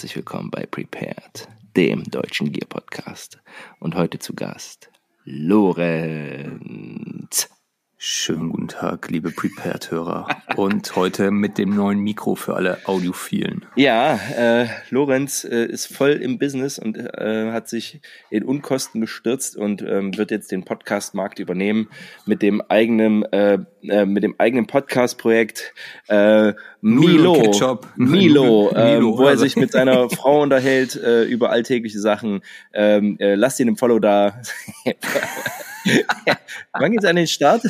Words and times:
Herzlich 0.00 0.16
willkommen 0.16 0.50
bei 0.50 0.64
Prepared, 0.64 1.46
dem 1.76 2.04
deutschen 2.04 2.52
Gear 2.52 2.66
Podcast. 2.66 3.38
Und 3.80 3.96
heute 3.96 4.18
zu 4.18 4.32
Gast 4.32 4.90
Lorenz. 5.24 6.70
Schönen 8.02 8.48
guten 8.48 8.68
Tag, 8.68 9.10
liebe 9.10 9.30
Prepared-Hörer. 9.30 10.26
Und 10.56 10.96
heute 10.96 11.30
mit 11.30 11.58
dem 11.58 11.76
neuen 11.76 11.98
Mikro 11.98 12.34
für 12.34 12.56
alle 12.56 12.78
Audiophilen. 12.86 13.66
Ja, 13.76 14.14
äh, 14.14 14.68
Lorenz 14.88 15.44
äh, 15.44 15.66
ist 15.66 15.94
voll 15.94 16.12
im 16.12 16.38
Business 16.38 16.78
und 16.78 16.96
äh, 16.96 17.52
hat 17.52 17.68
sich 17.68 18.00
in 18.30 18.42
Unkosten 18.42 19.02
gestürzt 19.02 19.54
und 19.54 19.82
ähm, 19.82 20.16
wird 20.16 20.30
jetzt 20.30 20.50
den 20.50 20.64
Podcast-Markt 20.64 21.40
übernehmen 21.40 21.90
mit 22.24 22.40
dem 22.40 22.62
eigenen, 22.62 23.30
äh, 23.82 24.00
äh, 24.00 24.06
mit 24.06 24.22
dem 24.22 24.34
eigenen 24.38 24.66
Podcast-Projekt 24.66 25.74
äh, 26.08 26.52
Milo. 26.80 27.34
Milo, 27.96 28.72
ähm, 28.74 28.98
Milo, 28.98 29.18
wo 29.18 29.24
er 29.24 29.30
also. 29.30 29.44
sich 29.44 29.56
mit 29.56 29.72
seiner 29.72 30.08
Frau 30.10 30.42
unterhält 30.42 30.96
äh, 30.96 31.24
über 31.24 31.50
alltägliche 31.50 32.00
Sachen. 32.00 32.42
Ähm, 32.72 33.16
äh, 33.18 33.34
lasst 33.34 33.60
ihn 33.60 33.68
im 33.68 33.76
Follow 33.76 33.98
da. 33.98 34.40
Wann 36.72 36.92
geht's 36.92 37.04
an 37.04 37.16
den 37.16 37.26
Start? 37.26 37.62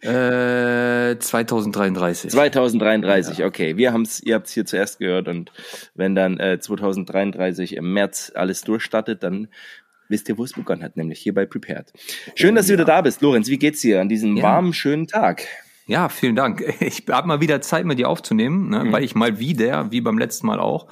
Äh, 0.00 1.18
2033. 1.18 2.30
2033, 2.30 3.44
okay. 3.44 3.76
Wir 3.76 3.92
haben's, 3.92 4.20
ihr 4.20 4.34
habt's 4.34 4.52
hier 4.52 4.66
zuerst 4.66 4.98
gehört 4.98 5.28
und 5.28 5.50
wenn 5.94 6.14
dann 6.14 6.38
äh, 6.38 6.58
2033 6.58 7.76
im 7.76 7.92
März 7.92 8.32
alles 8.34 8.62
durchstartet, 8.62 9.22
dann 9.22 9.48
wisst 10.08 10.28
ihr, 10.28 10.36
wo 10.38 10.44
es 10.44 10.52
begonnen 10.52 10.82
hat, 10.82 10.96
nämlich 10.96 11.18
hier 11.20 11.34
bei 11.34 11.46
Prepared. 11.46 11.92
Schön, 12.34 12.54
dass 12.54 12.66
du 12.66 12.74
wieder 12.74 12.84
da 12.84 13.00
bist, 13.00 13.20
Lorenz. 13.22 13.48
Wie 13.48 13.58
geht's 13.58 13.80
dir 13.80 14.00
an 14.00 14.08
diesem 14.08 14.36
Ja. 14.36 14.42
warmen, 14.44 14.72
schönen 14.72 15.06
Tag? 15.06 15.46
Ja, 15.86 16.08
vielen 16.08 16.36
Dank. 16.36 16.62
Ich 16.80 17.04
habe 17.10 17.28
mal 17.28 17.40
wieder 17.40 17.60
Zeit, 17.60 17.84
mit 17.84 17.98
dir 17.98 18.08
aufzunehmen, 18.08 18.70
ne, 18.70 18.84
Mhm. 18.84 18.92
weil 18.92 19.04
ich 19.04 19.14
mal 19.14 19.38
wieder, 19.38 19.90
wie 19.90 20.00
beim 20.00 20.18
letzten 20.18 20.46
Mal 20.46 20.60
auch, 20.60 20.86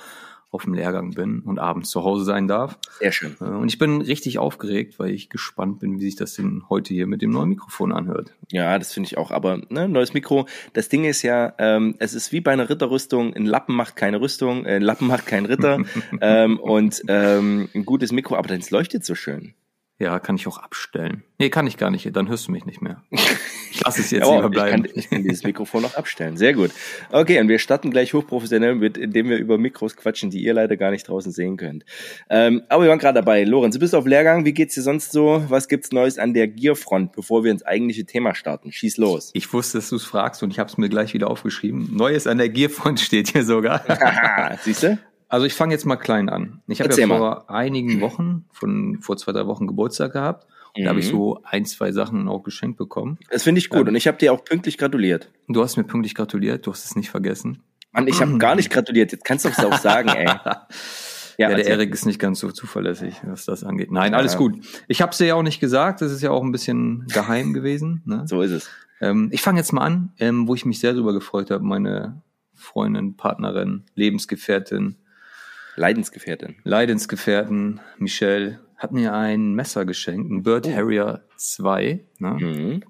auf 0.52 0.64
dem 0.64 0.74
Lehrgang 0.74 1.12
bin 1.12 1.40
und 1.40 1.58
abends 1.58 1.90
zu 1.90 2.04
Hause 2.04 2.24
sein 2.24 2.46
darf. 2.46 2.78
Sehr 3.00 3.10
schön. 3.10 3.34
Äh, 3.40 3.44
Und 3.44 3.68
ich 3.68 3.78
bin 3.78 4.02
richtig 4.02 4.38
aufgeregt, 4.38 4.98
weil 4.98 5.10
ich 5.10 5.30
gespannt 5.30 5.80
bin, 5.80 5.98
wie 5.98 6.04
sich 6.04 6.16
das 6.16 6.34
denn 6.34 6.62
heute 6.68 6.92
hier 6.92 7.06
mit 7.06 7.22
dem 7.22 7.30
neuen 7.30 7.48
Mikrofon 7.48 7.90
anhört. 7.90 8.34
Ja, 8.50 8.78
das 8.78 8.92
finde 8.92 9.06
ich 9.06 9.16
auch. 9.16 9.30
Aber 9.30 9.62
ne, 9.70 9.88
neues 9.88 10.12
Mikro. 10.12 10.46
Das 10.74 10.90
Ding 10.90 11.04
ist 11.04 11.22
ja, 11.22 11.54
ähm, 11.58 11.96
es 11.98 12.12
ist 12.12 12.32
wie 12.32 12.40
bei 12.42 12.52
einer 12.52 12.68
Ritterrüstung. 12.68 13.34
Ein 13.34 13.46
Lappen 13.46 13.74
macht 13.74 13.96
keine 13.96 14.20
Rüstung, 14.20 14.66
äh, 14.66 14.76
ein 14.76 14.82
Lappen 14.82 15.06
macht 15.08 15.26
keinen 15.26 15.46
Ritter. 15.46 15.80
ähm, 16.20 16.60
und 16.60 17.02
ähm, 17.08 17.70
ein 17.74 17.86
gutes 17.86 18.12
Mikro, 18.12 18.36
aber 18.36 18.48
das 18.54 18.70
leuchtet 18.70 19.04
so 19.06 19.14
schön. 19.14 19.54
Ja, 20.02 20.18
kann 20.18 20.34
ich 20.34 20.48
auch 20.48 20.58
abstellen. 20.58 21.22
Nee, 21.38 21.48
kann 21.48 21.64
ich 21.68 21.76
gar 21.76 21.88
nicht. 21.90 22.10
Dann 22.16 22.28
hörst 22.28 22.48
du 22.48 22.52
mich 22.52 22.66
nicht 22.66 22.82
mehr. 22.82 23.02
Ich 23.70 23.80
lasse 23.84 24.00
es 24.00 24.10
jetzt 24.10 24.26
Ja, 24.26 24.34
lieber 24.34 24.46
ich, 24.46 24.50
bleiben. 24.50 24.82
kann, 24.82 24.92
ich 24.96 25.08
kann 25.08 25.22
dieses 25.22 25.44
Mikrofon 25.44 25.82
noch 25.82 25.94
abstellen. 25.94 26.36
Sehr 26.36 26.54
gut. 26.54 26.72
Okay, 27.12 27.38
und 27.40 27.46
wir 27.48 27.60
starten 27.60 27.92
gleich 27.92 28.12
hochprofessionell 28.12 28.74
mit, 28.74 28.98
indem 28.98 29.28
wir 29.28 29.36
über 29.38 29.58
Mikros 29.58 29.96
quatschen, 29.96 30.30
die 30.30 30.42
ihr 30.42 30.54
leider 30.54 30.76
gar 30.76 30.90
nicht 30.90 31.06
draußen 31.06 31.30
sehen 31.30 31.56
könnt. 31.56 31.84
Ähm, 32.28 32.62
aber 32.68 32.82
wir 32.82 32.90
waren 32.90 32.98
gerade 32.98 33.14
dabei. 33.20 33.44
Lorenz, 33.44 33.74
du 33.74 33.78
bist 33.80 33.94
auf 33.94 34.04
Lehrgang. 34.04 34.44
Wie 34.44 34.52
geht's 34.52 34.74
dir 34.74 34.82
sonst 34.82 35.12
so? 35.12 35.44
Was 35.48 35.68
gibt's 35.68 35.92
Neues 35.92 36.18
an 36.18 36.34
der 36.34 36.48
Gearfront, 36.48 37.12
bevor 37.12 37.44
wir 37.44 37.52
ins 37.52 37.62
eigentliche 37.62 38.04
Thema 38.04 38.34
starten? 38.34 38.72
Schieß 38.72 38.96
los. 38.96 39.30
Ich 39.34 39.52
wusste, 39.52 39.78
dass 39.78 39.88
du 39.88 39.94
es 39.96 40.04
fragst 40.04 40.42
und 40.42 40.50
ich 40.50 40.58
habe 40.58 40.68
es 40.68 40.78
mir 40.78 40.88
gleich 40.88 41.14
wieder 41.14 41.30
aufgeschrieben. 41.30 41.90
Neues 41.92 42.26
an 42.26 42.38
der 42.38 42.48
Gearfront 42.48 42.98
steht 43.00 43.28
hier 43.30 43.44
sogar. 43.44 43.84
Siehst 44.64 44.82
du? 44.82 44.98
Also 45.32 45.46
ich 45.46 45.54
fange 45.54 45.72
jetzt 45.72 45.86
mal 45.86 45.96
klein 45.96 46.28
an. 46.28 46.60
Ich 46.66 46.80
habe 46.82 46.92
ja 46.94 47.06
mal. 47.06 47.16
vor 47.18 47.50
einigen 47.50 48.00
Wochen, 48.02 48.44
von 48.52 48.98
vor 49.00 49.16
zwei, 49.16 49.32
drei 49.32 49.46
Wochen 49.46 49.66
Geburtstag 49.66 50.12
gehabt. 50.12 50.46
Und 50.76 50.84
da 50.84 50.90
habe 50.90 51.00
ich 51.00 51.06
Mhm. 51.06 51.10
so 51.16 51.40
ein, 51.44 51.64
zwei 51.64 51.90
Sachen 51.90 52.28
auch 52.28 52.42
geschenkt 52.42 52.76
bekommen. 52.76 53.18
Das 53.30 53.42
finde 53.42 53.58
ich 53.60 53.70
gut. 53.70 53.80
Ähm. 53.80 53.88
Und 53.88 53.94
ich 53.94 54.06
habe 54.06 54.18
dir 54.18 54.32
auch 54.32 54.44
pünktlich 54.44 54.76
gratuliert. 54.76 55.30
Du 55.48 55.62
hast 55.62 55.76
mir 55.78 55.84
pünktlich 55.84 56.14
gratuliert, 56.14 56.66
du 56.66 56.70
hast 56.72 56.84
es 56.84 56.96
nicht 56.96 57.08
vergessen. 57.10 57.62
Mann, 57.92 58.06
ich 58.08 58.20
habe 58.20 58.36
gar 58.36 58.54
nicht 58.56 58.70
gratuliert. 58.70 59.10
Jetzt 59.12 59.24
kannst 59.24 59.44
du 59.46 59.48
es 59.48 59.58
auch 59.58 59.78
sagen, 59.78 60.08
ey. 60.10 60.26
Ja, 61.38 61.48
der 61.48 61.58
erzähl. 61.58 61.72
Erik 61.72 61.94
ist 61.94 62.04
nicht 62.04 62.18
ganz 62.18 62.40
so 62.40 62.52
zuverlässig, 62.52 63.14
was 63.24 63.46
das 63.46 63.64
angeht. 63.64 63.90
Nein, 63.90 64.12
Ja. 64.12 64.18
alles 64.18 64.36
gut. 64.36 64.54
Ich 64.86 65.00
habe 65.00 65.12
es 65.12 65.18
dir 65.18 65.28
ja 65.28 65.34
auch 65.34 65.42
nicht 65.42 65.60
gesagt, 65.60 66.02
das 66.02 66.12
ist 66.12 66.20
ja 66.20 66.30
auch 66.30 66.42
ein 66.44 66.52
bisschen 66.52 67.06
geheim 67.10 67.54
gewesen. 67.54 68.02
Ne? 68.04 68.24
So 68.26 68.42
ist 68.42 68.50
es. 68.50 68.68
Ähm, 69.00 69.30
ich 69.32 69.40
fange 69.40 69.58
jetzt 69.58 69.72
mal 69.72 69.80
an, 69.80 70.12
ähm, 70.18 70.46
wo 70.46 70.54
ich 70.54 70.66
mich 70.66 70.78
sehr 70.78 70.92
darüber 70.92 71.14
gefreut 71.14 71.50
habe. 71.50 71.64
Meine 71.64 72.20
Freundin, 72.52 73.16
Partnerin, 73.16 73.84
Lebensgefährtin, 73.94 74.96
Leidensgefährtin. 75.76 76.56
Leidensgefährten 76.64 77.80
Michelle 77.98 78.60
hat 78.76 78.92
mir 78.92 79.14
ein 79.14 79.54
Messer 79.54 79.84
geschenkt, 79.84 80.30
ein 80.30 80.42
Bird 80.42 80.68
Harrier 80.68 81.22
2. 81.36 82.04
Ne? 82.18 82.30
Mhm. 82.40 82.82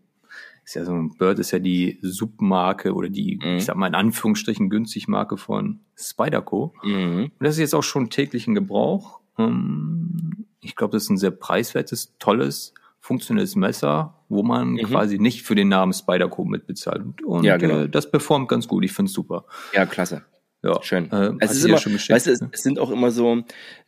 Ist 0.65 0.75
ja 0.77 0.85
so 0.85 0.93
ein 0.93 1.11
Bird 1.19 1.39
ist 1.39 1.51
ja 1.51 1.59
die 1.59 1.99
Submarke 2.03 2.95
oder 2.95 3.09
die, 3.09 3.39
Mhm. 3.43 3.57
ich 3.57 3.65
sag 3.65 3.77
mal 3.77 3.89
in 3.89 3.95
Anführungsstrichen 3.95 4.71
günstig 4.71 5.09
Marke 5.09 5.37
von 5.37 5.81
Spyderco. 5.97 6.73
Mhm. 6.85 7.25
Und 7.39 7.45
das 7.47 7.55
ist 7.55 7.61
jetzt 7.61 7.75
auch 7.75 7.83
schon 7.83 8.11
täglich 8.11 8.47
in 8.47 8.55
Gebrauch. 8.55 9.21
Ähm, 9.39 10.47
Ich 10.65 10.77
glaube, 10.77 10.93
das 10.93 11.03
ist 11.03 11.11
ein 11.11 11.17
sehr 11.19 11.33
preiswertes, 11.33 12.15
tolles, 12.21 12.73
funktionelles 13.01 13.57
Messer, 13.57 14.15
wo 14.29 14.45
man 14.45 14.75
Mhm. 14.75 14.79
quasi 14.85 15.19
nicht 15.19 15.43
für 15.43 15.57
den 15.57 15.67
Namen 15.69 15.93
Spyderco 15.93 16.45
mitbezahlt. 16.45 17.03
Und 17.25 17.43
Ja, 17.43 17.57
genau. 17.57 17.81
äh, 17.81 17.89
das 17.89 18.09
performt 18.09 18.49
ganz 18.49 18.69
gut. 18.69 18.85
Ich 18.85 18.93
finde 18.93 19.09
es 19.09 19.13
super. 19.13 19.45
Ja, 19.75 19.87
klasse. 19.87 20.23
Ja, 20.63 20.81
Schön. 20.83 21.11
Äh, 21.11 21.33
es 21.41 21.53
ist 21.53 21.65
immer, 21.65 21.79
schon 21.79 21.93
geschickt, 21.93 22.15
weißt 22.15 22.27
du, 22.29 22.31
es, 22.31 22.41
ne? 22.41 22.49
es 22.53 22.63
sind 22.63 22.79
auch 22.79 22.91
immer 22.91 23.11
so, 23.11 23.43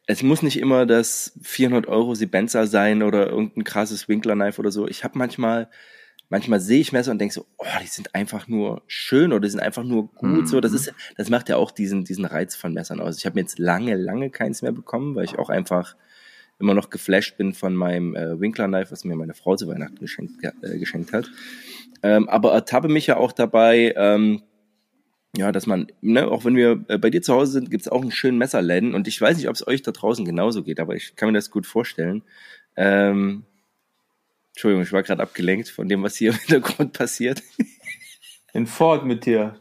es 0.07 0.23
muss 0.23 0.43
nicht 0.43 0.59
immer 0.59 0.87
das 0.87 1.39
400 1.43 1.87
Euro 1.87 2.15
Sibenza 2.15 2.67
sein 2.67 3.03
oder 3.03 3.29
irgendein 3.29 3.63
krasses 3.65 4.09
Winkler 4.09 4.35
Knife 4.35 4.59
oder 4.61 4.73
so. 4.73 4.89
Ich 4.89 5.05
habe 5.05 5.17
manchmal, 5.17 5.69
manchmal 6.31 6.59
sehe 6.61 6.81
ich 6.81 6.93
Messer 6.93 7.13
und 7.13 7.21
denke 7.21 7.33
so, 7.33 7.47
oh, 7.59 7.65
die 7.81 7.87
sind 7.87 8.15
einfach 8.15 8.49
nur 8.49 8.83
schön 8.89 9.33
oder 9.33 9.43
die 9.43 9.51
sind 9.51 9.61
einfach 9.61 9.85
nur 9.85 10.13
gut. 10.15 10.49
So, 10.49 10.61
das 10.61 10.73
Mhm. 10.73 10.77
ist, 10.79 10.95
das 11.17 11.31
macht 11.31 11.49
ja 11.49 11.57
auch 11.57 11.71
diesen, 11.71 12.05
diesen 12.05 12.25
Reiz 12.25 12.57
von 12.57 12.73
Messern 12.75 13.01
aus. 13.01 13.19
Ich 13.19 13.25
habe 13.27 13.35
mir 13.37 13.43
jetzt 13.43 13.61
lange, 13.61 13.95
lange 13.95 14.31
keins 14.31 14.61
mehr 14.61 14.73
bekommen, 14.73 15.15
weil 15.15 15.25
ich 15.25 15.39
auch 15.39 15.51
einfach 15.51 15.95
immer 16.59 16.75
noch 16.75 16.91
geflasht 16.91 17.37
bin 17.37 17.53
von 17.55 17.75
meinem 17.75 18.17
äh, 18.17 18.41
Winkler 18.41 18.67
Knife, 18.67 18.91
was 18.91 19.05
mir 19.05 19.15
meine 19.17 19.35
Frau 19.35 19.55
zu 19.55 19.69
Weihnachten 19.69 19.97
geschenkt, 19.99 20.43
äh, 20.43 20.79
geschenkt 20.79 21.13
hat. 21.13 21.31
Ähm, 22.03 22.29
aber 22.29 22.53
ertappe 22.53 22.89
mich 22.89 23.07
ja 23.07 23.17
auch 23.17 23.33
dabei, 23.33 23.95
ähm, 23.97 24.43
ja, 25.37 25.53
dass 25.53 25.67
man, 25.67 25.89
ne, 26.01 26.27
auch 26.29 26.45
wenn 26.45 26.57
wir 26.57 26.85
äh, 26.89 26.99
bei 26.99 27.11
dir 27.11 27.23
zu 27.23 27.35
Hause 27.35 27.53
sind, 27.53 27.71
gibt's 27.71 27.89
auch 27.89 28.03
einen 28.03 28.11
schönen 28.13 28.39
Messerläden 28.39 28.95
und 28.95 29.09
ich 29.09 29.21
weiß 29.21 29.37
nicht, 29.37 29.49
ob 29.49 29.55
es 29.55 29.67
euch 29.67 29.83
da 29.83 29.91
draußen 29.93 30.25
genauso 30.25 30.63
geht, 30.63 30.81
aber 30.81 30.95
ich 30.95 31.17
kann 31.17 31.29
mir 31.29 31.33
das 31.35 31.51
gut 31.51 31.67
vorstellen. 31.67 32.23
Ähm, 32.77 33.45
Entschuldigung, 34.53 34.85
ich 34.85 34.93
war 34.93 35.03
gerade 35.03 35.23
abgelenkt 35.23 35.69
von 35.69 35.89
dem, 35.89 36.03
was 36.03 36.17
hier 36.17 36.31
im 36.31 36.37
Hintergrund 36.39 36.93
passiert. 36.93 37.43
In 38.53 38.67
Ford 38.67 39.05
mit 39.05 39.27
dir. 39.27 39.59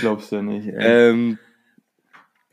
Glaubst 0.00 0.32
du 0.32 0.42
nicht, 0.42 0.68
ey. 0.68 0.74
Ähm, 0.78 1.38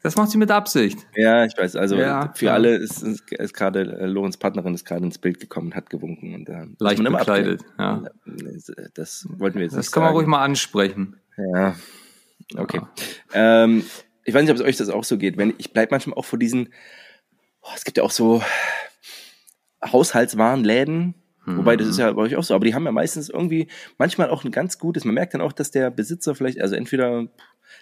Das 0.02 0.16
macht 0.16 0.30
sie 0.31 0.38
mit 0.38 0.50
Absicht. 0.52 0.97
ja, 1.16 1.44
ich 1.44 1.58
weiß, 1.58 1.76
also 1.76 1.97
Ja, 1.97 2.31
für 2.34 2.46
ja. 2.46 2.53
alle 2.53 2.78
ist, 2.78 3.03
ist, 3.03 3.30
ist 3.34 3.53
gerade, 3.53 3.81
äh, 3.81 4.06
Lorenz 4.06 4.38
Partnerin 4.38 4.74
ist 4.74 4.86
gerade 4.86 5.03
ins 5.03 5.18
Bild 5.18 5.41
gekommen 5.41 5.68
und 5.68 5.76
hat 5.76 5.90
gewunken. 5.90 6.34
Und, 6.34 6.47
äh, 6.47 6.66
Leicht 6.80 7.03
bekleidet, 7.03 7.62
ja. 7.78 8.03
Das 8.94 9.28
wollten 9.38 9.58
wir 9.58 9.66
jetzt 9.66 9.74
Das 9.76 9.88
nicht 9.88 9.91
kann 9.91 10.03
man 10.03 10.08
sagen. 10.09 10.18
ruhig 10.18 10.28
mal 10.28 10.41
ansprechen. 10.44 11.19
Ja, 11.53 11.75
okay. 12.57 12.81
Ähm, 13.33 13.83
ich 14.23 14.33
weiß 14.33 14.41
nicht, 14.41 14.51
ob 14.51 14.57
es 14.57 14.63
euch 14.63 14.77
das 14.77 14.89
auch 14.89 15.03
so 15.03 15.17
geht. 15.17 15.38
Wenn 15.38 15.53
ich 15.57 15.72
bleib 15.73 15.91
manchmal 15.91 16.17
auch 16.17 16.25
vor 16.25 16.39
diesen. 16.39 16.73
Oh, 17.61 17.72
es 17.75 17.83
gibt 17.83 17.97
ja 17.97 18.03
auch 18.03 18.11
so 18.11 18.41
Haushaltswarenläden. 19.83 21.16
Wobei, 21.45 21.78
das 21.78 21.88
ist 21.88 21.97
ja 21.97 22.11
bei 22.11 22.22
euch 22.22 22.35
auch 22.35 22.44
so, 22.44 22.53
aber 22.53 22.66
die 22.66 22.75
haben 22.75 22.85
ja 22.85 22.91
meistens 22.91 23.28
irgendwie 23.28 23.69
manchmal 23.97 24.29
auch 24.29 24.44
ein 24.44 24.51
ganz 24.51 24.78
gutes, 24.78 25.03
man 25.03 25.16
merkt 25.16 25.33
dann 25.33 25.41
auch, 25.41 25.51
dass 25.51 25.72
der 25.72 25.89
Besitzer 25.89 26.35
vielleicht, 26.35 26.61
also 26.61 26.75
entweder 26.75 27.25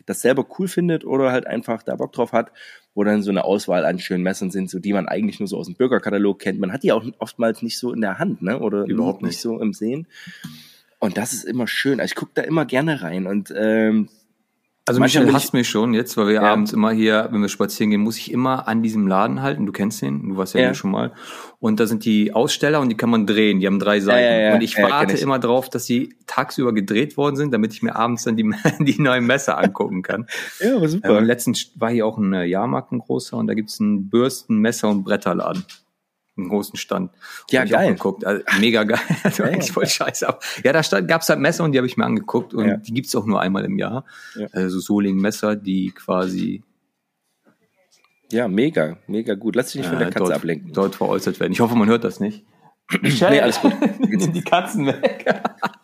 das 0.05 0.21
selber 0.21 0.45
cool 0.57 0.69
findet 0.69 1.03
oder 1.03 1.33
halt 1.33 1.47
einfach 1.47 1.83
da 1.83 1.95
Bock 1.95 2.13
drauf 2.13 2.31
hat, 2.31 2.53
wo 2.93 3.03
dann 3.03 3.23
so 3.23 3.31
eine 3.31 3.43
Auswahl 3.43 3.83
an 3.83 3.99
schönen 3.99 4.23
Messern 4.23 4.51
sind, 4.51 4.69
so 4.69 4.79
die 4.79 4.93
man 4.93 5.09
eigentlich 5.09 5.39
nur 5.39 5.47
so 5.47 5.57
aus 5.57 5.65
dem 5.65 5.75
Bürgerkatalog 5.75 6.39
kennt. 6.39 6.59
Man 6.59 6.71
hat 6.71 6.83
die 6.83 6.93
auch 6.93 7.03
oftmals 7.19 7.61
nicht 7.61 7.77
so 7.77 7.91
in 7.91 7.99
der 7.99 8.19
Hand, 8.19 8.41
ne? 8.41 8.59
Oder 8.59 8.85
Überhaupt 8.85 9.21
nicht 9.21 9.31
nicht. 9.31 9.41
so 9.41 9.59
im 9.59 9.73
Sehen. 9.73 10.07
Und 10.99 11.17
das 11.17 11.33
ist 11.33 11.43
immer 11.45 11.67
schön. 11.67 11.99
Also 11.99 12.11
ich 12.11 12.15
gucke 12.15 12.31
da 12.35 12.41
immer 12.41 12.65
gerne 12.65 13.01
rein 13.01 13.27
und 13.27 13.53
ähm, 13.55 14.09
Also 14.89 15.01
Manchmal 15.01 15.27
ich- 15.27 15.33
hasst 15.33 15.53
mich 15.53 15.67
schon 15.67 15.93
jetzt, 15.93 16.15
weil 16.15 16.27
wir 16.27 16.35
Ja. 16.35 16.41
abends 16.43 16.71
immer 16.71 16.91
hier, 16.91 17.27
wenn 17.31 17.41
wir 17.41 17.49
spazieren 17.49 17.89
gehen, 17.91 17.99
muss 17.99 18.17
ich 18.17 18.31
immer 18.31 18.69
an 18.69 18.81
diesem 18.83 19.05
Laden 19.05 19.41
halten. 19.41 19.65
Du 19.65 19.73
kennst 19.73 20.01
den, 20.01 20.29
du 20.29 20.37
warst 20.37 20.53
ja, 20.53 20.61
Ja. 20.61 20.67
hier 20.67 20.75
schon 20.75 20.91
mal. 20.91 21.11
Und 21.59 21.81
da 21.81 21.87
sind 21.87 22.05
die 22.05 22.31
Aussteller 22.33 22.79
und 22.79 22.87
die 22.87 22.95
kann 22.95 23.09
man 23.09 23.27
drehen. 23.27 23.59
Die 23.59 23.67
haben 23.67 23.79
drei 23.79 23.99
Seiten. 23.99 24.41
ja. 24.43 24.53
Und 24.55 24.61
ich 24.63 24.77
warte 24.77 25.13
ich. 25.15 25.21
immer 25.21 25.39
drauf, 25.39 25.69
dass 25.69 25.83
die 25.87 26.15
tagsüber 26.25 26.73
gedreht 26.73 27.17
worden 27.17 27.35
sind, 27.35 27.53
damit 27.53 27.73
ich 27.73 27.83
mir 27.83 27.97
abends 27.97 28.23
dann 28.23 28.37
die, 28.37 28.43
die 28.79 29.01
neuen 29.01 29.25
Messer 29.27 29.57
angucken 29.57 30.03
kann. 30.03 30.25
ja, 30.61 30.77
aber 30.77 31.17
Ähm, 31.19 31.25
letztens 31.25 31.69
war 31.75 31.91
hier 31.91 32.05
auch 32.05 32.17
ein 32.17 32.31
äh, 32.33 32.45
Jahrmarkt, 32.45 32.93
ein 32.93 32.99
großer, 32.99 33.35
und 33.35 33.47
da 33.47 33.55
gibt's 33.55 33.81
einen 33.81 34.09
Bürsten-, 34.09 34.59
Messer- 34.59 34.87
und 34.89 35.03
Bretterladen. 35.03 35.65
Einen 36.37 36.49
großen 36.49 36.77
Stand. 36.77 37.11
Ja, 37.49 37.65
geil. 37.65 37.93
Geguckt. 37.93 38.25
Also, 38.25 38.43
mega 38.59 38.83
geil. 38.83 38.99
War 39.23 39.31
Ja, 39.37 39.45
eigentlich 39.45 39.67
ja. 39.67 39.73
voll 39.73 39.87
scheiße. 39.87 40.27
Aber 40.27 40.39
ja, 40.63 40.71
da 40.73 40.83
stand, 40.83 41.07
gab's 41.07 41.27
halt 41.29 41.39
Messer 41.39 41.63
und 41.63 41.71
die 41.71 41.77
habe 41.79 41.87
ich 41.87 41.97
mir 41.97 42.05
angeguckt 42.05 42.53
und 42.53 42.67
Ja. 42.67 42.77
die 42.77 42.93
gibt's 42.93 43.15
auch 43.15 43.25
nur 43.25 43.41
einmal 43.41 43.65
im 43.65 43.77
Jahr. 43.79 44.05
Ja. 44.35 44.47
Also 44.51 44.79
Soling-Messer, 44.79 45.55
die 45.55 45.91
quasi 45.91 46.63
Ja, 48.31 48.47
mega, 48.47 48.97
mega 49.07 49.33
gut. 49.35 49.55
Lass 49.55 49.67
dich 49.71 49.81
nicht 49.81 49.89
von 49.89 49.97
der 49.99 50.09
Katze 50.09 50.19
dort, 50.19 50.33
ablenken. 50.33 50.73
dort 50.73 50.95
veräußert 50.95 51.39
werden. 51.39 51.53
Ich 51.53 51.59
hoffe, 51.59 51.75
man 51.75 51.87
hört 51.87 52.03
das 52.03 52.19
nicht. 52.19 52.45
Nee, 53.01 53.41
alles 53.41 53.59
gut. 53.59 53.73
Nimm 53.99 54.31
die 54.31 54.41
Katzen 54.43 54.85
weg. 54.85 55.25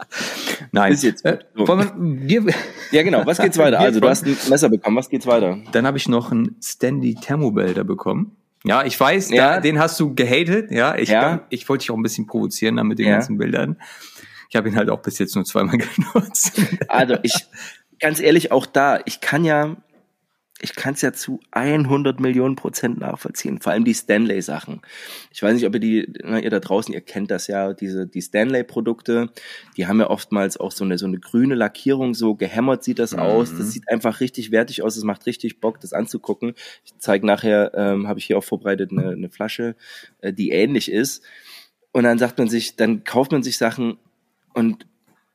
Nein. 0.71 0.93
Ist 0.93 1.03
jetzt 1.03 1.25
Äh, 1.25 1.39
wir, 1.55 2.45
Ja, 2.91 3.03
genau. 3.03 3.25
Was 3.25 3.39
geht's 3.39 3.57
weiter? 3.57 3.79
Also, 3.79 3.99
du 3.99 4.07
hast 4.07 4.25
ein 4.25 4.37
Messer 4.49 4.69
bekommen. 4.69 4.95
Was 4.97 5.09
geht's 5.09 5.27
weiter? 5.27 5.57
Dann 5.73 5.85
habe 5.85 5.97
ich 5.97 6.07
noch 6.07 6.31
einen 6.31 6.55
Standy 6.63 7.15
Thermobelter 7.15 7.83
bekommen. 7.83 8.37
Ja, 8.65 8.85
ich 8.85 8.97
weiß, 8.99 9.29
Ja. 9.31 9.55
da, 9.55 9.59
den 9.59 9.79
hast 9.79 9.99
du 9.99 10.15
gehatet. 10.15 10.71
Ja, 10.71 10.95
ich, 10.95 11.09
Ja. 11.09 11.45
ich 11.49 11.67
wollte 11.67 11.81
dich 11.83 11.91
auch 11.91 11.97
ein 11.97 12.03
bisschen 12.03 12.27
provozieren 12.27 12.77
dann 12.77 12.87
mit 12.87 12.99
den 12.99 13.07
Ja. 13.07 13.13
ganzen 13.13 13.37
Bildern. 13.37 13.77
Ich 14.49 14.55
habe 14.55 14.69
ihn 14.69 14.75
halt 14.75 14.89
auch 14.89 15.01
bis 15.01 15.19
jetzt 15.19 15.35
nur 15.35 15.43
zweimal 15.45 15.77
genutzt. 16.13 16.61
Also, 16.87 17.17
ich, 17.23 17.33
ganz 17.99 18.19
ehrlich, 18.19 18.51
auch 18.51 18.65
da, 18.65 18.99
ich 19.05 19.19
kann 19.19 19.43
ja, 19.45 19.75
ich 20.63 20.75
kann 20.75 20.93
es 20.93 21.01
ja 21.01 21.11
zu 21.11 21.41
100 21.51 22.21
Millionen 22.21 22.55
Prozent 22.55 22.97
nachvollziehen. 22.97 23.59
Vor 23.59 23.73
allem 23.73 23.83
die 23.83 23.93
Stanley-Sachen. 23.93 24.79
Ich 25.29 25.43
weiß 25.43 25.55
nicht, 25.55 25.65
ob 25.65 25.73
ihr 25.73 25.79
die, 25.81 26.13
na, 26.23 26.39
ihr 26.39 26.49
da 26.49 26.61
draußen, 26.61 26.93
ihr 26.93 27.01
kennt 27.01 27.31
das 27.31 27.47
ja, 27.47 27.73
diese, 27.73 28.07
die 28.07 28.21
Stanley-Produkte, 28.21 29.29
die 29.75 29.87
haben 29.87 29.99
ja 29.99 30.09
oftmals 30.09 30.55
auch 30.55 30.71
so 30.71 30.85
eine, 30.85 30.97
so 30.97 31.05
eine 31.05 31.19
grüne 31.19 31.55
Lackierung, 31.55 32.13
so 32.13 32.35
gehämmert 32.35 32.85
sieht 32.85 32.99
das 32.99 33.13
aus. 33.13 33.51
Das 33.57 33.73
sieht 33.73 33.89
einfach 33.89 34.21
richtig 34.21 34.51
wertig 34.51 34.83
aus. 34.83 34.95
Es 34.95 35.03
macht 35.03 35.25
richtig 35.25 35.59
Bock, 35.59 35.81
das 35.81 35.91
anzugucken. 35.91 36.53
Ich 36.85 36.93
zeige 36.97 37.27
nachher, 37.27 37.73
ähm, 37.75 38.07
habe 38.07 38.19
ich 38.19 38.25
hier 38.25 38.37
auch 38.37 38.43
vorbereitet, 38.43 38.91
eine, 38.91 39.09
eine 39.09 39.29
Flasche, 39.29 39.75
äh, 40.21 40.31
die 40.31 40.51
ähnlich 40.51 40.89
ist. 40.89 41.23
Und 41.91 42.05
dann 42.05 42.17
sagt 42.17 42.37
man 42.37 42.47
sich, 42.47 42.77
dann 42.77 43.03
kauft 43.03 43.33
man 43.33 43.43
sich 43.43 43.57
Sachen 43.57 43.97
und 44.53 44.87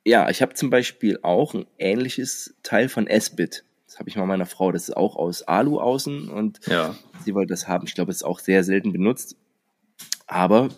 ja, 0.04 0.30
ich 0.30 0.40
habe 0.40 0.54
zum 0.54 0.70
Beispiel 0.70 1.19
auch 1.20 1.52
ein 1.52 1.66
ähnliches 1.78 2.54
Teil 2.62 2.88
von 2.88 3.06
S-Bit. 3.06 3.64
Das 3.88 3.99
habe 3.99 4.11
ich 4.11 4.17
mal 4.17 4.26
meiner 4.26 4.44
Frau. 4.44 4.70
Das 4.70 4.82
ist 4.90 4.96
auch 4.96 5.17
aus 5.17 5.43
Alu 5.43 5.81
außen 5.81 6.29
und 6.29 6.61
Ja. 6.67 6.94
sie 7.25 7.35
wollte 7.35 7.55
das 7.55 7.67
haben. 7.69 7.87
Ich 7.87 7.94
glaube, 7.94 8.11
es 8.11 8.19
ist 8.19 8.23
auch 8.23 8.38
sehr 8.38 8.62
selten 8.62 8.93
benutzt. 8.93 9.35
Aber 10.26 10.69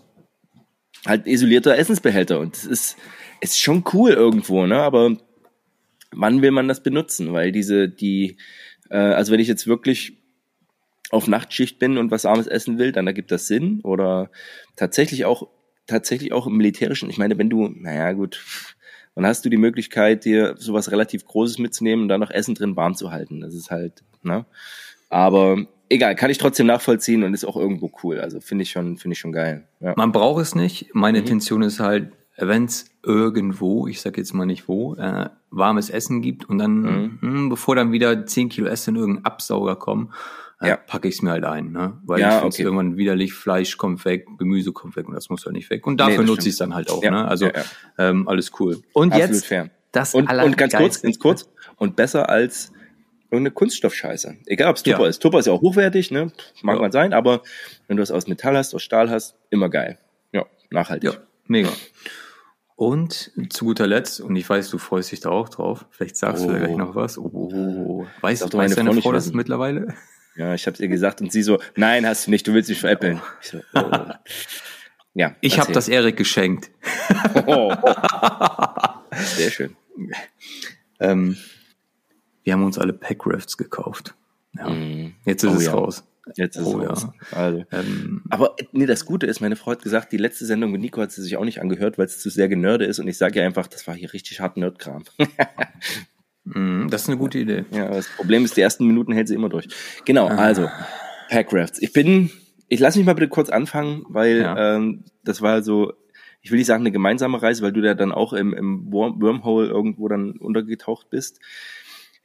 halt 1.05 1.27
isolierter 1.27 1.77
Essensbehälter. 1.77 2.39
Und 2.39 2.55
das 2.57 2.65
ist, 2.65 2.97
ist 3.41 3.59
schon 3.59 3.83
cool 3.93 4.13
irgendwo, 4.13 4.65
ne? 4.65 4.77
Aber 4.81 5.17
wann 6.13 6.41
will 6.41 6.53
man 6.53 6.69
das 6.69 6.85
benutzen? 6.85 7.33
Weil 7.33 7.51
diese, 7.51 7.89
die, 7.89 8.37
äh, 8.91 8.97
also 8.97 9.33
wenn 9.33 9.41
ich 9.41 9.49
jetzt 9.49 9.67
wirklich 9.67 10.17
auf 11.11 11.27
Nachtschicht 11.27 11.81
bin 11.81 11.99
und 11.99 12.13
was 12.13 12.25
Armes 12.25 12.47
essen 12.47 12.79
will, 12.79 12.93
dann 12.93 13.09
ergibt 13.09 13.33
das 13.33 13.49
Sinn. 13.49 13.81
Oder 13.83 14.31
tatsächlich 14.77 15.25
auch, 15.25 15.49
tatsächlich 15.89 16.33
auch 16.33 16.47
im 16.47 16.57
Militärischen. 16.57 17.11
Ich 17.11 17.19
meine, 17.19 17.37
wenn 17.39 17.51
du, 17.51 17.67
naja, 17.67 18.13
gut, 18.13 18.41
dann 19.15 19.27
hast 19.27 19.45
du 19.45 19.49
die 19.51 19.57
Möglichkeit, 19.57 20.25
dir 20.25 20.55
sowas 20.59 20.91
relativ 20.91 21.25
Großes 21.25 21.59
mitzunehmen 21.59 22.03
und 22.03 22.09
dann 22.09 22.21
noch 22.21 22.31
Essen 22.31 22.55
drin 22.55 22.77
warm 22.77 22.95
zu 22.95 23.11
halten. 23.11 23.41
Das 23.41 23.55
ist 23.55 23.71
halt, 23.71 24.03
ne? 24.23 24.47
Aber 25.09 25.59
egal, 25.89 26.15
kann 26.15 26.31
ich 26.31 26.39
trotzdem 26.39 26.67
nachvollziehen 26.67 27.23
und 27.25 27.35
ist 27.35 27.45
auch 27.45 27.57
irgendwo 27.57 27.91
cool. 28.03 28.21
Also 28.21 28.41
finde 28.41 28.63
ich 28.63 28.71
schon, 28.71 28.97
finde 28.97 29.15
ich 29.15 29.19
schon 29.19 29.33
geil. 29.33 29.67
Ja. 29.81 29.95
Man 29.97 30.13
braucht 30.13 30.41
es 30.43 30.55
nicht. 30.55 30.95
Meine 30.95 31.19
Mhm. 31.19 31.25
Intention 31.25 31.63
ist 31.63 31.81
halt, 31.81 32.13
wenn 32.37 32.65
es 32.67 32.87
irgendwo, 33.03 33.87
ich 33.89 34.01
sag 34.01 34.17
jetzt 34.17 34.33
mal 34.33 34.47
nicht 34.47 34.69
wo, 34.69 34.95
äh, 34.95 35.29
warmes 35.51 35.91
Essen 35.91 36.23
gibt 36.23 36.49
und 36.49 36.59
dann, 36.59 36.81
Mhm. 36.81 37.19
mh, 37.21 37.49
bevor 37.51 37.75
dann 37.77 37.93
wieder 37.93 38.25
10 38.25 38.49
Kilo 38.49 38.69
Essen 38.69 38.95
in 38.95 39.01
irgendeinen 39.01 39.27
Absauger 39.27 39.77
kommen, 39.77 40.13
Ja. 40.69 40.77
packe 40.77 41.09
ich 41.09 41.15
es 41.15 41.23
mir 41.23 41.31
halt 41.31 41.45
ein. 41.45 41.73
Ne? 41.73 41.99
Weil 42.05 42.21
Ja, 42.21 42.29
ich 42.29 42.35
finde 42.35 42.47
okay. 42.49 42.63
irgendwann 42.65 42.97
widerlich, 42.97 43.33
Fleisch 43.33 43.77
kommt 43.79 44.05
weg, 44.05 44.27
Gemüse 44.39 44.73
kommt 44.73 44.95
weg 44.97 45.09
und 45.09 45.15
das 45.15 45.31
muss 45.31 45.45
halt 45.47 45.55
nicht 45.55 45.71
weg. 45.71 45.87
Und 45.87 45.99
dafür 45.99 46.19
das 46.19 46.27
nutze 46.27 46.49
ich 46.49 46.53
es 46.55 46.59
dann 46.59 46.75
halt 46.75 46.91
auch. 46.91 47.03
Ja, 47.03 47.11
Ne? 47.11 47.29
Also 47.29 47.47
ja. 47.47 47.53
Ähm, 47.99 48.29
alles 48.29 48.53
cool. 48.61 48.81
Und 48.93 49.13
Absolut 49.13 49.31
jetzt 49.35 49.47
fair. 49.47 49.71
das 49.93 50.15
Und, 50.15 50.31
und 50.31 50.57
ganz 50.59 50.75
kurz, 50.75 51.01
ganz 51.03 51.19
kurz, 51.19 51.49
und 51.77 51.97
besser 51.97 52.29
als 52.29 52.73
irgendeine 53.31 53.53
Kunststoffscheiße. 53.55 54.37
Egal, 54.47 54.71
ob 54.71 54.77
es. 54.77 54.83
Tupper 54.83 55.09
ist. 55.09 55.23
Tupper 55.23 55.39
ist 55.39 55.47
ja 55.47 55.53
auch 55.53 55.61
hochwertig, 55.63 56.11
ne? 56.11 56.33
Mag 56.63 56.79
mal 56.81 56.93
sein, 56.93 57.13
aber 57.15 57.43
wenn 57.89 57.97
du 57.97 58.03
es 58.03 58.11
aus 58.11 58.27
Metall 58.27 58.57
hast, 58.57 58.75
aus 58.75 58.83
Stahl 58.83 59.09
hast, 59.09 59.37
immer 59.51 59.69
geil. 59.71 59.99
Ja, 60.33 60.45
nachhaltig. 60.71 61.13
Ja, 61.13 61.19
mega. 61.47 61.71
Und 62.77 63.31
zu 63.51 63.67
guter 63.67 63.87
Letzt, 63.87 64.21
und 64.21 64.35
ich 64.37 64.49
weiß, 64.49 64.71
du 64.71 64.79
freust 64.79 65.13
dich 65.13 65.21
da 65.21 65.29
auch 65.29 65.49
drauf, 65.51 65.87
vielleicht 65.91 66.17
sagst 66.17 66.45
du 66.45 66.49
da 66.49 66.55
Oh. 66.55 66.59
gleich 66.59 66.77
noch 66.77 66.95
was. 66.95 67.19
Oh, 67.19 68.07
weißt, 68.23 68.53
du, 68.53 68.57
meine 68.57 68.71
weiß 68.71 68.77
deine 68.77 68.93
Frau 68.95 69.01
Frau 69.03 69.13
das 69.13 69.33
mittlerweile? 69.33 69.95
Ja, 70.37 70.55
ich 70.55 70.67
hab's 70.67 70.81
ihr 70.81 70.89
gesagt 70.89 71.21
und 71.21 71.33
sie 71.33 71.43
so, 71.43 71.59
nein, 71.77 72.07
hast 72.07 72.27
du 72.27 72.31
nicht, 72.31 72.47
du 72.47 72.55
willst 72.55 72.69
mich 72.71 72.81
veräppeln. 72.81 73.21
Ich 73.43 73.49
so, 73.49 73.61
oh. 73.75 73.91
Ja. 75.15 75.35
Ich 75.41 75.59
habe 75.59 75.73
das 75.73 75.89
Erik 75.89 76.17
geschenkt. 76.17 76.71
Oh, 77.47 77.73
oh. 77.83 77.93
Sehr 79.13 79.51
schön. 79.51 79.77
Ähm, 81.01 81.37
wir 82.45 82.53
haben 82.53 82.65
uns 82.65 82.79
alle 82.79 82.93
Packrafts 82.93 83.57
gekauft. 83.57 84.15
Ja. 84.57 84.71
Mhm. 84.71 85.15
Jetzt 85.25 85.43
ist 85.43 85.51
Oh 85.51 85.57
es 85.57 85.65
ja. 85.65 85.73
raus. 85.73 86.05
Jetzt 86.37 86.57
ist 86.57 86.65
Oh 86.65 86.79
es 86.79 86.85
ja. 86.85 86.89
raus. 86.91 87.07
Also. 87.33 87.65
Ähm, 87.73 88.23
Aber 88.31 88.55
nee, 88.73 88.87
das 88.87 89.05
Gute 89.05 89.27
ist, 89.27 89.41
meine 89.41 89.57
Frau 89.57 89.73
hat 89.73 89.83
gesagt, 89.83 90.13
die 90.13 90.17
letzte 90.17 90.47
Sendung 90.47 90.71
mit 90.71 90.81
Nico 90.81 91.01
hat 91.01 91.11
sie 91.11 91.23
sich 91.23 91.37
auch 91.37 91.45
nicht 91.45 91.61
angehört, 91.61 91.99
weil 91.99 92.07
es 92.07 92.21
zu 92.21 92.31
sehr 92.31 92.49
genörde 92.49 92.85
ist. 92.85 93.01
Und 93.01 93.09
ich 93.09 93.19
sage 93.19 93.41
ihr 93.41 93.47
einfach, 93.47 93.67
das 93.67 93.87
war 93.89 93.95
hier 93.95 94.13
richtig 94.13 94.41
hart 94.41 94.57
Nerdkram. 94.57 95.05
Mh, 96.45 96.89
das 96.91 97.03
ist 97.03 97.09
eine 97.09 97.19
gute 97.19 97.39
Idee. 97.39 97.65
ja, 97.71 97.89
das 97.89 98.09
Problem 98.09 98.45
ist, 98.45 98.57
die 98.57 98.61
ersten 98.61 98.87
Minuten 98.87 99.13
hält 99.13 99.29
sie 99.29 99.35
immer 99.35 99.49
durch. 99.49 99.69
Genau, 100.05 100.29
Ah. 100.29 100.37
also 100.37 100.69
Packrafts. 101.29 101.81
Ich 101.83 101.93
bin, 101.93 102.31
ich 102.69 102.81
lass 102.81 102.97
mich 102.97 103.07
mal 103.07 103.15
bitte 103.15 103.29
kurz 103.29 103.51
anfangen, 103.51 104.05
weil 104.09 104.41
Ja. 104.41 104.77
ähm, 104.77 105.05
das 105.25 105.43
war 105.43 105.63
so, 105.63 105.93
ich 106.43 106.51
will 106.51 106.59
nicht 106.59 106.67
sagen 106.67 106.83
eine 106.83 106.93
gemeinsame 106.93 107.41
Reise, 107.43 107.63
weil 107.63 107.73
du 107.73 107.81
da 107.83 107.95
dann 107.95 108.13
auch 108.13 108.33
im, 108.33 108.53
im 108.55 108.91
Worm 108.93 109.21
Wormhole 109.21 109.69
irgendwo 109.69 110.09
dann 110.09 110.33
untergetaucht 110.33 111.11
bist. 111.11 111.41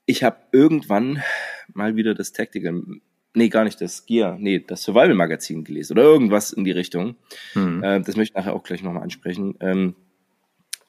Ich 0.06 0.24
habe 0.24 0.38
irgendwann 0.52 1.22
mal 1.74 1.96
wieder 1.96 2.14
das 2.14 2.32
Tactical, 2.32 2.82
nee, 3.34 3.50
gar 3.50 3.64
nicht 3.64 3.82
das 3.82 4.06
Gear, 4.06 4.38
nee, 4.40 4.60
das 4.66 4.84
Survival 4.84 5.16
Magazin 5.16 5.64
gelesen 5.64 5.94
oder 5.94 6.04
irgendwas 6.04 6.54
in 6.54 6.64
die 6.64 6.72
Richtung. 6.72 7.16
Hm. 7.54 7.84
Äh, 7.84 8.02
das 8.02 8.16
möchte 8.16 8.32
ich 8.32 8.36
nachher 8.36 8.54
auch 8.54 8.64
gleich 8.64 8.82
nochmal 8.84 9.04
ansprechen. 9.04 9.56
Ähm, 9.60 9.96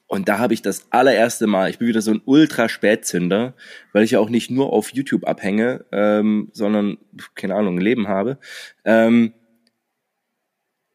und 0.08 0.29
da 0.29 0.38
habe 0.38 0.55
ich 0.55 0.62
das 0.62 0.87
allererste 0.91 1.47
Mal, 1.47 1.69
ich 1.69 1.79
bin 1.79 1.88
wieder 1.88 2.00
so 2.00 2.12
ein 2.12 2.23
Ultra-Spätzünder, 2.25 3.55
weil 3.93 4.05
ich 4.05 4.12
ja 4.12 4.20
auch 4.20 4.29
nicht 4.29 4.50
nur 4.50 4.73
auf 4.73 4.93
YouTube 4.93 5.26
abhänge, 5.26 5.85
ähm, 5.91 6.49
sondern, 6.53 6.99
keine 7.35 7.56
Ahnung, 7.56 7.76
ein 7.76 7.82
Leben 7.82 8.06
habe. 8.06 8.38
Ähm, 8.85 9.35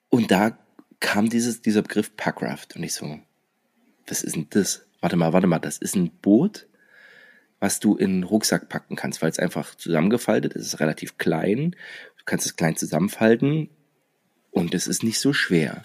und 0.09 0.31
da 0.31 0.57
kam 1.01 1.29
dieses, 1.29 1.61
dieser 1.61 1.81
Begriff 1.81 2.15
Packraft 2.15 2.75
und 2.75 2.83
ich 2.83 2.93
so, 2.93 3.19
was 4.07 4.23
ist 4.23 4.35
denn 4.35 4.47
das? 4.49 4.85
Warte 5.01 5.17
mal, 5.17 5.33
warte 5.33 5.47
mal, 5.47 5.59
das 5.59 5.77
ist 5.77 5.95
ein 5.95 6.11
Boot, 6.21 6.67
was 7.59 7.79
du 7.79 7.95
in 7.95 8.21
den 8.21 8.23
Rucksack 8.23 8.69
packen 8.69 8.95
kannst, 8.95 9.21
weil 9.21 9.29
es 9.29 9.39
einfach 9.39 9.75
zusammengefaltet 9.75 10.53
ist, 10.53 10.61
es 10.61 10.73
ist 10.75 10.79
relativ 10.79 11.17
klein. 11.17 11.75
Du 12.17 12.23
kannst 12.25 12.45
es 12.45 12.55
klein 12.55 12.77
zusammenfalten 12.77 13.69
und 14.51 14.73
es 14.73 14.87
ist 14.87 15.03
nicht 15.03 15.19
so 15.19 15.33
schwer. 15.33 15.83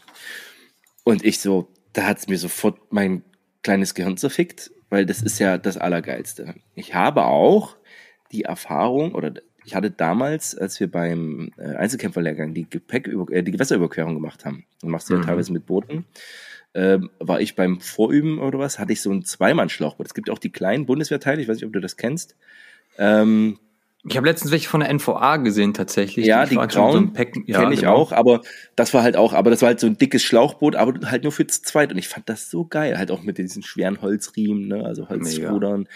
Und 1.03 1.25
ich 1.25 1.41
so, 1.41 1.73
da 1.97 2.05
hat's 2.07 2.29
mir 2.29 2.39
sofort 2.39 2.79
mein 2.91 3.23
kleines 3.63 3.95
Gehirn 3.95 4.17
zerfickt, 4.17 4.71
weil 4.91 5.07
das 5.07 5.23
ist 5.23 5.39
ja 5.39 5.59
das 5.59 5.79
Allergeilste. 5.79 6.55
Ich 6.75 6.95
habe 6.95 7.25
auch 7.25 7.77
die 8.33 8.43
Erfahrung, 8.43 9.15
oder 9.15 9.33
ich 9.65 9.75
hatte 9.75 9.91
damals, 9.91 10.57
als 10.57 10.79
wir 10.79 10.91
beim 10.91 11.53
äh, 11.57 11.75
Einzelkämpferlehrgang 11.75 12.55
die 12.55 12.69
Gepäck 12.69 13.09
äh, 13.31 13.43
die 13.43 13.51
Gewässerüberquerung 13.51 14.15
gemacht 14.15 14.45
haben, 14.45 14.67
und 14.83 14.91
machst 14.91 15.09
du 15.09 15.15
ja 15.15 15.21
Mhm. 15.21 15.25
teilweise 15.25 15.53
mit 15.53 15.67
Booten, 15.67 16.05
ähm, 16.75 17.11
war 17.19 17.41
ich 17.41 17.57
beim 17.57 17.81
Vorüben 17.81 18.39
oder 18.39 18.59
was, 18.59 18.79
hatte 18.79 18.93
ich 18.93 19.01
so 19.01 19.11
ein 19.11 19.25
Zweimann-Schlauchboot. 19.25 20.07
Es 20.07 20.15
gibt 20.15 20.29
auch 20.29 20.39
die 20.39 20.53
kleinen 20.53 20.85
Bundeswehrteile, 20.85 21.41
ich 21.41 21.49
weiß 21.49 21.57
nicht, 21.57 21.67
ob 21.67 21.73
du 21.73 21.81
das 21.81 21.97
kennst. 21.97 22.37
Ähm, 22.99 23.59
Ich 24.09 24.17
habe 24.17 24.27
letztens 24.27 24.53
welche 24.53 24.69
von 24.69 24.81
der 24.81 24.89
NVA 24.93 25.37
gesehen 25.39 25.75
tatsächlich. 25.75 26.27
ja, 26.27 26.47
die 26.47 26.55
schon 26.55 26.69
grauen 26.69 27.13
Pack- 27.13 27.33
kenne 27.33 27.75
ich 27.75 27.81
genau. 27.81 27.95
auch, 27.95 28.13
aber 28.13 28.41
das 28.77 28.95
war 28.95 29.03
halt 29.03 29.17
auch, 29.17 29.33
aber 29.33 29.51
das 29.51 29.63
war 29.63 29.69
halt 29.69 29.81
so 29.81 29.87
ein 29.89 29.99
dickes 29.99 30.23
Schlauchboot, 30.23 30.77
aber 30.77 31.11
halt 31.11 31.25
nur 31.25 31.33
für 31.33 31.47
zu 31.47 31.61
zweit 31.63 31.91
und 31.93 31.99
ich 31.99 32.09
fand 32.09 32.29
das 32.29 32.51
so 32.51 32.65
geil, 32.67 32.99
halt 32.99 33.11
auch 33.11 33.23
mit 33.23 33.39
diesen 33.39 33.63
schweren 33.65 34.01
Holzriemen, 34.03 34.69
ne, 34.69 34.85
also 34.85 35.09
Holzrudern. 35.09 35.89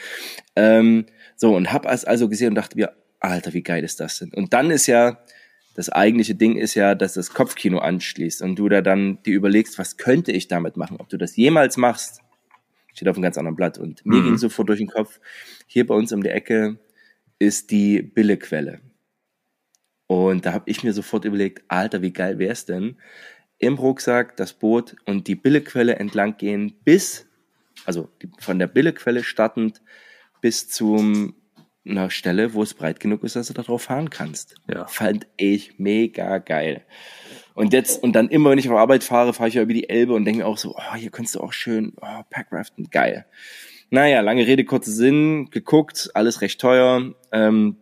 Ähm, 0.57 1.07
so 1.37 1.55
und 1.55 1.73
hab 1.73 1.87
es 1.87 2.05
also 2.05 2.29
gesehen 2.29 2.49
und 2.49 2.55
dachte 2.57 2.76
mir, 2.76 2.93
Alter, 3.21 3.52
wie 3.52 3.62
geil 3.62 3.85
ist 3.85 4.00
das 4.00 4.19
denn? 4.19 4.33
Und 4.35 4.52
dann 4.55 4.71
ist 4.71 4.87
ja 4.87 5.19
das 5.76 5.88
eigentliche 5.88 6.35
Ding 6.35 6.57
ist 6.57 6.75
ja, 6.75 6.95
dass 6.97 7.14
das 7.14 7.33
Kopfkino 7.33 7.79
anschließt 7.79 8.43
und 8.43 8.57
du 8.57 8.69
da 8.69 8.81
dann 8.83 9.23
dir 9.23 9.35
überlegst, 9.37 9.79
was 9.79 9.97
könnte 9.97 10.33
ich 10.33 10.49
damit 10.49 10.76
machen? 10.76 10.97
Ob 10.99 11.09
du 11.09 11.17
das 11.17 11.37
jemals 11.37 11.76
machst, 11.76 12.21
steht 12.93 13.09
auf 13.09 13.14
einem 13.17 13.23
ganz 13.23 13.38
anderen 13.38 13.55
Blatt. 13.57 13.79
Und 13.79 14.05
mir 14.05 14.21
Mhm. 14.21 14.25
ging 14.25 14.37
sofort 14.38 14.69
durch 14.69 14.81
den 14.81 14.88
Kopf, 14.88 15.21
hier 15.69 15.87
bei 15.87 15.95
uns 15.95 16.12
um 16.12 16.23
die 16.25 16.29
Ecke 16.29 16.79
ist 17.40 17.73
die 17.73 18.02
Billequelle. 18.02 18.80
Und 20.06 20.47
da 20.47 20.52
habe 20.52 20.70
ich 20.70 20.85
mir 20.85 20.92
sofort 20.92 21.25
überlegt, 21.25 21.64
Alter, 21.68 22.02
wie 22.02 22.12
geil 22.12 22.38
wär's 22.38 22.66
denn, 22.66 22.97
im 23.59 23.75
Rucksack 23.75 24.37
das 24.37 24.52
Boot 24.52 24.97
und 25.06 25.26
die 25.26 25.35
Billequelle 25.35 25.97
entlang 25.97 26.37
gehen 26.37 26.75
bis, 26.85 27.26
also 27.85 28.09
von 28.38 28.59
der 28.59 28.68
Billequelle 28.68 29.25
startend 29.25 29.82
bis 30.40 30.68
zum 30.68 31.35
einer 31.87 32.11
Stelle, 32.11 32.54
wo 32.54 32.62
es 32.62 32.75
breit 32.75 33.00
genug 33.00 33.25
ist, 33.25 33.37
dass 33.37 33.49
du 33.49 33.54
da 33.54 33.62
drauf 33.62 33.82
fahren 33.82 34.11
kannst. 34.11 34.54
Ja. 34.73 34.87
Fand 34.87 35.26
ich 35.37 35.78
mega 35.78 36.38
geil. 36.38 36.85
Und 37.54 37.73
jetzt, 37.73 38.02
und 38.02 38.12
dann 38.12 38.28
immer, 38.28 38.50
wenn 38.50 38.59
ich 38.59 38.68
auf 38.68 38.76
Arbeit 38.76 39.02
fahre, 39.02 39.32
fahre 39.32 39.49
ich 39.49 39.54
ja 39.54 39.62
über 39.62 39.73
die 39.73 39.88
Elbe 39.88 40.12
und 40.12 40.25
denke 40.25 40.40
mir 40.40 40.47
auch 40.47 40.59
so, 40.59 40.76
oh, 40.76 40.94
hier 40.94 41.11
kannst 41.11 41.35
du 41.35 41.40
auch 41.40 41.52
schön, 41.52 41.94
oh, 42.00 42.23
Packraften, 42.28 42.90
geil. 42.90 43.26
Naja, 43.90 44.20
lange 44.20 44.47
Rede, 44.47 44.64
kurzer 44.64 44.92
Sinn, 44.92 45.50
geguckt, 45.50 46.11
alles 46.14 46.40
recht 46.40 46.61
teuer. 46.61 47.12
Ähm, 47.32 47.76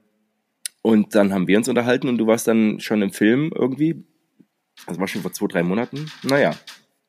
und 0.80 1.14
dann 1.14 1.32
haben 1.32 1.46
wir 1.46 1.58
uns 1.58 1.68
unterhalten 1.68 2.08
und 2.08 2.18
du 2.18 2.26
warst 2.26 2.48
dann 2.48 2.80
schon 2.80 3.02
im 3.02 3.12
Film 3.12 3.52
irgendwie. 3.54 4.04
Das 4.86 4.98
war 4.98 5.06
schon 5.06 5.22
vor 5.22 5.32
zwei, 5.32 5.46
drei 5.46 5.62
Monaten. 5.62 6.10
Naja, 6.22 6.54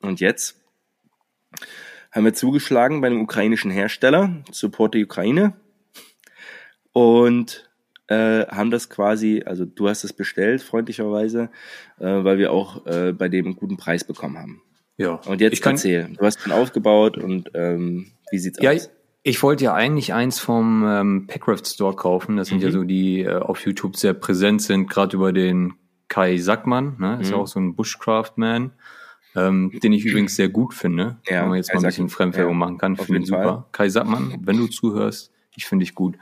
und 0.01 0.19
jetzt 0.19 0.59
haben 2.11 2.25
wir 2.25 2.33
zugeschlagen 2.33 3.01
bei 3.01 3.07
einem 3.07 3.21
ukrainischen 3.21 3.71
Hersteller, 3.71 4.43
Support 4.51 4.95
der 4.95 5.03
Ukraine. 5.03 5.53
Und 6.91 7.69
äh, 8.07 8.47
haben 8.47 8.71
das 8.71 8.89
quasi, 8.89 9.43
also 9.45 9.65
du 9.65 9.87
hast 9.87 10.03
es 10.03 10.11
bestellt, 10.11 10.61
freundlicherweise, 10.61 11.49
äh, 11.99 12.05
weil 12.05 12.37
wir 12.37 12.51
auch 12.51 12.85
äh, 12.87 13.13
bei 13.13 13.29
dem 13.29 13.45
einen 13.45 13.55
guten 13.55 13.77
Preis 13.77 14.03
bekommen 14.03 14.37
haben. 14.37 14.61
Ja. 14.97 15.13
Und 15.13 15.39
jetzt 15.39 15.53
ich 15.53 15.61
kann, 15.61 15.75
erzähl, 15.75 16.09
du 16.17 16.25
hast 16.25 16.45
ihn 16.45 16.51
aufgebaut 16.51 17.17
und 17.17 17.51
ähm, 17.53 18.11
wie 18.31 18.37
sieht's 18.39 18.59
Ja, 18.61 18.71
aus? 18.71 18.85
ich, 18.85 18.89
ich 19.35 19.43
wollte 19.43 19.65
ja 19.65 19.73
eigentlich 19.73 20.13
eins 20.13 20.39
vom 20.39 20.83
ähm, 20.87 21.27
Packraft 21.27 21.67
Store 21.67 21.95
kaufen. 21.95 22.37
Das 22.37 22.47
sind 22.49 22.61
ja 22.61 22.69
Mhm. 22.69 22.73
so 22.73 22.83
die 22.83 23.21
äh, 23.21 23.35
auf 23.35 23.65
YouTube 23.65 23.95
sehr 23.97 24.13
präsent 24.13 24.61
sind, 24.61 24.89
gerade 24.89 25.15
über 25.15 25.33
den 25.33 25.73
Kai 26.07 26.37
Sackmann, 26.37 26.95
ne? 26.99 27.19
ist 27.21 27.29
ja 27.29 27.35
Mhm. 27.37 27.43
auch 27.43 27.47
so 27.47 27.59
ein 27.59 27.75
Bushcraft-Man, 27.75 28.71
ähm, 29.35 29.71
den 29.83 29.93
ich 29.93 30.05
übrigens 30.05 30.35
sehr 30.35 30.49
gut 30.49 30.73
finde, 30.73 31.17
Ja, 31.27 31.41
wenn 31.41 31.49
man 31.49 31.57
jetzt 31.57 31.69
Kai 31.69 31.75
mal 31.75 31.81
ein 31.83 31.87
bisschen 31.89 32.09
Fremdwerbung 32.09 32.53
ja, 32.53 32.57
machen 32.57 32.77
kann. 32.79 32.95
Finde 32.97 33.21
ihn 33.21 33.27
Fall. 33.27 33.43
super. 33.43 33.67
Kai 33.71 33.89
Sackmann, 33.89 34.39
wenn 34.43 34.57
du 34.57 34.67
zuhörst, 34.67 35.31
ich 35.55 35.65
finde 35.65 35.83
dich 35.85 35.93
gut. 35.95 36.15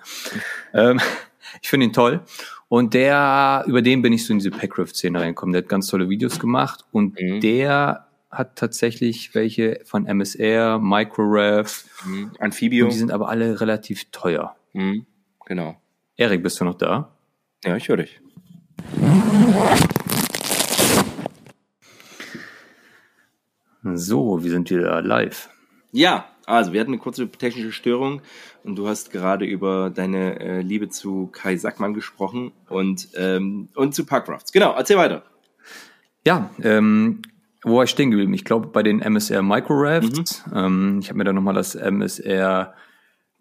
ähm, 0.74 1.00
ich 1.62 1.70
finde 1.70 1.86
ihn 1.86 1.94
toll. 1.94 2.22
Und 2.70 2.94
der, 2.94 3.64
über 3.68 3.82
den 3.82 4.02
bin 4.02 4.12
ich 4.12 4.26
so 4.26 4.34
in 4.34 4.40
diese 4.40 4.52
Packraft-Szene 4.52 5.22
reingekommen. 5.22 5.54
Der 5.54 5.62
hat 5.62 5.70
ganz 5.70 5.88
tolle 5.88 6.10
Videos 6.10 6.38
gemacht 6.40 6.84
und 6.92 7.18
Mhm. 7.22 7.40
der 7.40 8.07
hat 8.30 8.58
tatsächlich 8.58 9.34
welche 9.36 9.82
von 9.86 10.06
MSR, 10.06 10.80
Microrev, 10.80 11.86
Mhm. 12.06 12.32
Amphibio. 12.40 12.86
und 12.86 12.94
die 12.94 12.98
sind 12.98 13.12
aber 13.12 13.30
alle 13.30 13.60
relativ 13.62 14.12
teuer. 14.12 14.56
Mhm. 14.74 15.06
Genau. 15.46 15.80
Erik, 16.18 16.44
bist 16.44 16.60
du 16.60 16.66
noch 16.66 16.76
da? 16.76 17.16
Ja, 17.64 17.76
ich 17.78 17.88
höre 17.88 17.98
dich. 17.98 18.20
So, 23.84 24.44
wir 24.44 24.52
sind 24.52 24.70
wieder 24.70 25.02
live. 25.02 25.50
Ja, 25.92 26.26
also 26.46 26.74
wir 26.74 26.82
hatten 26.82 26.92
eine 26.92 27.00
kurze 27.02 27.30
technische 27.30 27.72
Störung 27.72 28.22
und 28.64 28.76
du 28.76 28.88
hast 28.88 29.12
gerade 29.12 29.46
über 29.46 29.90
deine 29.90 30.40
äh, 30.40 30.62
Liebe 30.62 30.90
zu 30.90 31.28
Kai 31.28 31.56
Sackmann 31.58 31.94
gesprochen 31.94 32.52
und, 32.70 33.08
ähm, 33.16 33.70
und 33.76 33.96
zu 33.96 34.06
Parkrafts. 34.06 34.52
Genau, 34.52 34.74
erzähl 34.76 34.98
weiter. 34.98 35.24
Ja, 36.26 36.50
ähm, 36.62 37.22
wo 37.68 37.78
war 37.78 37.84
ich 37.84 37.90
stehen 37.90 38.12
geblieben? 38.12 38.34
Ich 38.34 38.46
glaube 38.46 38.68
bei 38.68 38.84
den 38.84 39.02
MSR 39.02 39.42
Microrafts. 39.44 40.44
Ähm, 40.54 41.00
ich 41.02 41.10
habe 41.10 41.18
mir 41.18 41.24
da 41.26 41.34
nochmal 41.34 41.54
das 41.54 41.76
MSR 41.76 42.74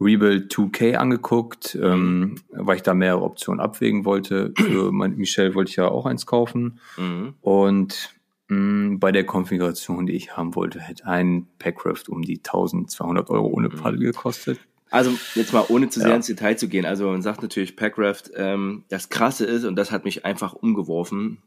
Rebuild 0.01 0.53
2K 0.53 0.97
angeguckt, 0.97 1.79
ähm, 1.81 2.37
weil 2.51 2.77
ich 2.77 2.83
da 2.83 2.93
mehrere 2.93 3.23
Optionen 3.23 3.61
abwägen 3.61 4.05
wollte. 4.05 4.53
Für 4.57 4.93
mein 4.93 5.17
Michelle 5.17 5.55
wollte 5.55 5.71
ich 5.71 5.77
ja 5.77 5.89
auch 5.89 6.05
eins 6.07 6.27
kaufen. 6.27 6.81
Mhm. 6.99 7.35
Und 7.41 8.15
mh, 8.49 8.99
bei 9.01 9.11
der 9.11 9.25
Konfiguration, 9.25 10.05
die 10.07 10.13
ich 10.13 10.37
haben 10.37 10.55
wollte, 10.55 10.81
hätte 10.81 11.07
ein 11.07 11.47
Packraft 11.59 12.09
um 12.11 12.21
die 12.23 12.39
1200 12.39 13.31
Euro 13.31 13.47
ohne 13.47 13.71
Paddel 13.71 14.01
gekostet. 14.01 14.59
Also 14.91 15.13
jetzt 15.35 15.53
mal 15.53 15.65
ohne 15.69 15.89
zu 15.89 15.99
sehr 16.01 16.11
Ja. 16.11 16.17
ins 16.17 16.27
Detail 16.27 16.57
zu 16.57 16.69
gehen. 16.69 16.85
Also 16.85 17.07
man 17.11 17.23
sagt 17.23 17.41
natürlich 17.43 17.75
Packraft, 17.75 18.31
ähm, 18.37 18.85
das 18.89 19.09
Krasse 19.09 19.47
ist, 19.47 19.65
und 19.65 19.77
das 19.77 19.91
hat 19.93 20.05
mich 20.05 20.25
einfach 20.27 20.53
umgeworfen, 20.53 21.39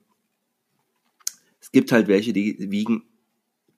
es 1.70 1.74
gibt 1.74 1.92
halt 1.92 2.08
welche, 2.08 2.34
die 2.34 2.72
wiegen 2.72 3.04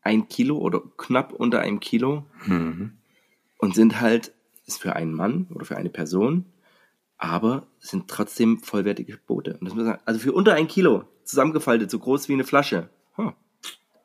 ein 0.01 0.29
Kilo 0.29 0.57
oder 0.57 0.81
knapp 0.97 1.33
unter 1.33 1.59
einem 1.59 1.81
Kilo 1.81 2.25
Mhm. 2.45 2.93
und 3.59 3.75
sind 3.75 3.99
halt, 3.99 4.31
ist 4.65 4.81
für 4.81 4.95
einen 4.95 5.13
Mann 5.13 5.47
oder 5.53 5.65
für 5.65 5.75
eine 5.77 5.89
Person, 5.89 6.45
aber 7.17 7.67
sind 7.79 8.07
trotzdem 8.07 8.59
vollwertige 8.59 9.19
Boote. 9.27 9.57
Und 9.57 9.65
das 9.65 9.75
muss 9.75 9.83
man 9.83 9.93
sagen, 9.93 10.01
also 10.05 10.19
für 10.21 10.31
unter 10.31 10.53
ein 10.53 10.67
Kilo 10.67 11.03
zusammengefaltet, 11.23 11.91
so 11.91 11.99
groß 11.99 12.29
wie 12.29 12.33
eine 12.33 12.45
Flasche. 12.45 12.89
Huh. 13.17 13.33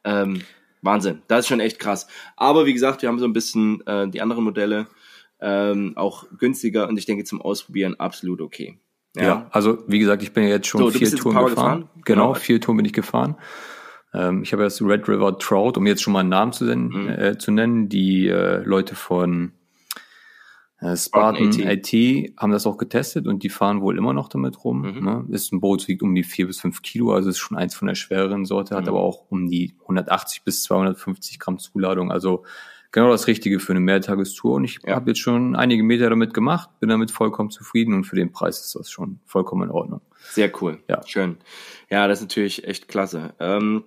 Ähm, 0.04 0.42
Wahnsinn, 0.82 1.22
das 1.28 1.40
ist 1.40 1.48
schon 1.48 1.60
echt 1.60 1.78
krass. 1.78 2.08
Aber 2.36 2.66
wie 2.66 2.74
gesagt, 2.74 3.02
wir 3.02 3.08
haben 3.08 3.18
so 3.18 3.24
ein 3.24 3.32
bisschen 3.32 3.86
äh, 3.86 4.08
die 4.08 4.20
anderen 4.20 4.44
Modelle 4.44 4.86
ähm, 5.40 5.92
auch 5.96 6.26
günstiger 6.38 6.88
und 6.88 6.98
ich 6.98 7.06
denke 7.06 7.24
zum 7.24 7.40
Ausprobieren 7.40 7.94
absolut 8.00 8.40
okay. 8.40 8.78
Ja. 9.24 9.46
also 9.50 9.78
wie 9.86 9.98
gesagt, 9.98 10.22
ich 10.22 10.32
bin 10.32 10.44
ja 10.44 10.50
jetzt 10.50 10.66
schon 10.68 10.80
So, 10.80 10.90
vier 10.90 11.10
Touren 11.10 11.34
gefahren. 11.36 11.50
gefahren? 11.50 11.88
Genau, 12.04 12.22
Genau. 12.28 12.34
vier 12.34 12.60
Touren 12.60 12.76
bin 12.76 12.86
ich 12.86 12.92
gefahren. 12.92 13.36
Ähm, 14.14 14.42
ich 14.42 14.52
habe 14.52 14.62
das 14.62 14.80
Red 14.82 15.08
River 15.08 15.38
Trout, 15.38 15.72
um 15.76 15.86
jetzt 15.86 16.02
schon 16.02 16.12
mal 16.12 16.20
einen 16.20 16.28
Namen 16.30 16.52
zu, 16.52 16.64
nennen, 16.64 16.88
Mhm. 16.88 17.08
äh, 17.08 17.38
zu 17.38 17.50
nennen. 17.50 17.88
Die 17.88 18.28
äh, 18.28 18.62
Leute 18.64 18.94
von 18.94 19.52
äh, 20.80 20.94
Spartan 20.96 21.48
AT. 21.66 21.92
haben 22.36 22.52
das 22.52 22.66
auch 22.66 22.76
getestet 22.76 23.26
und 23.26 23.42
die 23.42 23.48
fahren 23.48 23.80
wohl 23.80 23.96
immer 23.96 24.12
noch 24.12 24.28
damit 24.28 24.62
rum. 24.62 24.82
Mhm. 24.82 25.04
Ne? 25.04 25.24
Ist 25.30 25.52
ein 25.52 25.60
Boot, 25.60 25.88
wiegt 25.88 26.02
um 26.02 26.14
die 26.14 26.22
vier 26.22 26.46
bis 26.46 26.60
fünf 26.60 26.82
Kilo, 26.82 27.12
also 27.12 27.30
ist 27.30 27.38
schon 27.38 27.56
eins 27.56 27.74
von 27.74 27.88
der 27.88 27.94
schwereren 27.94 28.44
Sorte, 28.44 28.74
hat 28.76 28.82
Mhm. 28.84 28.88
aber 28.90 29.00
auch 29.00 29.24
um 29.30 29.48
die 29.48 29.74
180 29.86 30.44
bis 30.44 30.62
250 30.64 31.38
Gramm 31.38 31.58
Zuladung. 31.58 32.12
Also 32.12 32.44
genau 32.92 33.10
das 33.10 33.26
Richtige 33.26 33.60
für 33.60 33.72
eine 33.72 33.80
Mehrtagestour. 33.80 34.54
Und 34.54 34.64
ich 34.64 34.78
Ja. 34.84 34.94
habe 34.96 35.10
jetzt 35.10 35.20
schon 35.20 35.56
einige 35.56 35.82
Meter 35.82 36.08
damit 36.10 36.34
gemacht, 36.34 36.70
bin 36.80 36.88
damit 36.88 37.10
vollkommen 37.10 37.50
zufrieden 37.50 37.94
und 37.94 38.04
für 38.04 38.16
den 38.16 38.32
Preis 38.32 38.60
ist 38.60 38.74
das 38.74 38.90
schon 38.90 39.20
vollkommen 39.26 39.64
in 39.64 39.70
Ordnung. 39.70 40.00
Sehr 40.30 40.50
cool. 40.60 40.78
Ja. 40.88 41.00
Schön. 41.06 41.36
Ja, 41.90 42.08
das 42.08 42.18
ist 42.18 42.24
natürlich 42.24 42.64
echt 42.66 42.88
klasse. 42.88 43.34
Ähm, 43.40 43.84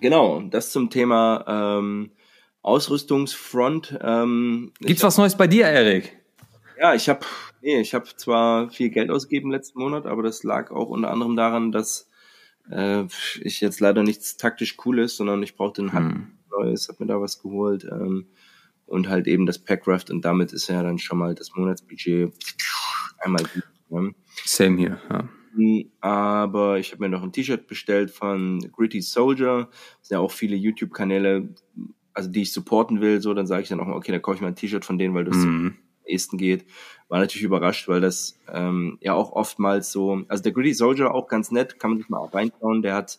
genau, 0.00 0.40
das 0.42 0.70
zum 0.72 0.90
Thema 0.90 1.44
ähm, 1.78 2.10
Ausrüstungsfront. 2.62 3.98
Ähm, 4.02 4.72
Gibt's 4.80 5.02
was 5.02 5.18
Neues 5.18 5.36
bei 5.36 5.46
dir, 5.46 5.66
Erik? 5.66 6.16
Ja, 6.78 6.94
ich 6.94 7.08
habe 7.08 7.20
nee, 7.62 7.80
ich 7.80 7.94
habe 7.94 8.06
zwar 8.16 8.70
viel 8.70 8.88
Geld 8.90 9.10
ausgegeben 9.10 9.50
letzten 9.50 9.80
Monat, 9.80 10.06
aber 10.06 10.22
das 10.22 10.42
lag 10.44 10.70
auch 10.70 10.88
unter 10.88 11.10
anderem 11.10 11.36
daran, 11.36 11.72
dass 11.72 12.08
äh, 12.70 13.04
ich 13.42 13.60
jetzt 13.60 13.80
leider 13.80 14.02
nichts 14.02 14.36
taktisch 14.38 14.76
Cooles, 14.76 15.16
sondern 15.16 15.42
ich 15.42 15.56
brauchte 15.56 15.82
ein 15.82 15.92
Hm. 15.92 16.32
Neues, 16.50 16.88
habe 16.88 17.04
mir 17.04 17.08
da 17.12 17.20
was 17.20 17.40
geholt 17.40 17.84
ähm, 17.90 18.26
und 18.86 19.08
halt 19.08 19.26
eben 19.26 19.46
das 19.46 19.58
Packraft 19.58 20.10
und 20.10 20.24
damit 20.24 20.52
ist 20.52 20.68
ja 20.68 20.82
dann 20.82 20.98
schon 20.98 21.18
mal 21.18 21.34
das 21.34 21.54
Monatsbudget 21.54 22.32
einmal 23.18 23.42
gut. 23.42 23.64
Ne? 23.90 24.14
Same 24.44 24.76
hier. 24.78 25.00
Ja. 25.10 25.28
Aber 26.00 26.78
ich 26.78 26.92
habe 26.92 27.02
mir 27.02 27.08
noch 27.08 27.22
ein 27.22 27.32
T-Shirt 27.32 27.66
bestellt 27.66 28.10
von 28.10 28.60
Gritty 28.72 29.00
Soldier. 29.00 29.68
Das 29.98 30.08
sind 30.08 30.14
ja 30.16 30.20
auch 30.20 30.30
viele 30.30 30.56
YouTube-Kanäle, 30.56 31.48
also 32.14 32.30
die 32.30 32.42
ich 32.42 32.52
supporten 32.52 33.00
will. 33.00 33.20
So, 33.20 33.34
dann 33.34 33.46
sage 33.46 33.62
ich 33.62 33.68
dann 33.68 33.80
auch 33.80 33.86
mal, 33.86 33.96
okay, 33.96 34.12
dann 34.12 34.22
kaufe 34.22 34.36
ich 34.36 34.40
mal 34.42 34.48
ein 34.48 34.56
T-Shirt 34.56 34.84
von 34.84 34.98
denen, 34.98 35.14
weil 35.14 35.24
das 35.24 35.36
Mhm. 35.36 35.74
am 35.76 36.06
ehesten 36.06 36.38
geht. 36.38 36.66
War 37.08 37.18
natürlich 37.18 37.42
überrascht, 37.42 37.88
weil 37.88 38.00
das 38.00 38.38
ähm, 38.48 38.98
ja 39.00 39.14
auch 39.14 39.32
oftmals 39.32 39.90
so, 39.90 40.22
also 40.28 40.42
der 40.42 40.52
Gritty 40.52 40.72
Soldier 40.72 41.12
auch 41.12 41.26
ganz 41.26 41.50
nett, 41.50 41.78
kann 41.80 41.90
man 41.90 41.98
sich 41.98 42.08
mal 42.08 42.24
reinschauen. 42.26 42.82
Der 42.82 42.94
hat, 42.94 43.18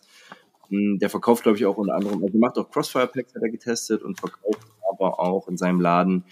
der 0.72 1.10
verkauft, 1.10 1.42
glaube 1.42 1.58
ich, 1.58 1.66
auch 1.66 1.76
unter 1.76 1.94
anderem, 1.94 2.22
also 2.22 2.38
macht 2.38 2.58
auch 2.58 2.70
Crossfire 2.70 3.06
Packs, 3.06 3.34
hat 3.34 3.42
er 3.42 3.50
getestet 3.50 4.02
und 4.02 4.18
verkauft 4.18 4.66
aber 4.90 5.20
auch 5.20 5.48
in 5.48 5.56
seinem 5.56 5.80
Laden 5.80 6.24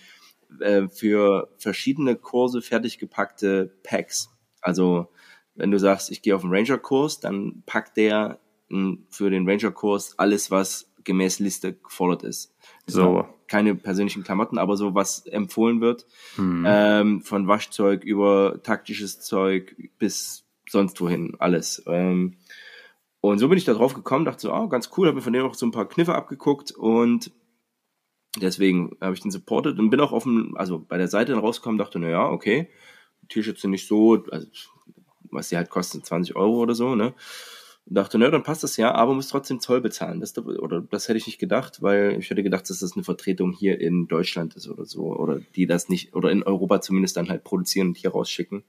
äh, 0.61 0.89
für 0.89 1.49
verschiedene 1.59 2.17
Kurse 2.17 2.63
fertig 2.63 2.99
gepackte 2.99 3.73
Packs. 3.83 4.31
Also 4.61 5.09
wenn 5.55 5.71
du 5.71 5.79
sagst, 5.79 6.11
ich 6.11 6.23
gehe 6.23 6.35
auf 6.35 6.45
einen 6.45 6.55
Ranger-Kurs, 6.55 7.21
dann 7.21 7.63
packt 7.67 7.97
der 7.97 8.39
mh, 8.69 8.99
für 9.11 9.31
den 9.31 9.49
Ranger-Kurs 9.49 10.19
alles, 10.19 10.51
was 10.51 10.91
gemäß 11.05 11.39
Liste 11.39 11.75
gefordert 11.75 12.23
ist. 12.23 12.55
So. 12.87 13.27
Keine 13.47 13.75
persönlichen 13.75 14.23
Klamotten, 14.23 14.59
aber 14.59 14.77
so 14.77 14.95
was 14.95 15.27
empfohlen 15.27 15.81
wird. 15.81 16.07
Mhm. 16.37 16.65
Ähm, 16.67 17.23
von 17.23 17.49
Waschzeug 17.49 18.05
über 18.05 18.61
taktisches 18.63 19.21
Zeug 19.21 19.75
bis 19.99 20.45
sonst 20.69 21.01
wohin, 21.01 21.35
alles. 21.39 21.83
Ähm, 21.87 22.37
und 23.21 23.39
so 23.39 23.49
bin 23.49 23.59
ich 23.59 23.65
da 23.65 23.75
drauf 23.75 23.95
gekommen, 23.95 24.25
dachte 24.25 24.43
so, 24.43 24.53
ah, 24.53 24.67
ganz 24.67 24.91
cool, 24.97 25.07
habe 25.07 25.17
mir 25.17 25.23
von 25.23 25.33
denen 25.33 25.47
auch 25.47 25.55
so 25.55 25.67
ein 25.67 25.73
paar 25.73 25.89
Kniffe 25.89 26.15
abgeguckt 26.15 26.73
und 26.73 27.31
deswegen 28.41 28.97
habe 29.01 29.15
ich 29.15 29.21
den 29.21 29.31
supportet 29.31 29.79
und 29.79 29.91
bin 29.91 30.01
auch 30.01 30.13
auf 30.13 30.23
dem, 30.23 30.57
also 30.57 30.79
bei 30.79 30.97
der 30.97 31.09
Seite 31.09 31.33
dann 31.33 31.41
rausgekommen, 31.41 31.79
dachte, 31.79 31.99
na 31.99 32.09
ja, 32.09 32.29
okay, 32.29 32.69
T-Shirts 33.29 33.63
sind 33.63 33.71
nicht 33.71 33.87
so, 33.87 34.25
also 34.31 34.47
was 35.31 35.49
die 35.49 35.57
halt 35.57 35.71
kosten, 35.71 36.03
20 36.03 36.37
Euro 36.37 36.59
oder 36.59 36.75
so, 36.75 36.95
ne? 36.95 37.15
Und 37.87 37.95
dachte, 37.97 38.19
na, 38.19 38.31
dann 38.31 38.43
passt 38.43 38.63
das 38.63 38.77
ja, 38.77 38.95
aber 38.95 39.15
muss 39.15 39.29
trotzdem 39.29 39.61
Zoll 39.61 39.81
bezahlen. 39.81 40.21
Das, 40.21 40.37
oder 40.39 40.81
das 40.81 41.09
hätte 41.09 41.19
ich 41.19 41.27
nicht 41.27 41.39
gedacht, 41.39 41.83
weil 41.83 42.17
ich 42.19 42.31
hätte 42.31 42.43
gedacht, 42.43 42.69
dass 42.69 42.81
das 42.81 42.95
eine 42.95 43.05
Vertretung 43.05 43.53
hier 43.53 43.81
in 43.81 44.07
Deutschland 44.07 44.55
ist 44.55 44.69
oder 44.69 44.85
so. 44.85 45.15
Oder 45.17 45.41
die 45.57 45.67
das 45.67 45.89
nicht, 45.89 46.15
oder 46.15 46.31
in 46.31 46.43
Europa 46.43 46.81
zumindest 46.81 47.17
dann 47.17 47.29
halt 47.29 47.43
produzieren 47.43 47.89
und 47.89 47.97
hier 47.97 48.11
rausschicken. 48.11 48.65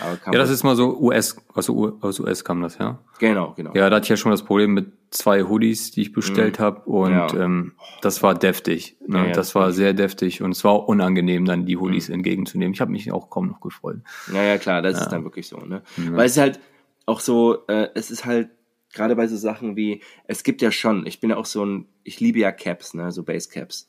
Ja, 0.00 0.38
das 0.38 0.50
ist 0.50 0.62
mal 0.64 0.76
so 0.76 0.96
US, 0.98 1.36
also 1.54 1.74
U- 1.74 1.98
aus 2.00 2.20
US 2.20 2.44
kam 2.44 2.62
das, 2.62 2.78
ja. 2.78 2.98
Genau, 3.18 3.52
genau. 3.56 3.72
Ja, 3.74 3.88
da 3.90 3.96
hatte 3.96 4.04
ich 4.04 4.10
ja 4.10 4.16
schon 4.16 4.30
das 4.30 4.42
Problem 4.44 4.72
mit 4.74 4.92
zwei 5.10 5.42
Hoodies, 5.42 5.90
die 5.90 6.02
ich 6.02 6.12
bestellt 6.12 6.58
habe 6.58 6.82
und 6.88 7.10
Mhm. 7.12 7.16
Ja. 7.38 7.44
ähm, 7.44 7.72
das 8.00 8.22
war 8.22 8.34
deftig. 8.36 8.96
Ne? 9.08 9.18
Ja, 9.18 9.24
ja, 9.26 9.32
das 9.32 9.54
war 9.56 9.72
sehr 9.72 9.92
deftig 9.92 10.40
und 10.42 10.52
es 10.52 10.62
war 10.62 10.70
auch 10.70 10.86
unangenehm, 10.86 11.44
dann 11.46 11.66
die 11.66 11.76
Hoodies 11.76 12.08
entgegenzunehmen. 12.10 12.72
Ich 12.72 12.80
habe 12.80 12.92
mich 12.92 13.10
auch 13.10 13.28
kaum 13.28 13.48
noch 13.48 13.60
gefreut. 13.60 13.98
Ja, 14.32 14.42
ja, 14.44 14.56
klar, 14.58 14.82
das 14.82 15.00
ist 15.00 15.08
dann 15.12 15.24
wirklich 15.24 15.48
so, 15.48 15.56
ne? 15.58 15.82
Weil 15.96 16.26
es 16.26 16.32
ist 16.32 16.38
halt 16.38 16.60
auch 17.06 17.18
so, 17.18 17.66
äh, 17.66 17.88
es 17.96 18.12
ist 18.12 18.24
halt 18.24 18.50
gerade 18.92 19.16
bei 19.16 19.26
so 19.26 19.36
Sachen 19.36 19.74
wie, 19.76 20.02
es 20.28 20.44
gibt 20.44 20.62
ja 20.62 20.70
schon, 20.70 21.06
ich 21.06 21.18
bin 21.18 21.30
ja 21.30 21.36
auch 21.36 21.44
so 21.46 21.64
ein, 21.64 21.86
ich 22.04 22.20
liebe 22.20 22.38
ja 22.38 22.52
Caps, 22.52 22.94
ne, 22.94 23.10
so 23.10 23.24
Base 23.24 23.48
Caps. 23.48 23.88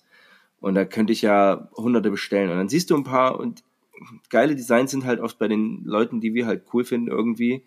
Und 0.60 0.74
da 0.75 0.86
könnte 0.86 1.13
ich 1.13 1.22
ja 1.22 1.70
hunderte 1.78 2.10
bestellen. 2.10 2.50
Und 2.50 2.58
dann 2.58 2.68
siehst 2.70 2.89
du 2.89 2.96
ein 2.98 3.04
paar 3.04 3.39
und 3.39 3.63
geile 4.29 4.56
Designs 4.56 4.91
sind 4.91 5.06
halt 5.06 5.20
oft 5.20 5.38
bei 5.39 5.48
den 5.48 5.84
Leuten, 5.84 6.22
die 6.22 6.34
wir 6.34 6.46
halt 6.46 6.63
cool 6.74 6.84
finden 6.84 7.08
irgendwie. 7.08 7.63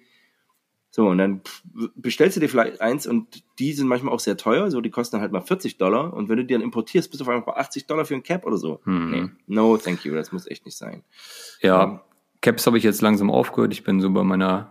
So, 0.95 1.09
und 1.09 1.17
dann 1.17 1.41
bestellst 1.97 2.37
du 2.37 2.41
dir 2.41 2.51
vielleicht 2.51 2.83
eins 2.83 3.07
und 3.07 3.43
die 3.59 3.73
sind 3.73 3.89
manchmal 3.89 4.13
auch 4.13 4.21
sehr 4.21 4.37
teuer, 4.37 4.71
so 4.71 4.83
die 4.83 4.91
kosten 4.91 5.17
dann 5.17 5.23
halt 5.23 5.33
mal 5.33 5.41
40 5.41 5.79
Dollar 5.79 6.13
und 6.13 6.29
wenn 6.29 6.37
du 6.37 6.45
die 6.45 6.53
dann 6.53 6.61
importierst, 6.61 7.11
bist 7.11 7.21
du 7.21 7.25
auf 7.25 7.31
einmal 7.31 7.47
bei 7.47 7.57
80 7.57 7.87
Dollar 7.87 8.05
für 8.05 8.15
ein 8.15 8.23
Cap 8.23 8.45
oder 8.45 8.59
so. 8.59 8.81
Hm. 8.85 9.11
Nee, 9.11 9.29
no, 9.47 9.79
thank 9.79 10.05
you, 10.05 10.15
das 10.15 10.33
muss 10.33 10.47
echt 10.47 10.67
nicht 10.67 10.77
sein. 10.77 11.03
Ja, 11.63 11.83
um, 11.85 12.01
Caps 12.43 12.67
habe 12.67 12.77
ich 12.77 12.85
jetzt 12.85 13.01
langsam 13.01 13.31
aufgehört, 13.31 13.73
ich 13.73 13.85
bin 13.85 14.03
so 14.03 14.11
bei 14.11 14.23
meiner 14.23 14.71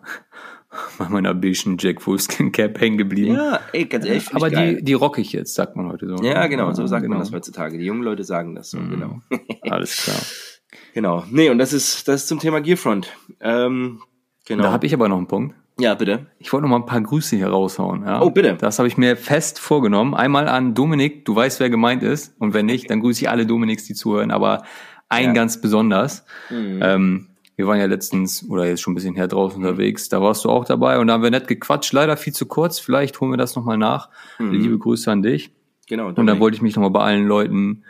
bei 1.00 1.10
meiner 1.10 1.34
beigen 1.34 1.77
Jack 1.80 2.06
Wolfskin 2.06 2.51
Cap 2.51 2.80
hängen 2.80 3.00
geblieben. 3.00 3.34
Ja, 3.34 3.60
ey, 3.74 3.86
ganz 3.86 4.06
ehrlich. 4.06 4.34
Aber 4.34 4.51
die, 4.51 4.84
die 4.84 4.94
rock 4.94 5.18
ich 5.18 5.34
jetzt, 5.34 5.56
sagt 5.56 5.75
man 5.75 5.88
heute 5.88 6.08
so. 6.08 6.24
Ja, 6.24 6.46
genau, 6.46 6.72
so 6.74 6.86
sagt 6.86 7.01
genau. 7.01 7.15
man 7.15 7.24
das 7.24 7.34
heutzutage. 7.34 7.77
Die 7.77 7.86
jungen 7.86 8.03
Leute 8.03 8.24
sagen 8.24 8.56
das 8.56 8.70
so, 8.70 8.77
mhm. 8.77 8.89
genau. 8.91 9.22
Alles 9.63 10.03
klar. 10.03 10.22
Genau. 10.94 11.24
Nee, 11.30 11.50
und 11.50 11.58
das 11.58 11.74
ist, 11.74 12.08
das 12.08 12.22
ist 12.22 12.28
zum 12.28 12.40
Thema 12.40 12.62
Gearfront. 12.62 13.10
Ähm, 13.40 14.01
genau. 14.46 14.63
Da 14.63 14.72
habe 14.72 14.86
ich 14.86 14.94
aber 14.94 15.08
noch 15.10 15.18
einen 15.18 15.28
Punkt. 15.28 15.56
Ja, 15.80 15.96
bitte. 15.96 16.28
Ich 16.38 16.51
wollte 16.54 16.63
noch 16.63 16.70
mal 16.70 16.78
ein 16.78 16.86
paar 16.86 17.01
Grüße 17.01 17.36
hier 17.36 17.48
raushauen. 17.48 18.04
Ja? 18.06 18.22
Oh, 18.22 18.30
bitte. 18.30 18.56
Das 18.60 18.78
habe 18.78 18.88
ich 18.88 18.98
mir 18.98 19.18
fest 19.18 19.60
vorgenommen. 19.60 20.13
Einmal 20.13 20.48
an 20.48 20.75
Dominik, 20.75 21.25
du 21.25 21.36
weißt, 21.36 21.60
wer 21.60 21.70
gemeint 21.70 22.04
ist. 22.04 22.36
Und 22.40 22.54
wenn 22.54 22.66
nicht, 22.66 22.90
dann 22.90 23.00
grüße 23.00 23.22
ich 23.22 23.30
alle 23.30 23.46
Dominiks, 23.46 23.86
die 23.86 23.94
zuhören. 23.94 24.32
Aber 24.32 24.63
ein 25.10 25.28
ja. 25.28 25.34
ganz 25.34 25.60
besonders. 25.60 26.25
Mhm. 26.50 26.80
Ähm, 26.82 27.28
wir 27.56 27.68
waren 27.68 27.80
ja 27.80 27.86
letztens 27.86 28.48
oder 28.48 28.66
jetzt 28.66 28.82
schon 28.82 28.94
ein 28.94 28.96
bisschen 28.96 29.16
her 29.16 29.28
draußen 29.28 29.62
unterwegs. 29.62 30.10
Da 30.10 30.22
warst 30.22 30.46
du 30.46 30.50
auch 30.50 30.66
dabei 30.66 31.00
und 31.00 31.08
da 31.08 31.13
haben 31.13 31.24
wir 31.24 31.32
nett 31.32 31.48
gequatscht. 31.48 31.94
Leider 31.94 32.18
viel 32.18 32.34
zu 32.34 32.46
kurz. 32.46 32.80
Vielleicht 32.80 33.20
holen 33.20 33.32
wir 33.32 33.38
das 33.38 33.56
nochmal 33.56 33.78
nach. 33.78 34.10
Mhm. 34.40 34.51
Liebe 34.51 34.78
Grüße 34.78 35.12
an 35.12 35.22
dich. 35.22 35.51
Genau. 35.88 36.04
Dominik. 36.04 36.20
Und 36.20 36.28
dann 36.28 36.40
wollte 36.40 36.56
ich 36.56 36.62
mich 36.62 36.75
nochmal 36.75 36.92
bei 36.92 37.01
allen 37.01 37.28
Leuten 37.28 37.84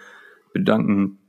bedanken, 0.53 1.19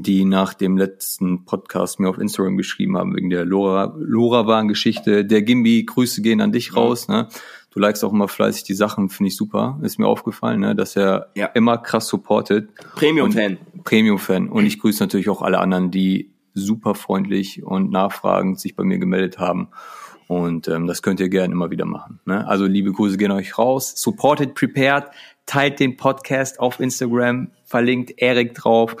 die 0.00 0.24
nach 0.24 0.54
dem 0.54 0.78
letzten 0.78 1.44
Podcast 1.44 2.00
mir 2.00 2.08
auf 2.08 2.16
Instagram 2.16 2.56
geschrieben 2.56 2.96
haben, 2.96 3.14
wegen 3.14 3.28
der 3.28 3.44
Lora, 3.44 3.94
Lora-Waren-Geschichte. 3.98 5.26
Der 5.26 5.42
Gimbi, 5.42 5.84
Grüße 5.84 6.22
gehen 6.22 6.40
an 6.40 6.52
dich 6.52 6.74
raus. 6.74 7.08
Ne? 7.08 7.28
Du 7.70 7.78
likest 7.78 8.02
auch 8.04 8.12
immer 8.12 8.28
fleißig 8.28 8.64
die 8.64 8.74
Sachen, 8.74 9.10
finde 9.10 9.28
ich 9.28 9.36
super. 9.36 9.78
Ist 9.82 9.98
mir 9.98 10.06
aufgefallen, 10.06 10.60
ne? 10.60 10.74
dass 10.74 10.96
er 10.96 11.30
ja. 11.34 11.46
immer 11.48 11.76
krass 11.76 12.08
supportet. 12.08 12.70
Premium-Fan. 12.94 13.58
Premium-Fan. 13.84 14.48
Und 14.48 14.64
ich 14.64 14.80
grüße 14.80 15.02
natürlich 15.02 15.28
auch 15.28 15.42
alle 15.42 15.58
anderen, 15.58 15.90
die 15.90 16.32
super 16.54 16.94
freundlich 16.94 17.62
und 17.62 17.90
nachfragend 17.90 18.58
sich 18.58 18.74
bei 18.74 18.84
mir 18.84 18.98
gemeldet 18.98 19.38
haben. 19.38 19.68
Und 20.28 20.68
ähm, 20.68 20.86
das 20.86 21.02
könnt 21.02 21.20
ihr 21.20 21.28
gerne 21.28 21.52
immer 21.52 21.70
wieder 21.70 21.84
machen. 21.84 22.20
Ne? 22.24 22.46
Also 22.46 22.64
liebe 22.64 22.92
Grüße 22.92 23.18
gehen 23.18 23.32
euch 23.32 23.58
raus. 23.58 23.92
Supported 23.96 24.54
Prepared, 24.54 25.10
teilt 25.44 25.78
den 25.78 25.96
Podcast 25.96 26.58
auf 26.58 26.80
Instagram, 26.80 27.50
verlinkt 27.64 28.14
Erik 28.16 28.54
drauf 28.54 28.96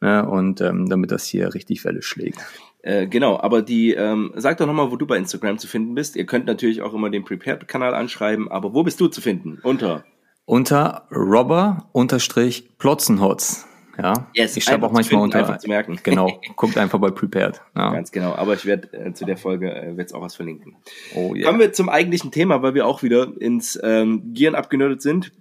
ne, 0.00 0.28
und 0.28 0.60
ähm, 0.60 0.88
damit 0.88 1.10
das 1.10 1.26
hier 1.26 1.54
richtig 1.54 1.84
Welle 1.84 2.02
schlägt. 2.02 2.38
Äh, 2.82 3.06
genau, 3.06 3.38
aber 3.38 3.62
die, 3.62 3.92
ähm, 3.92 4.32
sag 4.36 4.56
doch 4.56 4.66
nochmal, 4.66 4.90
wo 4.90 4.96
du 4.96 5.06
bei 5.06 5.16
Instagram 5.16 5.58
zu 5.58 5.66
finden 5.66 5.94
bist. 5.94 6.16
Ihr 6.16 6.24
könnt 6.24 6.46
natürlich 6.46 6.80
auch 6.82 6.94
immer 6.94 7.10
den 7.10 7.24
Prepared-Kanal 7.24 7.94
anschreiben, 7.94 8.50
aber 8.50 8.72
wo 8.74 8.82
bist 8.82 9.00
du 9.00 9.08
zu 9.08 9.20
finden? 9.20 9.58
Unter? 9.62 10.04
Unter 10.46 11.06
Robber 11.12 11.88
unterstrich 11.92 12.70
Plotzenhotz. 12.78 13.66
Ja, 14.02 14.28
yes, 14.34 14.56
ich 14.56 14.64
schreibe 14.64 14.86
auch 14.86 14.92
manchmal 14.92 15.20
finden, 15.20 15.24
unter. 15.24 15.38
Einfach 15.40 15.58
zu 15.58 15.68
merken. 15.68 15.98
Genau, 16.02 16.40
guckt 16.56 16.78
einfach 16.78 16.98
bei 16.98 17.10
Prepared. 17.10 17.60
Ja. 17.76 17.92
Ganz 17.92 18.10
genau, 18.10 18.34
aber 18.34 18.54
ich 18.54 18.64
werde 18.64 18.92
äh, 18.92 19.12
zu 19.12 19.26
der 19.26 19.36
Folge 19.36 19.70
äh, 19.74 19.96
wird's 19.96 20.14
auch 20.14 20.22
was 20.22 20.34
verlinken. 20.34 20.76
Oh, 21.14 21.34
yeah. 21.34 21.46
Kommen 21.46 21.60
wir 21.60 21.72
zum 21.72 21.90
eigentlichen 21.90 22.30
Thema, 22.30 22.62
weil 22.62 22.74
wir 22.74 22.86
auch 22.86 23.02
wieder 23.02 23.28
ins 23.38 23.78
ähm, 23.82 24.32
Gieren 24.32 24.54
abgenördet 24.54 25.02
sind. 25.02 25.32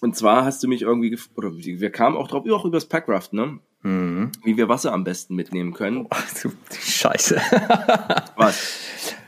Und 0.00 0.16
zwar 0.16 0.44
hast 0.44 0.62
du 0.62 0.68
mich 0.68 0.82
irgendwie, 0.82 1.18
oder 1.34 1.56
wir 1.56 1.90
kamen 1.90 2.16
auch 2.16 2.28
drauf, 2.28 2.48
auch 2.50 2.64
übers 2.64 2.86
Packraft, 2.86 3.32
ne? 3.32 3.58
Mhm. 3.82 4.32
Wie 4.42 4.56
wir 4.56 4.68
Wasser 4.68 4.92
am 4.92 5.04
besten 5.04 5.34
mitnehmen 5.34 5.72
können. 5.72 6.06
Oh, 6.10 6.16
du 6.42 6.50
Scheiße. 6.80 7.36
Was? 8.36 8.80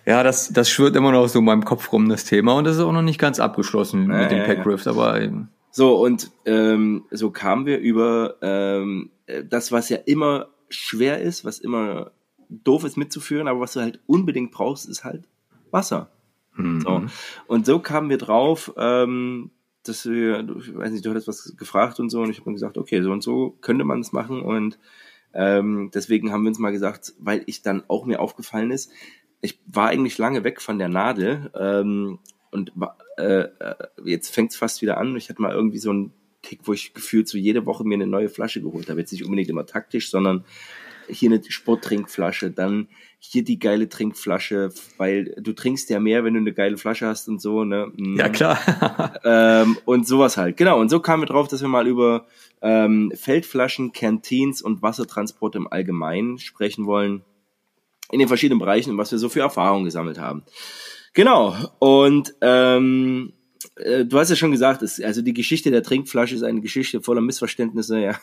Ja, 0.06 0.22
das, 0.22 0.52
das 0.52 0.70
schwirrt 0.70 0.96
immer 0.96 1.12
noch 1.12 1.28
so 1.28 1.38
in 1.38 1.44
meinem 1.44 1.64
Kopf 1.64 1.92
rum, 1.92 2.08
das 2.08 2.24
Thema. 2.24 2.54
Und 2.54 2.64
das 2.64 2.76
ist 2.76 2.82
auch 2.82 2.92
noch 2.92 3.02
nicht 3.02 3.20
ganz 3.20 3.38
abgeschlossen 3.38 4.11
ja, 4.11 4.18
mit 4.22 4.30
dem 4.30 4.38
ja, 4.38 4.44
Packraft, 4.44 4.87
ja. 4.87 4.92
aber 4.92 5.20
eben. 5.20 5.50
So, 5.70 6.02
und 6.02 6.30
ähm, 6.46 7.04
so 7.11 7.30
kamen 7.30 7.66
wir 7.66 7.78
über 7.78 8.37
ähm, 8.42 9.11
das, 9.48 9.70
was 9.70 9.88
ja 9.88 9.98
immer 9.98 10.48
schwer 10.68 11.20
ist, 11.20 11.44
was 11.44 11.59
immer 11.59 12.11
doof 12.48 12.85
ist 12.85 12.96
mitzuführen, 12.96 13.46
aber 13.46 13.61
was 13.61 13.74
du 13.74 13.80
halt 13.80 14.00
unbedingt 14.06 14.50
brauchst, 14.50 14.88
ist 14.88 15.04
halt 15.04 15.28
Wasser. 15.70 16.11
Mhm. 16.56 16.80
So. 16.80 17.02
Und 17.46 17.66
so 17.66 17.78
kamen 17.78 18.11
wir 18.11 18.18
drauf, 18.18 18.72
ähm, 18.76 19.50
dass 19.90 20.07
wir, 20.07 20.46
ich 20.59 20.74
weiß 20.74 20.92
nicht, 20.92 21.05
du 21.05 21.11
hattest 21.11 21.29
was 21.29 21.57
gefragt 21.57 22.00
und 22.00 22.11
so, 22.11 22.22
und 22.22 22.31
ich 22.31 22.38
habe 22.38 22.50
mir 22.50 22.55
gesagt, 22.55 22.79
okay, 22.79 23.03
so 23.03 23.12
und 23.12 23.22
so 23.22 23.57
könnte 23.61 23.85
man 23.85 24.00
es 24.00 24.12
machen. 24.12 24.42
Und 24.42 24.79
ähm, 25.35 25.90
deswegen 25.92 26.33
haben 26.33 26.42
wir 26.42 26.48
uns 26.48 26.59
mal 26.59 26.72
gesagt, 26.72 27.14
weil 27.18 27.42
ich 27.46 27.62
dann 27.62 27.85
auch 27.88 28.07
mir 28.07 28.20
aufgefallen 28.20 28.70
ist, 28.70 28.90
ich 29.42 29.61
war 29.66 29.88
eigentlich 29.88 30.18
lange 30.18 30.44
weg 30.44 30.61
von 30.61 30.79
der 30.79 30.88
Nadel 30.88 31.50
ähm, 31.59 32.18
und 32.50 32.72
äh, 33.16 33.42
äh 33.42 33.74
jetzt 34.05 34.35
fängt 34.35 34.53
es 34.53 34.57
fast 34.57 34.83
wieder 34.83 34.98
an. 34.98 35.16
Ich 35.16 35.29
hatte 35.29 35.40
mal 35.40 35.53
irgendwie 35.53 35.79
so 35.79 35.90
einen 35.90 36.12
Tick, 36.42 36.61
wo 36.64 36.72
ich 36.72 36.94
gefühlt 36.94 37.29
so 37.29 37.38
jede 37.38 37.64
Woche 37.66 37.85
mir 37.85 37.94
eine 37.94 38.07
neue 38.07 38.29
Flasche 38.29 38.61
geholt 38.61 38.88
habe. 38.90 39.00
Jetzt 39.00 39.12
nicht 39.12 39.24
unbedingt 39.24 39.48
immer 39.48 39.66
taktisch, 39.66 40.11
sondern 40.11 40.44
hier 41.09 41.31
eine 41.31 41.42
Sporttrinkflasche, 41.42 42.50
dann 42.50 42.88
hier 43.22 43.44
die 43.44 43.59
geile 43.59 43.88
Trinkflasche, 43.88 44.70
weil 44.96 45.35
du 45.38 45.52
trinkst 45.52 45.90
ja 45.90 46.00
mehr, 46.00 46.24
wenn 46.24 46.33
du 46.33 46.40
eine 46.40 46.54
geile 46.54 46.78
Flasche 46.78 47.06
hast 47.06 47.28
und 47.28 47.40
so, 47.40 47.64
ne? 47.64 47.92
Mhm. 47.94 48.16
Ja, 48.16 48.30
klar. 48.30 48.59
ähm, 49.24 49.76
und 49.85 50.09
sowas 50.09 50.38
halt. 50.38 50.56
Genau. 50.56 50.80
Und 50.80 50.88
so 50.88 51.00
kamen 51.00 51.22
wir 51.22 51.26
drauf, 51.26 51.46
dass 51.46 51.61
wir 51.61 51.68
mal 51.68 51.87
über 51.87 52.26
ähm, 52.62 53.12
Feldflaschen, 53.14 53.92
Canteens 53.92 54.62
und 54.62 54.80
Wassertransport 54.80 55.54
im 55.54 55.70
Allgemeinen 55.70 56.38
sprechen 56.38 56.87
wollen. 56.87 57.22
In 58.11 58.18
den 58.18 58.26
verschiedenen 58.26 58.59
Bereichen 58.59 58.90
und 58.90 58.98
was 58.98 59.12
wir 59.12 59.18
so 59.18 59.28
für 59.28 59.40
Erfahrungen 59.40 59.85
gesammelt 59.85 60.18
haben. 60.18 60.42
Genau. 61.12 61.54
Und 61.78 62.35
ähm, 62.40 63.35
äh, 63.76 64.06
du 64.06 64.18
hast 64.18 64.30
ja 64.30 64.37
schon 64.37 64.50
gesagt, 64.50 64.83
es, 64.83 65.00
also 65.00 65.20
die 65.20 65.35
Geschichte 65.35 65.70
der 65.70 65.83
Trinkflasche 65.83 66.35
ist 66.35 66.42
eine 66.42 66.62
Geschichte 66.62 67.02
voller 67.02 67.20
Missverständnisse, 67.20 68.00
ja 68.00 68.18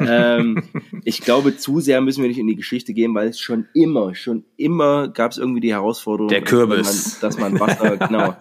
ähm, 0.00 0.62
ich 1.04 1.20
glaube, 1.20 1.56
zu 1.56 1.80
sehr 1.80 2.00
müssen 2.00 2.22
wir 2.22 2.28
nicht 2.28 2.38
in 2.38 2.46
die 2.46 2.56
Geschichte 2.56 2.94
gehen, 2.94 3.14
weil 3.14 3.28
es 3.28 3.40
schon 3.40 3.66
immer, 3.74 4.14
schon 4.14 4.44
immer 4.56 5.08
gab 5.08 5.32
es 5.32 5.38
irgendwie 5.38 5.60
die 5.60 5.72
Herausforderung, 5.72 6.28
der 6.28 6.42
Kürbis. 6.42 7.18
Dass, 7.20 7.38
man, 7.38 7.52
dass 7.52 7.60
man 7.60 7.60
Wasser, 7.60 7.96
genau, 7.96 8.36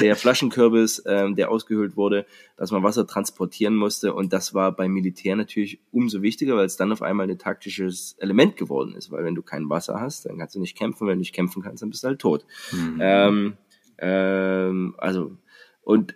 der 0.00 0.16
Flaschenkürbis, 0.16 1.02
ähm, 1.06 1.36
der 1.36 1.50
ausgehöhlt 1.50 1.96
wurde, 1.96 2.26
dass 2.56 2.70
man 2.70 2.82
Wasser 2.82 3.06
transportieren 3.06 3.76
musste 3.76 4.14
und 4.14 4.32
das 4.32 4.54
war 4.54 4.72
beim 4.72 4.92
Militär 4.92 5.36
natürlich 5.36 5.80
umso 5.90 6.22
wichtiger, 6.22 6.56
weil 6.56 6.66
es 6.66 6.76
dann 6.76 6.92
auf 6.92 7.02
einmal 7.02 7.28
ein 7.28 7.38
taktisches 7.38 8.16
Element 8.18 8.56
geworden 8.56 8.94
ist, 8.94 9.10
weil 9.10 9.24
wenn 9.24 9.34
du 9.34 9.42
kein 9.42 9.68
Wasser 9.68 10.00
hast, 10.00 10.26
dann 10.26 10.38
kannst 10.38 10.54
du 10.54 10.60
nicht 10.60 10.76
kämpfen, 10.76 11.06
wenn 11.06 11.14
du 11.14 11.20
nicht 11.20 11.34
kämpfen 11.34 11.62
kannst, 11.62 11.82
dann 11.82 11.90
bist 11.90 12.04
du 12.04 12.08
halt 12.08 12.20
tot. 12.20 12.44
Mhm. 12.72 12.98
Ähm, 13.00 13.52
ähm, 13.98 14.94
also 14.98 15.36
und 15.82 16.14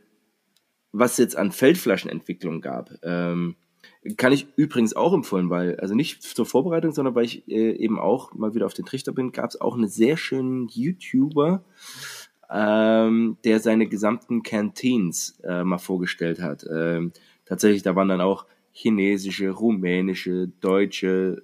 was 0.92 1.18
jetzt 1.18 1.36
an 1.36 1.52
Feldflaschenentwicklung 1.52 2.60
gab, 2.60 2.90
ähm, 3.02 3.56
kann 4.16 4.32
ich 4.32 4.46
übrigens 4.56 4.94
auch 4.94 5.12
empfehlen, 5.12 5.50
weil, 5.50 5.76
also 5.80 5.94
nicht 5.94 6.22
zur 6.22 6.46
Vorbereitung, 6.46 6.92
sondern 6.92 7.14
weil 7.14 7.24
ich 7.24 7.48
äh, 7.48 7.72
eben 7.72 7.98
auch 7.98 8.34
mal 8.34 8.54
wieder 8.54 8.66
auf 8.66 8.74
den 8.74 8.84
Trichter 8.84 9.12
bin, 9.12 9.32
gab 9.32 9.50
es 9.50 9.60
auch 9.60 9.74
einen 9.74 9.88
sehr 9.88 10.16
schönen 10.16 10.68
YouTuber, 10.68 11.64
ähm, 12.50 13.36
der 13.44 13.60
seine 13.60 13.86
gesamten 13.86 14.42
Canteens 14.42 15.40
äh, 15.44 15.64
mal 15.64 15.78
vorgestellt 15.78 16.40
hat. 16.40 16.64
Ähm, 16.70 17.12
tatsächlich, 17.44 17.82
da 17.82 17.96
waren 17.96 18.08
dann 18.08 18.20
auch 18.20 18.46
chinesische, 18.72 19.48
rumänische, 19.50 20.48
deutsche, 20.60 21.42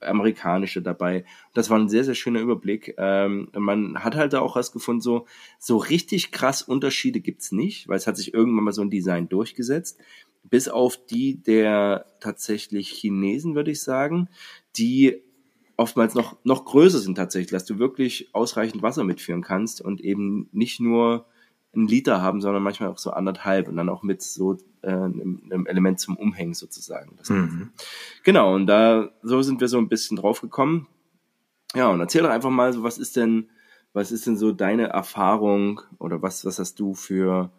amerikanische 0.00 0.82
dabei. 0.82 1.24
Das 1.54 1.70
war 1.70 1.78
ein 1.78 1.88
sehr, 1.88 2.02
sehr 2.02 2.16
schöner 2.16 2.40
Überblick. 2.40 2.96
Ähm, 2.98 3.48
man 3.56 4.02
hat 4.02 4.16
halt 4.16 4.32
da 4.32 4.40
auch 4.40 4.56
was 4.56 4.72
gefunden, 4.72 5.00
so, 5.00 5.26
so 5.60 5.76
richtig 5.76 6.32
krass 6.32 6.62
Unterschiede 6.62 7.20
gibt's 7.20 7.52
nicht, 7.52 7.86
weil 7.86 7.96
es 7.96 8.08
hat 8.08 8.16
sich 8.16 8.34
irgendwann 8.34 8.64
mal 8.64 8.72
so 8.72 8.82
ein 8.82 8.90
Design 8.90 9.28
durchgesetzt 9.28 10.00
bis 10.44 10.68
auf 10.68 10.96
die 11.06 11.42
der 11.42 12.06
tatsächlich 12.20 12.90
Chinesen, 12.90 13.54
würde 13.54 13.70
ich 13.70 13.82
sagen, 13.82 14.28
die 14.76 15.22
oftmals 15.76 16.14
noch, 16.14 16.36
noch 16.44 16.64
größer 16.64 16.98
sind 16.98 17.16
tatsächlich, 17.16 17.50
dass 17.50 17.64
du 17.64 17.78
wirklich 17.78 18.34
ausreichend 18.34 18.82
Wasser 18.82 19.04
mitführen 19.04 19.42
kannst 19.42 19.80
und 19.80 20.00
eben 20.00 20.48
nicht 20.52 20.80
nur 20.80 21.26
einen 21.74 21.88
Liter 21.88 22.20
haben, 22.20 22.40
sondern 22.40 22.62
manchmal 22.62 22.90
auch 22.90 22.98
so 22.98 23.10
anderthalb 23.10 23.68
und 23.68 23.76
dann 23.76 23.88
auch 23.88 24.02
mit 24.02 24.22
so 24.22 24.58
äh, 24.82 24.90
einem, 24.90 25.42
einem 25.50 25.66
Element 25.66 26.00
zum 26.00 26.16
Umhängen 26.16 26.54
sozusagen. 26.54 27.16
Mhm. 27.28 27.70
Genau, 28.24 28.54
und 28.54 28.66
da 28.66 29.10
so 29.22 29.42
sind 29.42 29.60
wir 29.60 29.68
so 29.68 29.78
ein 29.78 29.88
bisschen 29.88 30.16
drauf 30.16 30.40
gekommen. 30.40 30.86
Ja, 31.74 31.88
und 31.88 32.00
erzähl 32.00 32.22
doch 32.22 32.30
einfach 32.30 32.50
mal 32.50 32.72
so, 32.72 32.82
was 32.82 32.98
ist 32.98 33.16
denn, 33.16 33.48
was 33.94 34.12
ist 34.12 34.26
denn 34.26 34.36
so 34.36 34.52
deine 34.52 34.88
Erfahrung 34.88 35.80
oder 35.98 36.20
was, 36.20 36.44
was 36.44 36.58
hast 36.58 36.78
du 36.78 36.94
für 36.94 37.50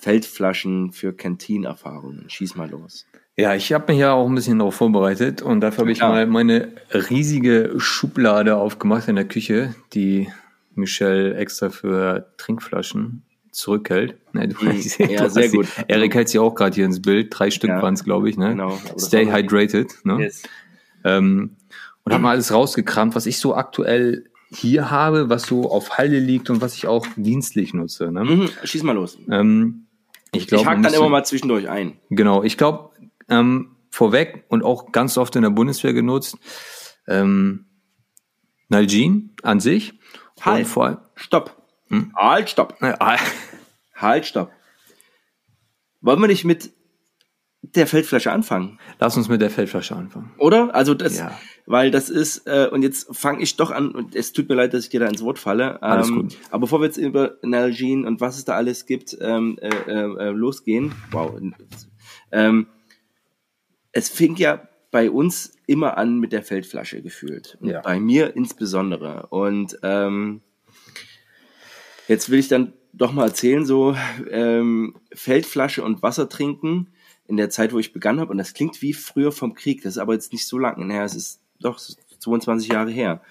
Feldflaschen 0.00 0.92
für 0.92 1.12
Canteen-Erfahrungen. 1.12 2.24
Schieß 2.28 2.56
mal 2.56 2.70
los. 2.70 3.06
Ja, 3.36 3.54
ich 3.54 3.72
habe 3.72 3.92
mich 3.92 4.00
ja 4.00 4.12
auch 4.12 4.28
ein 4.28 4.34
bisschen 4.34 4.58
darauf 4.58 4.74
vorbereitet 4.74 5.42
und 5.42 5.60
dafür 5.60 5.82
habe 5.82 5.92
ich 5.92 6.00
mal 6.00 6.26
meine 6.26 6.72
riesige 6.92 7.74
Schublade 7.78 8.56
aufgemacht 8.56 9.08
in 9.08 9.16
der 9.16 9.26
Küche, 9.26 9.74
die 9.92 10.28
Michelle 10.74 11.34
extra 11.36 11.70
für 11.70 12.32
Trinkflaschen 12.36 13.22
zurückhält. 13.50 14.16
Ne, 14.34 14.48
du, 14.48 14.56
ja, 15.04 15.28
sehr 15.28 15.48
gut. 15.50 15.66
Erik 15.88 16.14
hält 16.14 16.28
sie 16.28 16.38
auch 16.38 16.54
gerade 16.54 16.74
hier 16.74 16.86
ins 16.86 17.02
Bild. 17.02 17.28
Drei 17.30 17.50
Stück 17.50 17.70
ja. 17.70 17.82
waren 17.82 17.94
es, 17.94 18.04
glaube 18.04 18.30
ich. 18.30 18.36
Ne? 18.36 18.50
Genau. 18.50 18.78
Stay 18.98 19.26
hydrated. 19.26 19.92
Ne? 20.04 20.20
Yes. 20.20 20.42
Ähm, 21.04 21.56
und 22.04 22.12
habe 22.12 22.22
mal 22.22 22.30
alles 22.30 22.52
rausgekramt, 22.52 23.14
was 23.14 23.26
ich 23.26 23.38
so 23.38 23.54
aktuell 23.54 24.24
hier 24.50 24.90
habe, 24.90 25.28
was 25.28 25.42
so 25.42 25.70
auf 25.70 25.98
Halde 25.98 26.18
liegt 26.18 26.50
und 26.50 26.60
was 26.60 26.74
ich 26.74 26.86
auch 26.86 27.06
dienstlich 27.16 27.74
nutze. 27.74 28.10
Ne? 28.10 28.24
Mhm, 28.24 28.50
schieß 28.64 28.82
mal 28.82 28.92
los. 28.92 29.18
Ähm, 29.30 29.86
ich 30.32 30.46
glaube, 30.46 30.62
ich 30.62 30.68
hake 30.68 30.82
dann 30.82 30.94
immer 30.94 31.08
mal 31.08 31.24
zwischendurch 31.24 31.68
ein. 31.68 31.98
Genau, 32.10 32.42
ich 32.42 32.56
glaube, 32.56 32.90
ähm, 33.28 33.76
vorweg 33.90 34.44
und 34.48 34.64
auch 34.64 34.92
ganz 34.92 35.18
oft 35.18 35.34
in 35.36 35.42
der 35.42 35.50
Bundeswehr 35.50 35.92
genutzt, 35.92 36.36
ähm, 37.06 37.66
Nalgene 38.68 39.30
an 39.42 39.60
sich. 39.60 39.94
Halt, 40.40 40.68
stopp. 41.16 41.62
Hm? 41.88 42.12
Halt, 42.16 42.50
stopp. 42.50 42.80
halt, 43.94 44.26
stopp. 44.26 44.52
Wollen 46.00 46.20
wir 46.20 46.28
nicht 46.28 46.44
mit 46.44 46.72
der 47.62 47.86
Feldflasche 47.86 48.32
anfangen? 48.32 48.78
Lass 48.98 49.16
uns 49.16 49.28
mit 49.28 49.40
der 49.40 49.50
Feldflasche 49.50 49.94
anfangen. 49.94 50.32
Oder? 50.38 50.74
Also 50.74 50.94
das, 50.94 51.18
ja. 51.18 51.38
weil 51.66 51.90
das 51.90 52.08
ist, 52.08 52.46
äh, 52.46 52.68
und 52.70 52.82
jetzt 52.82 53.14
fange 53.14 53.42
ich 53.42 53.56
doch 53.56 53.70
an, 53.70 53.90
und 53.90 54.14
es 54.14 54.32
tut 54.32 54.48
mir 54.48 54.54
leid, 54.54 54.72
dass 54.74 54.84
ich 54.84 54.90
dir 54.90 55.00
da 55.00 55.06
ins 55.06 55.22
Wort 55.22 55.38
falle. 55.38 55.74
Ähm, 55.74 55.78
alles 55.82 56.08
gut. 56.08 56.36
Aber 56.50 56.62
bevor 56.62 56.80
wir 56.80 56.86
jetzt 56.86 56.96
über 56.96 57.36
Nalgene 57.42 58.06
und 58.06 58.20
was 58.20 58.38
es 58.38 58.44
da 58.44 58.54
alles 58.54 58.86
gibt, 58.86 59.16
ähm, 59.20 59.58
äh, 59.60 59.68
äh, 59.68 60.30
losgehen, 60.30 60.92
wow, 61.10 61.38
ähm, 62.32 62.66
es 63.92 64.08
fing 64.08 64.36
ja 64.36 64.68
bei 64.90 65.10
uns 65.10 65.52
immer 65.66 65.98
an 65.98 66.18
mit 66.18 66.32
der 66.32 66.42
Feldflasche 66.42 67.02
gefühlt. 67.02 67.58
Ja. 67.60 67.80
Bei 67.80 68.00
mir 68.00 68.34
insbesondere. 68.34 69.26
Und 69.30 69.78
ähm, 69.82 70.40
jetzt 72.08 72.30
will 72.30 72.38
ich 72.38 72.48
dann 72.48 72.72
doch 72.92 73.12
mal 73.12 73.26
erzählen, 73.28 73.64
so 73.64 73.94
ähm, 74.30 74.96
Feldflasche 75.12 75.84
und 75.84 76.02
Wasser 76.02 76.28
trinken 76.28 76.88
in 77.30 77.36
der 77.36 77.48
Zeit, 77.48 77.72
wo 77.72 77.78
ich 77.78 77.92
begangen 77.92 78.20
habe. 78.20 78.32
Und 78.32 78.38
das 78.38 78.54
klingt 78.54 78.82
wie 78.82 78.92
früher 78.92 79.30
vom 79.30 79.54
Krieg. 79.54 79.82
Das 79.82 79.94
ist 79.94 79.98
aber 79.98 80.14
jetzt 80.14 80.32
nicht 80.32 80.46
so 80.46 80.58
lange 80.58 80.92
her. 80.92 81.04
Es 81.04 81.14
ist 81.14 81.40
doch 81.60 81.78
22 81.78 82.68
Jahre 82.68 82.90
her. 82.90 83.22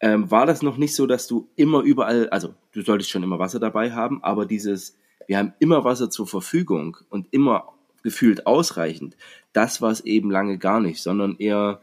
Ähm, 0.00 0.30
war 0.30 0.46
das 0.46 0.62
noch 0.62 0.78
nicht 0.78 0.94
so, 0.94 1.06
dass 1.06 1.26
du 1.26 1.48
immer 1.54 1.82
überall, 1.82 2.28
also 2.30 2.54
du 2.72 2.82
solltest 2.82 3.10
schon 3.10 3.22
immer 3.22 3.38
Wasser 3.38 3.60
dabei 3.60 3.92
haben, 3.92 4.22
aber 4.24 4.46
dieses, 4.46 4.96
wir 5.26 5.38
haben 5.38 5.52
immer 5.58 5.84
Wasser 5.84 6.10
zur 6.10 6.26
Verfügung 6.26 6.96
und 7.08 7.28
immer 7.30 7.72
gefühlt 8.02 8.46
ausreichend. 8.46 9.16
Das 9.52 9.82
war 9.82 9.90
es 9.90 10.00
eben 10.00 10.30
lange 10.30 10.58
gar 10.58 10.80
nicht, 10.80 11.02
sondern 11.02 11.36
eher 11.38 11.80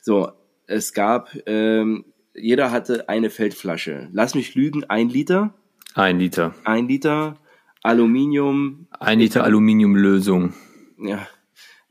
so, 0.00 0.32
es 0.66 0.92
gab, 0.92 1.30
ähm, 1.46 2.04
jeder 2.34 2.70
hatte 2.70 3.08
eine 3.08 3.30
Feldflasche. 3.30 4.08
Lass 4.12 4.34
mich 4.34 4.54
lügen, 4.54 4.84
ein 4.84 5.08
Liter. 5.08 5.54
Ein 5.94 6.18
Liter. 6.18 6.54
Ein 6.64 6.88
Liter 6.88 7.36
Aluminium. 7.82 8.86
Ein 8.90 9.18
Liter 9.20 9.44
Aluminiumlösung. 9.44 10.54
Ja. 10.98 11.26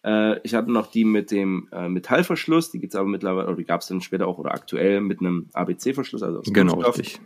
Äh, 0.04 0.40
ich 0.44 0.54
hatte 0.54 0.72
noch 0.72 0.88
die 0.88 1.04
mit 1.04 1.32
dem 1.32 1.68
äh, 1.72 1.90
Metallverschluss, 1.90 2.72
die 2.72 2.80
gibt's 2.80 2.96
aber 2.96 3.08
mittlerweile, 3.08 3.48
oder 3.48 3.58
die 3.58 3.66
gab's 3.66 3.88
dann 3.88 4.02
später 4.02 4.28
auch 4.28 4.38
oder 4.38 4.54
aktuell 4.54 5.02
mit 5.02 5.20
einem 5.20 5.50
ABC-Verschluss, 5.54 6.24
also 6.24 6.40
aus 6.40 6.54
Genau, 6.54 6.80
richtig. 6.80 7.20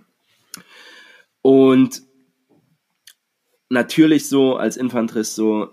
Und 1.42 2.02
natürlich 3.70 4.28
so 4.28 4.56
als 4.56 4.78
Infanterist 4.78 5.36
so, 5.36 5.70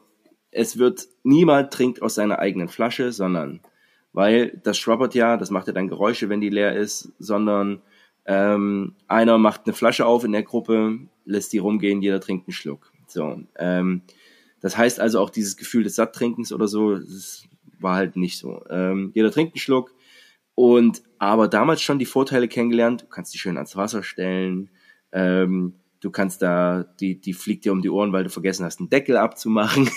es 0.51 0.79
wird 0.79 1.07
niemand 1.23 1.73
trinkt 1.73 2.03
aus 2.03 2.15
seiner 2.15 2.39
eigenen 2.39 2.69
Flasche, 2.69 3.13
sondern 3.13 3.61
weil 4.13 4.59
das 4.65 4.79
schwappert 4.79 5.15
ja, 5.15 5.37
das 5.37 5.51
macht 5.51 5.67
ja 5.67 5.73
dann 5.73 5.89
Geräusche, 5.89 6.29
wenn 6.29 6.41
die 6.41 6.49
leer 6.49 6.75
ist, 6.75 7.13
sondern 7.19 7.83
ähm, 8.25 8.95
einer 9.07 9.39
macht 9.39 9.63
eine 9.67 9.75
Flasche 9.75 10.07
auf 10.07 10.25
in 10.25 10.33
der 10.33 10.43
Gruppe, 10.43 10.99
lässt 11.25 11.53
die 11.53 11.59
rumgehen, 11.59 12.01
jeder 12.03 12.21
trinkt 12.21 12.49
einen 12.49 12.55
Schluck. 12.55 12.91
So, 13.07 13.41
ähm, 13.57 14.03
das 14.67 14.77
heißt 14.77 14.99
also 14.99 15.21
auch 15.21 15.31
dieses 15.31 15.57
Gefühl 15.57 15.85
des 15.85 15.95
Satttrinkens 15.95 16.53
oder 16.53 16.67
so, 16.67 16.97
das 16.97 17.45
war 17.79 17.95
halt 17.95 18.17
nicht 18.17 18.37
so. 18.37 18.65
Ähm, 18.69 19.13
jeder 19.15 19.31
trinkt 19.31 19.55
einen 19.55 19.61
Schluck 19.61 19.95
und 20.57 21.03
aber 21.21 21.47
damals 21.47 21.83
schon 21.83 22.01
die 22.01 22.05
Vorteile 22.05 22.49
kennengelernt. 22.49 23.03
Du 23.03 23.07
kannst 23.07 23.33
die 23.33 23.39
schön 23.39 23.59
ans 23.59 23.77
Wasser 23.77 24.03
stellen. 24.03 24.71
Ähm, 25.13 25.75
du 26.01 26.11
kannst 26.11 26.43
da, 26.43 26.85
die, 26.99 27.21
die 27.21 27.33
fliegt 27.33 27.65
dir 27.65 27.71
um 27.71 27.81
die 27.81 27.91
Ohren, 27.91 28.13
weil 28.13 28.25
du 28.25 28.31
vergessen 28.31 28.65
hast, 28.65 28.81
einen 28.81 28.91
Deckel 28.91 29.17
abzumachen. 29.17 29.89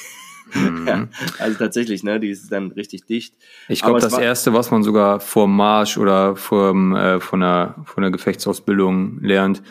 Mhm. 0.53 0.88
ja, 0.88 1.08
also 1.39 1.58
tatsächlich, 1.58 2.03
ne, 2.03 2.19
die 2.19 2.29
ist 2.29 2.51
dann 2.51 2.71
richtig 2.71 3.08
dicht. 3.08 3.34
Ich 3.69 3.82
glaube, 3.82 3.99
das 3.99 4.19
erste, 4.19 4.53
was 4.53 4.69
man 4.69 4.84
sogar 4.84 5.19
vor 5.19 5.47
Marsch 5.47 5.97
oder 5.97 6.36
vor, 6.36 6.75
äh, 6.75 7.19
von, 7.19 7.41
einer, 7.41 7.73
von 7.86 8.03
einer 8.03 8.12
Gefechtsausbildung 8.12 9.19
lernt, 9.21 9.63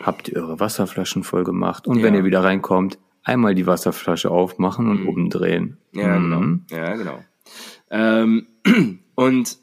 habt 0.00 0.30
ihr 0.30 0.38
eure 0.38 0.58
Wasserflaschen 0.58 1.22
voll 1.22 1.44
gemacht 1.44 1.86
und 1.86 1.98
ja. 1.98 2.04
wenn 2.04 2.14
ihr 2.14 2.24
wieder 2.24 2.42
reinkommt, 2.42 2.98
einmal 3.26 3.56
die 3.56 3.66
Wasserflasche 3.66 4.30
aufmachen 4.30 4.88
und 4.88 5.02
mhm. 5.02 5.08
umdrehen. 5.08 5.78
Ja, 5.92 6.16
genau. 6.16 6.40
mhm. 6.40 6.64
genau. 6.68 6.82
Ja, 6.82 6.94
genau. 6.94 7.24
Ähm, 7.90 8.46
und 9.16 9.58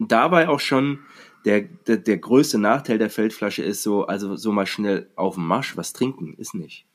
dabei 0.00 0.48
auch 0.48 0.60
schon 0.60 0.98
der, 1.44 1.62
der, 1.62 1.98
der 1.98 2.18
größte 2.18 2.58
Nachteil 2.58 2.98
der 2.98 3.08
Feldflasche 3.08 3.62
ist 3.62 3.84
so, 3.84 4.06
also 4.06 4.36
so 4.36 4.52
mal 4.52 4.66
schnell 4.66 5.08
auf 5.14 5.36
dem 5.36 5.46
Marsch 5.46 5.76
was 5.76 5.92
trinken, 5.92 6.34
ist 6.34 6.54
nicht. 6.54 6.86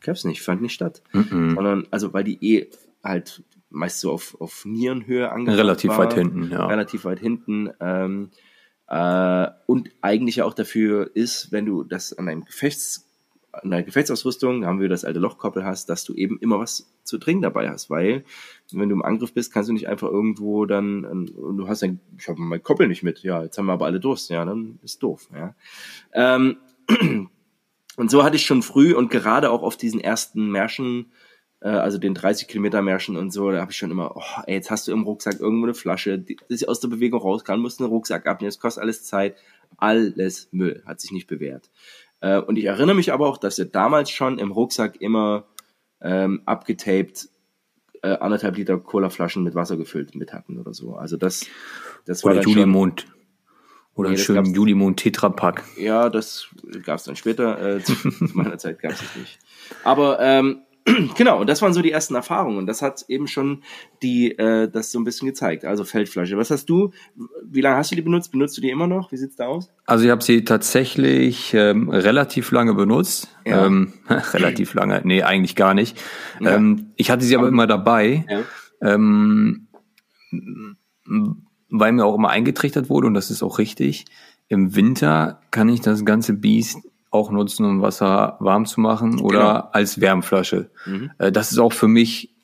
Gab's 0.00 0.24
nicht, 0.24 0.42
fand 0.42 0.60
nicht 0.60 0.74
statt. 0.74 1.02
Mhm. 1.12 1.54
Sondern, 1.54 1.86
also 1.90 2.12
weil 2.12 2.24
die 2.24 2.38
eh 2.40 2.70
halt 3.02 3.42
meist 3.70 4.00
so 4.00 4.12
auf, 4.12 4.38
auf 4.40 4.66
Nierenhöhe 4.66 5.32
angebracht 5.32 5.58
Relativ 5.58 5.90
war, 5.92 5.98
weit 6.00 6.14
hinten, 6.14 6.50
ja. 6.50 6.66
Relativ 6.66 7.06
weit 7.06 7.18
hinten. 7.18 7.70
Ähm, 7.80 8.30
äh, 8.88 9.48
und 9.66 9.88
eigentlich 10.02 10.42
auch 10.42 10.52
dafür 10.52 11.10
ist, 11.14 11.50
wenn 11.50 11.64
du 11.64 11.82
das 11.82 12.12
an 12.12 12.28
einem 12.28 12.44
Gefechts 12.44 13.11
deiner 13.62 13.82
Gefechtsausrüstung, 13.82 14.64
haben 14.64 14.80
wir 14.80 14.88
das 14.88 15.04
alte 15.04 15.18
Lochkoppel 15.18 15.64
hast, 15.64 15.88
dass 15.88 16.04
du 16.04 16.14
eben 16.14 16.38
immer 16.38 16.58
was 16.58 16.90
zu 17.04 17.18
trinken 17.18 17.42
dabei 17.42 17.68
hast, 17.68 17.90
weil 17.90 18.24
wenn 18.72 18.88
du 18.88 18.94
im 18.94 19.02
Angriff 19.02 19.34
bist, 19.34 19.52
kannst 19.52 19.68
du 19.68 19.74
nicht 19.74 19.88
einfach 19.88 20.08
irgendwo 20.08 20.64
dann, 20.64 21.04
und 21.04 21.56
du 21.56 21.68
hast 21.68 21.82
ein, 21.82 22.00
ich 22.18 22.28
habe 22.28 22.40
mein 22.40 22.62
Koppel 22.62 22.88
nicht 22.88 23.02
mit, 23.02 23.22
ja, 23.22 23.42
jetzt 23.42 23.58
haben 23.58 23.66
wir 23.66 23.74
aber 23.74 23.86
alle 23.86 24.00
Durst, 24.00 24.30
ja, 24.30 24.44
dann 24.44 24.78
ist 24.82 25.02
doof, 25.02 25.28
ja. 25.34 25.54
Ähm, 26.14 26.56
und 27.96 28.10
so 28.10 28.24
hatte 28.24 28.36
ich 28.36 28.46
schon 28.46 28.62
früh 28.62 28.94
und 28.94 29.10
gerade 29.10 29.50
auch 29.50 29.62
auf 29.62 29.76
diesen 29.76 30.00
ersten 30.00 30.50
Märschen, 30.50 31.12
äh, 31.60 31.68
also 31.68 31.98
den 31.98 32.14
30 32.14 32.48
Kilometer 32.48 32.80
Märschen 32.80 33.16
und 33.16 33.32
so, 33.32 33.50
da 33.50 33.60
habe 33.60 33.72
ich 33.72 33.76
schon 33.76 33.90
immer, 33.90 34.16
oh, 34.16 34.42
ey, 34.46 34.54
jetzt 34.54 34.70
hast 34.70 34.88
du 34.88 34.92
im 34.92 35.02
Rucksack 35.02 35.40
irgendwo 35.40 35.66
eine 35.66 35.74
Flasche, 35.74 36.18
die, 36.18 36.38
die 36.48 36.68
aus 36.68 36.80
der 36.80 36.88
Bewegung 36.88 37.20
raus 37.20 37.44
kann, 37.44 37.60
musst 37.60 37.80
einen 37.80 37.90
Rucksack 37.90 38.26
abnehmen, 38.26 38.48
es 38.48 38.60
kostet 38.60 38.82
alles 38.82 39.04
Zeit, 39.04 39.36
alles 39.76 40.48
Müll, 40.52 40.82
hat 40.86 41.00
sich 41.00 41.12
nicht 41.12 41.26
bewährt. 41.26 41.70
Äh, 42.22 42.38
und 42.38 42.56
ich 42.56 42.64
erinnere 42.64 42.96
mich 42.96 43.12
aber 43.12 43.28
auch, 43.28 43.36
dass 43.36 43.58
wir 43.58 43.66
damals 43.66 44.10
schon 44.10 44.38
im 44.38 44.52
Rucksack 44.52 45.00
immer 45.00 45.44
ähm, 46.00 46.42
abgetaped 46.46 47.28
äh, 48.02 48.16
anderthalb 48.18 48.56
Liter 48.56 48.78
Colaflaschen 48.78 49.42
mit 49.42 49.54
Wasser 49.54 49.76
gefüllt 49.76 50.14
mit 50.14 50.32
hatten 50.32 50.58
oder 50.58 50.72
so. 50.72 50.94
Also 50.94 51.16
das, 51.16 51.46
das 52.06 52.24
war 52.24 52.32
oder 52.32 52.42
Julimond. 52.42 53.06
Oder 53.94 54.08
nee, 54.08 54.16
einen 54.16 54.24
schönen 54.24 54.54
Julimond 54.54 54.98
Tetrapack. 54.98 55.64
Ja, 55.76 56.08
das 56.08 56.48
gab 56.84 56.98
es 56.98 57.04
dann 57.04 57.16
später. 57.16 57.76
Äh, 57.76 57.82
zu, 57.82 57.94
zu 57.94 58.30
meiner 58.32 58.56
Zeit 58.56 58.80
gab 58.80 58.92
es 58.92 59.02
nicht. 59.16 59.38
Aber 59.84 60.18
ähm, 60.20 60.62
genau, 61.16 61.40
und 61.40 61.48
das 61.48 61.62
waren 61.62 61.72
so 61.72 61.82
die 61.82 61.92
ersten 61.92 62.14
Erfahrungen. 62.14 62.58
Und 62.58 62.66
das 62.66 62.82
hat 62.82 63.04
eben 63.08 63.26
schon 63.26 63.62
die, 64.02 64.36
äh, 64.36 64.68
das 64.68 64.90
so 64.90 64.98
ein 64.98 65.04
bisschen 65.04 65.26
gezeigt. 65.28 65.64
Also 65.64 65.84
Feldflasche. 65.84 66.36
Was 66.36 66.50
hast 66.50 66.68
du, 66.68 66.92
wie 67.44 67.60
lange 67.60 67.76
hast 67.76 67.92
du 67.92 67.96
die 67.96 68.02
benutzt? 68.02 68.32
Benutzt 68.32 68.56
du 68.56 68.60
die 68.60 68.70
immer 68.70 68.86
noch? 68.86 69.12
Wie 69.12 69.16
sieht's 69.16 69.36
da 69.36 69.46
aus? 69.46 69.70
Also 69.86 70.04
ich 70.04 70.10
habe 70.10 70.22
sie 70.22 70.44
tatsächlich 70.44 71.54
ähm, 71.54 71.88
relativ 71.88 72.50
lange 72.50 72.74
benutzt. 72.74 73.28
Ja. 73.46 73.66
Ähm, 73.66 73.92
relativ 74.08 74.74
lange, 74.74 75.00
nee, 75.04 75.22
eigentlich 75.22 75.54
gar 75.54 75.74
nicht. 75.74 76.00
Ja. 76.40 76.56
Ähm, 76.56 76.92
ich 76.96 77.10
hatte 77.10 77.24
sie 77.24 77.36
aber 77.36 77.48
immer 77.48 77.66
dabei. 77.66 78.24
Ja. 78.28 78.94
Ähm, 78.94 79.68
weil 81.68 81.92
mir 81.92 82.04
auch 82.04 82.16
immer 82.16 82.30
eingetrichtert 82.30 82.88
wurde, 82.90 83.06
und 83.06 83.14
das 83.14 83.30
ist 83.30 83.42
auch 83.42 83.58
richtig, 83.58 84.04
im 84.48 84.74
Winter 84.74 85.40
kann 85.50 85.68
ich 85.68 85.80
das 85.80 86.04
ganze 86.04 86.34
Biest 86.34 86.78
auch 87.12 87.30
nutzen, 87.30 87.64
um 87.66 87.82
Wasser 87.82 88.36
warm 88.40 88.66
zu 88.66 88.80
machen 88.80 89.20
oder 89.20 89.38
genau. 89.38 89.68
als 89.72 90.00
Wärmflasche. 90.00 90.70
Mhm. 90.86 91.10
Äh, 91.18 91.30
das 91.30 91.52
ist 91.52 91.58
auch 91.58 91.72
für 91.72 91.88
mich 91.88 92.34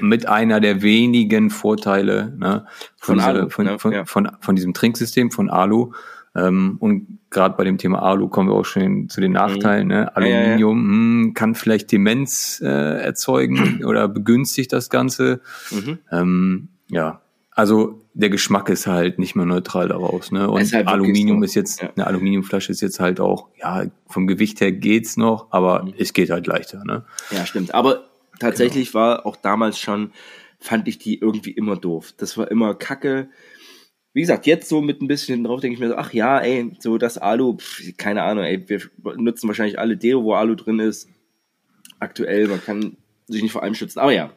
mit 0.00 0.28
einer 0.28 0.60
der 0.60 0.82
wenigen 0.82 1.50
Vorteile 1.50 2.34
ne, 2.38 2.66
von, 2.96 3.18
von, 3.18 3.20
Alu, 3.20 3.48
von, 3.48 3.64
ne? 3.64 3.78
von, 3.78 3.92
ja. 3.92 4.04
von, 4.04 4.30
von, 4.40 4.56
diesem 4.56 4.74
Trinksystem 4.74 5.30
von 5.30 5.50
Alu. 5.50 5.92
Ähm, 6.36 6.76
und 6.80 7.18
gerade 7.30 7.56
bei 7.56 7.64
dem 7.64 7.78
Thema 7.78 8.02
Alu 8.02 8.28
kommen 8.28 8.48
wir 8.50 8.54
auch 8.54 8.64
schon 8.64 9.08
zu 9.08 9.20
den 9.20 9.32
mhm. 9.32 9.36
Nachteilen. 9.36 9.88
Ne? 9.88 10.14
Aluminium 10.16 10.78
ja, 10.78 10.84
ja, 10.84 10.96
mh, 10.96 11.24
hm, 11.24 11.34
kann 11.34 11.54
vielleicht 11.54 11.90
Demenz 11.90 12.60
äh, 12.62 12.68
erzeugen 12.68 13.84
oder 13.84 14.08
begünstigt 14.08 14.72
das 14.72 14.90
Ganze. 14.90 15.40
Mhm. 15.70 15.98
Ähm, 16.10 16.68
ja, 16.88 17.22
also 17.50 18.03
der 18.14 18.30
Geschmack 18.30 18.68
ist 18.68 18.86
halt 18.86 19.18
nicht 19.18 19.34
mehr 19.34 19.44
neutral 19.44 19.88
daraus. 19.88 20.30
Ne? 20.30 20.48
Und 20.48 20.72
halt 20.72 20.86
Aluminium 20.86 21.40
so. 21.40 21.44
ist 21.44 21.54
jetzt, 21.54 21.82
ja. 21.82 21.90
eine 21.94 22.06
Aluminiumflasche 22.06 22.70
ist 22.70 22.80
jetzt 22.80 23.00
halt 23.00 23.18
auch, 23.18 23.48
ja, 23.60 23.86
vom 24.06 24.28
Gewicht 24.28 24.60
her 24.60 24.70
geht's 24.70 25.16
noch, 25.16 25.48
aber 25.50 25.82
mhm. 25.82 25.94
es 25.98 26.12
geht 26.12 26.30
halt 26.30 26.46
leichter. 26.46 26.84
Ne? 26.84 27.04
Ja, 27.32 27.44
stimmt. 27.44 27.74
Aber 27.74 28.04
tatsächlich 28.38 28.92
genau. 28.92 29.04
war 29.04 29.26
auch 29.26 29.36
damals 29.36 29.80
schon, 29.80 30.12
fand 30.60 30.86
ich 30.86 30.98
die 30.98 31.18
irgendwie 31.18 31.50
immer 31.50 31.76
doof. 31.76 32.14
Das 32.16 32.38
war 32.38 32.50
immer 32.50 32.74
Kacke. 32.76 33.28
Wie 34.12 34.20
gesagt, 34.20 34.46
jetzt 34.46 34.68
so 34.68 34.80
mit 34.80 35.02
ein 35.02 35.08
bisschen 35.08 35.42
drauf 35.42 35.60
denke 35.60 35.74
ich 35.74 35.80
mir 35.80 35.88
so, 35.88 35.96
ach 35.96 36.12
ja, 36.12 36.38
ey, 36.38 36.70
so 36.78 36.98
das 36.98 37.18
Alu, 37.18 37.56
pff, 37.56 37.96
keine 37.96 38.22
Ahnung, 38.22 38.44
ey, 38.44 38.62
wir 38.68 38.80
nutzen 39.16 39.48
wahrscheinlich 39.48 39.80
alle 39.80 39.96
Deo, 39.96 40.22
wo 40.22 40.34
Alu 40.34 40.54
drin 40.54 40.78
ist. 40.78 41.08
Aktuell, 41.98 42.46
man 42.46 42.62
kann 42.62 42.96
sich 43.26 43.42
nicht 43.42 43.50
vor 43.50 43.64
allem 43.64 43.74
schützen. 43.74 43.98
Aber 43.98 44.12
ja, 44.12 44.30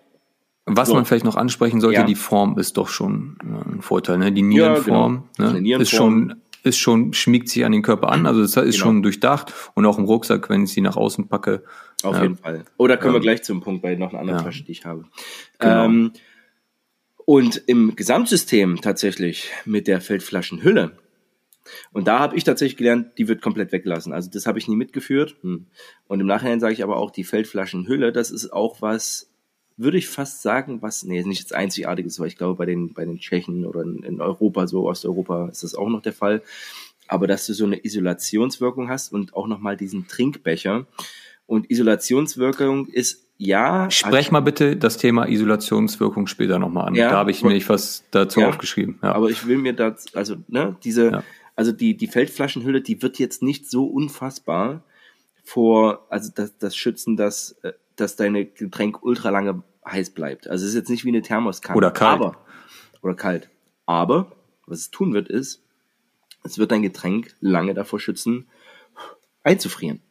was 0.76 0.90
so. 0.90 0.96
man 0.96 1.06
vielleicht 1.06 1.26
noch 1.26 1.36
ansprechen 1.36 1.80
sollte, 1.82 2.00
ja. 2.02 2.06
die 2.06 2.16
Form 2.16 2.58
ist 2.60 2.78
doch 2.78 2.90
schon 2.90 3.38
ein 3.42 3.82
Vorteil. 3.82 4.18
Ne? 4.18 4.32
Die 4.32 4.42
Nierenform, 4.42 5.24
ja, 5.38 5.46
genau. 5.46 5.54
ne? 5.54 5.62
Nierenform. 5.62 5.82
ist 5.82 5.90
schon 5.92 6.42
ist 6.64 6.78
schon, 6.78 7.14
schmiegt 7.14 7.48
sich 7.48 7.64
an 7.64 7.72
den 7.72 7.82
Körper 7.82 8.10
an, 8.10 8.26
also 8.26 8.42
das 8.42 8.50
ist 8.58 8.76
Genau. 8.76 8.86
schon 8.88 9.04
durchdacht 9.04 9.54
und 9.74 9.86
auch 9.86 9.98
im 9.98 10.04
Rucksack, 10.04 10.50
wenn 10.50 10.66
ich 10.66 10.74
sie 10.74 10.82
nach 10.82 10.98
außen 10.98 11.30
packe. 11.30 11.64
Auf 12.04 12.16
Ja. 12.18 12.24
jeden 12.24 12.36
Fall. 12.36 12.66
Oder 12.78 12.98
kommen 12.98 13.14
wir 13.14 13.18
Ähm, 13.18 13.24
gleich 13.24 13.44
zum 13.44 13.62
Punkt 13.62 13.82
bei 13.82 13.96
noch 13.96 14.10
einer 14.10 14.20
anderen 14.20 14.40
ja. 14.40 14.44
Flasche, 14.44 14.64
die 14.66 14.72
ich 14.74 14.86
habe. 14.86 15.06
Genau. 15.60 15.86
Ähm, 15.86 16.12
und 17.26 17.64
im 17.68 17.96
Gesamtsystem 17.96 18.82
tatsächlich 18.82 19.50
mit 19.66 19.88
der 19.88 20.02
Feldflaschenhülle. 20.02 20.98
Und 21.92 22.08
da 22.08 22.20
habe 22.20 22.38
ich 22.38 22.44
tatsächlich 22.44 22.78
gelernt, 22.78 23.18
die 23.18 23.28
wird 23.28 23.42
komplett 23.42 23.72
weggelassen. 23.72 24.14
Also 24.14 24.30
das 24.32 24.46
habe 24.48 24.58
ich 24.60 24.68
nie 24.68 24.76
mitgeführt. 24.78 25.36
Hm. 25.42 25.68
Und 26.08 26.20
im 26.20 26.28
Nachhinein 26.28 26.60
sage 26.60 26.74
ich 26.74 26.84
aber 26.84 26.98
auch, 26.98 27.12
die 27.12 27.24
Feldflaschenhülle, 27.26 28.12
das 28.12 28.32
ist 28.32 28.54
auch 28.54 28.82
was, 28.82 29.27
würde 29.78 29.98
ich 30.00 30.08
fast 30.10 30.42
sagen, 30.42 30.82
was, 30.82 31.04
nee, 31.04 31.22
nicht 31.24 31.46
das 31.46 31.52
Einzigartiges, 31.52 32.20
weil 32.20 32.28
ich 32.28 32.38
glaube, 32.38 32.56
bei 32.56 32.66
den, 32.66 32.94
bei 32.94 33.06
den 33.06 33.20
Tschechen 33.20 33.66
oder 33.66 33.82
in, 33.84 34.20
Europa, 34.20 34.66
so 34.68 34.88
Osteuropa, 34.90 35.50
ist 35.50 35.64
das 35.64 35.76
auch 35.76 35.88
noch 35.90 36.02
der 36.02 36.14
Fall. 36.14 36.42
Aber 37.08 37.28
dass 37.28 37.46
du 37.46 37.54
so 37.54 37.66
eine 37.66 37.86
Isolationswirkung 37.86 38.90
hast 38.90 39.14
und 39.14 39.36
auch 39.36 39.48
nochmal 39.48 39.78
diesen 39.78 40.08
Trinkbecher. 40.08 40.88
Und 41.46 41.70
Isolationswirkung 41.70 42.88
ist, 42.88 43.24
ja. 43.38 43.90
Sprech 43.92 44.32
mal 44.32 44.40
bitte 44.42 44.76
das 44.76 44.98
Thema 44.98 45.28
Isolationswirkung 45.30 46.28
später 46.28 46.58
nochmal 46.60 46.88
an. 46.88 46.96
Ja. 46.96 47.12
da 47.12 47.18
habe 47.18 47.32
ich 47.32 47.44
mir 47.44 47.58
was 47.70 48.04
dazu 48.12 48.42
Ja. 48.42 48.50
aufgeschrieben. 48.50 48.98
Ja. 49.04 49.14
Aber 49.14 49.30
ich 49.30 49.46
will 49.48 49.58
mir 49.58 49.74
das, 49.74 50.14
also, 50.16 50.36
ne, 50.48 50.76
diese, 50.84 51.12
Ja. 51.12 51.24
also 51.56 51.72
die, 51.72 51.96
die 51.96 52.08
Feldflaschenhülle, 52.08 52.82
die 52.82 53.02
wird 53.02 53.20
jetzt 53.20 53.44
nicht 53.44 53.70
so 53.70 53.86
unfassbar 53.86 54.84
vor, 55.44 56.08
also 56.10 56.32
das, 56.34 56.58
das 56.58 56.76
Schützen, 56.76 57.16
dass, 57.16 57.52
äh, 57.62 57.74
dass 58.00 58.16
deine 58.16 58.46
Getränk 58.46 59.04
ultra 59.04 59.30
lange 59.30 59.64
heiß 59.86 60.12
bleibt. 60.12 60.48
Also 60.48 60.64
es 60.64 60.70
ist 60.70 60.76
jetzt 60.76 60.90
nicht 60.90 61.06
wie 61.06 61.10
eine 61.10 61.22
Thermoskanne. 61.22 61.78
Oder 61.78 61.92
kalt. 61.92 62.22
Aber, 62.22 62.38
oder 63.02 63.16
kalt. 63.16 63.50
Aber, 63.86 64.32
was 64.66 64.80
es 64.80 64.92
tun 64.92 65.14
wird, 65.14 65.30
ist, 65.30 65.64
es 66.44 66.58
wird 66.58 66.72
dein 66.72 66.82
Getränk 66.82 67.36
lange 67.40 67.74
davor 67.74 68.00
schützen, 68.00 68.48
einzufrieren. 69.44 70.02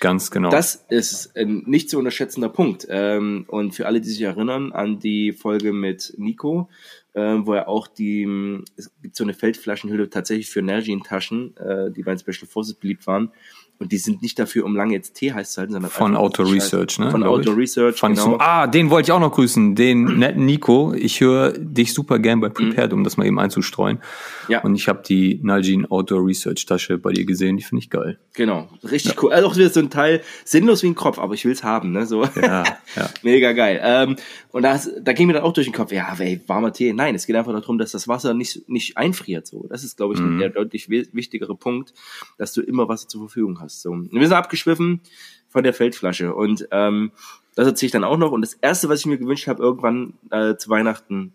Ganz 0.00 0.30
genau. 0.30 0.50
Das 0.50 0.84
ist 0.90 1.34
ein 1.36 1.62
nicht 1.66 1.88
zu 1.88 1.98
unterschätzender 1.98 2.50
Punkt. 2.50 2.86
Ähm, 2.90 3.46
und 3.48 3.74
für 3.74 3.86
alle, 3.86 4.00
die 4.00 4.08
sich 4.10 4.20
erinnern 4.20 4.72
an 4.72 4.98
die 4.98 5.32
Folge 5.32 5.72
mit 5.72 6.12
Nico, 6.18 6.68
ähm, 7.14 7.46
wo 7.46 7.54
er 7.54 7.68
auch 7.68 7.86
die, 7.86 8.28
es 8.76 8.92
gibt 9.00 9.16
so 9.16 9.24
eine 9.24 9.32
Feldflaschenhülle 9.32 10.10
tatsächlich 10.10 10.50
für 10.50 10.60
Nalgene-Taschen, 10.60 11.56
äh, 11.56 11.90
die 11.90 12.02
bei 12.02 12.14
den 12.14 12.18
Special 12.18 12.46
Forces 12.46 12.74
beliebt 12.74 13.06
waren. 13.06 13.30
Und 13.78 13.90
die 13.90 13.98
sind 13.98 14.22
nicht 14.22 14.38
dafür, 14.38 14.64
um 14.64 14.76
lange 14.76 14.94
jetzt 14.94 15.14
Tee 15.14 15.32
heiß 15.32 15.52
zu 15.52 15.60
halten, 15.60 15.72
sondern 15.72 15.90
Von 15.90 16.16
Auto 16.16 16.44
Research, 16.44 16.98
ne? 17.00 17.10
Von 17.10 17.24
Auto 17.24 17.50
ich. 17.52 17.56
Research, 17.58 17.98
Fand 17.98 18.14
genau. 18.16 18.30
so, 18.32 18.38
ah, 18.38 18.66
den 18.68 18.88
wollte 18.88 19.08
ich 19.08 19.12
auch 19.12 19.18
noch 19.20 19.32
grüßen, 19.32 19.74
den 19.74 20.18
netten 20.20 20.44
Nico. 20.44 20.94
Ich 20.94 21.20
höre 21.20 21.52
dich 21.52 21.92
super 21.92 22.20
gern 22.20 22.40
bei 22.40 22.48
Prepared, 22.50 22.92
um 22.92 23.02
das 23.02 23.16
mal 23.16 23.26
eben 23.26 23.38
einzustreuen. 23.40 23.96
Mhm. 23.96 24.52
Ja. 24.52 24.62
Und 24.62 24.76
ich 24.76 24.88
habe 24.88 25.02
die 25.06 25.40
Nalgene 25.42 25.90
Outdoor 25.90 26.24
Research 26.24 26.64
Tasche 26.66 26.98
bei 26.98 27.12
dir 27.12 27.24
gesehen, 27.24 27.56
die 27.56 27.64
finde 27.64 27.82
ich 27.82 27.90
geil. 27.90 28.18
Genau, 28.34 28.68
richtig 28.84 29.20
cool. 29.22 29.32
Also 29.32 29.48
auch 29.48 29.56
wieder 29.56 29.68
so 29.70 29.80
ein 29.80 29.90
Teil, 29.90 30.22
sinnlos 30.44 30.82
wie 30.84 30.88
ein 30.88 30.94
Kopf, 30.94 31.18
aber 31.18 31.34
ich 31.34 31.44
will's 31.44 31.64
haben, 31.64 31.90
ne? 31.92 32.06
So. 32.06 32.24
Ja, 32.40 32.62
ja. 32.96 33.10
Mega 33.22 33.52
geil. 33.52 33.80
Ähm, 33.82 34.16
und 34.52 34.62
das, 34.62 34.88
da 35.02 35.12
ging 35.12 35.26
mir 35.26 35.32
dann 35.32 35.42
auch 35.42 35.52
durch 35.52 35.66
den 35.66 35.74
Kopf, 35.74 35.90
ja, 35.90 36.14
ey, 36.18 36.40
warmer 36.46 36.72
Tee. 36.72 36.92
Nein, 36.92 37.16
es 37.16 37.26
geht 37.26 37.34
einfach 37.34 37.52
darum, 37.52 37.76
dass 37.78 37.90
das 37.90 38.06
Wasser 38.06 38.34
nicht, 38.34 38.68
nicht 38.68 38.96
einfriert. 38.96 39.48
So, 39.48 39.66
Das 39.68 39.82
ist, 39.82 39.96
glaube 39.96 40.14
ich, 40.14 40.20
Mhm. 40.20 40.38
der 40.38 40.50
deutlich 40.50 40.88
wi- 40.88 41.08
wichtigere 41.12 41.56
Punkt, 41.56 41.92
dass 42.38 42.52
du 42.52 42.60
immer 42.62 42.88
Wasser 42.88 43.08
zur 43.08 43.22
Verfügung 43.22 43.58
hast. 43.60 43.63
So. 43.68 43.90
Und 43.90 44.12
wir 44.12 44.26
sind 44.26 44.36
abgeschwiffen 44.36 45.00
von 45.48 45.64
der 45.64 45.74
Feldflasche. 45.74 46.34
Und 46.34 46.68
ähm, 46.70 47.12
das 47.54 47.66
erzähle 47.66 47.86
ich 47.86 47.92
dann 47.92 48.04
auch 48.04 48.16
noch. 48.16 48.32
Und 48.32 48.42
das 48.42 48.54
Erste, 48.54 48.88
was 48.88 49.00
ich 49.00 49.06
mir 49.06 49.18
gewünscht 49.18 49.46
habe, 49.46 49.62
irgendwann 49.62 50.14
äh, 50.30 50.56
zu 50.56 50.70
Weihnachten, 50.70 51.34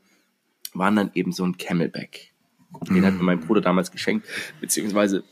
waren 0.73 0.95
dann 0.95 1.11
eben 1.13 1.31
so 1.31 1.43
ein 1.43 1.57
Camelback. 1.57 2.33
Den 2.89 3.05
hat 3.05 3.15
mir 3.15 3.23
mein 3.23 3.39
Bruder 3.39 3.61
damals 3.61 3.91
geschenkt, 3.91 4.27
beziehungsweise 4.61 5.23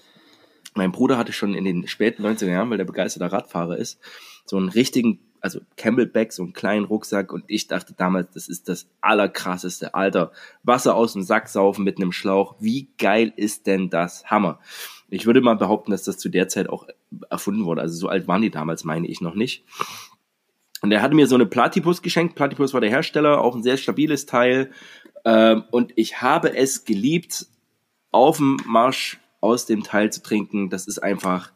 mein 0.74 0.92
Bruder 0.92 1.18
hatte 1.18 1.34
schon 1.34 1.54
in 1.54 1.66
den 1.66 1.88
späten 1.88 2.26
90er 2.26 2.50
Jahren, 2.50 2.70
weil 2.70 2.78
der 2.78 2.86
begeisterter 2.86 3.32
Radfahrer 3.32 3.78
ist, 3.78 4.00
so 4.46 4.58
einen 4.58 4.70
richtigen, 4.70 5.20
also 5.42 5.60
Camelback, 5.76 6.34
so 6.34 6.44
einen 6.44 6.54
kleinen 6.54 6.86
Rucksack 6.86 7.32
und 7.32 7.44
ich 7.48 7.68
dachte 7.68 7.94
damals, 7.96 8.30
das 8.34 8.48
ist 8.48 8.70
das 8.70 8.88
allerkrasseste, 9.02 9.94
Alter. 9.94 10.32
Wasser 10.64 10.96
aus 10.96 11.14
dem 11.14 11.24
Sack 11.24 11.50
saufen 11.50 11.84
mit 11.84 11.98
einem 11.98 12.12
Schlauch. 12.12 12.56
Wie 12.60 12.90
geil 12.98 13.34
ist 13.36 13.68
denn 13.68 13.90
das? 13.90 14.26
Hammer. 14.26 14.60
Ich 15.10 15.26
würde 15.26 15.42
mal 15.42 15.56
behaupten, 15.56 15.92
dass 15.92 16.04
das 16.04 16.18
zu 16.18 16.30
der 16.30 16.48
Zeit 16.48 16.70
auch 16.70 16.88
erfunden 17.30 17.66
wurde. 17.66 17.82
Also 17.82 17.96
so 17.96 18.10
alt 18.10 18.28
waren 18.28 18.42
die 18.42 18.50
damals, 18.50 18.84
meine 18.84 19.08
ich 19.08 19.22
noch 19.22 19.36
nicht. 19.36 19.64
Und 20.82 20.92
er 20.92 21.02
hatte 21.02 21.16
mir 21.16 21.28
so 21.28 21.36
eine 21.36 21.46
Platypus 21.46 22.02
geschenkt. 22.02 22.36
Platypus 22.36 22.74
war 22.74 22.82
der 22.82 22.90
Hersteller, 22.90 23.42
auch 23.42 23.56
ein 23.56 23.64
sehr 23.64 23.78
stabiles 23.78 24.26
Teil. 24.26 24.72
Ähm, 25.26 25.64
und 25.72 25.94
ich 25.96 26.22
habe 26.22 26.56
es 26.56 26.86
geliebt, 26.86 27.48
auf 28.12 28.38
dem 28.38 28.58
Marsch 28.66 29.20
aus 29.42 29.66
dem 29.66 29.84
Teil 29.84 30.12
zu 30.12 30.22
trinken. 30.22 30.70
Das 30.70 30.88
ist 30.88 31.00
einfach, 31.00 31.52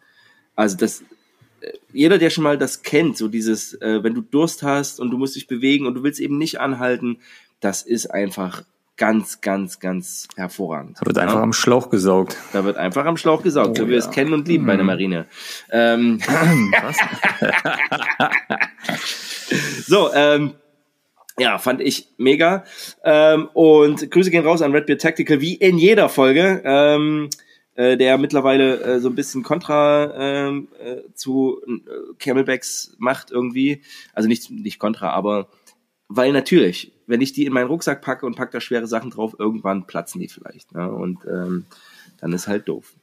also 0.56 0.78
das, 0.78 1.04
jeder, 1.94 2.18
der 2.18 2.30
schon 2.30 2.44
mal 2.44 2.58
das 2.58 2.82
kennt, 2.84 3.18
so 3.18 3.28
dieses, 3.28 3.74
äh, 3.82 4.04
wenn 4.04 4.14
du 4.14 4.22
Durst 4.22 4.64
hast 4.64 5.00
und 5.00 5.12
du 5.12 5.18
musst 5.18 5.36
dich 5.36 5.48
bewegen 5.48 5.86
und 5.88 5.94
du 5.96 6.04
willst 6.04 6.20
eben 6.20 6.38
nicht 6.38 6.60
anhalten, 6.60 7.20
das 7.60 7.82
ist 7.84 8.08
einfach 8.08 8.64
ganz, 8.98 9.42
ganz, 9.42 9.80
ganz 9.80 10.28
hervorragend. 10.36 10.98
Da 11.02 11.06
wird 11.06 11.18
Ja? 11.18 11.24
einfach 11.24 11.42
am 11.42 11.54
Schlauch 11.54 11.90
gesaugt. 11.90 12.38
Da 12.54 12.64
wird 12.66 12.78
einfach 12.78 13.06
am 13.06 13.18
Schlauch 13.18 13.42
gesaugt, 13.42 13.78
so 13.78 13.84
Oh 13.84 13.88
wie 13.88 13.92
wir 13.92 13.98
es 13.98 14.12
kennen 14.12 14.34
und 14.34 14.48
lieben 14.48 14.66
bei 14.66 14.76
der 14.76 14.86
Marine. 14.86 15.26
Ähm, 15.72 16.20
Was? 16.82 16.98
So, 19.86 20.14
ähm, 20.14 20.54
ja, 21.38 21.58
fand 21.58 21.82
ich 21.82 22.08
mega. 22.18 22.64
Ähm, 23.04 23.50
und 23.54 24.10
Grüße 24.12 24.32
gehen 24.32 24.46
raus 24.46 24.62
an 24.62 24.72
Red 24.72 24.86
Beard 24.86 25.02
Tactical, 25.02 25.42
wie 25.42 25.56
in 25.56 25.78
jeder 25.78 26.08
Folge, 26.08 26.62
ähm, 26.64 27.30
äh, 27.76 27.98
der 27.98 28.18
mittlerweile 28.18 28.82
äh, 28.82 29.00
so 29.00 29.10
ein 29.10 29.16
bisschen 29.16 29.44
Kontra 29.44 30.14
ähm, 30.16 30.68
äh, 30.80 30.98
zu 31.14 31.62
äh, 31.68 32.14
Camelbacks 32.20 32.96
macht 32.98 33.32
irgendwie. 33.32 33.82
Also 34.14 34.28
nicht, 34.28 34.52
nicht 34.52 34.80
Kontra, 34.80 35.12
aber 35.12 35.48
weil 36.08 36.34
natürlich, 36.34 36.92
wenn 37.08 37.22
ich 37.22 37.32
die 37.32 37.46
in 37.46 37.54
meinen 37.54 37.68
Rucksack 37.68 38.02
packe 38.02 38.26
und 38.26 38.36
packe 38.36 38.52
da 38.52 38.62
schwere 38.62 38.88
Sachen 38.88 39.12
drauf, 39.12 39.36
irgendwann 39.40 39.88
platzen 39.88 40.20
die 40.20 40.28
vielleicht. 40.28 40.74
Ne? 40.74 40.92
Und 40.92 41.20
ähm, 41.26 41.66
dann 42.20 42.34
ist 42.34 42.48
halt 42.48 42.68
doof. 42.68 42.94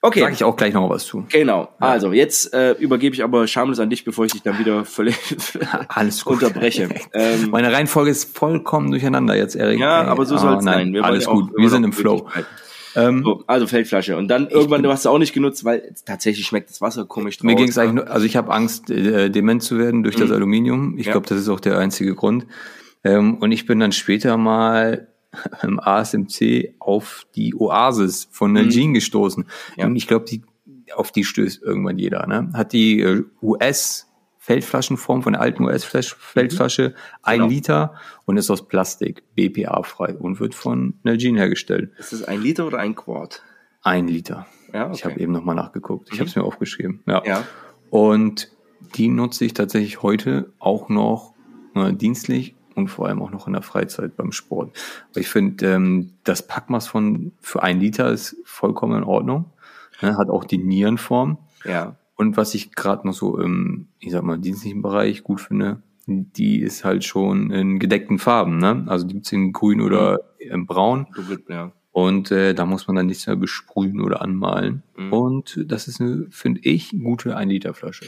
Okay. 0.00 0.20
Sag 0.20 0.32
ich 0.32 0.44
auch 0.44 0.56
gleich 0.56 0.74
noch 0.74 0.88
was 0.88 1.04
zu. 1.04 1.26
Genau. 1.28 1.68
Also 1.78 2.12
jetzt 2.12 2.54
äh, 2.54 2.72
übergebe 2.72 3.14
ich 3.14 3.24
aber 3.24 3.46
schamlos 3.46 3.80
an 3.80 3.90
dich, 3.90 4.04
bevor 4.04 4.26
ich 4.26 4.32
dich 4.32 4.42
dann 4.42 4.58
wieder 4.58 4.84
völlig 4.84 5.16
Alles 5.88 6.24
gut. 6.24 6.42
unterbreche. 6.42 6.88
ähm, 7.12 7.50
Meine 7.50 7.72
Reihenfolge 7.72 8.10
ist 8.10 8.36
vollkommen 8.36 8.90
durcheinander 8.90 9.36
jetzt, 9.36 9.56
Erik. 9.56 9.80
ja, 9.80 10.04
aber 10.04 10.24
so 10.24 10.36
ah, 10.36 10.38
soll 10.38 10.56
es 10.58 10.64
sein. 10.64 10.92
Wir 10.92 11.04
alles 11.04 11.24
ja 11.24 11.32
gut. 11.32 11.50
Wir 11.56 11.68
sind 11.68 11.82
im 11.84 11.92
Flow. 11.92 12.28
Ähm, 12.96 13.22
So, 13.24 13.44
also 13.46 13.66
Feldflasche. 13.66 14.16
Und 14.16 14.28
dann 14.28 14.48
irgendwann, 14.48 14.82
du 14.82 14.90
hast 14.90 15.02
sie 15.04 15.10
auch 15.10 15.18
nicht 15.18 15.32
genutzt, 15.32 15.64
weil 15.64 15.94
tatsächlich 16.04 16.46
schmeckt 16.46 16.70
das 16.70 16.80
Wasser 16.80 17.04
komisch 17.04 17.36
draus. 17.38 17.44
Mir 17.44 17.54
ging 17.56 17.68
es 17.68 17.78
eigentlich 17.78 18.04
nur, 18.04 18.10
also 18.10 18.26
ich 18.26 18.36
habe 18.36 18.52
Angst, 18.52 18.90
äh, 18.90 19.30
dement 19.30 19.62
zu 19.62 19.78
werden 19.78 20.02
durch 20.02 20.16
das 20.16 20.30
Aluminium. 20.30 20.98
Ich 20.98 21.06
Ja. 21.06 21.12
glaube, 21.12 21.26
das 21.28 21.38
ist 21.38 21.48
auch 21.48 21.60
der 21.60 21.78
einzige 21.78 22.14
Grund. 22.14 22.46
Ähm, 23.04 23.36
und 23.38 23.52
ich 23.52 23.66
bin 23.66 23.78
dann 23.80 23.92
später 23.92 24.36
mal 24.36 25.08
im 25.62 25.78
ASMC 25.80 26.74
auf 26.80 27.26
die 27.36 27.54
Oasis 27.54 28.28
von 28.32 28.52
Nalgene 28.52 28.94
gestoßen. 28.94 29.46
Ja. 29.76 29.86
Und 29.86 29.94
ich 29.96 30.06
glaube, 30.08 30.24
die, 30.26 30.42
auf 30.94 31.12
die 31.12 31.24
stößt 31.24 31.62
irgendwann 31.62 31.98
jeder. 31.98 32.26
Ne? 32.26 32.50
Hat 32.54 32.72
die 32.72 33.00
äh, 33.00 33.22
US 33.40 34.09
Feldflaschenform 34.42 35.22
von 35.22 35.34
der 35.34 35.42
alten 35.42 35.64
US-Feldflasche, 35.64 36.94
ein 37.22 37.40
Genau. 37.40 37.50
Liter 37.50 37.94
und 38.24 38.38
ist 38.38 38.50
aus 38.50 38.66
Plastik, 38.66 39.22
BPA-frei 39.34 40.14
und 40.14 40.40
wird 40.40 40.54
von 40.54 40.94
Nalgene 41.02 41.38
hergestellt. 41.38 41.92
Ist 41.98 42.14
das 42.14 42.22
ein 42.24 42.40
Liter 42.40 42.66
oder 42.66 42.78
ein 42.78 42.94
Quart? 42.94 43.42
Ein 43.82 44.08
Liter. 44.08 44.46
Ja, 44.72 44.86
okay. 44.86 44.94
Ich 44.94 45.04
habe 45.04 45.20
eben 45.20 45.32
nochmal 45.32 45.54
nachgeguckt. 45.56 46.08
Ich 46.10 46.20
habe 46.20 46.28
es 46.28 46.36
mir 46.36 46.42
aufgeschrieben. 46.42 47.02
Ja. 47.06 47.22
Ja. 47.26 47.44
Und 47.90 48.50
die 48.94 49.08
nutze 49.08 49.44
ich 49.44 49.52
tatsächlich 49.52 50.02
heute 50.02 50.50
auch 50.58 50.88
noch 50.88 51.34
äh, 51.74 51.92
dienstlich 51.92 52.54
und 52.74 52.88
vor 52.88 53.08
allem 53.08 53.20
auch 53.20 53.30
noch 53.30 53.46
in 53.46 53.52
der 53.52 53.62
Freizeit 53.62 54.16
beim 54.16 54.32
Sport. 54.32 54.74
Aber 55.10 55.20
ich 55.20 55.28
finde, 55.28 55.66
ähm, 55.66 56.14
das 56.24 56.46
Packmaß 56.46 56.88
von 56.88 57.32
für 57.42 57.62
ein 57.62 57.78
Liter 57.78 58.10
ist 58.10 58.36
vollkommen 58.44 58.96
in 58.96 59.04
Ordnung. 59.04 59.52
Ne, 60.00 60.16
hat 60.16 60.30
auch 60.30 60.44
die 60.44 60.56
Nierenform. 60.56 61.36
Ja. 61.64 61.96
Und 62.20 62.36
was 62.36 62.54
ich 62.54 62.72
gerade 62.72 63.06
noch 63.06 63.14
so 63.14 63.38
im, 63.38 63.88
ich 63.98 64.12
sag 64.12 64.22
mal, 64.22 64.36
dienstlichen 64.36 64.82
Bereich 64.82 65.22
gut 65.22 65.40
finde, 65.40 65.82
die 66.06 66.60
ist 66.60 66.84
halt 66.84 67.02
schon 67.02 67.50
in 67.50 67.78
gedeckten 67.78 68.18
Farben. 68.18 68.58
Ne? 68.58 68.84
Also 68.88 69.06
die 69.06 69.14
gibt's 69.14 69.32
in 69.32 69.54
grün 69.54 69.80
oder 69.80 70.20
in 70.38 70.66
braun. 70.66 71.06
Ja. 71.48 71.72
Und 71.92 72.30
äh, 72.30 72.52
da 72.52 72.66
muss 72.66 72.86
man 72.86 72.96
dann 72.96 73.06
nichts 73.06 73.26
mehr 73.26 73.36
besprühen 73.36 74.02
oder 74.02 74.20
anmalen. 74.20 74.82
Mhm. 74.98 75.12
Und 75.14 75.64
das 75.64 75.88
ist 75.88 76.02
eine, 76.02 76.26
finde 76.28 76.60
ich, 76.64 76.90
gute 76.90 77.38
1-Liter-Flasche. 77.38 78.04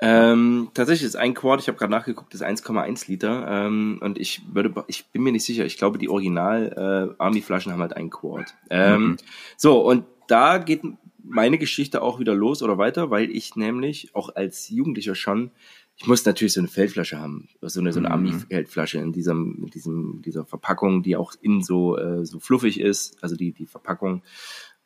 Ähm, 0.00 0.70
tatsächlich 0.74 1.06
ist 1.06 1.14
ein 1.14 1.34
Quart, 1.34 1.60
ich 1.60 1.68
habe 1.68 1.78
gerade 1.78 1.92
nachgeguckt, 1.92 2.34
ist 2.34 2.42
1,1 2.42 3.08
Liter. 3.08 3.46
Ähm, 3.48 4.00
und 4.02 4.18
ich 4.18 4.42
würde, 4.52 4.74
ich 4.88 5.06
bin 5.12 5.22
mir 5.22 5.30
nicht 5.30 5.46
sicher, 5.46 5.64
ich 5.64 5.78
glaube, 5.78 5.98
die 5.98 6.08
Original 6.08 7.14
äh, 7.16 7.22
Army-Flaschen 7.22 7.70
haben 7.70 7.80
halt 7.80 7.96
ein 7.96 8.10
Quart. 8.10 8.54
Ähm, 8.70 9.02
Mhm. 9.02 9.16
So, 9.56 9.86
und 9.86 10.04
da 10.26 10.58
geht 10.58 10.82
meine 11.28 11.58
Geschichte 11.58 12.02
auch 12.02 12.20
wieder 12.20 12.34
los 12.34 12.62
oder 12.62 12.78
weiter, 12.78 13.10
weil 13.10 13.30
ich 13.30 13.56
nämlich 13.56 14.14
auch 14.14 14.34
als 14.34 14.68
Jugendlicher 14.68 15.14
schon, 15.14 15.50
ich 15.96 16.06
muss 16.06 16.24
natürlich 16.24 16.52
so 16.52 16.60
eine 16.60 16.68
Feldflasche 16.68 17.18
haben, 17.18 17.48
so 17.62 17.80
eine, 17.80 17.92
so 17.92 17.98
eine 17.98 18.08
Mhm. 18.08 18.14
Army-Feldflasche 18.14 18.98
in 18.98 19.12
diesem, 19.12 19.62
in 19.64 19.70
diesem, 19.70 20.22
dieser 20.22 20.44
Verpackung, 20.44 21.02
die 21.02 21.16
auch 21.16 21.32
innen 21.40 21.62
so, 21.62 21.96
äh, 21.96 22.24
so 22.24 22.38
fluffig 22.38 22.80
ist, 22.80 23.22
also 23.22 23.34
die, 23.34 23.52
die 23.52 23.66
Verpackung. 23.66 24.22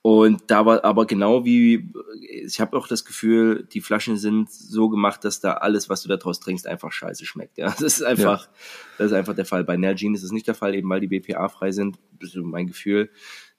Und 0.03 0.45
da 0.47 0.65
war 0.65 0.83
aber 0.83 1.07
genau 1.07 1.45
wie, 1.45 1.93
ich 2.23 2.59
habe 2.59 2.75
auch 2.77 2.89
das 2.89 3.05
Gefühl, 3.05 3.69
die 3.71 3.83
Flaschen 3.83 4.17
sind 4.17 4.51
so 4.51 4.89
gemacht, 4.89 5.25
dass 5.25 5.41
da 5.41 5.55
alles, 5.55 5.91
was 5.91 6.03
du 6.03 6.09
da 6.09 6.17
draus 6.17 6.41
trinkst, 6.41 6.67
einfach 6.67 6.91
scheiße 6.91 7.27
schmeckt. 7.27 7.59
Ja, 7.59 7.67
das 7.79 7.83
ist 7.83 8.03
einfach, 8.03 8.47
ja. 8.47 8.53
das 8.97 9.07
ist 9.09 9.13
einfach 9.13 9.35
der 9.35 9.45
Fall. 9.45 9.65
Bei 9.65 9.77
Nalgene 9.77 10.17
ist 10.17 10.23
es 10.23 10.33
nicht 10.33 10.47
der 10.47 10.55
Fall, 10.55 10.75
eben 10.75 10.89
weil 10.89 11.01
die 11.01 11.09
BPA 11.09 11.49
frei 11.49 11.73
sind. 11.73 11.99
Das 12.19 12.31
ist 12.31 12.37
mein 12.37 12.67
Gefühl. 12.67 13.11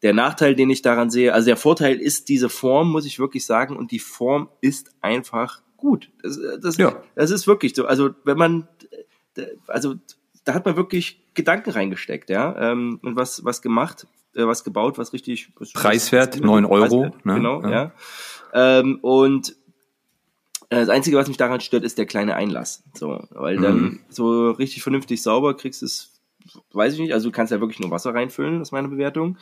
Der 0.01 0.13
Nachteil, 0.13 0.55
den 0.55 0.69
ich 0.69 0.81
daran 0.81 1.09
sehe, 1.09 1.33
also 1.33 1.45
der 1.45 1.57
Vorteil 1.57 1.99
ist 1.99 2.29
diese 2.29 2.49
Form, 2.49 2.91
muss 2.91 3.05
ich 3.05 3.19
wirklich 3.19 3.45
sagen, 3.45 3.77
und 3.77 3.91
die 3.91 3.99
Form 3.99 4.49
ist 4.59 4.91
einfach 5.01 5.61
gut. 5.77 6.09
Das, 6.23 6.39
das, 6.61 6.77
ja. 6.77 7.01
das 7.15 7.31
ist 7.31 7.47
wirklich 7.47 7.75
so. 7.75 7.85
Also 7.85 8.11
wenn 8.23 8.37
man, 8.37 8.67
also 9.67 9.95
da 10.43 10.53
hat 10.53 10.65
man 10.65 10.75
wirklich 10.75 11.21
Gedanken 11.33 11.71
reingesteckt, 11.71 12.29
ja, 12.29 12.71
ähm, 12.71 12.99
und 13.03 13.15
was 13.15 13.45
was 13.45 13.61
gemacht 13.61 14.07
äh, 14.35 14.45
was 14.45 14.63
gebaut, 14.63 14.97
was 14.97 15.13
richtig 15.13 15.51
was, 15.57 15.73
preiswert, 15.73 16.39
neun 16.39 16.65
Euro. 16.65 17.01
Preiswert, 17.01 17.25
ne? 17.25 17.33
Genau, 17.35 17.61
ja. 17.63 17.69
ja. 17.69 17.91
Ähm, 18.53 18.99
und 19.01 19.55
äh, 20.69 20.77
das 20.77 20.89
Einzige, 20.89 21.17
was 21.17 21.27
mich 21.27 21.37
daran 21.37 21.61
stört, 21.61 21.83
ist 21.83 21.97
der 21.97 22.05
kleine 22.05 22.35
Einlass. 22.35 22.83
So, 22.93 23.27
weil 23.31 23.57
dann 23.57 23.81
mhm. 23.81 23.99
so 24.09 24.51
richtig 24.51 24.83
vernünftig 24.83 25.21
sauber 25.21 25.55
kriegst 25.55 25.81
du 25.81 25.85
es, 25.85 26.21
weiß 26.71 26.93
ich 26.93 26.99
nicht. 26.99 27.13
Also 27.13 27.29
du 27.29 27.35
kannst 27.35 27.51
ja 27.51 27.59
wirklich 27.59 27.79
nur 27.79 27.91
Wasser 27.91 28.13
reinfüllen, 28.13 28.59
das 28.59 28.69
ist 28.69 28.71
meine 28.71 28.87
Bewertung. 28.87 29.37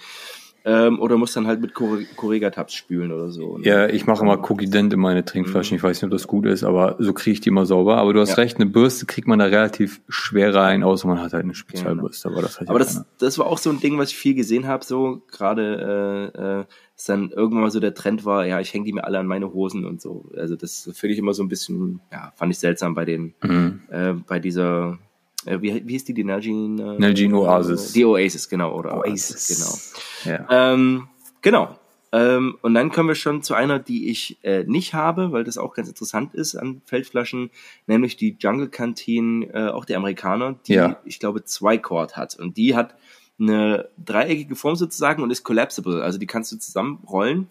Ähm, 0.65 1.00
oder 1.00 1.17
muss 1.17 1.34
dann 1.34 1.48
halt 1.48 1.62
mit 1.62 1.74
Correga-Tabs 1.74 2.74
spülen 2.74 3.12
oder 3.12 3.32
so. 3.32 3.58
Ne? 3.58 3.65
Ja, 3.65 3.88
ich 3.88 4.06
mache 4.06 4.24
immer 4.24 4.38
Cookie 4.50 4.69
Dent 4.69 4.93
in 4.93 5.00
meine 5.00 5.24
Trinkflaschen. 5.24 5.76
Mhm. 5.76 5.78
Ich 5.78 5.84
weiß 5.84 5.98
nicht, 5.98 6.04
ob 6.06 6.12
das 6.12 6.28
gut 6.28 6.45
ist, 6.45 6.63
aber 6.63 6.95
so 7.00 7.13
kriege 7.13 7.34
ich 7.34 7.41
die 7.41 7.50
immer 7.50 7.65
sauber. 7.65 7.98
Aber 7.98 8.13
du 8.13 8.19
hast 8.19 8.32
ja. 8.32 8.36
recht, 8.36 8.58
eine 8.58 8.65
Bürste 8.65 9.06
kriegt 9.06 9.28
man 9.28 9.39
da 9.39 9.45
relativ 9.45 10.02
schwer 10.10 10.54
rein, 10.54 10.84
außer 10.84 11.08
man 11.08 11.22
hat 11.22 11.34
halt 11.34 11.43
eine 11.43 11.56
Spezialbürste. 11.56 12.30
Genau. 12.30 12.39
Aber, 12.39 12.48
das, 12.48 12.67
aber 12.67 12.80
das, 12.80 13.06
das 13.17 13.38
war 13.38 13.48
auch 13.48 13.58
so 13.58 13.69
ein 13.69 13.80
Ding, 13.80 13.98
was 13.98 14.12
ich 14.12 14.17
viel 14.17 14.36
gesehen 14.36 14.67
habe, 14.67 14.84
so 14.84 15.22
gerade 15.32 16.32
äh, 16.36 16.60
äh, 16.60 16.65
dass 17.00 17.06
dann 17.06 17.32
irgendwann 17.32 17.62
mal 17.62 17.72
so 17.72 17.80
der 17.80 17.93
Trend 17.93 18.26
war, 18.26 18.45
ja, 18.45 18.60
ich 18.60 18.74
hänge 18.74 18.84
die 18.84 18.91
mir 18.91 19.06
alle 19.06 19.19
an 19.19 19.26
meine 19.26 19.54
Hosen 19.54 19.86
und 19.86 20.02
so. 20.02 20.30
Also 20.36 20.58
das 20.58 20.89
finde 20.93 21.13
ich 21.13 21.19
immer 21.19 21.34
so 21.34 21.41
ein 21.41 21.48
bisschen, 21.48 22.02
ja, 22.12 22.34
fand 22.36 22.52
ich 22.52 22.60
seltsam 22.60 22.93
bei 22.93 23.06
den, 23.06 23.34
mhm. 23.41 23.84
äh, 23.89 24.13
bei 24.28 24.39
dieser 24.39 25.00
wie, 25.45 25.88
wie 25.88 25.93
hieß 25.93 26.06
die, 26.06 26.13
die 26.13 26.23
Nalgene? 26.23 26.95
Äh, 26.95 26.99
Nalgene 26.99 27.38
Oasis. 27.38 27.93
Die 27.93 28.06
Oasis, 28.06 28.49
genau, 28.49 28.75
oder 28.75 28.97
Oasis, 28.97 29.93
genau. 30.25 30.38
Ja. 30.38 30.73
Ähm, 30.73 31.08
genau. 31.41 31.78
Ähm, 32.12 32.58
und 32.62 32.73
dann 32.73 32.91
kommen 32.91 33.08
wir 33.08 33.15
schon 33.15 33.43
zu 33.43 33.54
einer, 33.54 33.78
die 33.78 34.10
ich 34.10 34.39
äh, 34.43 34.63
nicht 34.63 34.93
habe, 34.93 35.32
weil 35.32 35.43
das 35.43 35.58
auch 35.58 35.75
ganz 35.75 35.88
interessant 35.88 36.34
ist 36.34 36.56
an 36.56 36.82
Feldflaschen, 36.86 37.52
nämlich 37.86 38.17
die 38.17 38.36
Jungle 38.39 38.69
Canteen, 38.69 39.43
äh, 39.43 39.69
auch 39.69 39.86
der 39.86 39.97
Amerikaner, 39.97 40.56
die, 40.67 40.73
ja. 40.73 40.99
ich 41.06 41.19
glaube, 41.19 41.43
zwei 41.43 41.78
Chord 41.78 42.17
hat. 42.17 42.36
Und 42.36 42.58
die 42.58 42.75
hat 42.75 42.95
eine 43.39 43.89
dreieckige 44.04 44.56
Form 44.56 44.75
sozusagen 44.75 45.21
und 45.21 45.30
ist 45.32 45.43
collapsible. 45.43 46.02
Also 46.02 46.17
die 46.17 46.28
kannst 46.28 46.52
du 46.52 46.58
zusammenrollen. 46.58 47.47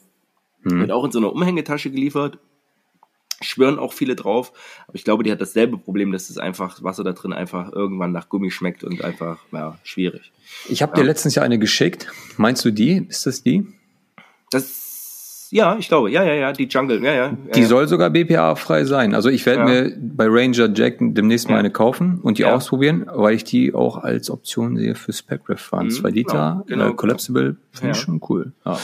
Hm. 0.63 0.81
Wird 0.81 0.91
auch 0.91 1.05
in 1.05 1.13
so 1.13 1.21
einer 1.21 1.33
Umhängetasche 1.33 1.91
geliefert 1.91 2.39
schwören 3.41 3.79
auch 3.79 3.93
viele 3.93 4.17
drauf. 4.17 4.53
Aber 4.87 4.97
ich 4.97 5.05
glaube, 5.05 5.23
die 5.23 5.31
hat 5.31 5.41
dasselbe 5.41 5.79
Problem, 5.79 6.13
dass 6.13 6.29
das 6.29 6.39
einfach 6.39 6.83
Wasser 6.83 7.05
da 7.05 7.13
drin 7.13 7.33
einfach 7.33 7.73
irgendwann 7.73 8.13
nach 8.13 8.29
Gummi 8.29 8.51
schmeckt 8.51 8.85
und 8.85 9.05
einfach, 9.05 9.39
ja, 9.53 9.79
schwierig. 9.85 10.33
Ich 10.69 10.83
habe 10.83 10.93
ja. 10.93 11.03
dir 11.03 11.07
letztens 11.07 11.35
ja 11.35 11.43
eine 11.43 11.59
geschickt. 11.59 12.11
Meinst 12.37 12.65
du 12.65 12.71
die? 12.71 13.07
Ist 13.09 13.27
das 13.27 13.43
die? 13.43 13.67
Das, 14.51 15.49
ja, 15.51 15.77
ich 15.79 15.89
glaube, 15.89 16.11
ja, 16.11 16.25
ja, 16.25 16.35
ja, 16.35 16.53
die 16.53 16.65
Jungle, 16.65 17.03
ja, 17.03 17.13
ja. 17.13 17.37
Die 17.55 17.61
ja. 17.61 17.67
soll 17.67 17.87
sogar 17.87 18.11
BPA-frei 18.11 18.85
sein. 18.85 19.15
Also 19.15 19.29
ich 19.29 19.47
werde 19.47 19.65
mir 19.65 19.97
bei 19.99 20.27
Ranger 20.29 20.71
Jack 20.75 20.97
demnächst 20.99 21.49
mal 21.49 21.59
eine 21.59 21.71
kaufen 21.71 22.21
und 22.23 22.39
die 22.39 22.45
ausprobieren, 22.45 23.07
weil 23.13 23.35
ich 23.35 23.45
die 23.45 23.75
auch 23.75 23.99
als 23.99 24.31
Option 24.31 24.77
sehe 24.77 24.95
für 24.95 25.13
Specref 25.13 25.61
fahren. 25.61 25.87
Mhm, 25.87 25.91
Zwei 25.91 26.11
Liter, 26.11 26.65
genau, 26.67 26.85
genau. 26.85 26.93
Äh, 26.93 26.97
Collapsible, 26.97 27.57
finde 27.73 27.93
ich 27.93 27.99
schon 27.99 28.21
cool. 28.29 28.53
Ja. 28.65 28.79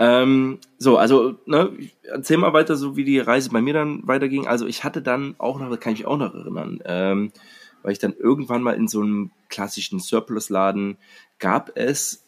Ähm, 0.00 0.58
so, 0.78 0.96
also, 0.96 1.38
ne, 1.46 1.72
erzähl 2.04 2.36
mal 2.36 2.52
weiter, 2.52 2.76
so 2.76 2.96
wie 2.96 3.04
die 3.04 3.18
Reise 3.18 3.50
bei 3.50 3.60
mir 3.60 3.74
dann 3.74 4.06
weiterging. 4.06 4.46
Also 4.46 4.66
ich 4.66 4.84
hatte 4.84 5.02
dann 5.02 5.34
auch 5.38 5.58
noch, 5.58 5.68
da 5.68 5.76
kann 5.76 5.92
ich 5.92 6.00
mich 6.00 6.06
auch 6.06 6.16
noch 6.16 6.32
erinnern, 6.34 6.78
ähm, 6.84 7.32
weil 7.82 7.92
ich 7.92 7.98
dann 7.98 8.12
irgendwann 8.12 8.62
mal 8.62 8.74
in 8.74 8.86
so 8.86 9.00
einem 9.00 9.32
klassischen 9.48 9.98
Surplus-Laden 9.98 10.98
gab 11.40 11.76
es 11.76 12.24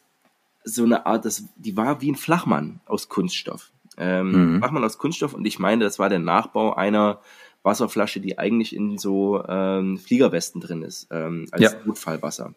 so 0.64 0.84
eine 0.84 1.06
Art, 1.06 1.24
das, 1.24 1.44
die 1.56 1.76
war 1.76 2.00
wie 2.00 2.10
ein 2.10 2.16
Flachmann 2.16 2.80
aus 2.86 3.08
Kunststoff. 3.08 3.72
Ähm, 3.96 4.54
mhm. 4.54 4.58
Flachmann 4.58 4.84
aus 4.84 4.98
Kunststoff 4.98 5.34
und 5.34 5.46
ich 5.46 5.58
meine, 5.58 5.84
das 5.84 5.98
war 5.98 6.08
der 6.08 6.18
Nachbau 6.18 6.74
einer 6.74 7.20
Wasserflasche, 7.62 8.20
die 8.20 8.38
eigentlich 8.38 8.74
in 8.74 8.98
so 8.98 9.44
ähm, 9.46 9.98
Fliegerwesten 9.98 10.60
drin 10.60 10.82
ist, 10.82 11.08
ähm, 11.10 11.46
als 11.52 11.62
ja. 11.62 11.70
Notfallwasser. 11.84 12.54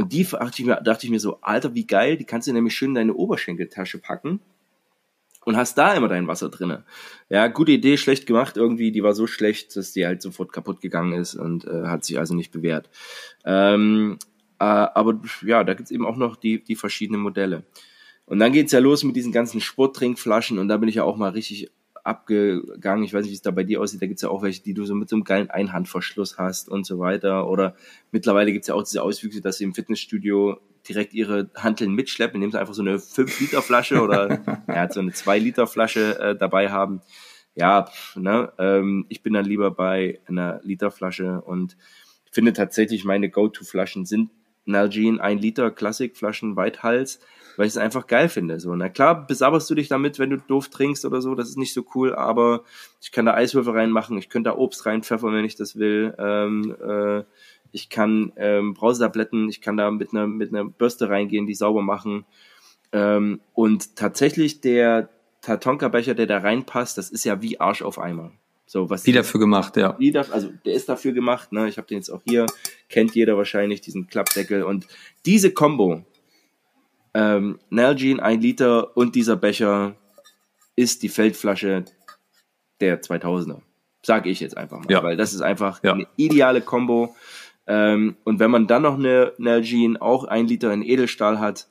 Und 0.00 0.14
die 0.14 0.24
dachte 0.24 0.62
ich, 0.62 0.64
mir, 0.64 0.76
dachte 0.76 1.04
ich 1.04 1.10
mir 1.10 1.20
so, 1.20 1.42
Alter, 1.42 1.74
wie 1.74 1.86
geil, 1.86 2.16
die 2.16 2.24
kannst 2.24 2.48
du 2.48 2.54
nämlich 2.54 2.74
schön 2.74 2.88
in 2.88 2.94
deine 2.94 3.12
Oberschenkeltasche 3.12 3.98
packen 3.98 4.40
und 5.44 5.58
hast 5.58 5.76
da 5.76 5.92
immer 5.92 6.08
dein 6.08 6.26
Wasser 6.26 6.48
drinne. 6.48 6.84
Ja, 7.28 7.48
gute 7.48 7.72
Idee, 7.72 7.98
schlecht 7.98 8.24
gemacht 8.24 8.56
irgendwie. 8.56 8.92
Die 8.92 9.02
war 9.02 9.12
so 9.12 9.26
schlecht, 9.26 9.76
dass 9.76 9.92
die 9.92 10.06
halt 10.06 10.22
sofort 10.22 10.54
kaputt 10.54 10.80
gegangen 10.80 11.12
ist 11.12 11.34
und 11.34 11.66
äh, 11.66 11.82
hat 11.84 12.06
sich 12.06 12.18
also 12.18 12.34
nicht 12.34 12.50
bewährt. 12.50 12.88
Ähm, 13.44 14.18
äh, 14.58 14.64
aber 14.64 15.20
ja, 15.44 15.64
da 15.64 15.74
gibt's 15.74 15.90
eben 15.90 16.06
auch 16.06 16.16
noch 16.16 16.36
die, 16.36 16.64
die 16.64 16.76
verschiedenen 16.76 17.20
Modelle. 17.20 17.64
Und 18.24 18.38
dann 18.38 18.52
geht's 18.52 18.72
ja 18.72 18.78
los 18.78 19.04
mit 19.04 19.16
diesen 19.16 19.32
ganzen 19.32 19.60
Sporttrinkflaschen 19.60 20.58
und 20.58 20.68
da 20.68 20.78
bin 20.78 20.88
ich 20.88 20.94
ja 20.94 21.04
auch 21.04 21.18
mal 21.18 21.32
richtig 21.32 21.70
abgegangen. 22.04 23.04
Ich 23.04 23.12
weiß 23.12 23.22
nicht, 23.22 23.30
wie 23.30 23.36
es 23.36 23.42
da 23.42 23.50
bei 23.50 23.64
dir 23.64 23.80
aussieht. 23.80 24.02
Da 24.02 24.06
gibt's 24.06 24.22
ja 24.22 24.28
auch 24.28 24.42
welche, 24.42 24.62
die 24.62 24.74
du 24.74 24.84
so 24.84 24.94
mit 24.94 25.08
so 25.08 25.16
einem 25.16 25.24
geilen 25.24 25.50
Einhandverschluss 25.50 26.38
hast 26.38 26.68
und 26.68 26.84
so 26.84 26.98
weiter. 26.98 27.48
Oder 27.48 27.74
mittlerweile 28.12 28.52
gibt's 28.52 28.68
ja 28.68 28.74
auch 28.74 28.82
diese 28.82 29.02
Auswüchse, 29.02 29.40
dass 29.40 29.58
sie 29.58 29.64
im 29.64 29.74
Fitnessstudio 29.74 30.60
direkt 30.88 31.14
ihre 31.14 31.50
Hanteln 31.54 31.94
mitschleppen, 31.94 32.36
indem 32.36 32.52
sie 32.52 32.60
einfach 32.60 32.74
so 32.74 32.82
eine 32.82 32.96
5-Liter-Flasche 32.96 34.00
oder 34.02 34.62
ja, 34.68 34.90
so 34.90 35.00
eine 35.00 35.10
2-Liter-Flasche 35.10 36.18
äh, 36.18 36.36
dabei 36.36 36.70
haben. 36.70 37.02
Ja, 37.54 37.84
pff, 37.84 38.16
ne, 38.16 38.52
ähm, 38.58 39.06
ich 39.08 39.22
bin 39.22 39.32
dann 39.32 39.44
lieber 39.44 39.70
bei 39.70 40.20
einer 40.26 40.60
Literflasche 40.62 41.40
und 41.42 41.76
finde 42.30 42.52
tatsächlich 42.52 43.04
meine 43.04 43.28
Go-To-Flaschen 43.28 44.06
sind 44.06 44.30
Nalgene 44.64 45.20
1 45.20 45.42
Liter 45.42 45.70
Klassikflaschen 45.70 46.56
Weithals 46.56 47.20
weil 47.60 47.66
ich 47.66 47.74
es 47.74 47.76
einfach 47.76 48.06
geil 48.06 48.30
finde. 48.30 48.58
So, 48.58 48.74
na 48.74 48.88
klar, 48.88 49.26
besabberst 49.26 49.68
du 49.68 49.74
dich 49.74 49.88
damit, 49.88 50.18
wenn 50.18 50.30
du 50.30 50.38
doof 50.38 50.70
trinkst 50.70 51.04
oder 51.04 51.20
so, 51.20 51.34
das 51.34 51.50
ist 51.50 51.58
nicht 51.58 51.74
so 51.74 51.84
cool, 51.94 52.14
aber 52.14 52.64
ich 53.02 53.12
kann 53.12 53.26
da 53.26 53.34
Eiswürfel 53.34 53.74
reinmachen, 53.74 54.16
ich 54.16 54.30
könnte 54.30 54.48
da 54.48 54.56
Obst 54.56 54.86
reinpfeffern, 54.86 55.34
wenn 55.34 55.44
ich 55.44 55.56
das 55.56 55.76
will. 55.76 56.14
Ähm, 56.18 56.74
äh, 56.82 57.22
ich 57.70 57.90
kann 57.90 58.32
ähm, 58.36 58.72
Brausetabletten, 58.72 59.50
ich 59.50 59.60
kann 59.60 59.76
da 59.76 59.90
mit 59.90 60.14
einer 60.14 60.26
mit 60.26 60.54
einer 60.54 60.64
Bürste 60.64 61.10
reingehen, 61.10 61.46
die 61.46 61.52
sauber 61.52 61.82
machen. 61.82 62.24
Ähm, 62.92 63.40
und 63.52 63.94
tatsächlich 63.94 64.62
der 64.62 65.10
Tatonka-Becher, 65.42 66.14
der 66.14 66.26
da 66.26 66.38
reinpasst, 66.38 66.96
das 66.96 67.10
ist 67.10 67.24
ja 67.24 67.42
wie 67.42 67.60
Arsch 67.60 67.82
auf 67.82 67.98
Eimer. 67.98 68.32
So, 68.64 68.88
was 68.88 69.04
wie 69.04 69.12
dafür 69.12 69.38
gemacht, 69.38 69.76
ja. 69.76 69.98
Wie 69.98 70.12
da, 70.12 70.22
also 70.30 70.48
der 70.64 70.72
ist 70.72 70.88
dafür 70.88 71.12
gemacht, 71.12 71.52
ne? 71.52 71.68
Ich 71.68 71.76
habe 71.76 71.88
den 71.88 71.98
jetzt 71.98 72.08
auch 72.08 72.22
hier, 72.24 72.46
kennt 72.88 73.14
jeder 73.14 73.36
wahrscheinlich, 73.36 73.82
diesen 73.82 74.06
Klappdeckel. 74.06 74.62
Und 74.62 74.86
diese 75.26 75.52
Combo, 75.52 76.06
ähm, 77.14 77.58
Nalgene, 77.70 78.22
ein 78.22 78.40
Liter 78.40 78.96
und 78.96 79.14
dieser 79.14 79.36
Becher 79.36 79.96
ist 80.76 81.02
die 81.02 81.08
Feldflasche 81.08 81.84
der 82.80 83.02
2000er. 83.02 83.60
Sage 84.02 84.30
ich 84.30 84.40
jetzt 84.40 84.56
einfach 84.56 84.78
mal, 84.78 84.90
ja. 84.90 85.02
weil 85.02 85.16
das 85.16 85.34
ist 85.34 85.42
einfach 85.42 85.82
ja. 85.82 85.92
eine 85.92 86.06
ideale 86.16 86.62
Combo. 86.62 87.14
Ähm, 87.66 88.16
und 88.24 88.38
wenn 88.38 88.50
man 88.50 88.66
dann 88.66 88.82
noch 88.82 88.98
eine 88.98 89.32
Nalgene, 89.38 90.00
auch 90.00 90.24
ein 90.24 90.46
Liter 90.46 90.72
in 90.72 90.82
Edelstahl 90.82 91.38
hat, 91.38 91.68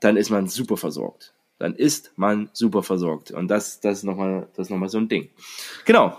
dann 0.00 0.16
ist 0.16 0.30
man 0.30 0.48
super 0.48 0.76
versorgt. 0.76 1.34
Dann 1.58 1.74
ist 1.74 2.12
man 2.16 2.48
super 2.52 2.82
versorgt. 2.82 3.32
Und 3.32 3.48
das, 3.48 3.80
das 3.80 3.98
ist 3.98 4.04
nochmal, 4.04 4.48
das 4.56 4.68
ist 4.68 4.70
nochmal 4.70 4.88
so 4.88 4.98
ein 4.98 5.08
Ding. 5.08 5.28
Genau. 5.84 6.16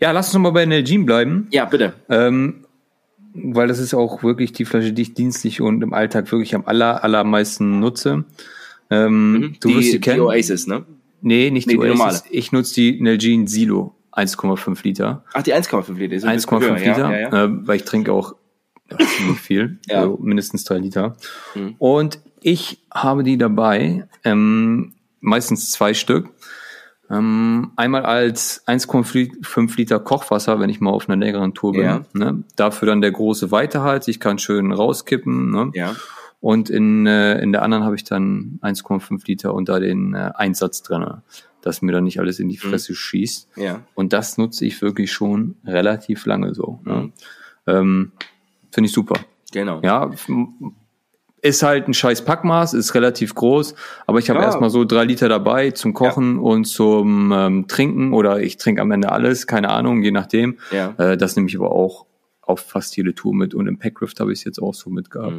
Ja, 0.00 0.10
lass 0.12 0.26
uns 0.28 0.34
nochmal 0.34 0.52
bei 0.52 0.66
Nalgene 0.66 1.04
bleiben. 1.04 1.48
Ja, 1.50 1.64
bitte. 1.64 1.94
Ähm, 2.08 2.66
weil 3.42 3.68
das 3.68 3.78
ist 3.78 3.94
auch 3.94 4.22
wirklich 4.22 4.52
die 4.52 4.64
Flasche, 4.64 4.92
die 4.92 5.02
ich 5.02 5.14
dienstlich 5.14 5.60
und 5.60 5.82
im 5.82 5.92
Alltag 5.92 6.30
wirklich 6.32 6.54
am 6.54 6.64
aller, 6.66 7.02
allermeisten 7.04 7.80
nutze. 7.80 8.24
Ähm, 8.90 9.32
mhm. 9.32 9.56
Du 9.60 9.68
die, 9.68 9.76
wirst 9.76 9.90
sie 9.90 10.00
kennen. 10.00 10.16
Die 10.16 10.22
Oasis, 10.22 10.66
ne? 10.66 10.84
Nee, 11.20 11.50
nicht 11.50 11.66
nee, 11.66 11.74
die, 11.74 11.78
die 11.78 11.84
Oasis. 11.84 11.98
Normale. 11.98 12.22
Ich 12.30 12.52
nutze 12.52 12.74
die 12.74 13.00
Nalgene 13.00 13.48
Silo 13.48 13.94
1,5 14.12 14.84
Liter. 14.84 15.24
Ach, 15.32 15.42
die 15.42 15.54
1,5 15.54 15.94
Liter. 15.96 16.28
1,5 16.28 16.74
Liter, 16.74 16.84
ja, 16.84 17.12
ja, 17.12 17.18
ja. 17.18 17.44
Äh, 17.44 17.66
weil 17.66 17.76
ich 17.76 17.84
trinke 17.84 18.12
auch 18.12 18.34
ziemlich 18.96 19.38
viel, 19.38 19.78
ja. 19.86 20.00
also 20.00 20.18
mindestens 20.20 20.64
drei 20.64 20.78
Liter. 20.78 21.16
Mhm. 21.54 21.74
Und 21.78 22.20
ich 22.40 22.78
habe 22.92 23.22
die 23.24 23.36
dabei, 23.36 24.06
ähm, 24.24 24.94
meistens 25.20 25.70
zwei 25.70 25.94
Stück. 25.94 26.30
Ähm, 27.10 27.72
einmal 27.76 28.04
als 28.04 28.66
1,5 28.66 29.76
Liter 29.76 29.98
Kochwasser, 29.98 30.60
wenn 30.60 30.68
ich 30.68 30.80
mal 30.80 30.90
auf 30.90 31.08
einer 31.08 31.22
längeren 31.24 31.54
Tour 31.54 31.72
bin. 31.72 31.82
Ja. 31.82 32.04
Ne? 32.12 32.44
Dafür 32.56 32.86
dann 32.86 33.00
der 33.00 33.12
große 33.12 33.50
Weiterhalt, 33.50 34.08
ich 34.08 34.20
kann 34.20 34.38
schön 34.38 34.72
rauskippen. 34.72 35.50
Ne? 35.50 35.70
Ja. 35.74 35.96
Und 36.40 36.70
in, 36.70 37.06
äh, 37.06 37.40
in 37.40 37.52
der 37.52 37.62
anderen 37.62 37.84
habe 37.84 37.96
ich 37.96 38.04
dann 38.04 38.58
1,5 38.62 39.26
Liter 39.26 39.54
und 39.54 39.68
da 39.68 39.80
den 39.80 40.14
äh, 40.14 40.30
Einsatz 40.34 40.82
drin, 40.82 41.04
dass 41.62 41.82
mir 41.82 41.92
dann 41.92 42.04
nicht 42.04 42.20
alles 42.20 42.38
in 42.38 42.48
die 42.48 42.60
mhm. 42.62 42.70
Fresse 42.70 42.92
mhm. 42.92 42.96
schießt. 42.96 43.48
Ja. 43.56 43.80
Und 43.94 44.12
das 44.12 44.38
nutze 44.38 44.66
ich 44.66 44.80
wirklich 44.82 45.10
schon 45.10 45.56
relativ 45.64 46.26
lange 46.26 46.54
so. 46.54 46.80
Ne? 46.84 46.94
Mhm. 46.94 47.12
Ähm, 47.66 48.12
Finde 48.70 48.86
ich 48.86 48.92
super. 48.92 49.18
Genau. 49.50 49.80
Ja, 49.82 50.10
ist 51.40 51.62
halt 51.62 51.88
ein 51.88 51.94
scheiß 51.94 52.24
Packmaß, 52.24 52.74
ist 52.74 52.94
relativ 52.94 53.34
groß, 53.34 53.74
aber 54.06 54.18
ich 54.18 54.28
habe 54.30 54.40
Ja. 54.40 54.46
erstmal 54.46 54.70
so 54.70 54.84
drei 54.84 55.04
Liter 55.04 55.28
dabei 55.28 55.70
zum 55.70 55.94
Kochen 55.94 56.38
und 56.38 56.64
zum 56.64 57.32
ähm, 57.32 57.68
Trinken 57.68 58.12
oder 58.12 58.40
ich 58.40 58.56
trinke 58.56 58.82
am 58.82 58.90
Ende 58.90 59.12
alles, 59.12 59.46
keine 59.46 59.70
Ahnung, 59.70 60.02
je 60.02 60.10
nachdem. 60.10 60.58
Ja. 60.72 60.94
Äh, 60.98 61.16
das 61.16 61.36
nehme 61.36 61.48
ich 61.48 61.56
aber 61.56 61.70
auch 61.70 62.06
auf 62.42 62.60
fast 62.60 62.96
jede 62.96 63.14
Tour 63.14 63.34
mit 63.34 63.54
und 63.54 63.66
im 63.68 63.78
Packrift 63.78 64.20
habe 64.20 64.32
ich 64.32 64.40
es 64.40 64.44
jetzt 64.44 64.58
auch 64.60 64.74
so 64.74 64.90
mitgehabt. 64.90 65.34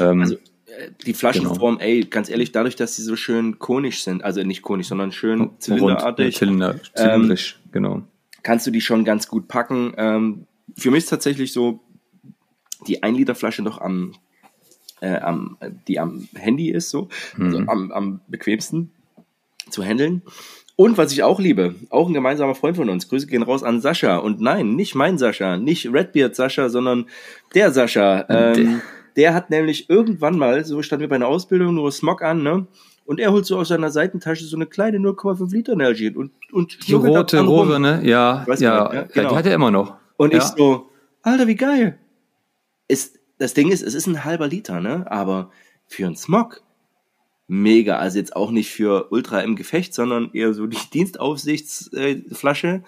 Ähm, 0.00 0.20
Also, 0.22 0.34
äh, 0.34 0.90
die 1.06 1.12
Flaschenform, 1.14 1.78
ey, 1.78 2.04
ganz 2.04 2.28
ehrlich, 2.30 2.52
dadurch, 2.52 2.74
dass 2.74 2.96
sie 2.96 3.02
so 3.02 3.14
schön 3.16 3.58
konisch 3.58 4.02
sind, 4.02 4.24
also 4.24 4.42
nicht 4.42 4.62
konisch, 4.62 4.88
sondern 4.88 5.12
schön 5.12 5.50
zylinderartig, 5.58 6.36
Zylinder, 6.36 6.76
zylindrisch, 6.94 7.58
genau. 7.70 8.02
kannst 8.42 8.66
du 8.66 8.70
die 8.70 8.80
schon 8.80 9.04
ganz 9.04 9.28
gut 9.28 9.46
packen. 9.46 9.92
Ähm, 9.98 10.46
für 10.76 10.90
mich 10.90 11.04
ist 11.04 11.10
tatsächlich 11.10 11.52
so 11.52 11.80
die 12.86 13.02
1 13.02 13.16
Liter 13.18 13.34
Flasche 13.34 13.62
noch 13.62 13.80
am, 13.80 14.14
äh, 15.00 15.16
am, 15.16 15.56
die 15.86 15.98
am 15.98 16.28
Handy 16.34 16.70
ist, 16.70 16.90
so, 16.90 17.08
also 17.38 17.58
am, 17.58 17.92
am 17.92 18.20
bequemsten 18.28 18.90
zu 19.70 19.82
handeln. 19.82 20.22
Und 20.80 20.96
was 20.96 21.10
ich 21.10 21.24
auch 21.24 21.40
liebe, 21.40 21.74
auch 21.90 22.06
ein 22.06 22.14
gemeinsamer 22.14 22.54
Freund 22.54 22.76
von 22.76 22.88
uns, 22.88 23.08
Grüße 23.08 23.26
gehen 23.26 23.42
raus 23.42 23.64
an 23.64 23.80
Sascha. 23.80 24.18
Und 24.18 24.40
nein, 24.40 24.76
nicht 24.76 24.94
mein 24.94 25.18
Sascha, 25.18 25.56
nicht 25.56 25.92
Redbeard 25.92 26.36
Sascha, 26.36 26.68
sondern 26.68 27.06
der 27.52 27.72
Sascha. 27.72 28.24
Ähm, 28.28 28.80
der 29.16 29.34
hat 29.34 29.50
nämlich 29.50 29.90
irgendwann 29.90 30.38
mal, 30.38 30.64
so 30.64 30.80
standen 30.82 31.00
wir 31.00 31.08
bei 31.08 31.16
einer 31.16 31.26
Ausbildung, 31.26 31.74
nur 31.74 31.90
Smog 31.90 32.22
an, 32.22 32.44
ne? 32.44 32.68
Und 33.04 33.18
er 33.18 33.32
holt 33.32 33.46
so 33.46 33.58
aus 33.58 33.68
seiner 33.68 33.90
Seitentasche 33.90 34.44
so 34.44 34.54
eine 34.54 34.66
kleine 34.66 34.98
0,5 34.98 35.52
Liter 35.52 35.74
Nalgene 35.74 36.16
und, 36.16 36.30
und 36.52 36.86
Die 36.86 36.92
rote. 36.92 37.40
Rohre, 37.40 37.80
ne? 37.80 38.00
Ja, 38.04 38.46
ja, 38.46 38.54
ja, 38.58 38.94
ja, 38.94 39.02
genau. 39.02 39.30
die 39.30 39.34
hat 39.34 39.46
er 39.46 39.54
immer 39.54 39.72
noch. 39.72 39.96
Und 40.16 40.32
ja. 40.32 40.38
ich 40.38 40.44
so, 40.44 40.90
Alter, 41.22 41.48
wie 41.48 41.56
geil. 41.56 41.98
Ist, 42.86 43.17
das 43.38 43.54
Ding 43.54 43.70
ist, 43.70 43.82
es 43.82 43.94
ist 43.94 44.06
ein 44.06 44.24
halber 44.24 44.48
Liter, 44.48 44.80
ne? 44.80 45.06
Aber 45.10 45.50
für 45.86 46.06
einen 46.06 46.16
Smog 46.16 46.62
mega. 47.46 47.96
Also 47.96 48.18
jetzt 48.18 48.36
auch 48.36 48.50
nicht 48.50 48.70
für 48.70 49.10
Ultra 49.10 49.40
im 49.40 49.56
Gefecht, 49.56 49.94
sondern 49.94 50.30
eher 50.32 50.52
so 50.54 50.66
die 50.66 50.78
Dienstaufsichtsflasche. 50.92 52.82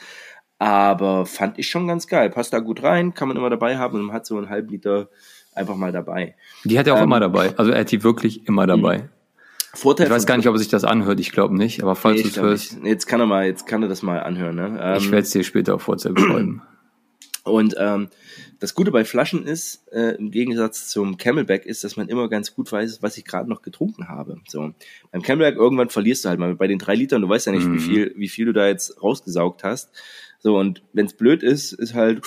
Aber 0.58 1.24
fand 1.24 1.58
ich 1.58 1.68
schon 1.70 1.88
ganz 1.88 2.06
geil. 2.06 2.28
Passt 2.30 2.52
da 2.52 2.58
gut 2.58 2.82
rein, 2.82 3.14
kann 3.14 3.28
man 3.28 3.36
immer 3.36 3.48
dabei 3.48 3.78
haben 3.78 3.98
und 3.98 4.06
man 4.06 4.14
hat 4.14 4.26
so 4.26 4.36
einen 4.36 4.50
halben 4.50 4.68
Liter 4.68 5.08
einfach 5.54 5.76
mal 5.76 5.90
dabei. 5.92 6.34
Die 6.64 6.78
hat 6.78 6.86
er 6.86 6.94
auch 6.94 6.98
Ähm, 6.98 7.04
immer 7.04 7.20
dabei. 7.20 7.56
Also 7.56 7.70
er 7.72 7.80
hat 7.80 7.90
die 7.90 8.02
wirklich 8.04 8.46
immer 8.46 8.66
dabei. 8.66 9.08
Vorteil 9.72 10.06
Ich 10.08 10.12
weiß 10.12 10.26
gar 10.26 10.36
nicht, 10.36 10.48
ob 10.48 10.54
er 10.54 10.58
sich 10.58 10.68
das 10.68 10.84
anhört. 10.84 11.20
Ich 11.20 11.32
glaube 11.32 11.56
nicht. 11.56 11.82
Aber 11.82 11.94
falls 11.94 12.16
Nee, 12.16 12.22
du 12.24 12.28
es 12.28 12.36
hörst, 12.40 12.72
nicht. 12.80 12.86
Jetzt 12.86 13.06
kann 13.06 13.20
er 13.20 13.26
mal, 13.26 13.46
jetzt 13.46 13.66
kann 13.66 13.82
er 13.82 13.88
das 13.88 14.02
mal 14.02 14.20
anhören, 14.20 14.56
ne? 14.56 14.78
Ähm, 14.82 14.96
ich 14.98 15.10
werde 15.10 15.22
es 15.22 15.30
dir 15.30 15.44
später 15.44 15.76
auf 15.76 15.88
WhatsApp 15.88 16.18
schreiben. 16.18 16.60
Und 17.44 17.74
ähm, 17.78 18.08
das 18.60 18.74
Gute 18.74 18.90
bei 18.92 19.04
Flaschen 19.04 19.46
ist, 19.46 19.88
äh, 19.92 20.14
im 20.16 20.30
Gegensatz 20.30 20.88
zum 20.88 21.16
Camelback, 21.16 21.66
ist, 21.66 21.82
dass 21.82 21.96
man 21.96 22.08
immer 22.08 22.28
ganz 22.28 22.54
gut 22.54 22.70
weiß, 22.70 23.02
was 23.02 23.16
ich 23.16 23.24
gerade 23.24 23.48
noch 23.48 23.62
getrunken 23.62 24.08
habe. 24.08 24.36
So 24.48 24.72
beim 25.10 25.22
Camelback 25.22 25.56
irgendwann 25.56 25.88
verlierst 25.90 26.24
du 26.24 26.28
halt 26.28 26.38
mal 26.38 26.54
bei 26.54 26.66
den 26.68 26.78
drei 26.78 26.94
Litern. 26.94 27.22
Du 27.22 27.28
weißt 27.28 27.46
ja 27.46 27.52
nicht, 27.52 27.66
Mhm. 27.66 27.74
wie 27.74 27.80
viel, 27.80 28.14
wie 28.16 28.28
viel 28.28 28.46
du 28.46 28.52
da 28.52 28.68
jetzt 28.68 29.02
rausgesaugt 29.02 29.64
hast. 29.64 29.90
So 30.38 30.56
und 30.58 30.82
wenn 30.92 31.06
es 31.06 31.14
blöd 31.14 31.42
ist, 31.42 31.72
ist 31.72 31.94
halt, 31.94 32.22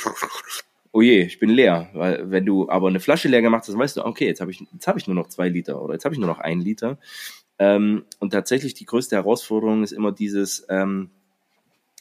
oh 0.91 1.01
je, 1.01 1.21
ich 1.21 1.39
bin 1.39 1.49
leer. 1.49 1.89
Weil 1.93 2.29
wenn 2.31 2.45
du 2.45 2.69
aber 2.69 2.87
eine 2.87 2.99
Flasche 2.99 3.27
leer 3.27 3.41
gemacht 3.41 3.65
hast, 3.67 3.77
weißt 3.77 3.97
du, 3.97 4.05
okay, 4.05 4.25
jetzt 4.25 4.41
habe 4.41 4.51
ich, 4.51 4.59
jetzt 4.71 4.87
habe 4.87 4.99
ich 4.99 5.07
nur 5.07 5.15
noch 5.15 5.29
zwei 5.29 5.49
Liter 5.49 5.81
oder 5.81 5.93
jetzt 5.93 6.05
habe 6.05 6.13
ich 6.15 6.19
nur 6.19 6.29
noch 6.29 6.39
einen 6.39 6.61
Liter. 6.61 6.97
Ähm, 7.59 8.05
und 8.19 8.31
tatsächlich 8.31 8.73
die 8.73 8.85
größte 8.85 9.15
Herausforderung 9.15 9.83
ist 9.83 9.91
immer 9.91 10.11
dieses, 10.11 10.65
ähm, 10.69 11.11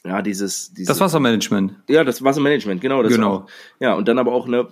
ja, 0.05 0.21
dieses, 0.21 0.73
dieses 0.73 0.87
Das 0.87 0.99
Wassermanagement. 0.99 1.75
ja, 1.87 2.03
das 2.03 2.23
Wassermanagement, 2.23 2.81
genau. 2.81 3.01
Das 3.03 3.13
Genau. 3.13 3.33
Auch, 3.35 3.47
ja, 3.79 3.93
und 3.93 4.07
dann 4.07 4.19
aber 4.19 4.33
auch, 4.33 4.47
ne, 4.47 4.67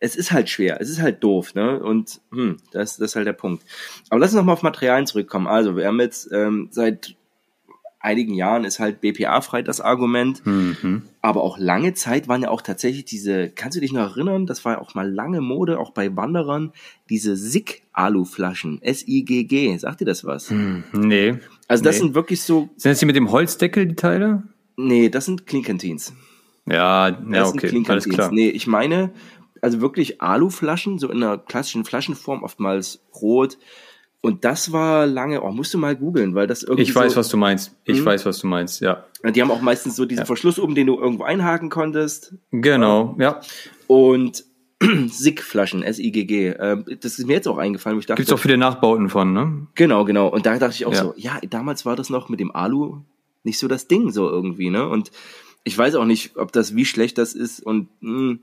es- 0.00 0.16
ist 0.16 0.32
halt 0.32 0.48
schwer, 0.48 0.80
es 0.80 0.88
ist 0.88 1.00
halt 1.02 1.22
doof, 1.22 1.54
ne? 1.54 1.78
Und 1.82 2.20
hm, 2.30 2.56
das, 2.72 2.96
das 2.96 3.10
ist 3.10 3.16
halt 3.16 3.26
der 3.26 3.32
Punkt. 3.34 3.62
Aber 4.10 4.18
lass 4.20 4.30
uns 4.30 4.38
noch 4.38 4.44
mal 4.44 4.52
auf 4.54 4.62
Materialien 4.62 5.06
zurückkommen. 5.06 5.46
Also, 5.46 5.76
wir 5.76 5.86
haben 5.86 6.00
jetzt 6.00 6.30
ähm, 6.32 6.68
seit 6.70 7.14
einigen 8.04 8.34
Jahren 8.34 8.64
ist 8.64 8.80
halt 8.80 9.00
BPA-frei 9.00 9.62
das 9.62 9.80
Argument, 9.80 10.44
Mhm. 10.44 11.02
aber 11.20 11.42
auch 11.44 11.56
lange 11.56 11.94
Zeit 11.94 12.26
waren 12.26 12.42
ja 12.42 12.48
auch 12.48 12.60
tatsächlich 12.62 13.04
diese, 13.04 13.48
kannst 13.50 13.76
du 13.76 13.80
dich 13.80 13.92
noch 13.92 14.00
erinnern, 14.16 14.44
das 14.46 14.64
war 14.64 14.72
ja 14.72 14.80
auch 14.80 14.96
mal 14.96 15.08
lange 15.08 15.40
Mode, 15.40 15.78
auch 15.78 15.92
bei 15.92 16.16
Wanderern, 16.16 16.72
diese 17.10 17.36
SIG-Aluflaschen, 17.36 18.82
S-I-G-G, 18.82 19.76
sagt 19.78 20.00
dir 20.00 20.04
das 20.04 20.24
was? 20.24 20.50
Hm, 20.50 20.82
Nee. 20.92 21.34
Also 21.68 21.84
das 21.84 21.94
nee. 21.96 22.00
sind 22.02 22.14
wirklich 22.14 22.42
so, 22.42 22.70
Sind 22.76 22.90
das 22.90 22.98
die 22.98 23.06
mit 23.06 23.14
dem 23.14 23.30
Holzdeckel, 23.30 23.86
die 23.86 23.94
Teile? 23.94 24.42
Nee, 24.76 25.08
das 25.08 25.24
sind 25.26 25.46
Canteens. 25.46 26.12
Ja, 26.66 27.08
ja, 27.08 27.10
Das 27.10 27.48
sind 27.50 27.58
okay, 27.58 27.68
Clean 27.68 27.86
alles 27.88 28.08
klar. 28.08 28.30
Nee, 28.32 28.48
ich 28.50 28.66
meine, 28.66 29.10
also 29.60 29.80
wirklich 29.80 30.20
Aluflaschen, 30.22 30.98
so 30.98 31.08
in 31.08 31.22
einer 31.22 31.38
klassischen 31.38 31.84
Flaschenform, 31.84 32.42
oftmals 32.42 33.00
rot. 33.20 33.58
Und 34.20 34.44
das 34.44 34.70
war 34.70 35.06
lange, 35.06 35.42
oh, 35.42 35.50
musst 35.50 35.74
du 35.74 35.78
mal 35.78 35.96
googeln, 35.96 36.36
weil 36.36 36.46
das 36.46 36.62
irgendwie 36.62 36.82
Ich 36.82 36.94
weiß, 36.94 37.14
so, 37.14 37.18
was 37.18 37.28
du 37.28 37.36
meinst. 37.36 37.74
Ich 37.84 38.00
Mhm. 38.00 38.04
weiß, 38.04 38.24
was 38.24 38.38
du 38.38 38.46
meinst, 38.46 38.80
ja. 38.80 39.04
Die 39.24 39.42
haben 39.42 39.50
auch 39.50 39.60
meistens 39.62 39.96
so 39.96 40.04
diesen 40.04 40.20
Ja. 40.22 40.26
Verschluss 40.26 40.60
oben, 40.60 40.76
den 40.76 40.86
du 40.86 40.96
irgendwo 40.98 41.24
einhaken 41.24 41.70
konntest. 41.70 42.34
Genau, 42.52 43.16
ja. 43.18 43.40
Und 43.88 44.44
SIG-Flaschen, 45.08 45.82
S-I-G-G. 45.82 46.48
Ähm, 46.58 46.84
das 47.00 47.18
ist 47.18 47.26
mir 47.26 47.34
jetzt 47.34 47.48
auch 47.48 47.58
eingefallen, 47.58 47.98
ich 47.98 48.06
dachte, 48.06 48.20
Gibt's 48.22 48.32
auch 48.32 48.38
viele 48.38 48.56
Nachbauten 48.58 49.08
von, 49.08 49.32
ne? 49.32 49.66
Genau, 49.74 50.04
genau. 50.04 50.28
Und 50.28 50.46
da 50.46 50.56
dachte 50.58 50.74
ich 50.74 50.86
auch 50.86 50.92
Ja. 50.92 51.02
so, 51.02 51.14
ja, 51.16 51.38
damals 51.48 51.84
war 51.86 51.96
das 51.96 52.10
noch 52.10 52.28
mit 52.28 52.38
dem 52.40 52.54
Alu 52.54 52.98
nicht 53.44 53.58
so 53.58 53.68
das 53.68 53.88
Ding 53.88 54.10
so 54.10 54.28
irgendwie, 54.28 54.70
ne? 54.70 54.88
Und 54.88 55.10
ich 55.64 55.76
weiß 55.76 55.94
auch 55.94 56.04
nicht, 56.04 56.36
ob 56.36 56.52
das, 56.52 56.74
wie 56.74 56.84
schlecht 56.84 57.18
das 57.18 57.34
ist 57.34 57.60
und, 57.60 57.88
mh, 58.00 58.38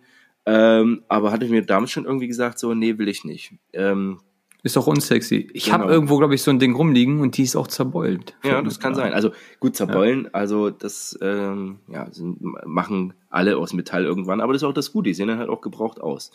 ähm, 0.45 1.04
aber 1.10 1.32
hatte 1.32 1.45
ich 1.45 1.52
mir 1.52 1.64
damals 1.64 1.91
schon 1.91 2.06
irgendwie 2.06 2.28
gesagt, 2.28 2.60
so, 2.60 2.74
nee, 2.74 2.97
will 2.97 3.08
ich 3.10 3.24
nicht. 3.26 3.54
Ähm, 3.74 4.20
Ist 4.64 4.76
doch 4.76 4.88
unsexy. 4.88 5.50
Ich 5.54 5.72
habe 5.72 5.84
Genau. 5.84 5.93
irgendwo, 5.93 6.18
glaube 6.18 6.34
ich, 6.36 6.41
so 6.41 6.50
ein 6.52 6.60
Ding 6.60 6.76
rumliegen 6.76 7.20
und 7.22 7.38
die 7.38 7.43
ist 7.43 7.56
auch 7.56 7.68
zerbeult. 7.68 8.36
ja, 8.43 8.62
das 8.62 8.80
kann 8.80 8.95
sein. 8.95 9.14
Also 9.14 9.32
gut 9.60 9.76
zerbeulen, 9.76 10.34
also 10.34 10.70
das 10.70 11.18
ähm, 11.22 11.80
ja, 11.88 12.10
sind, 12.12 12.39
machen 12.66 13.14
alle 13.30 13.58
aus 13.58 13.74
Metall 13.74 14.06
irgendwann, 14.06 14.41
aber 14.41 14.54
das 14.54 14.62
ist 14.64 14.68
auch 14.68 14.74
das 14.74 14.91
Gute, 14.91 15.10
die 15.10 15.14
sehen 15.14 15.28
dann 15.28 15.39
halt 15.39 15.50
auch 15.50 15.62
gebraucht 15.62 16.02
aus. 16.02 16.32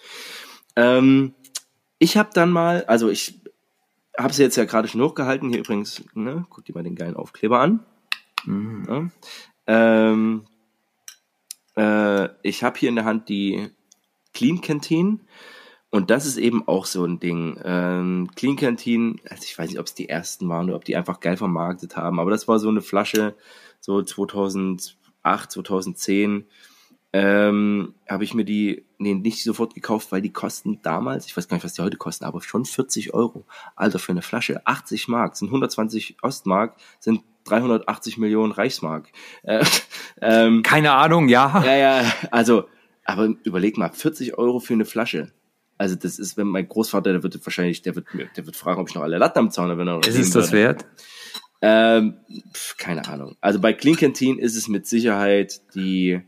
Ähm, 0.76 1.32
ich 1.98 2.16
habe 2.16 2.30
dann 2.34 2.50
mal, 2.50 2.84
also 2.86 3.08
ich 3.08 3.40
habe 4.18 4.32
sie 4.32 4.42
jetzt 4.42 4.56
ja 4.56 4.64
gerade 4.64 4.86
schon 4.86 5.00
hochgehalten, 5.02 5.48
hier 5.48 5.58
übrigens, 5.60 6.04
ne, 6.14 6.46
guck 6.50 6.64
dir 6.66 6.74
mal 6.74 6.84
den 6.84 6.94
geilen 6.94 7.16
Aufkleber 7.16 7.58
an. 7.60 7.80
Mhm. 8.46 8.84
Ja. 8.88 9.10
Ähm, 9.66 10.44
äh, 11.76 12.28
ich 12.42 12.62
habe 12.62 12.78
hier 12.78 12.88
in 12.88 12.96
der 12.96 13.04
Hand 13.04 13.28
die 13.28 13.70
Clean 14.32 14.60
Canteen 14.60 15.20
und 15.90 16.10
das 16.10 16.26
ist 16.26 16.38
eben 16.38 16.66
auch 16.66 16.86
so 16.86 17.04
ein 17.04 17.20
Ding. 17.20 17.58
Ähm, 17.64 18.28
Clean 18.34 18.56
Canteen, 18.56 19.20
also 19.28 19.44
ich 19.44 19.58
weiß 19.58 19.70
nicht, 19.70 19.78
ob 19.78 19.86
es 19.86 19.94
die 19.94 20.08
ersten 20.08 20.48
waren 20.48 20.66
oder 20.66 20.76
ob 20.76 20.84
die 20.84 20.96
einfach 20.96 21.20
geil 21.20 21.36
vermarktet 21.36 21.96
haben, 21.96 22.18
aber 22.18 22.30
das 22.30 22.48
war 22.48 22.58
so 22.58 22.68
eine 22.68 22.82
Flasche, 22.82 23.36
so 23.80 24.02
2008, 24.02 24.96
2010. 25.22 26.46
Ähm, 27.12 27.94
habe 28.08 28.24
ich 28.24 28.34
mir 28.34 28.44
die 28.44 28.84
nee, 28.98 29.14
nicht 29.14 29.44
sofort 29.44 29.74
gekauft, 29.74 30.10
weil 30.10 30.20
die 30.20 30.32
kosten 30.32 30.80
damals, 30.82 31.26
ich 31.26 31.36
weiß 31.36 31.46
gar 31.46 31.56
nicht, 31.56 31.64
was 31.64 31.74
die 31.74 31.82
heute 31.82 31.96
kosten, 31.96 32.24
aber 32.24 32.42
schon 32.42 32.64
40 32.64 33.14
Euro. 33.14 33.46
Alter, 33.76 34.00
für 34.00 34.10
eine 34.10 34.22
Flasche 34.22 34.66
80 34.66 35.06
Mark, 35.06 35.36
sind 35.36 35.46
120 35.48 36.16
Ostmark, 36.22 36.74
sind 36.98 37.22
380 37.44 38.18
Millionen 38.18 38.52
Reichsmark. 38.52 39.10
Äh, 39.42 39.64
ähm, 40.20 40.62
Keine 40.62 40.92
Ahnung, 40.92 41.28
ja. 41.28 41.62
ja, 41.64 41.76
ja, 41.76 42.12
also, 42.30 42.64
aber 43.04 43.28
überleg 43.44 43.76
mal, 43.78 43.90
40 43.90 44.38
Euro 44.38 44.60
für 44.60 44.74
eine 44.74 44.84
Flasche. 44.84 45.32
Also 45.76 45.96
das 45.96 46.18
ist, 46.18 46.36
wenn 46.36 46.46
mein 46.46 46.68
Großvater, 46.68 47.12
der 47.12 47.22
wird 47.22 47.44
wahrscheinlich, 47.44 47.82
der 47.82 47.96
wird 47.96 48.14
mir, 48.14 48.28
der 48.36 48.46
wird 48.46 48.56
fragen, 48.56 48.80
ob 48.80 48.88
ich 48.88 48.94
noch 48.94 49.02
alle 49.02 49.18
Latten 49.18 49.38
am 49.38 49.50
Zaun 49.50 49.70
habe, 49.70 49.80
wenn 49.80 49.88
er 49.88 49.96
noch 49.96 50.06
Ist 50.06 50.18
es 50.18 50.30
das 50.30 50.52
wert? 50.52 50.86
Ähm, 51.60 52.18
pf, 52.52 52.76
keine 52.76 53.08
Ahnung. 53.08 53.36
Also 53.40 53.60
bei 53.60 53.72
Clean 53.72 53.96
Canteen 53.96 54.38
ist 54.38 54.56
es 54.56 54.68
mit 54.68 54.86
Sicherheit 54.86 55.62
die, 55.74 56.20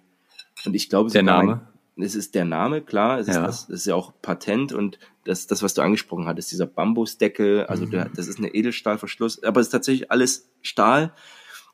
und 0.65 0.75
ich 0.75 0.89
glaube, 0.89 1.11
Der 1.11 1.23
Name? 1.23 1.53
Ein, 1.53 1.76
es 1.99 2.15
ist 2.15 2.35
der 2.35 2.45
Name, 2.45 2.83
klar. 2.83 3.19
Es 3.21 3.29
ist, 3.29 3.35
Ja. 3.37 3.47
das, 3.47 3.67
das 3.69 3.81
ist 3.81 3.87
ja 3.87 3.95
auch 3.95 4.13
Patent 4.23 4.73
und 4.73 4.99
das, 5.25 5.47
das, 5.47 5.63
was 5.63 5.75
du 5.75 5.83
angesprochen 5.83 6.27
hattest, 6.27 6.51
dieser 6.53 6.67
Bambusdeckel, 6.67 7.67
also 7.67 7.85
Mhm. 7.85 7.91
der, 7.91 8.09
das 8.11 8.27
ist 8.29 8.39
eine 8.39 8.55
Edelstahlverschluss, 8.55 9.43
aber 9.43 9.61
es 9.61 9.69
ist 9.69 9.73
tatsächlich 9.73 10.11
alles 10.11 10.49
Stahl. 10.63 11.13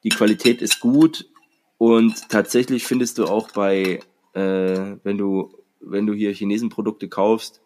Die 0.04 0.10
Qualität 0.10 0.62
ist 0.62 0.80
gut 0.80 1.28
und 1.78 2.28
tatsächlich 2.28 2.84
findest 2.86 3.18
du 3.18 3.26
auch 3.26 3.50
bei, 3.50 4.00
äh, 4.34 4.96
wenn 5.02 5.18
du, 5.18 5.56
wenn 5.80 6.06
du 6.06 6.12
hier 6.14 6.32
Chinesenprodukte 6.32 7.08
kaufst, 7.08 7.61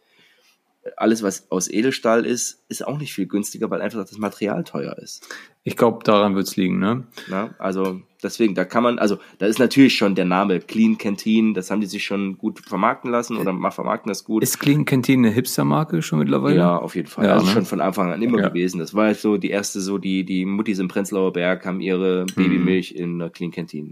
alles, 0.96 1.22
was 1.22 1.50
aus 1.50 1.68
Edelstahl 1.68 2.24
ist, 2.26 2.64
ist 2.68 2.86
auch 2.86 2.98
nicht 2.98 3.12
viel 3.14 3.26
günstiger, 3.26 3.70
weil 3.70 3.80
einfach 3.80 4.00
das 4.00 4.18
Material 4.18 4.64
teuer 4.64 4.96
ist. 4.98 5.26
Ich 5.64 5.76
glaube, 5.76 6.04
daran 6.04 6.34
wird's 6.36 6.56
liegen, 6.56 6.78
ne? 6.78 7.06
Na, 7.28 7.54
also 7.58 8.00
deswegen, 8.22 8.54
da 8.54 8.64
kann 8.64 8.82
man, 8.84 8.98
also 9.00 9.18
da 9.38 9.46
ist 9.46 9.58
natürlich 9.58 9.96
schon 9.96 10.14
der 10.14 10.24
Name 10.24 10.60
Clean 10.60 10.96
Canteen, 10.96 11.54
das 11.54 11.70
haben 11.70 11.80
die 11.80 11.86
sich 11.88 12.04
schon 12.04 12.38
gut 12.38 12.60
vermarkten 12.60 13.10
lassen 13.10 13.36
oder 13.36 13.52
mal 13.52 13.70
vermarkten 13.72 14.08
das 14.08 14.22
gut. 14.24 14.42
Ist 14.44 14.60
Clean 14.60 14.84
Canteen 14.84 15.24
eine 15.24 15.30
Hipster-Marke 15.34 16.02
schon 16.02 16.20
mittlerweile? 16.20 16.56
ja, 16.56 16.76
auf 16.78 16.94
jeden 16.94 17.08
Fall. 17.08 17.26
Ja, 17.26 17.32
also 17.34 17.46
ne? 17.46 17.52
schon 17.52 17.64
von 17.66 17.80
Anfang 17.80 18.12
an 18.12 18.22
immer 18.22 18.38
Ja. 18.40 18.48
gewesen. 18.48 18.78
Das 18.78 18.94
war 18.94 19.06
halt 19.06 19.18
so 19.18 19.36
die 19.38 19.50
erste, 19.50 19.80
so 19.80 19.98
die, 19.98 20.24
die 20.24 20.44
Muttis 20.44 20.78
im 20.78 20.86
Prenzlauer 20.88 21.32
Berg 21.32 21.66
haben 21.66 21.80
ihre 21.80 22.22
Mhm. 22.22 22.34
Babymilch 22.36 22.92
in 22.94 23.14
einer 23.20 23.30
Clean 23.30 23.50
Canteen 23.50 23.90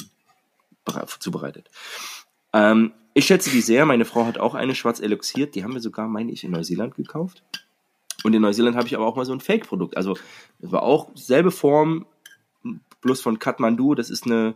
bere- 0.87 1.07
zubereitet. 1.19 1.71
Ähm, 2.53 2.93
ich 3.15 3.27
schätze 3.27 3.51
die 3.51 3.61
sehr. 3.61 3.87
Meine 3.87 4.05
Frau 4.05 4.27
hat 4.27 4.39
auch 4.39 4.55
eine 4.55 4.75
schwarz 4.75 5.01
eloxiert. 5.01 5.55
Die 5.55 5.65
haben 5.65 5.73
wir 5.75 5.81
sogar, 5.81 6.09
meine 6.09 6.33
ich, 6.33 6.45
in 6.45 6.51
Neuseeland 6.51 6.95
gekauft. 6.97 7.43
Und 8.25 8.35
in 8.35 8.43
Neuseeland 8.43 8.77
habe 8.77 8.87
ich 8.87 8.95
aber 8.97 9.07
auch 9.07 9.17
mal 9.17 9.25
so 9.25 9.33
ein 9.33 9.41
Fake-Produkt. 9.41 9.97
Also 9.97 10.17
das 10.61 10.73
war 10.73 10.83
auch 10.83 11.11
selbe 11.15 11.51
Form, 11.51 12.07
bloß 13.03 13.21
von 13.21 13.39
Kathmandu. 13.39 13.95
Das 13.95 14.11
ist 14.11 14.25
eine, 14.27 14.55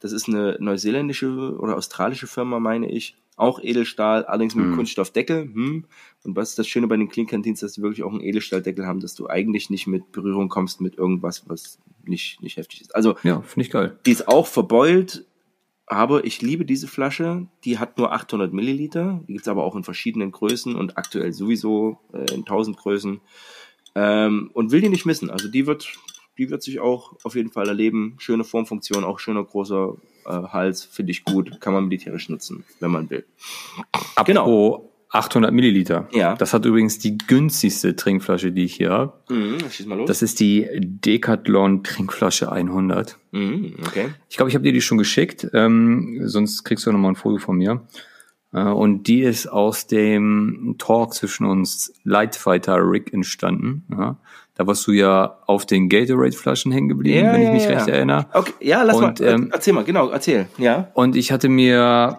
das 0.00 0.12
ist 0.12 0.28
eine 0.28 0.56
neuseeländische 0.60 1.56
oder 1.58 1.76
australische 1.76 2.26
Firma, 2.26 2.60
meine 2.60 2.90
ich. 2.90 3.16
Auch 3.38 3.60
Edelstahl, 3.62 4.24
allerdings 4.24 4.54
mit 4.54 4.66
Hm. 4.66 4.76
Kunststoffdeckel. 4.76 5.42
Hm. 5.52 5.84
Und 6.24 6.36
was 6.36 6.50
ist 6.50 6.58
das 6.58 6.68
Schöne 6.68 6.86
bei 6.86 6.96
den 6.96 7.08
Canteens, 7.10 7.60
dass 7.60 7.72
die 7.72 7.82
wirklich 7.82 8.02
auch 8.02 8.10
einen 8.12 8.22
Edelstahldeckel 8.22 8.86
haben, 8.86 9.00
dass 9.00 9.14
du 9.14 9.28
eigentlich 9.28 9.68
nicht 9.68 9.86
mit 9.86 10.10
Berührung 10.12 10.48
kommst 10.48 10.80
mit 10.80 10.96
irgendwas, 10.96 11.42
was 11.48 11.78
nicht, 12.04 12.40
nicht 12.42 12.56
heftig 12.56 12.80
ist. 12.82 12.94
Also 12.94 13.16
Ja, 13.24 13.42
finde 13.42 13.66
ich 13.66 13.70
geil. 13.72 13.98
die 14.06 14.12
ist 14.12 14.26
auch 14.28 14.46
verbeult, 14.46 15.24
aber 15.86 16.24
ich 16.24 16.42
liebe 16.42 16.64
diese 16.64 16.88
Flasche. 16.88 17.46
Die 17.64 17.78
hat 17.78 17.96
nur 17.96 18.12
800 18.12 18.52
Milliliter. 18.52 19.22
Die 19.28 19.34
gibt's 19.34 19.48
aber 19.48 19.64
auch 19.64 19.76
in 19.76 19.84
verschiedenen 19.84 20.32
Größen 20.32 20.74
und 20.74 20.98
aktuell 20.98 21.32
sowieso 21.32 22.00
äh, 22.12 22.34
in 22.34 22.40
1000 22.40 22.76
Größen. 22.76 23.20
Ähm, 23.94 24.50
und 24.52 24.72
will 24.72 24.80
die 24.80 24.88
nicht 24.88 25.06
missen. 25.06 25.30
Also 25.30 25.48
die 25.48 25.66
wird, 25.66 25.88
die 26.38 26.50
wird 26.50 26.62
sich 26.62 26.80
auch 26.80 27.14
auf 27.22 27.36
jeden 27.36 27.50
Fall 27.50 27.68
erleben. 27.68 28.16
Schöne 28.18 28.42
Formfunktion, 28.42 29.04
auch 29.04 29.20
schöner 29.20 29.44
großer 29.44 29.94
äh, 30.26 30.30
Hals, 30.30 30.84
finde 30.84 31.12
ich 31.12 31.24
gut. 31.24 31.60
Kann 31.60 31.72
man 31.72 31.84
militärisch 31.84 32.28
nutzen, 32.28 32.64
wenn 32.80 32.90
man 32.90 33.08
will. 33.08 33.24
Genau. 34.24 34.90
Apropos 35.08 35.26
800 35.26 35.52
Milliliter. 35.52 36.08
Ja. 36.12 36.34
Das 36.34 36.52
hat 36.52 36.64
übrigens 36.66 36.98
die 36.98 37.16
günstigste 37.16 37.96
Trinkflasche, 37.96 38.52
die 38.52 38.64
ich 38.64 38.74
hier 38.74 38.90
habe. 38.90 39.12
Mhm, 39.30 39.58
schieß 39.70 39.86
mal 39.86 39.96
los. 39.98 40.08
Das 40.08 40.20
ist 40.22 40.40
die 40.40 40.66
Decathlon 40.80 41.82
Trinkflasche 41.84 42.50
100. 42.52 43.16
mhm, 43.32 43.74
okay. 43.86 44.08
Ich 44.28 44.36
glaube, 44.36 44.50
ich 44.50 44.54
habe 44.54 44.64
dir 44.64 44.72
die 44.72 44.80
schon 44.82 44.98
geschickt. 44.98 45.48
Ähm, 45.54 46.20
sonst 46.24 46.64
kriegst 46.64 46.86
du 46.86 46.92
noch 46.92 46.98
mal 46.98 47.08
ein 47.10 47.16
Foto 47.16 47.38
von 47.38 47.56
mir. 47.56 47.82
Äh, 48.52 48.60
und 48.62 49.04
die 49.04 49.22
ist 49.22 49.46
aus 49.46 49.86
dem 49.86 50.74
Talk 50.78 51.14
zwischen 51.14 51.46
uns 51.46 51.92
Lightfighter 52.04 52.76
Rick 52.78 53.12
entstanden. 53.12 53.84
Ja. 53.90 54.18
Da 54.54 54.66
warst 54.66 54.86
du 54.86 54.92
ja 54.92 55.38
auf 55.46 55.66
den 55.66 55.88
Gatorade-Flaschen 55.90 56.72
hängen 56.72 56.88
geblieben, 56.88 57.26
Ja, 57.26 57.32
wenn 57.34 57.42
ich 57.42 57.46
ja, 57.48 57.52
mich 57.52 57.64
ja. 57.64 57.70
recht 57.70 57.88
erinnere. 57.88 58.26
Okay, 58.32 58.52
ja, 58.60 58.82
lass 58.82 58.96
Und, 58.96 59.20
mal. 59.20 59.28
ähm, 59.28 59.50
erzähl 59.52 59.74
mal, 59.74 59.84
genau, 59.84 60.08
erzähl. 60.08 60.46
Ja. 60.56 60.88
Und 60.94 61.14
ich 61.14 61.30
hatte 61.30 61.50
mir, 61.50 62.18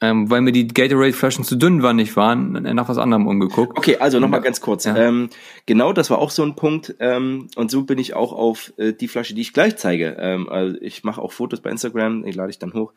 ähm, 0.00 0.30
weil 0.30 0.42
mir 0.42 0.52
die 0.52 0.68
Gatorade-Flaschen 0.68 1.44
zu 1.44 1.56
dünn 1.56 1.82
waren, 1.82 1.96
nicht 1.96 2.16
waren, 2.16 2.52
nach 2.52 2.88
was 2.88 2.98
anderem 2.98 3.26
umgeguckt. 3.26 3.78
Okay, 3.78 3.96
also 3.96 4.20
nochmal 4.20 4.42
ganz 4.42 4.60
kurz. 4.60 4.84
Ja. 4.84 4.94
Ähm, 4.94 5.30
genau, 5.64 5.94
das 5.94 6.10
war 6.10 6.18
auch 6.18 6.30
so 6.30 6.42
ein 6.42 6.54
Punkt. 6.54 6.94
Ähm, 7.00 7.48
und 7.56 7.70
so 7.70 7.84
bin 7.84 7.98
ich 7.98 8.14
auch 8.14 8.32
auf 8.32 8.74
äh, 8.76 8.92
die 8.92 9.08
Flasche, 9.08 9.34
die 9.34 9.40
ich 9.40 9.54
gleich 9.54 9.76
zeige. 9.76 10.16
Ähm, 10.18 10.48
also 10.50 10.76
ich 10.82 11.02
mache 11.02 11.22
auch 11.22 11.32
Fotos 11.32 11.60
bei 11.60 11.70
Instagram, 11.70 12.24
die 12.24 12.32
lade 12.32 12.50
ich 12.50 12.58
dann 12.58 12.74
hoch. 12.74 12.92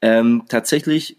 Ähm, 0.00 0.44
tatsächlich, 0.48 1.18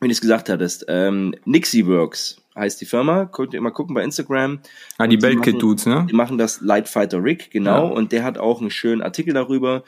wenn 0.00 0.08
du 0.08 0.12
es 0.12 0.22
gesagt 0.22 0.48
hattest, 0.48 0.86
ähm, 0.88 1.34
Nixie 1.44 1.86
Works 1.86 2.38
heißt 2.56 2.80
die 2.80 2.86
Firma. 2.86 3.26
Könnt 3.26 3.52
ihr 3.52 3.60
mal 3.60 3.72
gucken 3.72 3.94
bei 3.94 4.02
Instagram. 4.02 4.60
Ah, 4.96 5.06
die 5.06 5.16
Beltkit-Dudes, 5.16 5.86
ne? 5.86 6.06
Die 6.08 6.14
machen 6.14 6.38
das 6.38 6.60
Lightfighter 6.60 7.22
Rick, 7.22 7.50
genau. 7.50 7.88
Ja. 7.88 7.92
Und 7.92 8.12
der 8.12 8.24
hat 8.24 8.38
auch 8.38 8.60
einen 8.60 8.70
schönen 8.70 9.02
Artikel 9.02 9.34
darüber. 9.34 9.82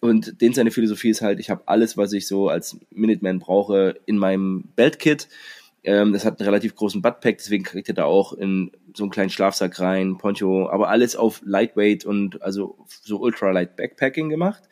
Und 0.00 0.40
den 0.40 0.54
seine 0.54 0.70
Philosophie 0.70 1.10
ist 1.10 1.20
halt, 1.20 1.40
ich 1.40 1.50
habe 1.50 1.62
alles, 1.66 1.96
was 1.96 2.12
ich 2.12 2.26
so 2.26 2.48
als 2.48 2.78
Minuteman 2.90 3.38
brauche, 3.38 3.96
in 4.06 4.16
meinem 4.16 4.64
Beltkit. 4.74 5.28
Ähm, 5.84 6.12
das 6.12 6.24
hat 6.24 6.40
einen 6.40 6.46
relativ 6.46 6.74
großen 6.74 7.02
Buttpack, 7.02 7.38
deswegen 7.38 7.64
kriegt 7.64 7.88
ihr 7.88 7.94
da 7.94 8.04
auch 8.04 8.32
in 8.32 8.70
so 8.94 9.04
einen 9.04 9.10
kleinen 9.10 9.30
Schlafsack 9.30 9.78
rein, 9.80 10.18
Poncho, 10.18 10.68
aber 10.68 10.88
alles 10.88 11.16
auf 11.16 11.40
Lightweight 11.44 12.04
und 12.04 12.42
also 12.42 12.76
so 12.86 13.18
Ultralight 13.20 13.76
Backpacking 13.76 14.28
gemacht. 14.28 14.62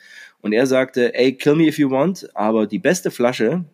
Und 0.41 0.53
er 0.53 0.67
sagte, 0.67 1.15
ey, 1.15 1.35
kill 1.35 1.57
me 1.57 1.67
if 1.67 1.79
you 1.79 1.91
want, 1.91 2.29
aber 2.35 2.67
die 2.67 2.79
beste 2.79 3.11
Flasche 3.11 3.65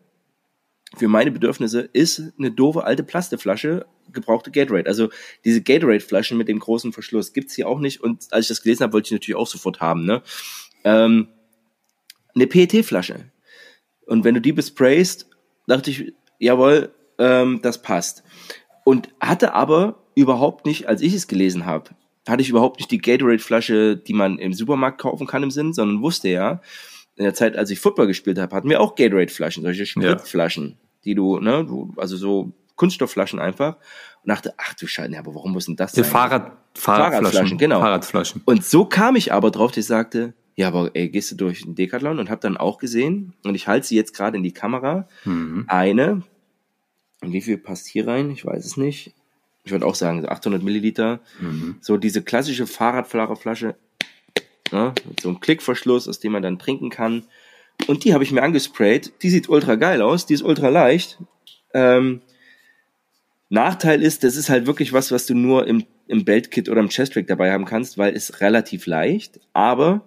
für 0.97 1.09
meine 1.09 1.31
Bedürfnisse 1.31 1.89
ist 1.93 2.23
eine 2.39 2.51
doofe 2.51 2.85
alte 2.85 3.03
Plastikflasche, 3.03 3.87
gebrauchte 4.13 4.51
Gatorade. 4.51 4.89
Also 4.89 5.09
diese 5.45 5.63
Gatorade-Flaschen 5.63 6.39
mit 6.39 6.49
dem 6.49 6.61
großen 6.61 6.93
Verschluss 6.93 7.33
gibt's 7.33 7.55
hier 7.55 7.69
auch 7.69 7.81
nicht. 7.81 8.01
Und 8.01 8.27
als 8.31 8.45
ich 8.45 8.49
das 8.49 8.63
gelesen 8.63 8.85
habe, 8.85 8.93
wollte 8.93 9.09
ich 9.09 9.13
natürlich 9.13 9.37
auch 9.37 9.47
sofort 9.47 9.81
haben. 9.81 10.05
Ne? 10.05 10.23
Ähm, 10.85 11.29
eine 12.35 12.47
PET-Flasche. 12.47 13.31
Und 14.07 14.25
wenn 14.25 14.35
du 14.35 14.41
die 14.41 14.53
besprayst, 14.53 15.29
dachte 15.67 15.91
ich, 15.91 16.13
jawohl, 16.39 16.93
ähm, 17.19 17.61
das 17.63 17.81
passt. 17.83 18.23
Und 18.85 19.09
hatte 19.21 19.55
aber 19.55 20.03
überhaupt 20.15 20.67
nicht, 20.67 20.89
als 20.89 21.01
ich 21.01 21.15
es 21.15 21.27
gelesen 21.27 21.67
habe, 21.67 21.91
hatte 22.29 22.43
ich 22.43 22.49
überhaupt 22.49 22.79
nicht 22.79 22.91
die 22.91 22.99
Gatorade-Flasche, 22.99 23.97
die 23.97 24.15
man 24.15 24.39
im 24.39 24.53
Supermarkt 24.53 25.01
kaufen 25.01 25.27
kann 25.27 25.43
im 25.43 25.51
Sinn, 25.51 25.73
sondern 25.73 26.03
wusste 26.03 26.29
ja, 26.29 26.61
in 27.17 27.25
der 27.25 27.35
Zeit, 27.35 27.57
als 27.57 27.71
ich 27.71 27.81
Football 27.81 28.07
gespielt 28.07 28.39
habe, 28.39 28.55
hatten 28.55 28.69
wir 28.69 28.81
auch 28.81 28.95
Gatorade-Flaschen, 28.95 29.63
solche 29.63 29.87
Spritzflaschen, 29.87 30.79
die 31.05 31.15
du, 31.15 31.39
ne, 31.39 31.65
du, 31.65 31.93
also 31.97 32.17
so 32.17 32.53
Kunststoffflaschen 32.77 33.39
einfach. 33.39 33.77
Und 34.23 34.31
dachte, 34.31 34.55
ach 34.57 34.75
du 34.75 34.87
Scheiße, 34.87 35.13
ja, 35.13 35.21
aber 35.21 35.35
warum 35.35 35.53
muss 35.53 35.67
denn 35.67 35.77
das 35.77 35.93
Die 35.93 36.01
sein? 36.01 36.11
Fahrrad, 36.11 36.53
Fahrradflaschen, 36.75 37.25
Fahrradflaschen, 37.25 37.59
genau. 37.59 37.81
Fahrradflaschen. 37.81 38.43
Und 38.47 38.65
so 38.65 38.87
kam 38.87 39.17
ich 39.17 39.33
aber 39.33 39.51
drauf, 39.51 39.71
dass 39.71 39.79
ich 39.79 39.87
sagte, 39.87 40.35
ja, 40.57 40.69
aber 40.69 40.91
ey, 40.95 41.09
gehst 41.09 41.31
du 41.33 41.37
durch 41.37 41.63
den 41.63 41.75
Decathlon 41.75 42.19
und 42.19 42.31
hab 42.31 42.41
dann 42.41 42.57
auch 42.57 42.79
gesehen, 42.79 43.33
und 43.45 43.55
ich 43.55 43.67
halte 43.67 43.87
sie 43.87 43.97
jetzt 43.97 44.15
gerade 44.15 44.37
in 44.37 44.43
die 44.43 44.53
Kamera, 44.53 45.09
Mhm. 45.25 45.65
eine, 45.69 46.23
und 47.21 47.33
wie 47.33 47.41
viel 47.41 47.59
passt 47.59 47.87
hier 47.87 48.07
rein? 48.07 48.31
Ich 48.31 48.45
weiß 48.45 48.65
es 48.65 48.77
nicht. 48.77 49.15
Ich 49.65 49.73
würde 49.73 49.87
auch 49.87 49.95
sagen, 49.95 50.21
so 50.21 50.29
800 50.29 50.63
Milliliter. 50.63 51.21
Mhm. 51.41 51.77
So 51.81 51.97
diese 51.97 52.23
klassische 52.23 52.67
Fahrradfahrerflasche, 52.67 53.77
ne, 54.73 54.93
mit 55.09 55.21
so 55.21 55.31
einem 55.31 55.41
Klickverschluss, 55.41 56.07
aus 56.07 56.21
dem 56.21 56.33
man 56.33 56.43
dann 56.43 56.59
trinken 56.59 56.91
kann. 56.91 57.25
Und 57.87 58.05
die 58.05 58.13
habe 58.13 58.23
ich 58.25 58.31
mir 58.31 58.43
angesprayt. 58.43 59.13
Die 59.23 59.31
sieht 59.31 59.49
ultra 59.49 59.77
geil 59.77 60.03
aus, 60.03 60.27
die 60.27 60.35
ist 60.35 60.43
ultra 60.43 60.69
leicht. 60.69 61.19
Ähm, 61.73 62.21
Nachteil 63.49 64.03
ist, 64.03 64.25
das 64.25 64.37
ist 64.37 64.49
halt 64.51 64.67
wirklich 64.67 64.93
was, 64.93 65.11
was 65.13 65.27
du 65.27 65.35
nur 65.35 65.67
im, 65.67 65.85
im 66.09 66.25
Beltkit 66.25 66.69
oder 66.69 66.81
im 66.81 66.89
Chest-Track 66.89 67.27
dabei 67.27 67.53
haben 67.53 67.65
kannst, 67.65 67.99
weil 67.99 68.15
es 68.15 68.41
relativ 68.41 68.87
leicht, 68.87 69.41
aber 69.53 70.03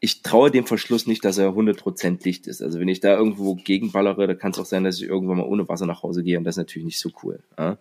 ich 0.00 0.22
traue 0.22 0.50
dem 0.50 0.64
Verschluss 0.66 1.06
nicht, 1.06 1.24
dass 1.24 1.38
er 1.38 1.50
100% 1.50 2.22
dicht 2.22 2.46
ist. 2.46 2.62
Also 2.62 2.78
wenn 2.78 2.88
ich 2.88 3.00
da 3.00 3.16
irgendwo 3.16 3.56
gegenballere, 3.56 4.26
da 4.28 4.34
kann 4.34 4.52
es 4.52 4.58
auch 4.58 4.64
sein, 4.64 4.84
dass 4.84 5.00
ich 5.00 5.08
irgendwann 5.08 5.38
mal 5.38 5.46
ohne 5.46 5.68
Wasser 5.68 5.86
nach 5.86 6.02
Hause 6.02 6.22
gehe 6.22 6.38
und 6.38 6.44
das 6.44 6.54
ist 6.54 6.58
natürlich 6.58 6.86
nicht 6.86 7.00
so 7.00 7.10
cool. 7.22 7.40
Ja? 7.58 7.78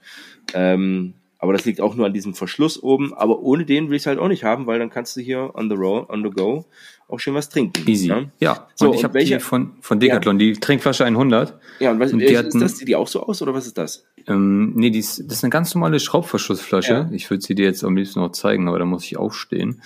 Ähm, 0.54 1.14
aber 1.40 1.54
das 1.54 1.66
liegt 1.66 1.80
auch 1.82 1.94
nur 1.94 2.08
an 2.08 2.14
diesem 2.14 2.34
Verschluss 2.34 2.82
oben. 2.82 3.14
Aber 3.14 3.42
ohne 3.44 3.64
den 3.66 3.90
will 3.90 3.96
ich 3.96 4.02
es 4.02 4.08
halt 4.08 4.18
auch 4.18 4.28
nicht 4.28 4.44
haben, 4.44 4.66
weil 4.66 4.80
dann 4.80 4.90
kannst 4.90 5.16
du 5.16 5.22
hier 5.22 5.52
on 5.54 5.70
the 5.70 5.76
road, 5.76 6.10
on 6.10 6.24
the 6.24 6.32
go 6.32 6.66
auch 7.08 7.20
schön 7.20 7.36
was 7.36 7.48
trinken. 7.50 7.88
Easy. 7.88 8.08
Ja, 8.08 8.24
Ja, 8.40 8.68
So, 8.76 8.90
und 8.90 8.96
ich 8.96 9.04
habe 9.04 9.14
welche- 9.14 9.36
die 9.38 9.40
von, 9.40 9.74
von 9.80 10.00
Decathlon, 10.00 10.40
die 10.40 10.54
Trinkflasche 10.54 11.06
100. 11.06 11.54
ja 11.80 11.92
und 11.92 12.00
was 12.00 12.12
Und 12.12 12.20
die 12.20 12.26
ist 12.26 12.38
hatten- 12.38 12.60
das? 12.60 12.78
Sieht 12.78 12.88
die 12.88 12.96
auch 12.96 13.08
so 13.08 13.22
aus 13.22 13.42
oder 13.44 13.54
was 13.54 13.68
ist 13.68 13.78
das? 13.78 14.06
Ähm, 14.28 14.74
nee, 14.76 14.90
die 14.90 15.00
ist, 15.00 15.20
das 15.28 15.38
ist 15.38 15.44
eine 15.44 15.52
ganz 15.52 15.74
normale 15.76 16.00
Schraubverschlussflasche. 16.00 16.92
Ja. 16.94 17.10
Ich 17.14 17.30
würde 17.30 17.44
sie 17.46 17.54
dir 17.56 17.66
jetzt 17.66 17.84
am 17.84 17.96
liebsten 17.96 18.20
noch 18.20 18.32
zeigen, 18.32 18.68
aber 18.68 18.80
da 18.80 18.86
muss 18.86 19.06
ich 19.06 19.16
aufstehen. 19.18 19.82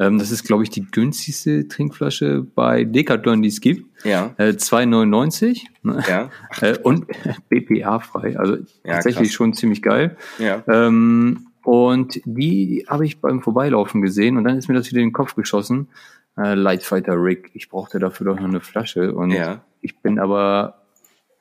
Ähm, 0.00 0.18
das 0.18 0.30
ist, 0.32 0.42
glaube 0.44 0.62
ich, 0.64 0.70
die 0.70 0.84
günstigste 0.90 1.68
Trinkflasche 1.68 2.44
bei 2.54 2.84
Decathlon, 2.84 3.42
die 3.42 3.48
es 3.48 3.60
gibt. 3.60 3.86
Ja, 4.04 4.34
Äh, 4.38 4.54
2,99 4.56 5.60
ne? 5.82 6.02
ja, 6.08 6.30
äh, 6.62 6.76
und 6.78 7.06
BPA-frei. 7.50 8.38
Also 8.38 8.56
Ja, 8.84 8.94
tatsächlich 8.94 9.28
krass. 9.28 9.34
schon 9.34 9.52
ziemlich 9.54 9.82
geil. 9.82 10.16
ja. 10.38 10.62
Ähm, 10.68 11.46
und 11.62 12.20
die 12.24 12.86
habe 12.88 13.04
ich 13.04 13.20
beim 13.20 13.42
Vorbeilaufen 13.42 14.00
gesehen 14.00 14.38
und 14.38 14.44
dann 14.44 14.56
ist 14.56 14.68
mir 14.68 14.74
das 14.74 14.88
wieder 14.90 15.00
in 15.02 15.08
den 15.08 15.12
Kopf 15.12 15.34
geschossen. 15.34 15.88
Äh, 16.38 16.54
Lightfighter 16.54 17.22
Rick, 17.22 17.50
ich 17.52 17.68
brauchte 17.68 17.98
dafür 17.98 18.24
doch 18.28 18.36
noch 18.40 18.48
eine 18.48 18.60
Flasche 18.62 19.14
und 19.14 19.30
Ja. 19.32 19.60
ich 19.82 19.98
bin 19.98 20.18
aber 20.18 20.80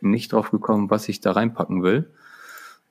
nicht 0.02 0.34
drauf 0.34 0.52
gekommen, 0.52 0.90
was 0.90 1.08
ich 1.08 1.22
da 1.22 1.32
reinpacken 1.32 1.84
will. 1.84 2.10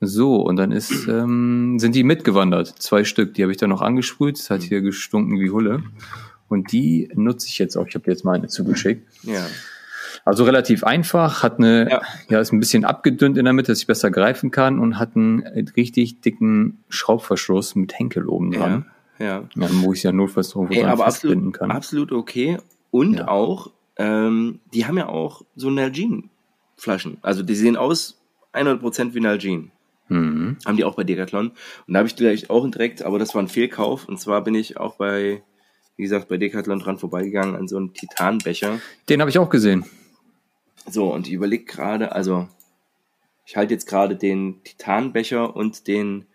So, 0.00 0.36
und 0.36 0.56
dann 0.56 0.70
ist, 0.70 1.08
ähm, 1.08 1.78
sind 1.78 1.94
die 1.94 2.04
mitgewandert. 2.04 2.68
Zwei 2.80 3.02
Stück, 3.04 3.34
die 3.34 3.42
habe 3.42 3.50
ich 3.52 3.58
dann 3.58 3.70
noch 3.70 3.82
angesprüht. 3.82 4.38
Es 4.38 4.48
hat 4.50 4.62
hier 4.62 4.80
gestunken 4.80 5.40
wie 5.40 5.50
Hulle. 5.50 5.82
Und 6.48 6.70
die 6.72 7.10
nutze 7.14 7.48
ich 7.48 7.58
jetzt 7.58 7.76
auch. 7.76 7.86
Ich 7.88 7.94
habe 7.94 8.08
jetzt 8.10 8.24
mal 8.24 8.34
eine 8.36 8.46
zugeschickt. 8.48 9.06
Ja. 9.24 9.44
Also 10.24 10.44
relativ 10.44 10.84
einfach, 10.84 11.42
hat 11.42 11.58
eine, 11.58 11.88
Ja. 11.90 12.02
ja. 12.28 12.40
ist 12.40 12.52
ein 12.52 12.60
bisschen 12.60 12.84
abgedünnt 12.84 13.36
in 13.38 13.44
der 13.44 13.52
Mitte, 13.54 13.72
dass 13.72 13.80
ich 13.80 13.86
besser 13.86 14.10
greifen 14.10 14.50
kann 14.50 14.78
und 14.78 14.98
hat 14.98 15.16
einen 15.16 15.42
richtig 15.76 16.20
dicken 16.20 16.78
Schraubverschluss 16.88 17.74
mit 17.74 17.98
Henkel 17.98 18.26
oben 18.28 18.52
dran, 18.52 18.86
Ja. 19.18 19.42
ja. 19.56 19.68
wo 19.82 19.92
ich 19.92 20.02
ja 20.04 20.12
notfalls 20.12 20.54
irgendwo 20.54 20.74
Ey, 20.74 20.84
aber 20.84 21.06
absolut, 21.06 21.54
kann. 21.54 21.70
absolut 21.70 22.12
okay. 22.12 22.58
Und 22.90 23.14
Ja. 23.18 23.28
auch, 23.28 23.70
ähm, 23.96 24.60
die 24.72 24.86
haben 24.86 24.96
ja 24.96 25.08
auch 25.08 25.42
so 25.56 25.70
Nalgene-Flaschen. 25.70 27.18
Also 27.22 27.42
die 27.42 27.54
sehen 27.54 27.76
aus 27.76 28.20
100% 28.52 29.14
wie 29.14 29.20
Nalgene. 29.20 29.68
Mhm. 30.08 30.56
Haben 30.64 30.76
die 30.76 30.84
auch 30.84 30.94
bei 30.94 31.04
Decathlon. 31.04 31.48
Und 31.86 31.94
da 31.94 31.98
habe 31.98 32.08
ich 32.08 32.16
gleich 32.16 32.50
auch 32.50 32.68
direkt, 32.70 33.02
aber 33.02 33.18
das 33.18 33.34
war 33.34 33.42
ein 33.42 33.48
Fehlkauf. 33.48 34.08
Und 34.08 34.18
zwar 34.20 34.42
bin 34.42 34.54
ich 34.54 34.76
auch 34.76 34.96
bei, 34.96 35.42
wie 35.96 36.02
gesagt, 36.02 36.28
bei 36.28 36.36
Decathlon 36.36 36.78
dran 36.78 36.98
vorbeigegangen 36.98 37.56
an 37.56 37.68
so 37.68 37.76
einen 37.76 37.92
Titanbecher. 37.94 38.80
Den 39.08 39.20
habe 39.20 39.30
ich 39.30 39.38
auch 39.38 39.50
gesehen. 39.50 39.84
So, 40.88 41.12
und 41.12 41.26
ich 41.26 41.32
überlege 41.34 41.64
gerade, 41.64 42.12
also 42.12 42.48
ich 43.44 43.56
halte 43.56 43.74
jetzt 43.74 43.86
gerade 43.86 44.16
den 44.16 44.62
Titanbecher 44.64 45.54
und 45.54 45.86
den 45.86 46.26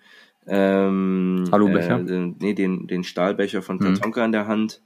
ähm, 0.48 1.46
Alubecher? 1.52 2.00
Äh, 2.00 2.06
den, 2.06 2.36
nee, 2.40 2.54
den, 2.54 2.88
den 2.88 3.04
Stahlbecher 3.04 3.62
von 3.62 3.78
Mhm. 3.78 3.96
Tatonka 3.96 4.26
in 4.26 4.32
der 4.32 4.48
Hand. 4.48 4.82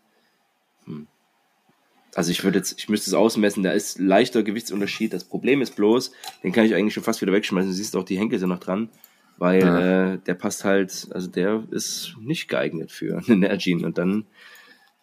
Also 2.18 2.32
ich 2.32 2.44
würde 2.44 2.58
jetzt, 2.58 2.80
ich 2.80 2.90
müsste 2.90 3.12
es 3.12 3.14
ausmessen, 3.14 3.62
da 3.62 3.70
ist 3.74 4.00
leichter 4.00 4.42
Gewichtsunterschied. 4.42 5.14
Das 5.14 5.24
Problem 5.24 5.62
ist 5.62 5.76
bloß, 5.76 6.12
den 6.44 6.52
kann 6.52 6.66
ich 6.66 6.74
eigentlich 6.74 6.96
schon 6.96 7.04
fast 7.04 7.22
wieder 7.22 7.32
wegschmeißen. 7.32 7.70
Du 7.70 7.76
siehst 7.76 7.96
auch, 7.96 8.06
die 8.06 8.18
Henkel 8.18 8.40
sind 8.40 8.50
noch 8.50 8.60
dran. 8.60 8.90
weil 9.38 9.62
ja. 9.62 10.14
äh, 10.14 10.18
der 10.18 10.34
passt 10.34 10.66
halt, 10.66 11.10
also 11.12 11.28
der 11.30 11.62
ist 11.70 12.16
nicht 12.20 12.48
geeignet 12.48 12.92
für 12.92 13.22
einen 13.28 13.42
Nalgene 13.42 13.86
und 13.86 14.00
dann 14.00 14.26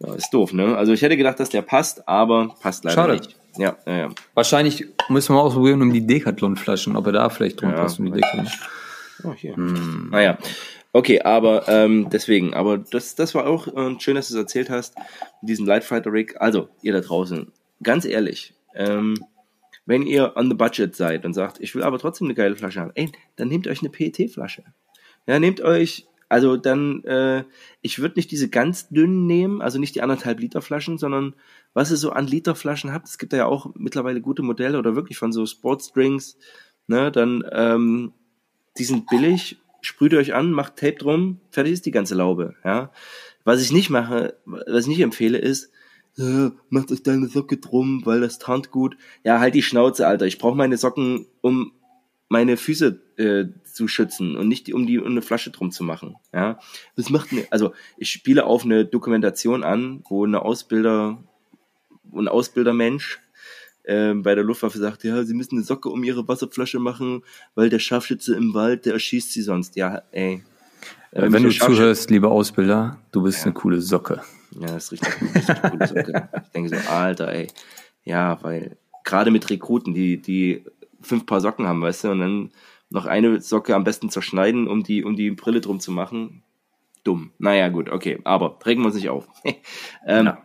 ja, 0.00 0.12
ist 0.14 0.30
doof, 0.34 0.52
ne? 0.52 0.76
Also 0.76 0.92
ich 0.92 1.02
hätte 1.02 1.16
gedacht, 1.16 1.38
dass 1.38 1.50
der 1.50 1.62
passt, 1.62 2.08
aber 2.08 2.56
passt 2.60 2.82
leider 2.82 2.94
Schade. 2.96 3.12
nicht. 3.12 3.36
Ja, 3.58 3.76
ja, 3.86 3.96
ja. 3.96 4.08
Wahrscheinlich 4.34 4.88
müssen 5.08 5.36
wir 5.36 5.40
ausprobieren 5.40 5.82
um 5.82 5.92
die 5.92 6.04
Decathlon-Flaschen, 6.04 6.96
ob 6.96 7.06
er 7.06 7.12
da 7.12 7.30
vielleicht 7.30 7.62
drum 7.62 7.70
ja, 7.70 7.76
passt 7.76 8.00
um 8.00 8.06
die 8.06 8.10
Decathlon. 8.10 8.48
Oh, 9.22 9.32
hier. 9.34 9.54
Hm. 9.54 10.08
Naja. 10.10 10.36
Okay, 10.96 11.20
aber 11.22 11.68
ähm, 11.68 12.08
deswegen, 12.08 12.54
aber 12.54 12.78
das, 12.78 13.16
das 13.16 13.34
war 13.34 13.48
auch 13.48 13.66
äh, 13.66 13.98
schön, 13.98 14.14
dass 14.14 14.28
du 14.28 14.34
es 14.34 14.40
erzählt 14.40 14.70
hast, 14.70 14.94
diesen 15.42 15.66
Lightfighter 15.66 16.12
Rig. 16.12 16.40
Also, 16.40 16.68
ihr 16.82 16.92
da 16.92 17.00
draußen, 17.00 17.50
ganz 17.82 18.04
ehrlich, 18.04 18.54
ähm, 18.76 19.18
wenn 19.86 20.02
ihr 20.06 20.36
on 20.36 20.48
the 20.48 20.54
budget 20.54 20.94
seid 20.94 21.26
und 21.26 21.34
sagt, 21.34 21.58
ich 21.58 21.74
will 21.74 21.82
aber 21.82 21.98
trotzdem 21.98 22.28
eine 22.28 22.36
geile 22.36 22.54
Flasche 22.54 22.80
haben, 22.80 22.92
ey, 22.94 23.10
dann 23.34 23.48
nehmt 23.48 23.66
euch 23.66 23.80
eine 23.80 23.90
PET-Flasche. 23.90 24.62
Ja, 25.26 25.40
nehmt 25.40 25.60
euch, 25.62 26.06
also 26.28 26.56
dann, 26.56 27.02
äh, 27.02 27.42
ich 27.82 27.98
würde 27.98 28.14
nicht 28.14 28.30
diese 28.30 28.48
ganz 28.48 28.88
dünnen 28.88 29.26
nehmen, 29.26 29.62
also 29.62 29.80
nicht 29.80 29.96
die 29.96 30.02
anderthalb 30.02 30.38
Liter 30.38 30.62
Flaschen, 30.62 30.96
sondern 30.96 31.34
was 31.72 31.90
ihr 31.90 31.96
so 31.96 32.10
an 32.10 32.28
Literflaschen 32.28 32.92
habt, 32.92 33.08
es 33.08 33.18
gibt 33.18 33.32
ja 33.32 33.46
auch 33.46 33.74
mittlerweile 33.74 34.20
gute 34.20 34.42
Modelle 34.42 34.78
oder 34.78 34.94
wirklich 34.94 35.18
von 35.18 35.32
so 35.32 35.44
Sportsdrinks, 35.44 36.38
ne, 36.86 37.10
dann, 37.10 37.42
ähm, 37.50 38.12
die 38.78 38.84
sind 38.84 39.08
billig 39.08 39.58
sprüht 39.86 40.14
euch 40.14 40.34
an, 40.34 40.50
macht 40.50 40.76
Tape 40.76 40.94
drum, 40.94 41.40
fertig 41.50 41.72
ist 41.72 41.86
die 41.86 41.90
ganze 41.90 42.14
Laube, 42.14 42.54
ja. 42.64 42.90
Was 43.44 43.62
ich 43.62 43.72
nicht 43.72 43.90
mache, 43.90 44.36
was 44.44 44.84
ich 44.84 44.88
nicht 44.88 45.00
empfehle, 45.00 45.38
ist, 45.38 45.70
ja, 46.16 46.52
macht 46.70 46.92
euch 46.92 47.02
deine 47.02 47.26
Socke 47.28 47.58
drum, 47.58 48.02
weil 48.04 48.20
das 48.20 48.38
tarnt 48.38 48.70
gut. 48.70 48.96
Ja, 49.24 49.40
halt 49.40 49.54
die 49.54 49.62
Schnauze, 49.62 50.06
Alter. 50.06 50.26
Ich 50.26 50.38
brauche 50.38 50.56
meine 50.56 50.76
Socken, 50.76 51.26
um 51.40 51.72
meine 52.28 52.56
Füße 52.56 53.00
äh, 53.16 53.44
zu 53.64 53.86
schützen 53.88 54.36
und 54.36 54.48
nicht 54.48 54.72
um 54.72 54.86
die 54.86 54.98
um 54.98 55.06
eine 55.06 55.22
Flasche 55.22 55.50
drum 55.50 55.70
zu 55.70 55.84
machen. 55.84 56.16
Ja, 56.32 56.58
das 56.96 57.10
macht 57.10 57.32
mir, 57.32 57.46
also 57.50 57.72
ich 57.96 58.10
spiele 58.10 58.46
auf 58.46 58.64
eine 58.64 58.84
Dokumentation 58.84 59.62
an, 59.62 60.02
wo 60.08 60.24
eine 60.24 60.42
Ausbilder, 60.42 61.22
ein 62.12 62.28
Ausbildermensch 62.28 63.20
ähm, 63.84 64.22
bei 64.22 64.34
der 64.34 64.44
Luftwaffe 64.44 64.78
sagt, 64.78 65.04
ja, 65.04 65.22
sie 65.24 65.34
müssen 65.34 65.56
eine 65.56 65.64
Socke 65.64 65.88
um 65.88 66.02
ihre 66.04 66.26
Wasserflasche 66.26 66.78
machen, 66.78 67.22
weil 67.54 67.68
der 67.68 67.78
Scharfschütze 67.78 68.34
im 68.34 68.54
Wald, 68.54 68.86
der 68.86 68.94
erschießt 68.94 69.32
sie 69.32 69.42
sonst. 69.42 69.76
Ja, 69.76 70.02
ey. 70.10 70.42
Äh, 71.12 71.32
wenn 71.32 71.42
du 71.42 71.50
zuhörst, 71.50 72.10
lieber 72.10 72.30
Ausbilder, 72.30 72.98
du 73.12 73.22
bist 73.22 73.38
ja. 73.40 73.44
eine 73.44 73.54
coole 73.54 73.80
Socke. 73.80 74.22
Ja, 74.52 74.68
das 74.68 74.84
ist 74.84 74.92
richtig, 74.92 75.34
richtig 75.34 75.62
coole 75.62 75.86
Socke. 75.86 76.28
Ich 76.44 76.50
denke 76.50 76.68
so, 76.70 76.90
Alter, 76.90 77.32
ey. 77.32 77.48
Ja, 78.04 78.38
weil 78.42 78.76
gerade 79.04 79.30
mit 79.30 79.48
Rekruten, 79.50 79.94
die, 79.94 80.18
die 80.18 80.64
fünf 81.00 81.26
Paar 81.26 81.40
Socken 81.40 81.66
haben, 81.66 81.82
weißt 81.82 82.04
du, 82.04 82.10
und 82.10 82.20
dann 82.20 82.50
noch 82.90 83.06
eine 83.06 83.40
Socke 83.40 83.74
am 83.74 83.84
besten 83.84 84.10
zerschneiden, 84.10 84.66
um 84.66 84.82
die, 84.82 85.04
um 85.04 85.16
die 85.16 85.30
Brille 85.30 85.60
drum 85.60 85.80
zu 85.80 85.92
machen. 85.92 86.42
Dumm. 87.02 87.32
Naja, 87.38 87.68
gut, 87.68 87.90
okay. 87.90 88.20
Aber 88.24 88.58
regen 88.64 88.80
wir 88.82 88.86
uns 88.86 88.94
nicht 88.94 89.10
auf. 89.10 89.28
ähm, 90.06 90.26
ja. 90.26 90.43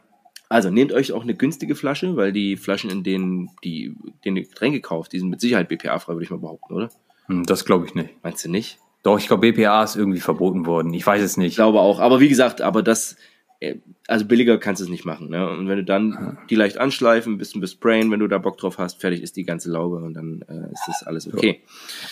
Also 0.49 0.71
nehmt 0.71 0.91
euch 0.91 1.11
auch 1.11 1.21
eine 1.21 1.35
günstige 1.35 1.75
Flasche, 1.75 2.15
weil 2.15 2.31
die 2.31 2.57
Flaschen, 2.57 2.89
in 2.89 3.03
denen 3.03 3.51
die, 3.63 3.95
denen 4.25 4.37
ihr 4.37 4.43
Getränke 4.43 4.81
kauft, 4.81 5.13
die 5.13 5.19
sind 5.19 5.29
mit 5.29 5.39
Sicherheit 5.39 5.69
BPA-frei, 5.69 6.13
würde 6.13 6.23
ich 6.23 6.31
mal 6.31 6.39
behaupten, 6.39 6.73
oder? 6.73 6.89
Hm, 7.27 7.45
das 7.45 7.65
glaube 7.65 7.85
ich 7.85 7.93
nicht. 7.93 8.09
Meinst 8.23 8.43
du 8.43 8.49
nicht? 8.49 8.79
Doch, 9.03 9.19
ich 9.19 9.27
glaube, 9.27 9.51
BPA 9.51 9.83
ist 9.83 9.95
irgendwie 9.95 10.19
verboten 10.19 10.65
worden. 10.65 10.93
Ich 10.93 11.05
weiß 11.05 11.21
es 11.21 11.37
nicht. 11.37 11.51
Ich 11.51 11.55
glaube 11.55 11.79
auch. 11.79 11.99
Aber 11.99 12.19
wie 12.19 12.27
gesagt, 12.27 12.61
aber 12.61 12.81
das, 12.81 13.15
äh, 13.59 13.75
also 14.07 14.25
billiger 14.25 14.57
kannst 14.57 14.81
du 14.81 14.85
es 14.85 14.89
nicht 14.89 15.05
machen. 15.05 15.29
Ne? 15.29 15.47
Und 15.49 15.69
wenn 15.69 15.77
du 15.77 15.83
dann 15.83 16.39
die 16.49 16.55
leicht 16.55 16.79
anschleifen, 16.79 17.33
ein 17.33 17.37
bisschen 17.37 17.61
besprayen, 17.61 18.11
wenn 18.11 18.19
du 18.19 18.27
da 18.27 18.39
Bock 18.39 18.57
drauf 18.57 18.79
hast, 18.79 18.99
fertig 18.99 19.21
ist 19.21 19.35
die 19.35 19.45
ganze 19.45 19.69
Laube 19.69 19.97
und 19.97 20.15
dann 20.15 20.43
äh, 20.49 20.73
ist 20.73 20.83
das 20.87 21.03
alles 21.03 21.31
okay. 21.31 21.61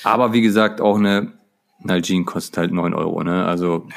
Aber 0.04 0.32
wie 0.32 0.42
gesagt, 0.42 0.80
auch 0.80 0.98
eine 0.98 1.34
Nalgene 1.80 2.24
kostet 2.24 2.58
halt 2.58 2.72
neun 2.72 2.94
Euro. 2.94 3.24
Ne? 3.24 3.46
Also 3.46 3.88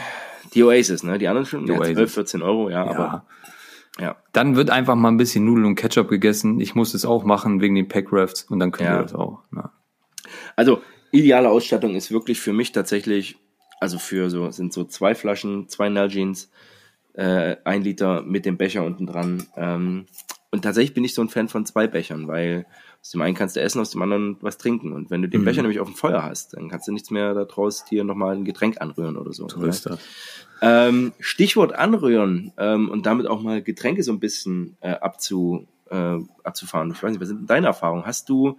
die 0.54 0.64
Oasis, 0.64 1.02
ne? 1.02 1.18
Die 1.18 1.28
anderen 1.28 1.46
schon 1.46 1.66
ja, 1.66 1.76
12, 1.76 2.12
14 2.12 2.42
Euro, 2.42 2.70
ja, 2.70 2.84
ja. 2.84 2.90
aber 2.90 3.24
ja. 4.00 4.16
Dann 4.32 4.56
wird 4.56 4.70
einfach 4.70 4.94
mal 4.94 5.08
ein 5.08 5.16
bisschen 5.16 5.44
Nudeln 5.44 5.66
und 5.66 5.74
Ketchup 5.74 6.08
gegessen. 6.08 6.60
Ich 6.60 6.74
muss 6.74 6.94
es 6.94 7.04
auch 7.04 7.24
machen 7.24 7.60
wegen 7.60 7.74
den 7.74 7.88
Packrafts 7.88 8.44
und 8.44 8.58
dann 8.58 8.72
können 8.72 8.88
ja. 8.88 8.98
wir 8.98 9.02
das 9.02 9.14
auch. 9.14 9.42
Ja. 9.54 9.72
Also 10.56 10.82
ideale 11.12 11.50
Ausstattung 11.50 11.94
ist 11.94 12.10
wirklich 12.10 12.40
für 12.40 12.52
mich 12.52 12.72
tatsächlich, 12.72 13.36
also 13.80 13.98
für 13.98 14.30
so 14.30 14.50
sind 14.50 14.72
so 14.72 14.84
zwei 14.84 15.14
Flaschen, 15.14 15.68
zwei 15.68 15.88
Nalgenes, 15.88 16.50
äh, 17.14 17.56
ein 17.64 17.82
Liter 17.82 18.22
mit 18.22 18.46
dem 18.46 18.56
Becher 18.56 18.84
unten 18.84 19.06
dran. 19.06 19.46
Ähm, 19.56 20.06
und 20.50 20.62
tatsächlich 20.62 20.94
bin 20.94 21.04
ich 21.04 21.14
so 21.14 21.22
ein 21.22 21.28
Fan 21.28 21.48
von 21.48 21.64
zwei 21.64 21.86
Bechern, 21.86 22.26
weil 22.26 22.66
aus 23.00 23.10
dem 23.10 23.22
einen 23.22 23.34
kannst 23.34 23.56
du 23.56 23.60
essen, 23.60 23.80
aus 23.80 23.90
dem 23.90 24.02
anderen 24.02 24.36
was 24.40 24.58
trinken. 24.58 24.92
Und 24.92 25.10
wenn 25.10 25.22
du 25.22 25.28
den 25.28 25.42
mhm. 25.42 25.44
Becher 25.44 25.62
nämlich 25.62 25.80
auf 25.80 25.88
dem 25.88 25.96
Feuer 25.96 26.22
hast, 26.22 26.54
dann 26.54 26.68
kannst 26.68 26.88
du 26.88 26.92
nichts 26.92 27.10
mehr 27.10 27.34
daraus 27.34 27.84
dir 27.84 28.04
nochmal 28.04 28.34
ein 28.34 28.44
Getränk 28.44 28.80
anrühren 28.80 29.16
oder 29.16 29.32
so. 29.32 29.48
So 29.48 29.62
ist 29.64 29.86
das. 29.86 30.00
Ähm, 30.62 31.12
Stichwort 31.20 31.74
anrühren 31.74 32.52
ähm, 32.58 32.90
und 32.90 33.06
damit 33.06 33.26
auch 33.26 33.40
mal 33.40 33.62
Getränke 33.62 34.02
so 34.02 34.12
ein 34.12 34.20
bisschen 34.20 34.76
äh, 34.80 34.90
abzu, 34.90 35.66
äh, 35.90 36.18
abzufahren. 36.44 36.92
Ich 36.92 37.02
weiß 37.02 37.12
nicht, 37.12 37.20
was 37.20 37.28
sind 37.28 37.48
deine 37.48 37.68
Erfahrungen? 37.68 38.04
Hast 38.04 38.28
du, 38.28 38.58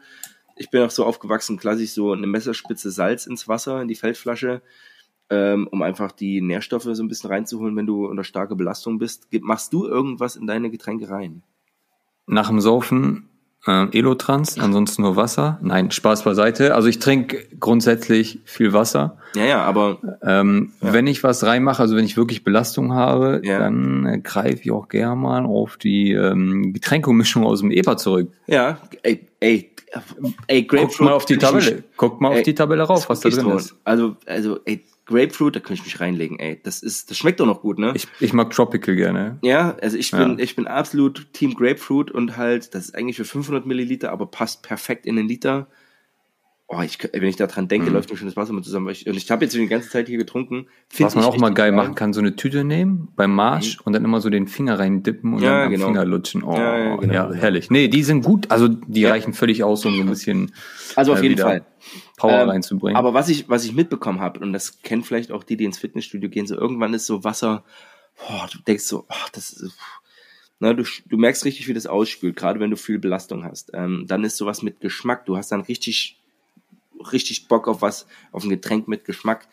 ich 0.56 0.70
bin 0.70 0.82
auch 0.82 0.90
so 0.90 1.06
aufgewachsen, 1.06 1.58
klassisch 1.58 1.92
so 1.92 2.12
eine 2.12 2.28
Messerspitze 2.28 2.90
Salz 2.92 3.28
ins 3.28 3.48
Wasser, 3.48 3.82
in 3.82 3.88
die 3.88 3.96
Feldflasche, 3.96 4.62
ähm, 5.30 5.68
um 5.72 5.82
einfach 5.82 6.12
die 6.12 6.42
Nährstoffe 6.42 6.88
so 6.92 7.04
ein 7.04 7.08
bisschen 7.08 7.30
reinzuholen, 7.30 7.76
wenn 7.76 7.86
du 7.86 8.08
unter 8.08 8.24
starker 8.24 8.56
Belastung 8.56 8.98
bist. 8.98 9.28
Machst 9.42 9.72
du 9.72 9.86
irgendwas 9.86 10.36
in 10.36 10.48
deine 10.48 10.72
Getränke 10.72 11.10
rein? 11.10 11.44
Nach 12.26 12.48
dem 12.48 12.62
Saufen 12.62 13.31
äh, 13.68 13.98
Elotrans, 13.98 14.58
ansonsten 14.58 15.04
nur 15.04 15.16
Wasser. 15.16 15.60
Nein, 15.62 15.92
Spaß 15.92 16.24
beiseite. 16.24 16.74
Also 16.74 16.88
ich 16.88 17.00
trinke 17.00 17.46
grundsätzlich 17.60 18.40
viel 18.46 18.74
Wasser. 18.74 19.18
Ja, 19.36 19.46
ja, 19.46 19.62
aber 19.64 20.00
ähm, 20.24 20.72
ja. 20.82 20.94
wenn 20.94 21.08
ich 21.08 21.24
was 21.24 21.44
reinmache, 21.44 21.82
also 21.82 21.96
wenn 21.96 22.06
ich 22.06 22.18
wirklich 22.18 22.44
Belastung 22.44 22.94
habe, 22.94 23.42
ja. 23.44 23.60
dann 23.60 24.06
äh, 24.06 24.20
greife 24.20 24.62
ich 24.64 24.72
auch 24.72 24.90
gerne 24.90 25.16
mal 25.16 25.46
auf 25.46 25.78
die 25.78 26.12
ähm, 26.14 26.74
Getränkemischung 26.74 27.46
aus 27.46 27.60
dem 27.60 27.72
Eber 27.72 27.98
zurück. 27.98 28.32
Ja, 28.48 28.80
ey, 29.04 29.28
ey, 29.40 29.72
ey 30.48 30.64
Grapefruit. 30.64 30.98
Guck 30.98 31.06
mal 31.06 31.14
auf 31.14 31.26
die 31.26 31.38
Tabelle. 31.38 31.84
Guck 31.98 32.20
mal 32.22 32.32
ey, 32.32 32.40
auf 32.40 32.44
die 32.44 32.56
Tabelle 32.56 32.84
rauf, 32.84 33.10
was 33.10 33.20
da 33.20 33.30
drin 33.30 33.50
ist. 33.52 33.76
Also, 33.84 34.16
also, 34.26 34.60
ey, 34.66 34.84
Grapefruit, 35.12 35.56
da 35.56 35.60
könnte 35.60 35.82
ich 35.82 35.86
mich 35.86 36.00
reinlegen, 36.00 36.40
ey. 36.40 36.60
Das 36.64 36.82
ist, 36.82 37.12
das 37.12 37.18
schmeckt 37.18 37.40
doch 37.40 37.46
noch 37.46 37.62
gut, 37.62 37.78
ne? 37.80 37.94
Ich, 37.96 38.08
ich 38.20 38.34
mag 38.34 38.50
Tropical 38.52 38.96
gerne. 38.96 39.38
Ja, 39.42 39.76
also 39.82 39.98
ich 39.98 40.12
bin, 40.12 40.38
ja. 40.38 40.44
ich 40.44 40.56
bin 40.56 40.68
absolut 40.68 41.32
Team 41.34 41.54
Grapefruit 41.54 42.12
und 42.12 42.38
halt, 42.38 42.74
das 42.74 42.86
ist 42.86 42.96
eigentlich 42.96 43.18
für 43.18 43.26
500 43.26 43.66
Milliliter, 43.66 44.12
aber 44.12 44.26
passt 44.26 44.64
perfekt 44.64 45.06
in 45.06 45.16
den 45.16 45.28
Liter. 45.28 45.68
Oh, 46.74 46.82
ich, 46.82 46.98
wenn 47.12 47.24
ich 47.24 47.36
daran 47.36 47.68
denke, 47.68 47.90
mhm. 47.90 47.96
läuft 47.96 48.10
mir 48.10 48.16
schon 48.16 48.28
das 48.28 48.38
Wasser 48.38 48.54
mit 48.54 48.64
zusammen. 48.64 48.88
Und 48.88 49.18
ich 49.18 49.30
habe 49.30 49.44
jetzt 49.44 49.54
die 49.54 49.68
ganze 49.68 49.90
Zeit 49.90 50.08
hier 50.08 50.18
getrunken. 50.18 50.68
Was 51.00 51.16
man 51.16 51.26
auch 51.26 51.36
mal 51.36 51.50
geil, 51.50 51.72
geil 51.72 51.72
machen 51.74 51.96
kann, 51.96 52.14
so 52.14 52.22
eine 52.22 52.38
Tüte 52.38 52.64
nehmen 52.64 53.10
beim 53.18 53.36
Marsch 53.36 53.78
mhm. 53.78 53.82
und 53.84 53.94
dann 53.94 54.06
immer 54.06 54.22
so 54.22 54.30
den 54.30 54.48
Finger 54.48 54.80
rein 54.80 55.04
dippen 55.04 55.34
und 55.34 55.42
ja, 55.42 55.64
dann 55.64 55.72
genau. 55.72 55.88
am 55.88 55.94
Finger 55.94 56.06
lutschen. 56.06 56.44
Oh, 56.44 56.56
ja, 56.56 56.78
ja, 56.78 56.96
genau. 56.96 57.14
ja, 57.14 57.34
herrlich. 57.34 57.70
Nee, 57.72 57.90
die 57.90 58.04
sind 58.04 58.24
gut. 58.24 58.50
Also 58.52 58.70
die 58.70 59.04
reichen 59.04 59.34
völlig 59.34 59.66
aus, 59.66 59.86
um 59.86 59.96
so 59.96 60.02
ein 60.02 60.08
bisschen. 60.08 60.54
Also 60.96 61.12
auf 61.12 61.20
äh, 61.20 61.24
jeden 61.24 61.38
Fall. 61.38 61.66
Power 62.16 62.44
ähm, 62.44 62.50
reinzubringen. 62.50 62.96
Aber 62.96 63.14
was 63.14 63.28
ich, 63.28 63.50
was 63.50 63.66
ich 63.66 63.74
mitbekommen 63.74 64.22
habe, 64.22 64.40
und 64.40 64.54
das 64.54 64.82
kennen 64.82 65.04
vielleicht 65.04 65.34
auch 65.34 65.44
die, 65.44 65.58
die 65.58 65.66
ins 65.66 65.78
Fitnessstudio 65.78 66.30
gehen, 66.30 66.48
so 66.48 66.56
irgendwann 66.56 66.94
ist 66.94 67.06
so 67.06 67.26
Wasser, 67.26 67.66
boah, 68.16 68.48
du 68.50 68.60
denkst 68.60 68.86
so, 68.86 69.06
ach, 69.10 69.30
das 69.30 69.52
ist, 69.52 69.78
na, 70.60 70.74
du, 70.74 70.84
du 71.08 71.18
merkst 71.18 71.44
richtig, 71.44 71.68
wie 71.68 71.74
das 71.74 71.88
ausspült, 71.88 72.36
gerade 72.36 72.60
wenn 72.60 72.70
du 72.70 72.78
viel 72.78 73.00
Belastung 73.00 73.44
hast. 73.44 73.72
Ähm, 73.74 74.06
dann 74.08 74.24
ist 74.24 74.38
sowas 74.38 74.62
mit 74.62 74.80
Geschmack. 74.80 75.26
Du 75.26 75.36
hast 75.36 75.52
dann 75.52 75.62
richtig, 75.62 76.21
richtig 77.12 77.48
Bock 77.48 77.68
auf 77.68 77.82
was, 77.82 78.08
auf 78.32 78.44
ein 78.44 78.50
Getränk 78.50 78.88
mit 78.88 79.06
Geschmack. 79.06 79.48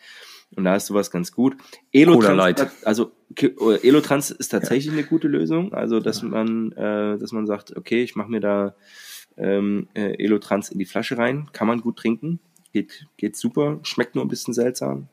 Und 0.55 0.63
da 0.63 0.75
ist 0.75 0.87
sowas 0.87 1.11
ganz 1.11 1.31
gut. 1.31 1.55
Elotrans, 1.91 2.65
also 2.83 3.11
Elotrans 3.35 4.31
ist 4.31 4.49
tatsächlich 4.49 4.87
ja. 4.87 4.93
eine 4.93 5.03
gute 5.03 5.27
Lösung. 5.27 5.73
Also 5.73 5.99
dass 5.99 6.23
man, 6.23 6.71
äh, 6.71 7.17
dass 7.17 7.31
man 7.31 7.45
sagt, 7.45 7.75
okay, 7.77 8.01
ich 8.01 8.15
mache 8.15 8.31
mir 8.31 8.39
da 8.39 8.75
ähm, 9.37 9.87
äh, 9.93 10.23
Elotrans 10.23 10.69
in 10.69 10.79
die 10.79 10.85
Flasche 10.85 11.17
rein, 11.17 11.49
kann 11.53 11.67
man 11.67 11.81
gut 11.81 11.97
trinken. 11.97 12.39
Geht, 12.73 13.07
geht 13.17 13.35
super, 13.35 13.79
schmeckt 13.83 14.15
nur 14.15 14.25
ein 14.25 14.27
bisschen 14.27 14.53
seltsam. 14.53 15.07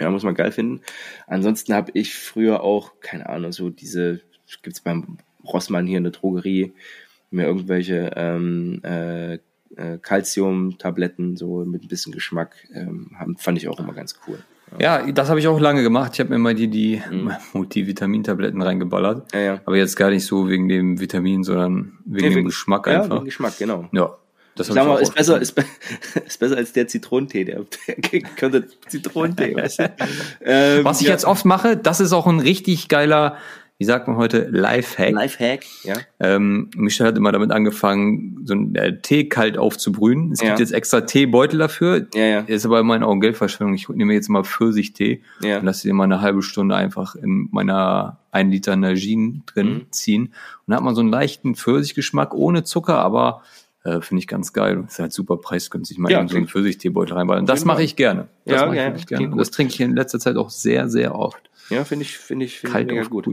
Ja, 0.00 0.10
muss 0.10 0.24
man 0.24 0.34
geil 0.34 0.52
finden. 0.52 0.80
Ansonsten 1.26 1.72
habe 1.74 1.92
ich 1.94 2.14
früher 2.14 2.62
auch, 2.62 3.00
keine 3.00 3.28
Ahnung, 3.28 3.52
so 3.52 3.70
diese, 3.70 4.20
gibt's 4.62 4.80
beim 4.80 5.18
Rossmann 5.44 5.86
hier 5.86 5.98
in 5.98 6.04
der 6.04 6.12
Drogerie, 6.12 6.72
mir 7.30 7.46
irgendwelche 7.46 8.12
ähm, 8.16 8.80
äh, 8.82 9.38
äh, 9.76 9.98
Calcium-Tabletten 9.98 11.36
so 11.36 11.64
mit 11.64 11.82
ein 11.82 11.88
bisschen 11.88 12.12
Geschmack, 12.12 12.56
ähm, 12.72 13.12
haben, 13.18 13.36
fand 13.36 13.58
ich 13.58 13.68
auch 13.68 13.78
immer 13.78 13.92
ganz 13.92 14.20
cool. 14.26 14.38
Ja, 14.78 15.10
das 15.10 15.28
habe 15.28 15.38
ich 15.38 15.46
auch 15.46 15.60
lange 15.60 15.82
gemacht. 15.82 16.12
Ich 16.14 16.20
habe 16.20 16.30
mir 16.30 16.38
mal 16.38 16.54
die, 16.54 16.68
die 16.68 17.00
mhm. 17.10 17.32
Multivitamintabletten 17.52 18.60
reingeballert. 18.60 19.32
Ja, 19.32 19.40
ja. 19.40 19.60
Aber 19.64 19.76
jetzt 19.76 19.96
gar 19.96 20.10
nicht 20.10 20.26
so 20.26 20.48
wegen 20.48 20.68
dem 20.68 21.00
Vitamin, 21.00 21.44
sondern 21.44 21.98
wegen 22.04 22.28
ja, 22.28 22.34
dem 22.34 22.46
Geschmack 22.46 22.88
einfach. 22.88 23.08
Ja, 23.08 23.14
wegen 23.16 23.24
Geschmack, 23.26 23.58
genau. 23.58 23.88
Ja. 23.92 24.16
Das 24.56 24.68
ich 24.68 24.74
sag 24.74 24.86
mal, 24.86 25.00
ist 25.00 25.14
besser, 25.14 25.40
ist, 25.40 25.52
be 25.52 25.64
ist, 26.26 26.38
besser 26.38 26.56
als 26.56 26.72
der 26.72 26.86
Zitronentee, 26.86 27.44
der, 27.44 27.64
der 27.86 28.20
könnte 28.36 28.68
Zitronentee, 28.88 29.54
weißt 29.54 29.80
du? 29.80 29.92
ähm, 30.42 30.84
Was 30.84 31.00
ich 31.00 31.08
ja. 31.08 31.12
jetzt 31.12 31.24
oft 31.24 31.44
mache, 31.44 31.76
das 31.76 32.00
ist 32.00 32.12
auch 32.12 32.28
ein 32.28 32.38
richtig 32.38 32.88
geiler, 32.88 33.36
wie 33.84 33.86
sagt 33.86 34.08
man 34.08 34.16
heute, 34.16 34.48
Lifehack. 34.50 35.12
Lifehack, 35.12 35.66
ja. 35.82 35.92
Ähm, 36.18 36.70
Michel 36.74 37.06
hat 37.06 37.18
immer 37.18 37.32
damit 37.32 37.50
angefangen, 37.50 38.40
so 38.46 38.54
einen 38.54 38.74
äh, 38.76 38.98
Tee 39.02 39.28
kalt 39.28 39.58
aufzubrühen. 39.58 40.32
Es 40.32 40.40
Ja. 40.40 40.48
gibt 40.48 40.60
jetzt 40.60 40.72
extra 40.72 41.02
Teebeutel 41.02 41.58
dafür. 41.58 42.06
Ja, 42.14 42.24
ja. 42.24 42.40
Ist 42.40 42.64
aber 42.64 42.80
in 42.80 42.86
meinen 42.86 43.02
Augen 43.02 43.20
Geldverschwendung. 43.20 43.74
Ich 43.74 43.86
nehme 43.90 44.14
jetzt 44.14 44.30
mal 44.30 44.42
Pfirsichtee 44.42 45.20
Ja. 45.42 45.58
und 45.58 45.66
lasse 45.66 45.86
den 45.86 45.96
mal 45.96 46.04
eine 46.04 46.22
halbe 46.22 46.40
Stunde 46.40 46.76
einfach 46.76 47.14
in 47.14 47.48
meiner 47.52 48.20
1 48.30 48.50
Liter 48.50 48.74
Najin 48.74 49.42
drin 49.44 49.66
Mhm. 49.74 49.86
ziehen. 49.92 50.22
Und 50.24 50.32
dann 50.68 50.76
hat 50.78 50.84
man 50.84 50.94
so 50.94 51.02
einen 51.02 51.10
leichten 51.10 51.54
Pfirsichgeschmack 51.54 52.32
ohne 52.32 52.64
Zucker, 52.64 53.00
aber 53.00 53.42
äh, 53.84 54.00
finde 54.00 54.20
ich 54.20 54.26
ganz 54.28 54.54
geil. 54.54 54.82
Ist 54.88 54.98
halt 54.98 55.12
super 55.12 55.36
preisgünstig, 55.36 55.98
mal 55.98 56.10
Ja, 56.10 56.20
eben 56.20 56.28
so 56.28 56.38
einen 56.38 56.48
Pfirsichtee-Beutel 56.48 57.18
reinballern. 57.18 57.44
Das 57.44 57.66
mache 57.66 57.82
ich 57.82 57.96
gerne. 57.96 58.28
Das 58.46 58.60
Ja, 58.62 58.66
mache 58.66 58.76
ich 58.76 58.80
ja, 58.80 58.86
wirklich 58.88 59.06
gerne. 59.06 59.30
Und 59.30 59.36
das 59.36 59.50
trinke 59.50 59.74
ich 59.74 59.80
in 59.82 59.94
letzter 59.94 60.18
Zeit 60.18 60.36
auch 60.36 60.48
sehr, 60.48 60.88
sehr 60.88 61.14
oft. 61.14 61.50
Ja, 61.70 61.84
finde 61.84 62.04
ich, 62.04 62.18
finde 62.18 62.44
ich, 62.44 62.60
finde 62.60 62.80
ich 62.80 62.86
mega 62.86 63.02
gut. 63.04 63.28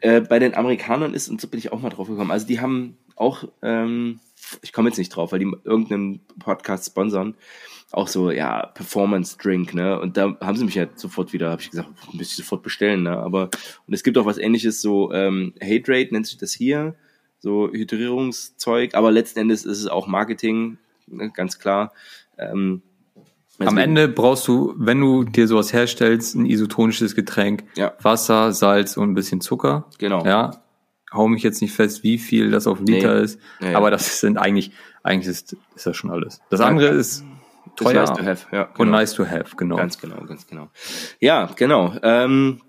Äh, 0.00 0.20
bei 0.22 0.38
den 0.38 0.54
Amerikanern 0.54 1.14
ist, 1.14 1.28
und 1.28 1.40
so 1.40 1.48
bin 1.48 1.58
ich 1.58 1.72
auch 1.72 1.80
mal 1.80 1.90
drauf 1.90 2.08
gekommen, 2.08 2.30
also 2.30 2.46
die 2.46 2.60
haben 2.60 2.96
auch, 3.16 3.44
ähm, 3.62 4.20
ich 4.62 4.72
komme 4.72 4.88
jetzt 4.88 4.98
nicht 4.98 5.10
drauf, 5.10 5.32
weil 5.32 5.38
die 5.38 5.52
irgendeinen 5.64 6.20
Podcast 6.38 6.86
sponsern, 6.86 7.34
auch 7.92 8.08
so, 8.08 8.30
ja, 8.30 8.66
Performance 8.66 9.36
Drink, 9.38 9.74
ne? 9.74 10.00
Und 10.00 10.16
da 10.16 10.36
haben 10.40 10.56
sie 10.56 10.64
mich 10.64 10.74
ja 10.74 10.86
sofort 10.96 11.32
wieder, 11.32 11.50
habe 11.50 11.62
ich 11.62 11.70
gesagt, 11.70 11.90
müsste 12.12 12.32
ich 12.32 12.36
sofort 12.36 12.62
bestellen, 12.62 13.04
ne? 13.04 13.16
Aber, 13.16 13.50
und 13.86 13.94
es 13.94 14.02
gibt 14.02 14.18
auch 14.18 14.26
was 14.26 14.38
ähnliches, 14.38 14.80
so, 14.82 15.12
ähm, 15.12 15.54
Haterate 15.62 16.12
nennt 16.12 16.26
sich 16.26 16.36
das 16.36 16.52
hier, 16.52 16.96
so 17.38 17.68
Hydrierungszeug, 17.70 18.94
aber 18.94 19.12
letzten 19.12 19.40
Endes 19.40 19.64
ist 19.64 19.78
es 19.78 19.86
auch 19.86 20.06
Marketing, 20.06 20.78
ne? 21.06 21.30
ganz 21.30 21.58
klar. 21.58 21.92
Ähm, 22.38 22.82
Am 23.58 23.66
deswegen- 23.66 23.78
Ende 23.78 24.08
brauchst 24.08 24.48
du, 24.48 24.74
wenn 24.76 25.00
du 25.00 25.24
dir 25.24 25.46
sowas 25.46 25.72
herstellst, 25.72 26.34
ein 26.34 26.46
isotonisches 26.46 27.14
Getränk, 27.14 27.64
Ja. 27.76 27.92
Wasser, 28.02 28.52
Salz 28.52 28.96
und 28.96 29.10
ein 29.10 29.14
bisschen 29.14 29.40
Zucker. 29.40 29.88
Genau. 29.98 30.24
Ja. 30.24 30.62
Hau 31.12 31.28
mich 31.28 31.44
jetzt 31.44 31.62
nicht 31.62 31.72
fest, 31.72 32.02
wie 32.02 32.18
viel 32.18 32.50
das 32.50 32.66
auf 32.66 32.80
Liter 32.80 33.14
Nee. 33.18 33.22
ist. 33.24 33.38
Ja. 33.60 33.76
Aber 33.76 33.90
das 33.92 34.18
sind 34.20 34.36
eigentlich, 34.38 34.72
eigentlich 35.04 35.28
ist, 35.28 35.56
ist 35.76 35.86
das 35.86 35.96
schon 35.96 36.10
alles. 36.10 36.40
Das 36.50 36.60
andere 36.60 36.88
ist 36.88 37.24
teuer 37.76 37.94
nice 38.02 38.12
to 38.12 38.24
have, 38.24 38.46
ja, 38.56 38.62
und 38.64 38.74
genau. 38.86 38.90
nice 38.90 39.14
to 39.14 39.24
have, 39.26 39.56
genau. 39.56 39.76
Ganz 39.76 40.00
genau, 40.00 40.16
ganz 40.24 40.46
genau. 40.46 40.68
Ja, 41.20 41.50
genau. 41.56 41.94
Ähm, 42.02 42.60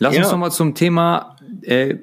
Lass 0.00 0.14
Ja. 0.14 0.22
uns 0.22 0.30
noch 0.30 0.38
mal 0.38 0.50
zum 0.50 0.74
Thema 0.74 1.36
äh, 1.62 1.96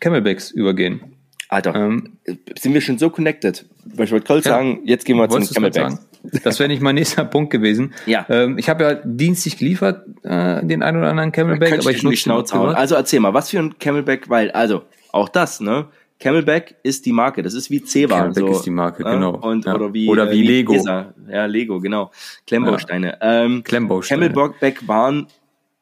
Camelbacks 0.00 0.50
übergehen. 0.52 1.16
Alter, 1.48 1.74
Ähm, 1.74 2.18
sind 2.58 2.74
wir 2.74 2.80
schon 2.80 2.98
so 2.98 3.10
connected? 3.10 3.64
Ich 3.92 3.98
wollte 3.98 4.20
gerade 4.20 4.40
Ja. 4.40 4.42
sagen, 4.42 4.80
jetzt 4.84 5.04
gehen 5.04 5.16
wir 5.16 5.24
zum 5.28 5.32
Wolltest 5.40 5.56
du 5.56 5.64
es 5.64 5.74
Camelback. 5.74 5.98
Das 6.42 6.58
wäre 6.58 6.68
nicht 6.68 6.82
mein 6.82 6.94
nächster 6.94 7.24
Punkt 7.24 7.50
gewesen. 7.50 7.94
Ja. 8.06 8.26
Ähm, 8.28 8.58
ich 8.58 8.68
habe 8.68 8.84
ja 8.84 8.94
dienstlich 9.04 9.58
geliefert, 9.58 10.06
äh, 10.22 10.64
den 10.64 10.82
einen 10.82 10.98
oder 10.98 11.10
anderen 11.10 11.32
Camelback, 11.32 11.72
aber 11.80 11.90
ich 11.90 11.98
ich 11.98 12.02
nutze 12.02 12.16
Schnauze 12.16 12.58
hauen. 12.58 12.74
Also 12.74 12.94
erzähl 12.94 13.20
mal, 13.20 13.34
was 13.34 13.50
für 13.50 13.58
ein 13.58 13.78
Camelback, 13.78 14.28
weil, 14.30 14.50
also, 14.52 14.82
auch 15.12 15.28
das, 15.28 15.60
ne? 15.60 15.86
Camelback 16.20 16.76
ist 16.82 17.06
die 17.06 17.12
Marke, 17.12 17.42
das 17.42 17.54
ist 17.54 17.70
wie 17.70 17.84
Ceva. 17.84 18.16
Camelback 18.18 18.44
so, 18.44 18.50
ist 18.52 18.62
die 18.62 18.70
Marke, 18.70 19.02
ne? 19.02 19.10
genau. 19.10 19.36
Und, 19.36 19.66
Ja. 19.66 19.74
Oder 19.74 19.92
wie, 19.92 20.08
Oder 20.08 20.30
äh, 20.30 20.32
wie 20.32 20.42
Lego. 20.42 20.72
Pisa. 20.72 21.12
Ja, 21.28 21.44
Lego, 21.46 21.80
genau. 21.80 22.10
Klemmbausteine. 22.46 23.18
Ähm, 23.20 23.62
Klemmbausteine. 23.62 24.30
Camelback 24.30 24.88
waren, 24.88 25.26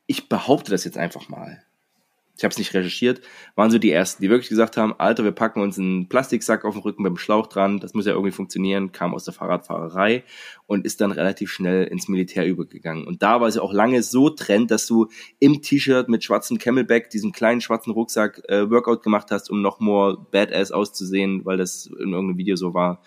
ich 0.06 0.28
behaupte 0.28 0.72
das 0.72 0.84
jetzt 0.84 0.98
einfach 0.98 1.28
mal. 1.28 1.62
Ich 2.42 2.44
habe 2.44 2.50
es 2.50 2.58
nicht 2.58 2.74
recherchiert, 2.74 3.20
waren 3.54 3.70
so 3.70 3.78
die 3.78 3.92
ersten, 3.92 4.20
die 4.20 4.28
wirklich 4.28 4.48
gesagt 4.48 4.76
haben, 4.76 4.96
Alter, 4.98 5.22
wir 5.22 5.30
packen 5.30 5.60
uns 5.60 5.78
einen 5.78 6.08
Plastiksack 6.08 6.64
auf 6.64 6.74
den 6.74 6.82
Rücken 6.82 7.04
mit 7.04 7.10
dem 7.10 7.16
Schlauch 7.16 7.46
dran, 7.46 7.78
das 7.78 7.94
muss 7.94 8.04
ja 8.04 8.14
irgendwie 8.14 8.32
funktionieren, 8.32 8.90
kam 8.90 9.14
aus 9.14 9.22
der 9.22 9.32
Fahrradfahrerei 9.32 10.24
und 10.66 10.84
ist 10.84 11.00
dann 11.00 11.12
relativ 11.12 11.52
schnell 11.52 11.84
ins 11.84 12.08
Militär 12.08 12.44
übergegangen. 12.44 13.06
Und 13.06 13.22
da 13.22 13.40
war 13.40 13.46
es 13.46 13.54
ja 13.54 13.62
auch 13.62 13.72
lange 13.72 14.02
so 14.02 14.28
Trend, 14.28 14.72
dass 14.72 14.88
du 14.88 15.06
im 15.38 15.62
T-Shirt 15.62 16.08
mit 16.08 16.24
schwarzem 16.24 16.58
Camelback, 16.58 17.10
diesem 17.10 17.30
kleinen 17.30 17.60
schwarzen 17.60 17.92
Rucksack, 17.92 18.42
äh, 18.48 18.68
Workout 18.68 19.04
gemacht 19.04 19.28
hast, 19.30 19.48
um 19.48 19.62
noch 19.62 19.78
more 19.78 20.26
badass 20.32 20.72
auszusehen, 20.72 21.44
weil 21.44 21.58
das 21.58 21.86
in 21.86 22.12
irgendeinem 22.12 22.38
Video 22.38 22.56
so 22.56 22.74
war. 22.74 23.04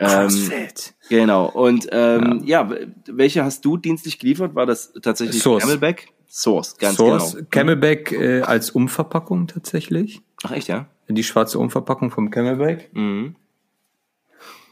Ähm, 0.00 0.08
Crossfit. 0.08 0.94
Genau. 1.08 1.46
Und 1.46 1.86
ähm, 1.92 2.42
ja. 2.44 2.68
w- 2.68 2.88
welche 3.06 3.44
hast 3.44 3.64
du 3.64 3.76
dienstlich 3.76 4.18
geliefert? 4.18 4.56
War 4.56 4.66
das 4.66 4.92
tatsächlich 5.00 5.40
Source. 5.40 5.62
Camelback? 5.62 6.08
Source, 6.28 6.76
ganz 6.78 6.96
Source, 6.96 7.34
genau. 7.34 7.46
Camelback 7.50 8.12
äh, 8.12 8.42
als 8.42 8.70
Umverpackung 8.70 9.46
tatsächlich. 9.46 10.22
Ach 10.42 10.52
echt, 10.52 10.68
ja? 10.68 10.86
Die 11.08 11.22
schwarze 11.22 11.58
Umverpackung 11.58 12.10
vom 12.10 12.30
Camelback. 12.30 12.90
Mhm. 12.92 13.36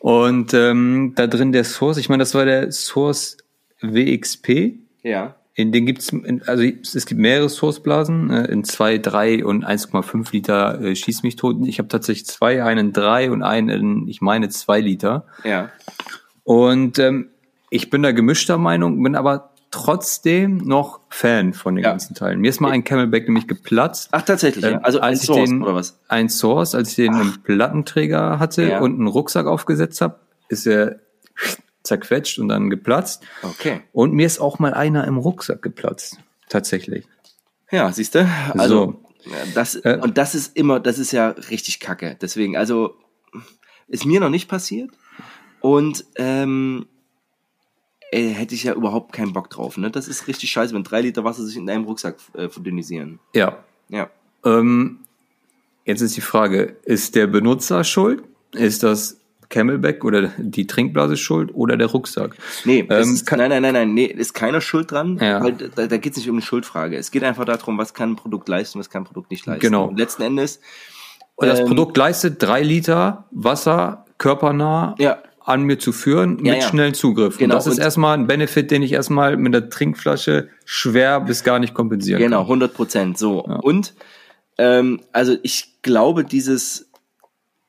Und 0.00 0.52
ähm, 0.52 1.12
da 1.16 1.26
drin 1.26 1.52
der 1.52 1.64
Source, 1.64 1.96
ich 1.96 2.08
meine, 2.08 2.20
das 2.20 2.34
war 2.34 2.44
der 2.44 2.70
Source 2.72 3.38
WXP. 3.80 4.74
Ja. 5.02 5.36
In 5.54 5.70
den 5.70 5.86
gibt's, 5.86 6.10
in, 6.10 6.42
also 6.42 6.64
es 6.64 7.06
gibt 7.06 7.20
mehrere 7.20 7.48
Sourceblasen, 7.48 8.30
äh, 8.30 8.44
in 8.46 8.64
zwei, 8.64 8.98
drei 8.98 9.44
und 9.44 9.64
1,5 9.64 10.32
Liter 10.32 10.80
äh, 10.80 10.96
schieß 10.96 11.22
mich 11.22 11.36
tot. 11.36 11.56
Ich 11.66 11.78
habe 11.78 11.88
tatsächlich 11.88 12.26
zwei, 12.26 12.64
einen 12.64 12.92
drei 12.92 13.30
und 13.30 13.42
einen, 13.42 13.68
in, 13.68 14.08
ich 14.08 14.20
meine, 14.20 14.48
zwei 14.48 14.80
Liter. 14.80 15.26
Ja. 15.44 15.70
Und 16.42 16.98
ähm, 16.98 17.30
ich 17.70 17.88
bin 17.88 18.02
da 18.02 18.12
gemischter 18.12 18.58
Meinung, 18.58 19.02
bin 19.02 19.14
aber 19.14 19.53
trotzdem 19.74 20.58
noch 20.58 21.00
Fan 21.10 21.52
von 21.52 21.74
den 21.74 21.84
Ja. 21.84 21.90
ganzen 21.90 22.14
Teilen. 22.14 22.40
Mir 22.40 22.48
ist 22.50 22.60
mal 22.60 22.70
ein 22.70 22.84
Camelback 22.84 23.24
nämlich 23.26 23.48
geplatzt. 23.48 24.08
Ach, 24.12 24.22
tatsächlich, 24.22 24.64
ja. 24.64 24.70
Ähm, 24.72 24.80
Also 24.82 24.98
ein 25.00 25.04
als 25.10 25.20
ich 25.22 25.26
Source, 25.26 25.48
den, 25.50 25.62
oder 25.62 25.74
was? 25.74 25.98
Ein 26.08 26.28
Source, 26.28 26.74
als 26.74 26.90
ich 26.90 26.96
den 26.96 27.14
im 27.20 27.42
Plattenträger 27.42 28.38
hatte 28.38 28.62
Ja. 28.68 28.80
und 28.80 28.94
einen 28.94 29.08
Rucksack 29.08 29.46
aufgesetzt 29.46 30.00
habe, 30.00 30.20
ist 30.48 30.66
er 30.66 31.00
zerquetscht 31.82 32.38
und 32.38 32.48
dann 32.48 32.70
geplatzt. 32.70 33.22
Okay. 33.42 33.80
Und 33.92 34.12
mir 34.14 34.26
ist 34.26 34.38
auch 34.40 34.58
mal 34.58 34.72
einer 34.74 35.06
im 35.06 35.18
Rucksack 35.18 35.60
geplatzt. 35.62 36.18
Tatsächlich. 36.48 37.06
Ja, 37.70 37.90
siehst 37.92 38.14
du? 38.14 38.28
Also, 38.56 39.02
So. 39.24 39.34
das, 39.54 39.74
Äh. 39.74 39.98
und 40.00 40.16
das 40.16 40.34
ist 40.34 40.56
immer, 40.56 40.78
das 40.80 40.98
ist 40.98 41.12
ja 41.12 41.28
richtig 41.50 41.80
kacke. 41.80 42.16
Deswegen, 42.20 42.56
also, 42.56 42.94
ist 43.88 44.06
mir 44.06 44.20
noch 44.20 44.30
nicht 44.30 44.48
passiert. 44.48 44.90
Und, 45.60 46.04
ähm, 46.16 46.86
äh, 48.14 48.28
hätte 48.28 48.54
ich 48.54 48.64
ja 48.64 48.74
überhaupt 48.74 49.12
keinen 49.12 49.32
Bock 49.32 49.50
drauf. 49.50 49.76
Ne? 49.76 49.90
Das 49.90 50.08
ist 50.08 50.26
richtig 50.28 50.50
scheiße, 50.50 50.74
wenn 50.74 50.84
drei 50.84 51.00
Liter 51.00 51.24
Wasser 51.24 51.44
sich 51.44 51.56
in 51.56 51.68
einem 51.68 51.84
Rucksack 51.84 52.16
äh, 52.34 52.48
verdünnisieren. 52.48 53.18
Ja. 53.34 53.58
Ja. 53.88 54.08
Ähm, 54.44 55.00
jetzt 55.84 56.00
ist 56.00 56.16
die 56.16 56.20
Frage, 56.20 56.76
ist 56.84 57.14
der 57.14 57.26
Benutzer 57.26 57.84
schuld? 57.84 58.22
Ist 58.52 58.82
das 58.82 59.18
Camelback 59.50 60.04
oder 60.04 60.32
die 60.38 60.66
Trinkblase 60.66 61.16
schuld 61.16 61.50
oder 61.54 61.76
der 61.76 61.88
Rucksack? 61.88 62.36
Nee, 62.64 62.86
Ähm, 62.88 63.14
ist, 63.14 63.30
nein, 63.30 63.50
nein, 63.50 63.62
nein, 63.62 63.72
nein, 63.74 63.94
nee, 63.94 64.06
ist 64.06 64.32
keiner 64.34 64.60
schuld 64.60 64.90
dran, 64.90 65.18
Ja. 65.20 65.42
weil 65.42 65.52
da, 65.52 65.86
da 65.86 65.96
geht 65.98 66.12
es 66.12 66.18
nicht 66.18 66.28
um 66.30 66.36
eine 66.36 66.42
Schuldfrage. 66.42 66.96
Es 66.96 67.10
geht 67.10 67.22
einfach 67.24 67.44
darum, 67.44 67.76
was 67.78 67.94
kann 67.94 68.12
ein 68.12 68.16
Produkt 68.16 68.48
leisten, 68.48 68.78
was 68.78 68.90
kann 68.90 69.02
ein 69.02 69.06
Produkt 69.06 69.30
nicht 69.30 69.44
leisten. 69.46 69.60
Genau. 69.60 69.86
Und 69.86 69.98
letzten 69.98 70.22
Endes, 70.22 70.60
Und 71.36 71.48
das 71.48 71.60
Ähm, 71.60 71.66
Produkt 71.66 71.96
leistet 71.96 72.40
drei 72.42 72.62
Liter 72.62 73.24
Wasser 73.32 74.04
körpernah 74.18 74.94
Ja. 74.98 75.18
An 75.44 75.62
mir 75.64 75.78
zu 75.78 75.92
führen 75.92 76.44
Ja, 76.44 76.54
mit 76.54 76.62
ja. 76.62 76.68
schnellen 76.68 76.94
Zugriff. 76.94 77.36
Genau, 77.38 77.54
Und 77.54 77.58
das 77.58 77.66
ist 77.66 77.78
und- 77.78 77.84
erstmal 77.84 78.16
ein 78.16 78.26
Benefit, 78.26 78.70
den 78.70 78.82
ich 78.82 78.92
erstmal 78.92 79.36
mit 79.36 79.52
der 79.54 79.68
Trinkflasche 79.68 80.48
schwer 80.64 81.20
bis 81.20 81.44
gar 81.44 81.58
nicht 81.58 81.74
kompensieren 81.74 82.20
genau, 82.20 82.38
kann. 82.38 82.46
100 82.48 82.74
Prozent, 82.74 83.18
so. 83.18 83.44
Und, 83.44 83.94
ähm, 84.58 85.00
also 85.12 85.36
ich 85.42 85.82
glaube, 85.82 86.24
dieses, 86.24 86.90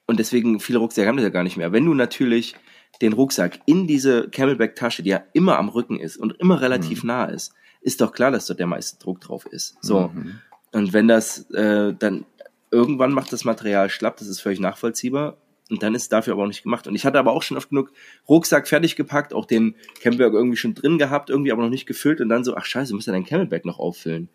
und 0.08 0.20
deswegen 0.20 0.60
viele 0.60 0.80
Rucksäcke 0.80 1.08
haben 1.08 1.18
das 1.18 1.24
ja 1.26 1.30
gar 1.30 1.44
nicht 1.44 1.58
mehr. 1.58 1.72
Wenn 1.74 1.86
du 1.86 1.94
natürlich 1.94 2.56
den 3.02 3.12
Rucksack 3.12 3.60
in 3.66 3.88
diese 3.88 4.30
Camelback-Tasche, 4.30 5.04
die 5.04 5.10
ja 5.10 5.22
immer 5.34 5.58
am 5.60 5.68
Rücken 5.68 6.00
ist 6.00 6.16
und 6.16 6.34
immer 6.40 6.62
relativ 6.62 7.04
Mhm. 7.04 7.08
nah 7.08 7.26
ist, 7.26 7.54
ist 7.82 8.00
doch 8.00 8.14
klar, 8.14 8.32
dass 8.32 8.46
dort 8.46 8.60
der 8.60 8.68
meiste 8.68 9.00
Druck 9.04 9.20
drauf 9.20 9.46
ist. 9.46 9.76
So. 9.82 10.12
Mhm. 10.14 10.40
Und 10.72 10.94
wenn 10.94 11.10
das 11.10 11.50
äh, 11.52 11.94
dann 11.94 12.26
irgendwann 12.72 13.12
macht 13.12 13.34
das 13.34 13.44
Material 13.44 13.90
schlapp, 13.90 14.16
das 14.18 14.28
ist 14.30 14.40
völlig 14.40 14.60
nachvollziehbar. 14.62 15.36
Und 15.72 15.82
dann 15.82 15.96
ist 15.96 16.04
es 16.04 16.10
dafür 16.10 16.34
aber 16.34 16.44
auch 16.44 16.48
nicht 16.48 16.64
gemacht. 16.64 16.86
Und 16.88 16.96
ich 16.96 17.06
hatte 17.06 17.18
aber 17.18 17.32
auch 17.34 17.42
schon 17.42 17.58
oft 17.58 17.70
genug 17.70 17.92
Rucksack 18.30 18.68
fertig 18.68 18.96
gepackt, 18.96 19.34
auch 19.34 19.46
den 19.46 19.76
Camelback 20.02 20.34
irgendwie 20.34 20.58
schon 20.58 20.76
drin 20.76 20.98
gehabt, 21.00 21.30
irgendwie 21.30 21.52
aber 21.52 21.64
noch 21.64 21.70
nicht 21.70 21.88
gefüllt 21.88 22.22
und 22.22 22.30
dann 22.30 22.44
so, 22.44 22.56
ach 22.56 22.66
scheiße, 22.66 22.90
du 22.92 22.96
musst 22.96 23.08
ja 23.08 23.14
dein 23.14 23.26
Camelback 23.26 23.66
noch 23.66 23.80
auffüllen. 23.80 24.30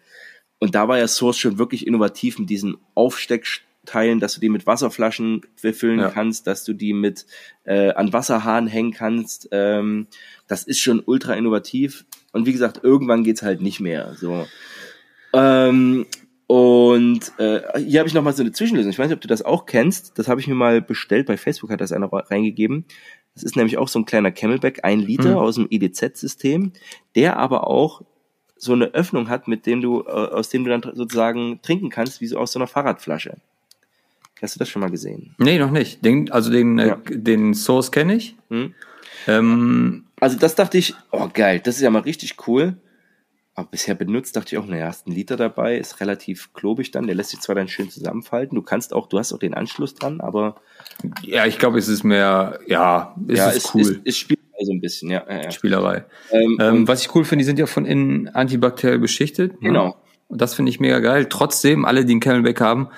Und 0.59 0.75
da 0.75 0.89
war 0.89 0.99
ja 0.99 1.07
Source 1.09 1.39
schon 1.39 1.59
wirklich 1.59 1.87
innovativ 1.87 2.39
mit 2.39 2.51
diesen 2.51 2.77
Aufsteckteilen, 2.95 4.21
dass 4.21 4.35
du 4.35 4.41
die 4.41 4.49
mit 4.49 4.67
Wasserflaschen 4.67 5.43
befüllen 5.63 6.01
Ja. 6.01 6.11
kannst, 6.11 6.47
dass 6.47 6.65
du 6.65 6.73
die 6.73 6.93
mit 6.93 7.27
äh, 7.65 7.91
an 7.93 8.13
Wasserhahn 8.13 8.67
hängen 8.67 8.93
kannst. 8.93 9.49
Ähm, 9.53 10.09
das 10.49 10.65
ist 10.65 10.81
schon 10.81 11.01
ultra 11.05 11.35
innovativ. 11.35 12.05
Und 12.33 12.47
wie 12.47 12.53
gesagt, 12.53 12.81
irgendwann 12.83 13.25
geht's 13.25 13.43
halt 13.43 13.61
nicht 13.61 13.81
mehr. 13.81 14.15
So. 14.19 14.47
Ähm, 15.33 16.07
und 16.51 17.31
äh, 17.39 17.61
hier 17.79 18.01
habe 18.01 18.09
ich 18.09 18.15
noch 18.15 18.25
mal 18.25 18.33
so 18.33 18.43
eine 18.43 18.51
Zwischenlösung. 18.51 18.91
Ich 18.91 18.99
weiß 18.99 19.07
nicht, 19.07 19.15
ob 19.15 19.21
du 19.21 19.29
das 19.29 19.43
auch 19.43 19.67
kennst. 19.67 20.19
Das 20.19 20.27
habe 20.27 20.41
ich 20.41 20.49
mir 20.49 20.57
mal 20.57 20.83
bestellt. 20.83 21.27
Bei 21.27 21.37
Facebook 21.37 21.71
hat 21.71 21.81
das 21.81 21.93
einer 21.93 22.09
reingegeben. 22.13 22.87
Das 23.35 23.45
ist 23.45 23.55
nämlich 23.55 23.79
auch 23.79 23.87
so 23.87 24.01
ein 24.01 24.05
kleiner 24.05 24.33
Camelback, 24.33 24.81
ein 24.83 24.99
Liter 24.99 25.31
Mhm. 25.31 25.37
aus 25.37 25.55
dem 25.55 25.69
EDZ-System, 25.71 26.73
der 27.15 27.37
aber 27.37 27.69
auch 27.69 28.03
so 28.57 28.73
eine 28.73 28.87
Öffnung 28.95 29.29
hat, 29.29 29.47
mit 29.47 29.65
dem 29.65 29.81
du, 29.81 30.01
äh, 30.01 30.11
aus 30.11 30.49
dem 30.49 30.65
du 30.65 30.71
dann 30.71 30.83
sozusagen 30.97 31.61
trinken 31.63 31.89
kannst, 31.89 32.21
wie 32.21 32.27
so 32.27 32.37
aus 32.39 32.51
so 32.51 32.59
einer 32.59 32.67
Fahrradflasche. 32.67 33.37
Hast 34.43 34.57
du 34.57 34.59
das 34.59 34.69
schon 34.69 34.81
mal 34.83 34.91
gesehen? 34.91 35.37
Nee, 35.39 35.57
noch 35.61 35.71
nicht. 35.71 36.05
Den, 36.05 36.33
also 36.33 36.51
den, 36.51 36.79
Ja. 36.81 36.95
äh, 37.09 37.17
den 37.17 37.55
Source 37.55 37.93
kenne 37.93 38.17
ich. 38.17 38.35
Hm? 38.51 38.75
Ähm, 39.29 40.05
Also 40.19 40.37
das 40.37 40.57
dachte 40.57 40.79
ich, 40.79 40.95
oh 41.13 41.29
geil, 41.33 41.61
das 41.63 41.77
ist 41.77 41.83
ja 41.83 41.91
mal 41.91 42.03
richtig 42.03 42.37
cool. 42.49 42.75
Aber 43.55 43.69
bisher 43.69 43.95
benutzt, 43.95 44.37
dachte 44.37 44.55
ich 44.55 44.63
auch, 44.63 44.67
naja, 44.67 44.87
hast 44.87 45.07
einen 45.07 45.17
Liter 45.17 45.37
dabei, 45.37 45.77
ist 45.77 46.01
relativ 46.01 46.53
klobig 46.53 46.91
dann, 46.93 47.07
der 47.07 47.17
lässt 47.17 47.31
sich 47.31 47.41
zwar 47.41 47.55
dann 47.55 47.69
schön 47.69 47.91
zusammenfalten, 47.91 48.55
du 48.55 48.63
kannst 48.63 48.93
auch, 48.95 49.09
du 49.09 49.19
hast 49.19 49.33
auch 49.33 49.39
den 49.39 49.55
Anschluss 49.55 49.95
dran, 49.95 50.21
aber. 50.21 50.57
Ja, 51.23 51.47
ich 51.47 51.59
glaube, 51.59 51.79
es 51.79 51.89
ist 51.89 52.05
mehr, 52.05 52.61
ja, 52.67 53.15
es 53.29 53.39
ja, 53.39 53.51
ist, 53.51 53.57
ist 53.57 53.75
cool. 53.75 53.81
Ist, 53.81 54.01
ist 54.05 54.19
Spielerei 54.19 54.65
so 54.65 54.73
ein 54.73 54.81
bisschen, 54.81 55.11
ja. 55.11 55.25
ja, 55.29 55.43
ja. 55.43 55.51
Spielerei. 55.51 56.05
Ähm, 56.31 56.59
ähm, 56.61 56.89
was 56.89 57.03
ich 57.03 57.15
cool 57.15 57.25
finde, 57.25 57.43
die 57.43 57.47
sind 57.47 57.59
ja 57.59 57.67
von 57.67 57.87
innen 57.87 58.29
antibakteriell 58.29 58.99
beschichtet. 58.99 59.61
Ne? 59.63 59.69
Genau. 59.69 59.97
Und 60.29 60.41
das 60.41 60.55
finde 60.55 60.71
ich 60.71 60.79
mega 60.79 61.01
geil. 61.01 61.27
Trotzdem, 61.29 61.85
alle, 61.85 62.05
die 62.05 62.13
einen 62.13 62.21
Camelback 62.21 62.61
haben, 62.61 62.89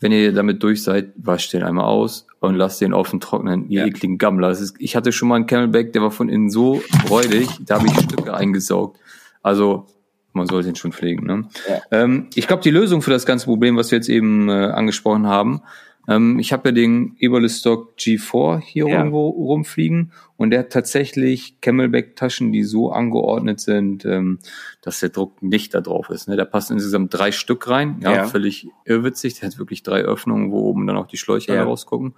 wenn 0.00 0.12
ihr 0.12 0.32
damit 0.32 0.62
durch 0.62 0.82
seid, 0.82 1.12
wascht 1.16 1.52
den 1.52 1.64
einmal 1.64 1.86
aus 1.86 2.26
und 2.38 2.54
lasst 2.54 2.80
den 2.80 2.94
offen 2.94 3.18
trocknen, 3.20 3.68
ihr 3.68 3.80
ja. 3.80 3.86
ekligen 3.86 4.16
Gammler. 4.16 4.50
Ist, 4.50 4.76
ich 4.78 4.94
hatte 4.94 5.10
schon 5.10 5.28
mal 5.28 5.36
einen 5.36 5.46
Camelback, 5.46 5.92
der 5.92 6.02
war 6.02 6.12
von 6.12 6.28
innen 6.28 6.50
so 6.50 6.80
räudig, 7.10 7.48
da 7.66 7.76
habe 7.76 7.88
ich 7.88 7.98
Stücke 7.98 8.32
eingesaugt. 8.32 9.00
Also 9.48 9.86
man 10.34 10.46
soll 10.46 10.62
den 10.62 10.76
schon 10.76 10.92
pflegen. 10.92 11.26
Ne? 11.26 11.48
Ja. 11.68 11.80
Ähm, 11.90 12.28
ich 12.34 12.46
glaube, 12.46 12.62
die 12.62 12.70
Lösung 12.70 13.00
für 13.00 13.10
das 13.10 13.24
ganze 13.24 13.46
Problem, 13.46 13.76
was 13.76 13.90
wir 13.90 13.96
jetzt 13.98 14.10
eben 14.10 14.48
äh, 14.50 14.52
angesprochen 14.52 15.26
haben, 15.26 15.62
ähm, 16.06 16.38
ich 16.38 16.52
habe 16.52 16.68
ja 16.68 16.72
den 16.72 17.16
Eberlestock 17.18 17.94
G4 17.98 18.60
hier 18.60 18.88
ja. 18.88 18.98
irgendwo 18.98 19.28
rumfliegen 19.28 20.12
und 20.36 20.50
der 20.50 20.60
hat 20.60 20.70
tatsächlich 20.70 21.60
Camelback-Taschen, 21.62 22.52
die 22.52 22.62
so 22.62 22.92
angeordnet 22.92 23.60
sind, 23.60 24.04
ähm, 24.04 24.38
dass 24.82 25.00
der 25.00 25.08
Druck 25.08 25.42
nicht 25.42 25.74
da 25.74 25.80
drauf 25.80 26.10
ist. 26.10 26.28
Ne? 26.28 26.36
Da 26.36 26.44
passen 26.44 26.74
insgesamt 26.74 27.12
drei 27.12 27.32
Stück 27.32 27.68
rein, 27.68 28.00
ja, 28.02 28.14
ja. 28.14 28.24
völlig 28.26 28.68
irrwitzig. 28.84 29.40
Der 29.40 29.48
hat 29.48 29.58
wirklich 29.58 29.82
drei 29.82 30.00
Öffnungen, 30.00 30.50
wo 30.50 30.60
oben 30.60 30.86
dann 30.86 30.96
auch 30.96 31.06
die 31.06 31.18
Schläuche 31.18 31.54
ja. 31.54 31.64
rausgucken. 31.64 32.14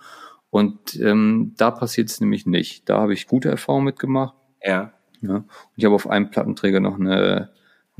Und 0.50 0.98
ähm, 1.00 1.54
da 1.56 1.70
passiert 1.70 2.10
es 2.10 2.20
nämlich 2.20 2.44
nicht. 2.44 2.88
Da 2.88 3.00
habe 3.00 3.14
ich 3.14 3.28
gute 3.28 3.48
Erfahrungen 3.50 3.84
mitgemacht. 3.84 4.34
Ja. 4.62 4.92
Ja. 5.22 5.36
Und 5.36 5.46
ich 5.76 5.84
habe 5.84 5.94
auf 5.94 6.08
einem 6.08 6.30
Plattenträger 6.30 6.80
noch 6.80 6.98
eine 6.98 7.50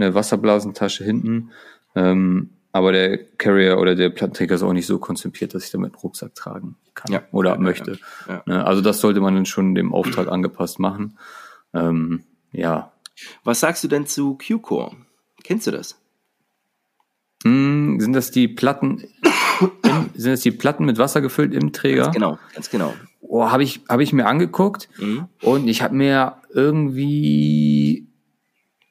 eine 0.01 0.15
Wasserblasentasche 0.15 1.05
hinten. 1.05 1.51
Ähm, 1.95 2.51
aber 2.73 2.93
der 2.93 3.19
Carrier 3.19 3.79
oder 3.79 3.95
der 3.95 4.11
Plattenträger 4.11 4.55
ist 4.55 4.63
auch 4.63 4.73
nicht 4.73 4.87
so 4.87 4.99
konzipiert, 4.99 5.55
dass 5.55 5.65
ich 5.65 5.71
damit 5.71 5.93
einen 5.93 6.01
Rucksack 6.01 6.35
tragen 6.35 6.77
kann 6.95 7.13
ja, 7.13 7.23
oder 7.33 7.53
ja, 7.53 7.59
möchte. 7.59 7.99
Ja, 8.29 8.43
ne, 8.47 8.65
also 8.65 8.81
das 8.81 9.01
sollte 9.01 9.21
man 9.21 9.35
dann 9.35 9.47
schon 9.47 9.75
dem 9.75 9.93
Auftrag 9.93 10.29
angepasst 10.33 10.79
machen. 10.79 11.19
Ähm, 11.75 12.25
ja. 12.53 12.93
Was 13.45 13.61
sagst 13.61 13.83
du 13.85 13.89
denn 13.89 14.07
zu 14.07 14.39
Q-Core? 14.39 14.97
Kennst 15.43 15.67
du 15.67 15.73
das? 15.73 15.99
Hm, 17.43 17.99
sind 18.01 18.13
das 18.13 18.31
die 18.31 18.49
Platten? 18.49 19.05
Im, 19.61 20.11
sind 20.15 20.33
das 20.33 20.41
die 20.41 20.51
Platten 20.51 20.85
mit 20.85 20.99
Wasser 20.99 21.21
gefüllt 21.21 21.55
im 21.55 21.73
Träger? 21.73 22.05
Ganz 22.05 22.15
genau, 22.15 22.39
ganz 22.55 22.71
genau. 22.71 22.95
Oh, 23.21 23.51
habe 23.51 23.63
ich 23.63 23.81
habe 23.89 24.03
ich 24.03 24.13
mir 24.13 24.27
angeguckt 24.27 24.89
mhm. 24.99 25.27
und 25.43 25.69
ich 25.69 25.83
habe 25.83 25.95
mir 25.95 26.37
irgendwie 26.53 28.09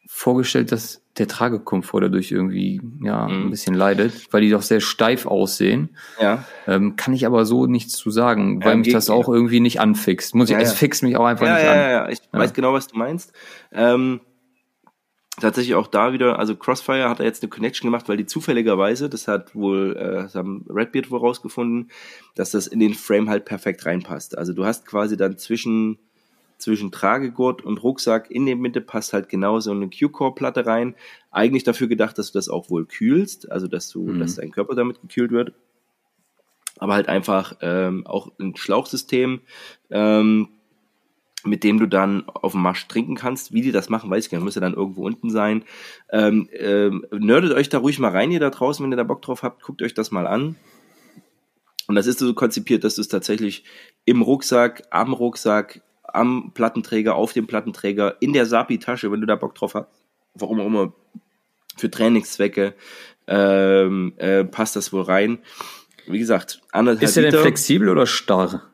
vorgestellt, 0.07 0.71
dass 0.71 1.01
der 1.17 1.27
Tragekomfort 1.27 2.01
dadurch 2.01 2.31
irgendwie 2.31 2.81
ja 3.01 3.27
mhm. 3.27 3.45
ein 3.45 3.49
bisschen 3.49 3.73
leidet, 3.73 4.31
weil 4.31 4.41
die 4.41 4.49
doch 4.49 4.61
sehr 4.61 4.79
steif 4.79 5.25
aussehen. 5.25 5.89
Ja. 6.21 6.45
Ähm, 6.67 6.95
kann 6.95 7.13
ich 7.13 7.25
aber 7.25 7.45
so 7.45 7.65
nichts 7.65 7.93
zu 7.93 8.09
sagen, 8.09 8.63
weil 8.63 8.71
ja, 8.71 8.77
mich 8.77 8.91
das 8.91 9.09
auch 9.09 9.27
irgendwie 9.27 9.59
nicht 9.59 9.79
anfixt. 9.79 10.35
Muss 10.35 10.49
ich, 10.49 10.55
ja, 10.55 10.61
es 10.61 10.73
fixt 10.73 11.03
mich 11.03 11.17
auch 11.17 11.25
einfach 11.25 11.45
ja, 11.45 11.53
nicht 11.53 11.63
ja, 11.63 11.71
an. 11.71 11.77
Ja, 11.77 11.89
ja, 11.89 12.09
ich 12.09 12.19
weiß 12.31 12.53
genau, 12.53 12.73
was 12.73 12.87
du 12.87 12.97
meinst. 12.97 13.33
Ähm, 13.71 14.21
tatsächlich 15.39 15.75
auch 15.75 15.87
da 15.87 16.13
wieder, 16.13 16.39
also 16.39 16.55
Crossfire 16.55 17.09
hat 17.09 17.19
da 17.19 17.23
jetzt 17.23 17.43
eine 17.43 17.49
Connection 17.49 17.87
gemacht, 17.87 18.09
weil 18.09 18.17
die 18.17 18.25
zufälligerweise, 18.25 19.09
das 19.09 19.27
hat 19.27 19.55
wohl, 19.55 19.95
äh, 19.97 20.23
das 20.23 20.35
haben 20.35 20.65
Redbeard 20.69 21.11
wohl 21.11 21.19
rausgefunden, 21.19 21.91
dass 22.35 22.51
das 22.51 22.67
in 22.67 22.79
den 22.79 22.93
Frame 22.93 23.29
halt 23.29 23.45
perfekt 23.45 23.85
reinpasst. 23.85 24.37
Also 24.37 24.53
du 24.53 24.65
hast 24.65 24.85
quasi 24.85 25.17
dann 25.17 25.37
zwischen 25.37 25.99
zwischen 26.59 26.91
Tragegurt 26.91 27.63
und 27.63 27.81
Rucksack 27.81 28.29
in 28.29 28.45
der 28.45 28.57
Mitte 28.57 28.81
passt 28.81 29.13
halt 29.13 29.29
genau 29.29 29.59
so 29.61 29.71
eine 29.71 29.89
Q-Core-Platte 29.89 30.65
rein. 30.65 30.93
Eigentlich 31.31 31.63
dafür 31.63 31.87
gedacht, 31.87 32.17
dass 32.17 32.31
du 32.31 32.37
das 32.37 32.49
auch 32.49 32.69
wohl 32.69 32.85
kühlst, 32.85 33.49
also 33.49 33.67
dass 33.67 33.89
du, 33.89 34.03
mhm. 34.03 34.19
dass 34.19 34.35
dein 34.35 34.51
Körper 34.51 34.75
damit 34.75 35.01
gekühlt 35.01 35.31
wird. 35.31 35.53
Aber 36.77 36.93
halt 36.93 37.07
einfach 37.07 37.55
ähm, 37.61 38.05
auch 38.05 38.31
ein 38.39 38.55
Schlauchsystem, 38.55 39.41
ähm, 39.89 40.49
mit 41.43 41.63
dem 41.63 41.79
du 41.79 41.87
dann 41.87 42.27
auf 42.27 42.51
dem 42.51 42.61
Marsch 42.61 42.87
trinken 42.87 43.15
kannst. 43.15 43.53
Wie 43.53 43.61
die 43.61 43.71
das 43.71 43.89
machen, 43.89 44.09
weiß 44.09 44.25
ich 44.25 44.31
gar 44.31 44.37
nicht. 44.37 44.45
Müsste 44.45 44.59
dann 44.59 44.73
irgendwo 44.73 45.05
unten 45.05 45.29
sein. 45.29 45.63
Ähm, 46.11 46.49
ähm, 46.53 47.05
nerdet 47.11 47.53
euch 47.53 47.69
da 47.69 47.77
ruhig 47.77 47.99
mal 47.99 48.11
rein, 48.11 48.31
ihr 48.31 48.39
da 48.39 48.49
draußen, 48.49 48.83
wenn 48.83 48.91
ihr 48.91 48.97
da 48.97 49.03
Bock 49.03 49.21
drauf 49.21 49.43
habt. 49.43 49.63
Guckt 49.63 49.81
euch 49.81 49.93
das 49.93 50.11
mal 50.11 50.27
an. 50.27 50.55
Und 51.87 51.95
das 51.95 52.07
ist 52.07 52.19
so 52.19 52.33
konzipiert, 52.33 52.83
dass 52.83 52.95
du 52.95 53.01
es 53.01 53.07
tatsächlich 53.07 53.63
im 54.05 54.21
Rucksack, 54.21 54.83
am 54.91 55.13
Rucksack, 55.13 55.81
am 56.03 56.51
Plattenträger, 56.53 57.15
auf 57.15 57.33
dem 57.33 57.47
Plattenträger, 57.47 58.21
in 58.21 58.33
der 58.33 58.45
Sapi-Tasche, 58.45 59.11
wenn 59.11 59.21
du 59.21 59.27
da 59.27 59.35
Bock 59.35 59.55
drauf 59.55 59.73
hast, 59.73 59.87
warum 60.35 60.59
auch 60.59 60.67
immer, 60.67 60.93
für 61.77 61.89
Trainingszwecke, 61.89 62.75
ähm, 63.27 64.13
äh, 64.17 64.43
passt 64.43 64.75
das 64.75 64.93
wohl 64.93 65.01
rein. 65.01 65.39
Wie 66.05 66.19
gesagt, 66.19 66.61
anderthalb 66.71 67.03
Ist 67.03 67.15
der 67.15 67.31
denn 67.31 67.41
flexibel 67.41 67.89
oder 67.89 68.05
starr? 68.05 68.69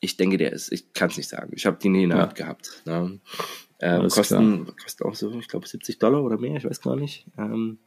Ich 0.00 0.16
denke, 0.16 0.36
der 0.36 0.52
ist. 0.52 0.72
Ich 0.72 0.92
kann 0.92 1.10
es 1.10 1.16
nicht 1.16 1.28
sagen. 1.28 1.52
Ich 1.54 1.66
habe 1.66 1.78
die 1.82 1.88
nie 1.88 2.04
in 2.04 2.10
der 2.10 2.18
ja. 2.18 2.24
Hand 2.24 2.34
gehabt. 2.34 2.82
Ne? 2.84 3.20
Ähm, 3.80 4.08
kosten, 4.08 4.66
kosten 4.82 5.04
auch 5.04 5.14
so, 5.14 5.38
ich 5.38 5.48
glaube, 5.48 5.66
70 5.66 5.98
Dollar 5.98 6.22
oder 6.22 6.38
mehr, 6.38 6.56
ich 6.56 6.64
weiß 6.64 6.80
gar 6.80 6.96
nicht. 6.96 7.26
Ähm, 7.36 7.78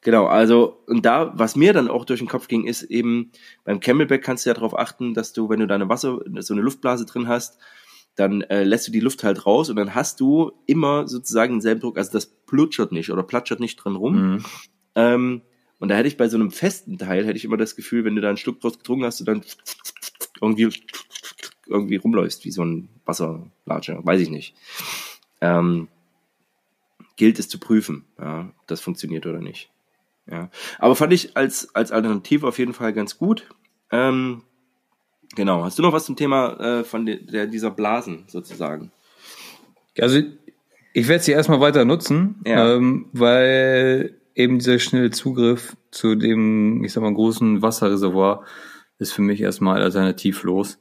genau, 0.00 0.26
also, 0.26 0.82
und 0.86 1.06
da, 1.06 1.32
was 1.36 1.54
mir 1.54 1.72
dann 1.72 1.88
auch 1.88 2.04
durch 2.04 2.18
den 2.18 2.28
Kopf 2.28 2.48
ging, 2.48 2.66
ist 2.66 2.82
eben, 2.82 3.30
beim 3.64 3.78
Camelback 3.78 4.24
kannst 4.24 4.44
du 4.44 4.50
ja 4.50 4.54
darauf 4.54 4.76
achten, 4.76 5.14
dass 5.14 5.32
du, 5.32 5.48
wenn 5.48 5.60
du 5.60 5.68
deine 5.68 5.88
Wasser, 5.88 6.18
so 6.38 6.54
eine 6.54 6.62
Luftblase 6.62 7.06
drin 7.06 7.28
hast, 7.28 7.58
dann 8.16 8.42
äh, 8.42 8.64
lässt 8.64 8.88
du 8.88 8.92
die 8.92 9.00
Luft 9.00 9.22
halt 9.22 9.46
raus 9.46 9.70
und 9.70 9.76
dann 9.76 9.94
hast 9.94 10.20
du 10.20 10.50
immer 10.66 11.06
sozusagen 11.06 11.54
denselben 11.54 11.80
Druck, 11.80 11.96
also 11.96 12.10
das 12.10 12.26
plutschert 12.26 12.90
nicht 12.90 13.10
oder 13.10 13.22
platschert 13.22 13.60
nicht 13.60 13.76
dran 13.76 13.94
rum. 13.94 14.32
Mhm. 14.32 14.44
Ähm, 14.96 15.42
und 15.78 15.88
da 15.88 15.94
hätte 15.94 16.08
ich 16.08 16.16
bei 16.16 16.28
so 16.28 16.36
einem 16.36 16.50
festen 16.50 16.98
Teil, 16.98 17.24
hätte 17.24 17.38
ich 17.38 17.44
immer 17.44 17.56
das 17.56 17.76
Gefühl, 17.76 18.04
wenn 18.04 18.16
du 18.16 18.20
da 18.20 18.28
ein 18.28 18.36
Stück 18.36 18.60
draus 18.60 18.76
getrunken 18.76 19.04
hast, 19.04 19.20
du 19.20 19.24
dann 19.24 19.42
irgendwie, 20.42 20.70
irgendwie 21.70 21.96
rumläufst, 21.96 22.44
wie 22.44 22.50
so 22.50 22.64
ein 22.64 22.88
Wasserlatscher, 23.04 24.04
weiß 24.04 24.20
ich 24.20 24.30
nicht. 24.30 24.54
Ähm, 25.40 25.88
gilt 27.16 27.38
es 27.38 27.48
zu 27.48 27.58
prüfen, 27.58 28.04
ja, 28.18 28.52
ob 28.60 28.66
das 28.66 28.80
funktioniert 28.80 29.26
oder 29.26 29.40
nicht. 29.40 29.70
Ja. 30.30 30.50
Aber 30.78 30.96
fand 30.96 31.12
ich 31.12 31.36
als, 31.36 31.74
als 31.74 31.92
Alternative 31.92 32.46
auf 32.46 32.58
jeden 32.58 32.74
Fall 32.74 32.92
ganz 32.92 33.18
gut. 33.18 33.48
Ähm, 33.90 34.42
Genau. 35.36 35.64
Hast 35.64 35.78
du 35.78 35.82
noch 35.82 35.92
was 35.92 36.04
zum 36.04 36.16
Thema 36.16 36.58
äh, 36.60 36.84
von 36.84 37.06
de, 37.06 37.24
der, 37.24 37.46
dieser 37.46 37.70
Blasen 37.70 38.24
sozusagen? 38.26 38.90
Also 39.98 40.20
ich 40.92 41.08
werde 41.08 41.22
sie 41.22 41.32
erstmal 41.32 41.60
weiter 41.60 41.84
nutzen, 41.84 42.36
ja. 42.44 42.74
ähm, 42.74 43.06
weil 43.12 44.16
eben 44.34 44.58
dieser 44.58 44.78
schnelle 44.78 45.10
Zugriff 45.10 45.76
zu 45.90 46.14
dem, 46.14 46.82
ich 46.84 46.92
sag 46.92 47.02
mal, 47.02 47.14
großen 47.14 47.62
Wasserreservoir 47.62 48.44
ist 48.98 49.12
für 49.12 49.22
mich 49.22 49.40
erstmal 49.40 49.82
alternativlos 49.82 50.78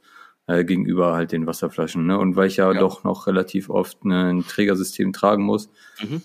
äh, 0.50 0.66
gegenüber 0.66 1.14
halt 1.14 1.32
den 1.32 1.46
Wasserflaschen. 1.46 2.08
Ne? 2.08 2.18
Und 2.18 2.36
weil 2.36 2.48
ich 2.48 2.58
ja, 2.58 2.72
ja. 2.74 2.80
doch 2.80 3.04
noch 3.04 3.28
relativ 3.28 3.70
oft 3.70 4.04
ein 4.04 4.44
Trägersystem 4.48 5.14
tragen 5.14 5.44
muss 5.44 5.70
mhm. 6.02 6.22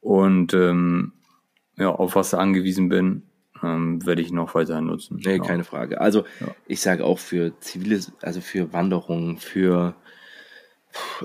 und 0.00 0.52
ähm, 0.52 1.12
ja, 1.76 1.90
auf 1.90 2.16
Wasser 2.16 2.40
angewiesen 2.40 2.88
bin, 2.88 3.22
ähm, 3.62 4.04
werde 4.04 4.20
ich 4.20 4.32
noch 4.32 4.56
weiter 4.56 4.80
nutzen. 4.80 5.20
Nee, 5.24 5.36
ja. 5.36 5.42
keine 5.42 5.62
Frage. 5.62 6.00
Also 6.00 6.24
ja. 6.40 6.48
ich 6.66 6.80
sage 6.80 7.04
auch 7.04 7.20
für 7.20 7.52
zivile, 7.60 8.00
also 8.20 8.40
für 8.40 8.72
Wanderungen, 8.72 9.38
für 9.38 9.94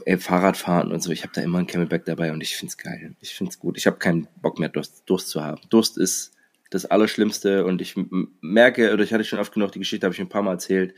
ey, 0.05 0.19
Fahrradfahren 0.19 0.91
und 0.91 1.01
so, 1.01 1.11
ich 1.11 1.23
habe 1.23 1.33
da 1.33 1.41
immer 1.41 1.57
ein 1.57 1.67
Camelback 1.67 2.05
dabei 2.05 2.31
und 2.33 2.41
ich 2.41 2.55
finde 2.55 2.69
es 2.69 2.77
geil. 2.77 3.15
Ich 3.19 3.33
finde 3.33 3.49
es 3.49 3.57
gut. 3.57 3.77
Ich 3.77 3.87
habe 3.87 3.97
keinen 3.97 4.27
Bock 4.43 4.59
mehr, 4.59 4.69
Durst, 4.69 5.03
Durst 5.07 5.29
zu 5.29 5.43
haben. 5.43 5.61
Durst 5.71 5.97
ist 5.97 6.33
das 6.69 6.85
Allerschlimmste 6.85 7.65
und 7.65 7.81
ich 7.81 7.95
merke, 8.41 8.93
oder 8.93 9.03
ich 9.03 9.11
hatte 9.11 9.23
schon 9.23 9.39
oft 9.39 9.53
genug 9.53 9.71
die 9.71 9.79
Geschichte, 9.79 10.05
habe 10.05 10.13
ich 10.13 10.21
ein 10.21 10.29
paar 10.29 10.43
Mal 10.43 10.53
erzählt, 10.53 10.93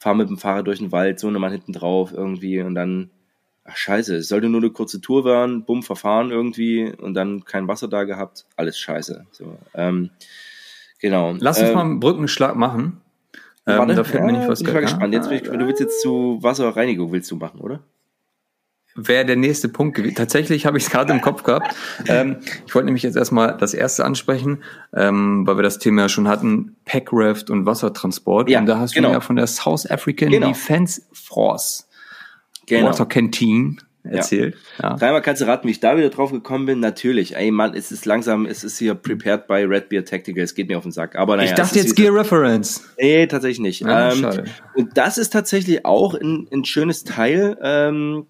fahre 0.00 0.16
mit 0.16 0.28
dem 0.28 0.38
Fahrrad 0.38 0.66
durch 0.66 0.80
den 0.80 0.90
Wald, 0.90 1.20
so 1.20 1.28
eine 1.28 1.38
Mann 1.38 1.52
hinten 1.52 1.72
drauf 1.72 2.12
irgendwie 2.12 2.60
und 2.60 2.74
dann, 2.74 3.10
ach 3.62 3.76
scheiße, 3.76 4.16
es 4.16 4.28
sollte 4.28 4.48
nur 4.48 4.60
eine 4.60 4.70
kurze 4.70 5.00
Tour 5.00 5.24
werden, 5.24 5.64
bumm, 5.64 5.84
verfahren 5.84 6.32
irgendwie 6.32 6.92
und 6.92 7.14
dann 7.14 7.44
kein 7.44 7.68
Wasser 7.68 7.86
da 7.86 8.02
gehabt, 8.02 8.46
alles 8.56 8.76
scheiße. 8.78 9.26
So, 9.30 9.56
ähm, 9.74 10.10
Genau. 11.00 11.34
Lass 11.38 11.58
uns 11.58 11.70
ähm, 11.70 11.74
mal 11.74 11.80
einen 11.82 12.00
Brückenschlag 12.00 12.56
machen. 12.56 13.00
Ähm, 13.66 13.78
warte, 13.78 13.94
da 13.94 14.04
fällt 14.04 14.20
ja, 14.20 14.26
mir 14.26 14.38
nicht 14.38 14.48
was 14.48 14.60
bin 14.60 14.68
ich 14.68 14.74
mal 14.74 14.80
gespannt. 14.80 15.14
Jetzt 15.14 15.30
ich, 15.30 15.42
du 15.42 15.66
willst 15.66 15.80
jetzt 15.80 16.02
zu 16.02 16.38
Wasserreinigung 16.42 17.10
willst 17.10 17.30
du 17.30 17.36
machen, 17.36 17.60
oder? 17.60 17.80
Wäre 19.06 19.24
der 19.24 19.36
nächste 19.36 19.68
Punkt 19.68 19.96
gewesen. 19.96 20.14
Tatsächlich 20.14 20.66
habe 20.66 20.78
ich 20.78 20.84
es 20.84 20.90
gerade 20.90 21.12
im 21.12 21.20
Kopf 21.20 21.42
gehabt. 21.42 21.74
Ähm, 22.06 22.36
ich 22.66 22.74
wollte 22.74 22.86
nämlich 22.86 23.02
jetzt 23.02 23.16
erstmal 23.16 23.56
das 23.56 23.74
erste 23.74 24.04
ansprechen, 24.04 24.62
ähm, 24.94 25.46
weil 25.46 25.56
wir 25.56 25.62
das 25.62 25.78
Thema 25.78 26.02
ja 26.02 26.08
schon 26.08 26.28
hatten, 26.28 26.76
Packraft 26.84 27.50
und 27.50 27.66
Wassertransport. 27.66 28.50
Ja, 28.50 28.60
und 28.60 28.66
da 28.66 28.78
hast 28.78 28.94
genau. 28.94 29.08
du 29.08 29.14
ja 29.14 29.20
von 29.20 29.36
der 29.36 29.46
South 29.46 29.90
African 29.90 30.30
genau. 30.30 30.48
Defense 30.48 31.02
Force 31.12 31.88
genau. 32.66 32.88
Water 32.88 33.06
Canteen 33.06 33.80
erzählt. 34.02 34.56
Ja. 34.78 34.90
ja. 34.90 34.96
Dreimal 34.96 35.22
kannst 35.22 35.42
du 35.42 35.46
raten, 35.46 35.66
wie 35.66 35.72
ich 35.72 35.80
da 35.80 35.96
wieder 35.96 36.10
drauf 36.10 36.32
gekommen 36.32 36.66
bin. 36.66 36.80
Natürlich, 36.80 37.36
ey 37.36 37.50
Mann, 37.50 37.74
es 37.74 37.92
ist 37.92 38.06
langsam, 38.06 38.46
es 38.46 38.64
ist 38.64 38.78
hier 38.78 38.94
prepared 38.94 39.46
by 39.46 39.64
Red 39.64 39.88
Beer 39.88 40.04
Tactical, 40.04 40.42
es 40.42 40.54
geht 40.54 40.68
mir 40.68 40.78
auf 40.78 40.84
den 40.84 40.92
Sack. 40.92 41.16
Aber 41.16 41.36
naja, 41.36 41.50
ich 41.50 41.54
dachte 41.54 41.78
jetzt 41.78 41.96
Gear 41.96 42.14
Reference. 42.14 42.82
Nee, 42.98 43.26
tatsächlich 43.26 43.60
nicht. 43.60 43.80
Ja, 43.80 44.12
ähm, 44.12 44.44
und 44.74 44.96
das 44.96 45.18
ist 45.18 45.32
tatsächlich 45.32 45.84
auch 45.84 46.14
ein, 46.14 46.48
ein 46.52 46.64
schönes 46.64 47.04
Teil. 47.04 47.58
Ähm, 47.62 48.26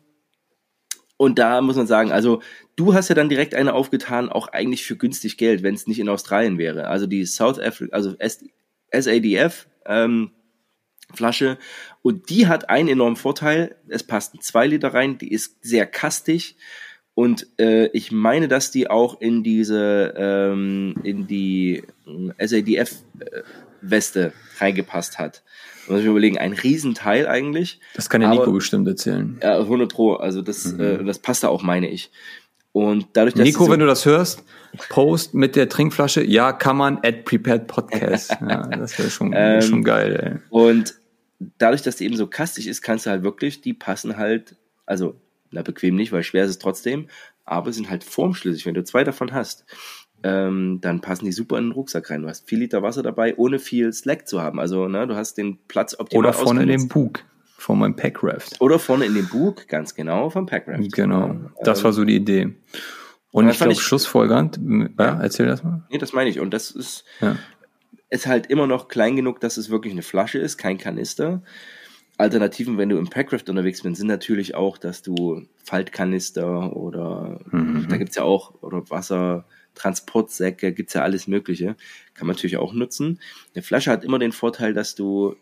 Und 1.20 1.38
da 1.38 1.60
muss 1.60 1.76
man 1.76 1.86
sagen, 1.86 2.12
also 2.12 2.40
du 2.76 2.94
hast 2.94 3.10
ja 3.10 3.14
dann 3.14 3.28
direkt 3.28 3.54
eine 3.54 3.74
aufgetan, 3.74 4.30
auch 4.30 4.48
eigentlich 4.48 4.86
für 4.86 4.96
günstig 4.96 5.36
Geld, 5.36 5.62
wenn 5.62 5.74
es 5.74 5.86
nicht 5.86 5.98
in 5.98 6.08
Australien 6.08 6.56
wäre. 6.56 6.86
Also 6.86 7.06
die 7.06 7.26
South 7.26 7.60
Africa, 7.60 7.94
also 7.94 8.16
SADF 8.90 9.68
ähm, 9.84 10.30
Flasche. 11.12 11.58
Und 12.00 12.30
die 12.30 12.46
hat 12.46 12.70
einen 12.70 12.88
enormen 12.88 13.16
Vorteil. 13.16 13.76
Es 13.86 14.02
passt 14.02 14.42
2 14.42 14.68
Liter 14.68 14.94
rein, 14.94 15.18
die 15.18 15.30
ist 15.30 15.58
sehr 15.60 15.84
kastig. 15.84 16.56
Und 17.12 17.48
äh, 17.60 17.88
ich 17.88 18.12
meine, 18.12 18.48
dass 18.48 18.70
die 18.70 18.88
auch 18.88 19.20
in 19.20 19.42
diese, 19.42 20.14
ähm, 20.16 20.94
in 21.02 21.26
die 21.26 21.82
äh, 22.38 22.46
SADF-Weste 22.46 24.32
reingepasst 24.58 25.18
hat. 25.18 25.42
Da 25.90 25.94
muss 25.94 26.02
ich 26.02 26.06
mir 26.06 26.12
überlegen, 26.12 26.38
ein 26.38 26.52
Riesenteil 26.52 27.26
eigentlich. 27.26 27.80
Das 27.94 28.08
kann 28.08 28.20
der 28.20 28.30
Nico 28.30 28.52
bestimmt 28.52 28.86
erzählen. 28.86 29.40
Ja, 29.42 29.58
100 29.58 29.92
Pro. 29.92 30.14
Also 30.14 30.40
das, 30.40 30.64
mhm. 30.64 30.80
äh, 30.80 31.04
das 31.04 31.18
passt 31.18 31.42
da 31.42 31.48
auch, 31.48 31.64
meine 31.64 31.88
ich. 31.90 32.12
Und 32.70 33.08
dadurch, 33.14 33.34
dass 33.34 33.44
Nico, 33.44 33.64
so 33.64 33.72
wenn 33.72 33.80
du 33.80 33.86
das 33.86 34.06
hörst, 34.06 34.44
Post 34.88 35.34
mit 35.34 35.56
der 35.56 35.68
Trinkflasche, 35.68 36.22
ja, 36.22 36.52
kann 36.52 36.76
man 36.76 36.98
at 37.02 37.24
Prepared 37.24 37.66
Podcast. 37.66 38.30
ja, 38.40 38.68
das 38.68 38.96
wäre 39.00 39.10
schon, 39.10 39.32
ähm, 39.34 39.62
schon 39.62 39.82
geil. 39.82 40.40
Ey. 40.40 40.48
Und 40.50 40.94
dadurch, 41.58 41.82
dass 41.82 41.96
die 41.96 42.04
eben 42.04 42.16
so 42.16 42.28
kastig 42.28 42.68
ist, 42.68 42.82
kannst 42.82 43.06
du 43.06 43.10
halt 43.10 43.24
wirklich, 43.24 43.60
die 43.60 43.74
passen 43.74 44.16
halt, 44.16 44.54
also, 44.86 45.16
na, 45.50 45.62
bequem 45.62 45.96
nicht, 45.96 46.12
weil 46.12 46.22
schwer 46.22 46.44
ist 46.44 46.50
es 46.50 46.58
trotzdem, 46.60 47.08
aber 47.44 47.72
sind 47.72 47.90
halt 47.90 48.04
formschlüssig. 48.04 48.64
Wenn 48.64 48.74
du 48.74 48.84
zwei 48.84 49.02
davon 49.02 49.32
hast, 49.32 49.64
ähm, 50.22 50.78
dann 50.80 51.00
passen 51.00 51.24
die 51.24 51.32
super 51.32 51.58
in 51.58 51.66
den 51.66 51.72
Rucksack 51.72 52.10
rein. 52.10 52.22
Du 52.22 52.28
hast 52.28 52.48
vier 52.48 52.58
Liter 52.58 52.82
Wasser 52.82 53.02
dabei, 53.02 53.36
ohne 53.36 53.58
viel 53.58 53.92
Slack 53.92 54.28
zu 54.28 54.42
haben. 54.42 54.60
Also, 54.60 54.88
ne, 54.88 55.06
du 55.06 55.16
hast 55.16 55.38
den 55.38 55.58
Platz 55.68 55.96
optimal 55.98 56.26
Oder 56.26 56.32
vorne 56.32 56.62
in 56.62 56.68
dem 56.68 56.88
Bug 56.88 57.24
von 57.56 57.78
meinem 57.78 57.96
Packraft. 57.96 58.60
Oder 58.60 58.78
vorne 58.78 59.06
in 59.06 59.14
dem 59.14 59.28
Bug, 59.28 59.68
ganz 59.68 59.94
genau, 59.94 60.30
vom 60.30 60.46
Packraft. 60.46 60.92
Genau, 60.92 61.36
das 61.62 61.84
war 61.84 61.92
so 61.92 62.04
die 62.04 62.16
Idee. 62.16 62.54
Und 63.32 63.48
ich 63.48 63.58
glaube, 63.58 63.74
schlussfolgernd, 63.76 64.58
ja, 64.98 65.20
erzähl 65.20 65.46
das 65.46 65.62
mal. 65.62 65.82
Nee, 65.90 65.98
das 65.98 66.12
meine 66.12 66.30
ich. 66.30 66.40
Und 66.40 66.52
das 66.52 66.70
ist, 66.70 67.04
ja 67.20 67.36
ist 68.10 68.26
halt 68.26 68.46
immer 68.46 68.66
noch 68.66 68.88
klein 68.88 69.16
genug, 69.16 69.40
dass 69.40 69.56
es 69.56 69.70
wirklich 69.70 69.92
eine 69.92 70.02
Flasche 70.02 70.38
ist, 70.38 70.58
kein 70.58 70.78
Kanister. 70.78 71.42
Alternativen, 72.18 72.76
wenn 72.76 72.90
du 72.90 72.98
im 72.98 73.08
Packraft 73.08 73.48
unterwegs 73.48 73.82
bist, 73.82 73.96
sind 73.96 74.08
natürlich 74.08 74.54
auch, 74.54 74.76
dass 74.76 75.00
du 75.00 75.46
Faltkanister 75.64 76.76
oder 76.76 77.40
mhm. 77.50 77.86
da 77.88 77.96
gibt's 77.96 78.16
ja 78.16 78.24
auch, 78.24 78.60
oder 78.60 78.82
Wassertransportsäcke, 79.80 80.72
gibt's 80.72 80.94
ja 80.94 81.02
alles 81.02 81.26
Mögliche. 81.26 81.76
Kann 82.14 82.26
man 82.26 82.36
natürlich 82.36 82.56
auch 82.56 82.72
nutzen. 82.72 83.20
Eine 83.54 83.62
Flasche 83.62 83.90
hat 83.90 84.04
immer 84.04 84.18
den 84.18 84.32
Vorteil, 84.32 84.74
dass 84.74 84.94
du, 84.94 85.36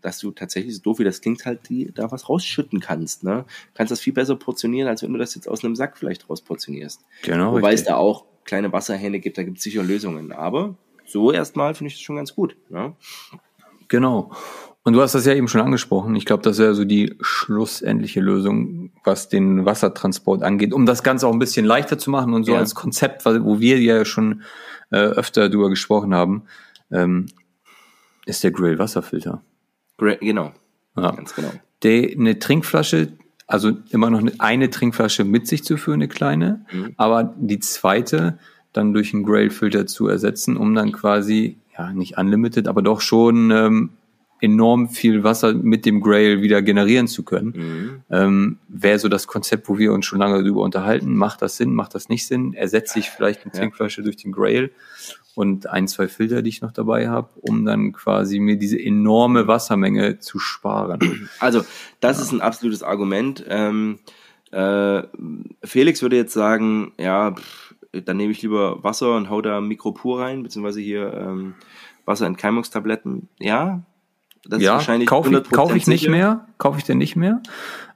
dass 0.00 0.18
du 0.18 0.30
tatsächlich, 0.30 0.76
so 0.76 0.82
doof 0.82 0.98
wie 0.98 1.04
das 1.04 1.20
klingt, 1.20 1.44
halt 1.44 1.68
die, 1.68 1.92
da 1.92 2.10
was 2.10 2.28
rausschütten 2.28 2.80
kannst. 2.80 3.24
Ne? 3.24 3.44
Kannst 3.74 3.90
das 3.90 4.00
viel 4.00 4.12
besser 4.12 4.36
portionieren, 4.36 4.88
als 4.88 5.02
wenn 5.02 5.12
du 5.12 5.18
das 5.18 5.34
jetzt 5.34 5.48
aus 5.48 5.64
einem 5.64 5.76
Sack 5.76 5.98
vielleicht 5.98 6.28
rausportionierst. 6.28 7.04
Genau. 7.22 7.52
Wobei 7.52 7.68
richtig. 7.68 7.80
es 7.80 7.86
da 7.86 7.96
auch 7.96 8.24
kleine 8.44 8.72
Wasserhähne 8.72 9.20
gibt, 9.20 9.38
da 9.38 9.42
gibt's 9.42 9.62
sicher 9.62 9.82
Lösungen. 9.82 10.32
Aber 10.32 10.76
so 11.06 11.32
erstmal 11.32 11.74
finde 11.74 11.88
ich 11.88 11.94
das 11.94 12.02
schon 12.02 12.16
ganz 12.16 12.34
gut. 12.34 12.56
Ja? 12.70 12.96
Genau. 13.88 14.32
Und 14.86 14.92
du 14.92 15.00
hast 15.00 15.14
das 15.14 15.24
ja 15.24 15.32
eben 15.32 15.48
schon 15.48 15.62
angesprochen. 15.62 16.14
Ich 16.14 16.26
glaube, 16.26 16.42
das 16.42 16.58
wäre 16.58 16.74
so 16.74 16.84
die 16.84 17.16
schlussendliche 17.22 18.20
Lösung, 18.20 18.90
was 19.02 19.30
den 19.30 19.64
Wassertransport 19.64 20.42
angeht, 20.42 20.74
um 20.74 20.84
das 20.84 21.02
Ganze 21.02 21.26
auch 21.26 21.32
ein 21.32 21.38
bisschen 21.38 21.64
leichter 21.64 21.98
zu 21.98 22.10
machen 22.10 22.34
und 22.34 22.44
so 22.44 22.52
ja. 22.52 22.58
als 22.58 22.74
Konzept, 22.74 23.24
wo 23.24 23.60
wir 23.60 23.80
ja 23.80 24.04
schon 24.04 24.42
äh, 24.90 24.98
öfter 24.98 25.48
drüber 25.48 25.70
gesprochen 25.70 26.14
haben, 26.14 26.42
ähm, 26.90 27.26
ist 28.26 28.44
der 28.44 28.50
Grill 28.50 28.78
Wasserfilter. 28.78 29.40
Genau. 29.96 30.52
Ja. 30.96 31.12
Ganz 31.12 31.34
genau. 31.34 31.52
Der, 31.82 32.10
eine 32.10 32.38
Trinkflasche, 32.38 33.12
also 33.46 33.72
immer 33.90 34.10
noch 34.10 34.22
eine 34.38 34.68
Trinkflasche 34.68 35.24
mit 35.24 35.46
sich 35.48 35.64
zu 35.64 35.78
führen, 35.78 35.94
eine 35.94 36.08
kleine, 36.08 36.66
mhm. 36.70 36.92
aber 36.98 37.34
die 37.38 37.58
zweite 37.58 38.38
dann 38.74 38.92
durch 38.92 39.14
einen 39.14 39.24
Grail-Filter 39.24 39.86
zu 39.86 40.08
ersetzen, 40.08 40.58
um 40.58 40.74
dann 40.74 40.92
quasi, 40.92 41.56
ja, 41.78 41.92
nicht 41.92 42.18
unlimited, 42.18 42.68
aber 42.68 42.82
doch 42.82 43.00
schon 43.00 43.50
ähm, 43.50 43.90
enorm 44.44 44.88
viel 44.88 45.24
Wasser 45.24 45.54
mit 45.54 45.86
dem 45.86 46.00
Grail 46.00 46.42
wieder 46.42 46.62
generieren 46.62 47.08
zu 47.08 47.22
können. 47.22 47.54
Mhm. 47.56 48.02
Ähm, 48.10 48.58
Wäre 48.68 48.98
so 48.98 49.08
das 49.08 49.26
Konzept, 49.26 49.68
wo 49.68 49.78
wir 49.78 49.92
uns 49.92 50.06
schon 50.06 50.18
lange 50.18 50.42
darüber 50.42 50.62
unterhalten. 50.62 51.16
Macht 51.16 51.42
das 51.42 51.56
Sinn, 51.56 51.74
macht 51.74 51.94
das 51.94 52.08
nicht 52.08 52.26
Sinn? 52.26 52.54
Ersetze 52.54 52.98
ich 52.98 53.10
vielleicht 53.10 53.44
eine 53.44 53.52
Trinkflasche 53.52 54.02
ja. 54.02 54.04
durch 54.04 54.16
den 54.16 54.32
Grail 54.32 54.70
und 55.34 55.68
ein, 55.68 55.88
zwei 55.88 56.08
Filter, 56.08 56.42
die 56.42 56.50
ich 56.50 56.60
noch 56.60 56.72
dabei 56.72 57.08
habe, 57.08 57.28
um 57.40 57.64
dann 57.64 57.92
quasi 57.92 58.38
mir 58.38 58.56
diese 58.56 58.80
enorme 58.80 59.48
Wassermenge 59.48 60.18
zu 60.20 60.38
sparen. 60.38 61.28
Also, 61.40 61.62
das 62.00 62.18
ja. 62.18 62.24
ist 62.24 62.32
ein 62.32 62.40
absolutes 62.40 62.82
Argument. 62.82 63.44
Ähm, 63.48 63.98
äh, 64.52 65.02
Felix 65.64 66.02
würde 66.02 66.16
jetzt 66.16 66.32
sagen, 66.32 66.92
ja, 66.98 67.32
pff, 67.32 67.74
dann 68.04 68.16
nehme 68.16 68.32
ich 68.32 68.42
lieber 68.42 68.82
Wasser 68.82 69.16
und 69.16 69.30
hau 69.30 69.40
da 69.40 69.60
Mikropur 69.60 70.20
rein, 70.20 70.42
beziehungsweise 70.42 70.80
hier 70.80 71.12
ähm, 71.14 71.54
Wasserentkeimungstabletten. 72.04 73.28
Ja, 73.38 73.82
das 74.48 74.62
ja, 74.62 74.78
kaufe 75.06 75.34
ich, 75.34 75.50
kauf 75.50 75.74
ich 75.74 75.86
nicht 75.86 76.08
mehr, 76.08 76.46
kaufe 76.58 76.78
ich 76.78 76.84
denn 76.84 76.98
nicht 76.98 77.16
mehr. 77.16 77.42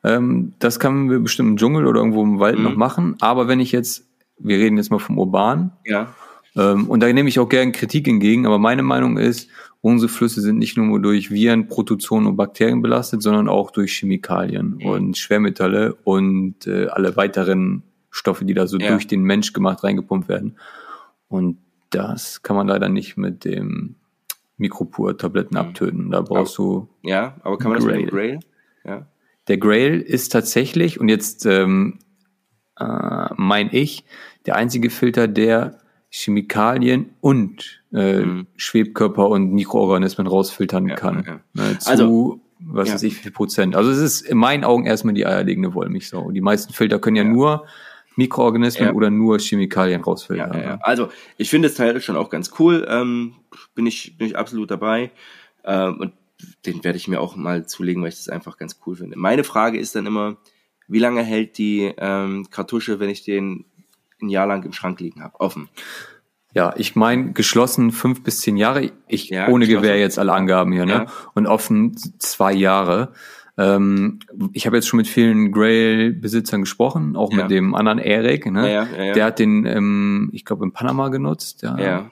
Ähm, 0.05 0.55
das 0.59 0.79
kann 0.79 1.11
wir 1.11 1.19
bestimmt 1.19 1.51
im 1.51 1.57
Dschungel 1.57 1.87
oder 1.87 2.01
irgendwo 2.01 2.23
im 2.23 2.39
Wald 2.39 2.59
mhm. 2.59 2.65
noch 2.65 2.77
machen. 2.77 3.17
Aber 3.21 3.49
wenn 3.49 3.61
ich 3.61 3.73
jetzt, 3.73 4.09
wir 4.39 4.59
reden 4.59 4.77
jetzt 4.77 4.91
mal 4.91 4.99
vom 4.99 5.19
Urban, 5.19 5.73
ja. 5.85 6.15
ähm, 6.57 6.89
und 6.89 7.01
da 7.01 7.13
nehme 7.13 7.29
ich 7.29 7.39
auch 7.39 7.49
gerne 7.49 7.73
Kritik 7.73 8.09
entgegen, 8.09 8.47
aber 8.47 8.59
meine 8.59 8.83
Meinung 8.83 9.19
ist, 9.19 9.51
unsere 9.81 10.09
Flüsse 10.09 10.41
sind 10.41 10.59
nicht 10.59 10.77
nur 10.77 11.01
durch 11.01 11.31
Viren, 11.31 11.69
Protozoen 11.69 12.27
und 12.27 12.37
Bakterien 12.37 12.83
belastet, 12.83 13.23
sondern 13.23 13.49
auch 13.49 13.71
durch 13.71 13.93
Chemikalien 13.99 14.79
mhm. 14.79 14.87
und 14.87 15.19
Schwermetalle 15.19 15.95
und 16.05 16.67
äh, 16.67 16.87
alle 16.89 17.17
weiteren 17.17 17.83
Stoffe, 18.11 18.45
die 18.45 18.55
da 18.55 18.67
so 18.67 18.79
ja. 18.79 18.89
durch 18.89 19.07
den 19.07 19.23
Mensch 19.23 19.53
gemacht 19.53 19.85
reingepumpt 19.85 20.29
werden. 20.29 20.57
Und 21.29 21.59
das 21.91 22.43
kann 22.43 22.57
man 22.57 22.67
leider 22.67 22.89
nicht 22.89 23.17
mit 23.17 23.45
dem 23.45 23.97
Mikropur-Tabletten 24.59 25.55
mhm. 25.55 25.61
abtöten. 25.61 26.11
Da 26.11 26.21
brauchst 26.21 26.59
du. 26.59 26.89
Ja, 27.03 27.37
aber 27.43 27.59
kann 27.59 27.73
man 27.73 27.81
Grail. 27.81 27.89
das 27.89 27.97
mit 27.97 28.11
dem 28.11 28.17
Grail? 28.17 28.39
Ja. 28.85 29.07
Der 29.49 29.57
Grail 29.57 30.01
ist 30.01 30.31
tatsächlich, 30.31 31.01
und 31.01 31.09
jetzt 31.09 31.47
ähm, 31.47 31.99
äh, 32.79 33.29
mein 33.37 33.71
ich, 33.73 34.05
der 34.47 34.57
einzige 34.57 34.91
Filter, 34.91 35.27
der 35.27 35.79
Chemikalien 36.11 37.11
und 37.21 37.83
äh, 37.93 38.21
mhm. 38.21 38.47
Schwebkörper 38.57 39.29
und 39.29 39.53
Mikroorganismen 39.53 40.27
rausfiltern 40.27 40.89
ja, 40.89 40.95
kann. 40.95 41.25
Ja. 41.27 41.41
Ne, 41.55 41.79
zu, 41.79 41.91
also, 41.91 42.41
was 42.61 42.89
ja. 42.89 42.95
weiß 42.95 43.03
ich, 43.05 43.17
wie 43.17 43.23
viel 43.23 43.33
Prozent. 43.33 43.77
Also 43.77 43.91
es 43.91 43.99
ist 43.99 44.23
in 44.23 44.39
meinen 44.39 44.65
Augen 44.65 44.87
erstmal 44.87 45.15
die 45.15 45.27
eierlegende 45.27 45.75
Wollmilchsau. 45.75 46.31
Die 46.31 46.41
meisten 46.41 46.73
Filter 46.73 46.99
können 46.99 47.17
ja, 47.17 47.25
nur 47.25 47.67
Mikroorganismen 48.19 48.89
ja. 48.89 48.95
oder 48.95 49.11
nur 49.11 49.39
Chemikalien 49.39 50.03
rausfiltern. 50.03 50.53
Ja, 50.53 50.61
ja, 50.61 50.79
Also 50.83 51.09
ich 51.37 51.51
finde 51.51 51.69
das 51.69 51.77
Teil 51.77 52.01
schon 52.01 52.17
auch 52.17 52.31
ganz 52.31 52.51
cool. 52.59 52.85
Ähm, 52.91 53.37
bin 53.77 53.87
ich 53.87 54.19
bin 54.19 54.27
ich 54.27 54.37
absolut 54.37 54.73
dabei. 54.73 55.13
Ähm, 55.65 56.01
und 56.01 56.13
den 56.67 56.83
werde 56.83 56.99
ich 56.99 57.07
mir 57.07 57.21
auch 57.21 57.37
mal 57.37 57.67
zulegen, 57.67 58.03
weil 58.03 58.09
ich 58.09 58.17
das 58.17 58.29
einfach 58.29 58.57
ganz 58.57 58.81
cool 58.85 58.97
finde. 58.97 59.17
Meine 59.17 59.45
Frage 59.45 59.79
ist 59.79 59.95
dann 59.95 60.07
immer, 60.07 60.37
wie 60.89 60.99
lange 60.99 61.23
hält 61.23 61.59
die 61.59 61.93
ähm, 61.97 62.49
Kartusche, 62.51 62.99
wenn 62.99 63.09
ich 63.09 63.23
den 63.23 63.65
ein 64.21 64.29
Jahr 64.29 64.49
lang 64.49 64.65
im 64.65 64.73
Schrank 64.73 64.99
liegen 64.99 65.23
habe, 65.23 65.39
offen? 65.39 65.69
Ja, 66.55 66.75
ich 66.77 66.97
meine 66.97 67.33
geschlossen 67.33 67.93
fünf 67.93 68.25
bis 68.25 68.41
zehn 68.41 68.57
Jahre. 68.57 68.91
Ich 69.07 69.29
ja, 69.29 69.49
ohne 69.49 69.69
Gewehr 69.69 69.97
jetzt 69.99 70.19
alle 70.19 70.33
Angaben 70.33 70.73
hier, 70.73 70.87
ne? 70.87 71.07
Und 71.35 71.47
offen 71.47 71.97
zwei 72.19 72.53
Jahre. 72.53 73.13
Ähm, 73.59 74.21
ich 74.53 74.67
habe 74.67 74.77
jetzt 74.77 74.87
schon 74.87 74.99
mit 74.99 75.09
vielen 75.09 75.51
Grail-Besitzern 75.51 76.61
gesprochen, 76.61 77.17
auch 77.17 77.33
ja. 77.33 77.39
mit 77.39 77.51
dem 77.51 77.75
anderen 77.75 77.99
Eric. 77.99 78.47
Ne? 78.47 78.73
Ja, 78.73 78.87
ja, 78.87 79.13
Der 79.13 79.25
hat 79.25 79.41
den, 79.41 79.67
ähm, 79.67 80.31
ich 80.33 80.45
glaube, 80.45 80.65
in 80.65 80.73
Panama 80.73 81.09
genutzt. 81.09 81.63
Ja. 81.63 82.11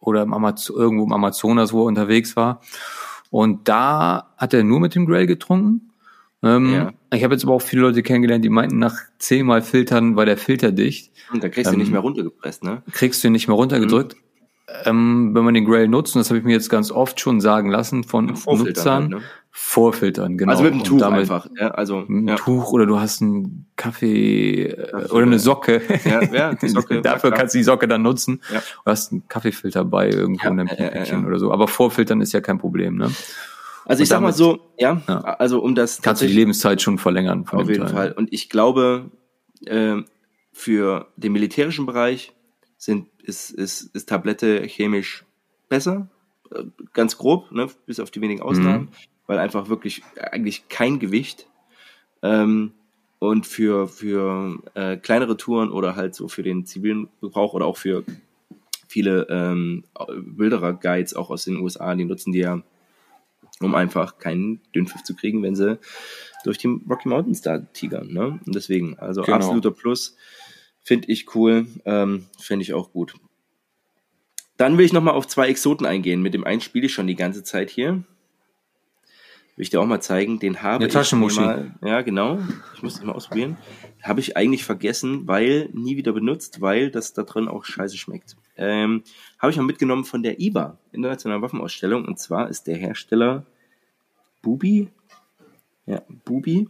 Oder 0.00 0.22
im 0.22 0.32
Amaz 0.32 0.70
irgendwo 0.70 1.04
im 1.04 1.12
Amazonas, 1.12 1.72
wo 1.72 1.82
er 1.82 1.86
unterwegs 1.86 2.36
war. 2.36 2.62
Und 3.30 3.68
da 3.68 4.32
hat 4.38 4.54
er 4.54 4.64
nur 4.64 4.80
mit 4.80 4.94
dem 4.94 5.04
Grail 5.04 5.26
getrunken. 5.26 5.92
Ähm, 6.42 6.72
ja. 6.72 6.92
Ich 7.12 7.22
habe 7.24 7.34
jetzt 7.34 7.44
aber 7.44 7.54
auch 7.54 7.62
viele 7.62 7.82
Leute 7.82 8.02
kennengelernt, 8.02 8.44
die 8.44 8.48
meinten, 8.48 8.78
nach 8.78 8.94
zehnmal 9.18 9.62
Filtern 9.62 10.16
war 10.16 10.24
der 10.24 10.38
Filter 10.38 10.72
dicht. 10.72 11.12
Und 11.32 11.42
da 11.42 11.48
kriegst 11.48 11.70
du 11.70 11.74
ähm, 11.74 11.80
nicht 11.80 11.90
mehr 11.90 12.00
runtergepresst, 12.00 12.64
ne? 12.64 12.82
Kriegst 12.92 13.22
du 13.22 13.28
ihn 13.28 13.32
nicht 13.32 13.48
mehr 13.48 13.56
runtergedrückt. 13.56 14.14
Mhm. 14.14 14.20
Ähm, 14.84 15.30
wenn 15.34 15.44
man 15.44 15.54
den 15.54 15.64
Grail 15.64 15.88
nutzt, 15.88 16.14
und 16.14 16.20
das 16.20 16.30
habe 16.30 16.38
ich 16.38 16.44
mir 16.44 16.52
jetzt 16.52 16.70
ganz 16.70 16.90
oft 16.90 17.20
schon 17.20 17.40
sagen 17.40 17.70
lassen 17.70 18.04
von 18.04 18.26
Nutzern, 18.26 19.02
halt, 19.02 19.10
ne? 19.10 19.20
Vorfiltern, 19.58 20.36
genau. 20.36 20.52
Also 20.52 20.64
mit 20.64 20.74
einem 20.74 20.84
Tuch 20.84 21.00
einfach. 21.00 21.48
Ja, 21.58 21.70
also, 21.70 22.04
ein 22.06 22.28
ja. 22.28 22.36
Tuch 22.36 22.72
oder 22.72 22.84
du 22.84 23.00
hast 23.00 23.22
einen 23.22 23.66
Kaffee 23.76 24.66
äh, 24.66 25.08
oder 25.08 25.22
eine 25.22 25.38
Socke. 25.38 25.80
Ja, 26.04 26.22
ja 26.24 26.54
die 26.54 26.68
Socke. 26.68 27.00
Dafür 27.00 27.30
kannst 27.30 27.54
du 27.54 27.58
die 27.58 27.64
Socke 27.64 27.88
dann 27.88 28.02
nutzen. 28.02 28.42
Ja. 28.52 28.60
Du 28.60 28.90
hast 28.90 29.12
einen 29.12 29.26
Kaffeefilter 29.28 29.86
bei 29.86 30.10
irgendwo 30.10 30.44
ja, 30.44 30.50
in 30.50 30.60
einem 30.60 30.68
Päckchen 30.68 31.26
oder 31.26 31.38
so. 31.38 31.52
Aber 31.52 31.68
Vorfiltern 31.68 32.20
ist 32.20 32.34
ja 32.34 32.42
kein 32.42 32.58
Problem, 32.58 32.96
ne? 32.96 33.10
Also 33.86 34.02
ich 34.02 34.10
sag 34.10 34.20
mal 34.20 34.34
so, 34.34 34.60
ja, 34.78 35.00
also 35.06 35.62
um 35.62 35.74
das 35.74 36.02
kannst 36.02 36.20
du 36.20 36.26
die 36.26 36.34
Lebenszeit 36.34 36.82
schon 36.82 36.98
verlängern. 36.98 37.46
Von 37.46 37.60
auf 37.60 37.68
jeden 37.70 37.86
Teil. 37.86 37.94
Fall. 37.94 38.12
Und 38.12 38.30
ich 38.34 38.50
glaube, 38.50 39.10
äh, 39.64 39.96
für 40.52 41.08
den 41.16 41.32
militärischen 41.32 41.86
Bereich 41.86 42.34
sind 42.76 43.08
ist, 43.22 43.52
ist, 43.52 43.94
ist 43.96 44.06
Tablette 44.06 44.64
chemisch 44.64 45.24
besser, 45.70 46.10
äh, 46.54 46.64
ganz 46.92 47.16
grob, 47.16 47.50
ne, 47.52 47.68
bis 47.86 48.00
auf 48.00 48.10
die 48.10 48.20
wenigen 48.20 48.42
Ausnahmen. 48.42 48.82
Mhm 48.82 49.15
weil 49.26 49.38
einfach 49.38 49.68
wirklich 49.68 50.02
eigentlich 50.16 50.68
kein 50.68 50.98
Gewicht. 50.98 51.46
Ähm, 52.22 52.72
und 53.18 53.46
für, 53.46 53.88
für 53.88 54.58
äh, 54.74 54.96
kleinere 54.96 55.36
Touren 55.36 55.70
oder 55.70 55.96
halt 55.96 56.14
so 56.14 56.28
für 56.28 56.42
den 56.42 56.66
zivilen 56.66 57.08
Gebrauch 57.20 57.54
oder 57.54 57.66
auch 57.66 57.78
für 57.78 58.04
viele 58.88 59.26
ähm, 59.30 59.84
Wilderer-Guides 60.08 61.14
auch 61.14 61.30
aus 61.30 61.44
den 61.44 61.56
USA, 61.56 61.94
die 61.94 62.04
nutzen 62.04 62.32
die 62.32 62.40
ja, 62.40 62.62
um 63.60 63.74
einfach 63.74 64.18
keinen 64.18 64.60
Dünnpfiff 64.74 65.02
zu 65.02 65.14
kriegen, 65.14 65.42
wenn 65.42 65.56
sie 65.56 65.78
durch 66.44 66.58
die 66.58 66.68
Rocky 66.88 67.08
Mountains 67.08 67.40
da 67.40 67.58
tigern. 67.58 68.12
Ne? 68.12 68.38
Und 68.44 68.54
deswegen, 68.54 68.98
also 68.98 69.22
genau. 69.22 69.36
absoluter 69.36 69.70
Plus, 69.70 70.16
finde 70.82 71.08
ich 71.08 71.34
cool, 71.34 71.66
ähm, 71.84 72.26
finde 72.38 72.62
ich 72.62 72.74
auch 72.74 72.92
gut. 72.92 73.14
Dann 74.56 74.78
will 74.78 74.86
ich 74.86 74.92
nochmal 74.92 75.14
auf 75.14 75.26
zwei 75.26 75.48
Exoten 75.48 75.86
eingehen. 75.86 76.22
Mit 76.22 76.34
dem 76.34 76.44
einen 76.44 76.60
spiele 76.60 76.86
ich 76.86 76.94
schon 76.94 77.06
die 77.06 77.16
ganze 77.16 77.42
Zeit 77.42 77.70
hier. 77.70 78.04
Will 79.56 79.62
ich 79.62 79.70
dir 79.70 79.80
auch 79.80 79.86
mal 79.86 80.02
zeigen. 80.02 80.38
Den 80.38 80.62
habe 80.62 80.84
Eine 80.84 81.02
ich 81.02 81.36
mal. 81.36 81.74
Ja, 81.82 82.02
genau. 82.02 82.38
Ich 82.74 82.82
muss 82.82 82.98
den 82.98 83.06
mal 83.06 83.14
ausprobieren. 83.14 83.56
Habe 84.02 84.20
ich 84.20 84.36
eigentlich 84.36 84.64
vergessen, 84.64 85.26
weil 85.26 85.70
nie 85.72 85.96
wieder 85.96 86.12
benutzt, 86.12 86.60
weil 86.60 86.90
das 86.90 87.14
da 87.14 87.22
drin 87.22 87.48
auch 87.48 87.64
scheiße 87.64 87.96
schmeckt. 87.96 88.36
Ähm, 88.58 89.02
habe 89.38 89.50
ich 89.50 89.56
mal 89.56 89.64
mitgenommen 89.64 90.04
von 90.04 90.22
der 90.22 90.40
IBA, 90.40 90.78
Internationalen 90.92 91.40
Waffenausstellung. 91.40 92.04
Und 92.04 92.18
zwar 92.18 92.50
ist 92.50 92.66
der 92.66 92.76
Hersteller 92.76 93.46
Bubi. 94.42 94.88
Ja, 95.86 96.02
Bubi. 96.26 96.68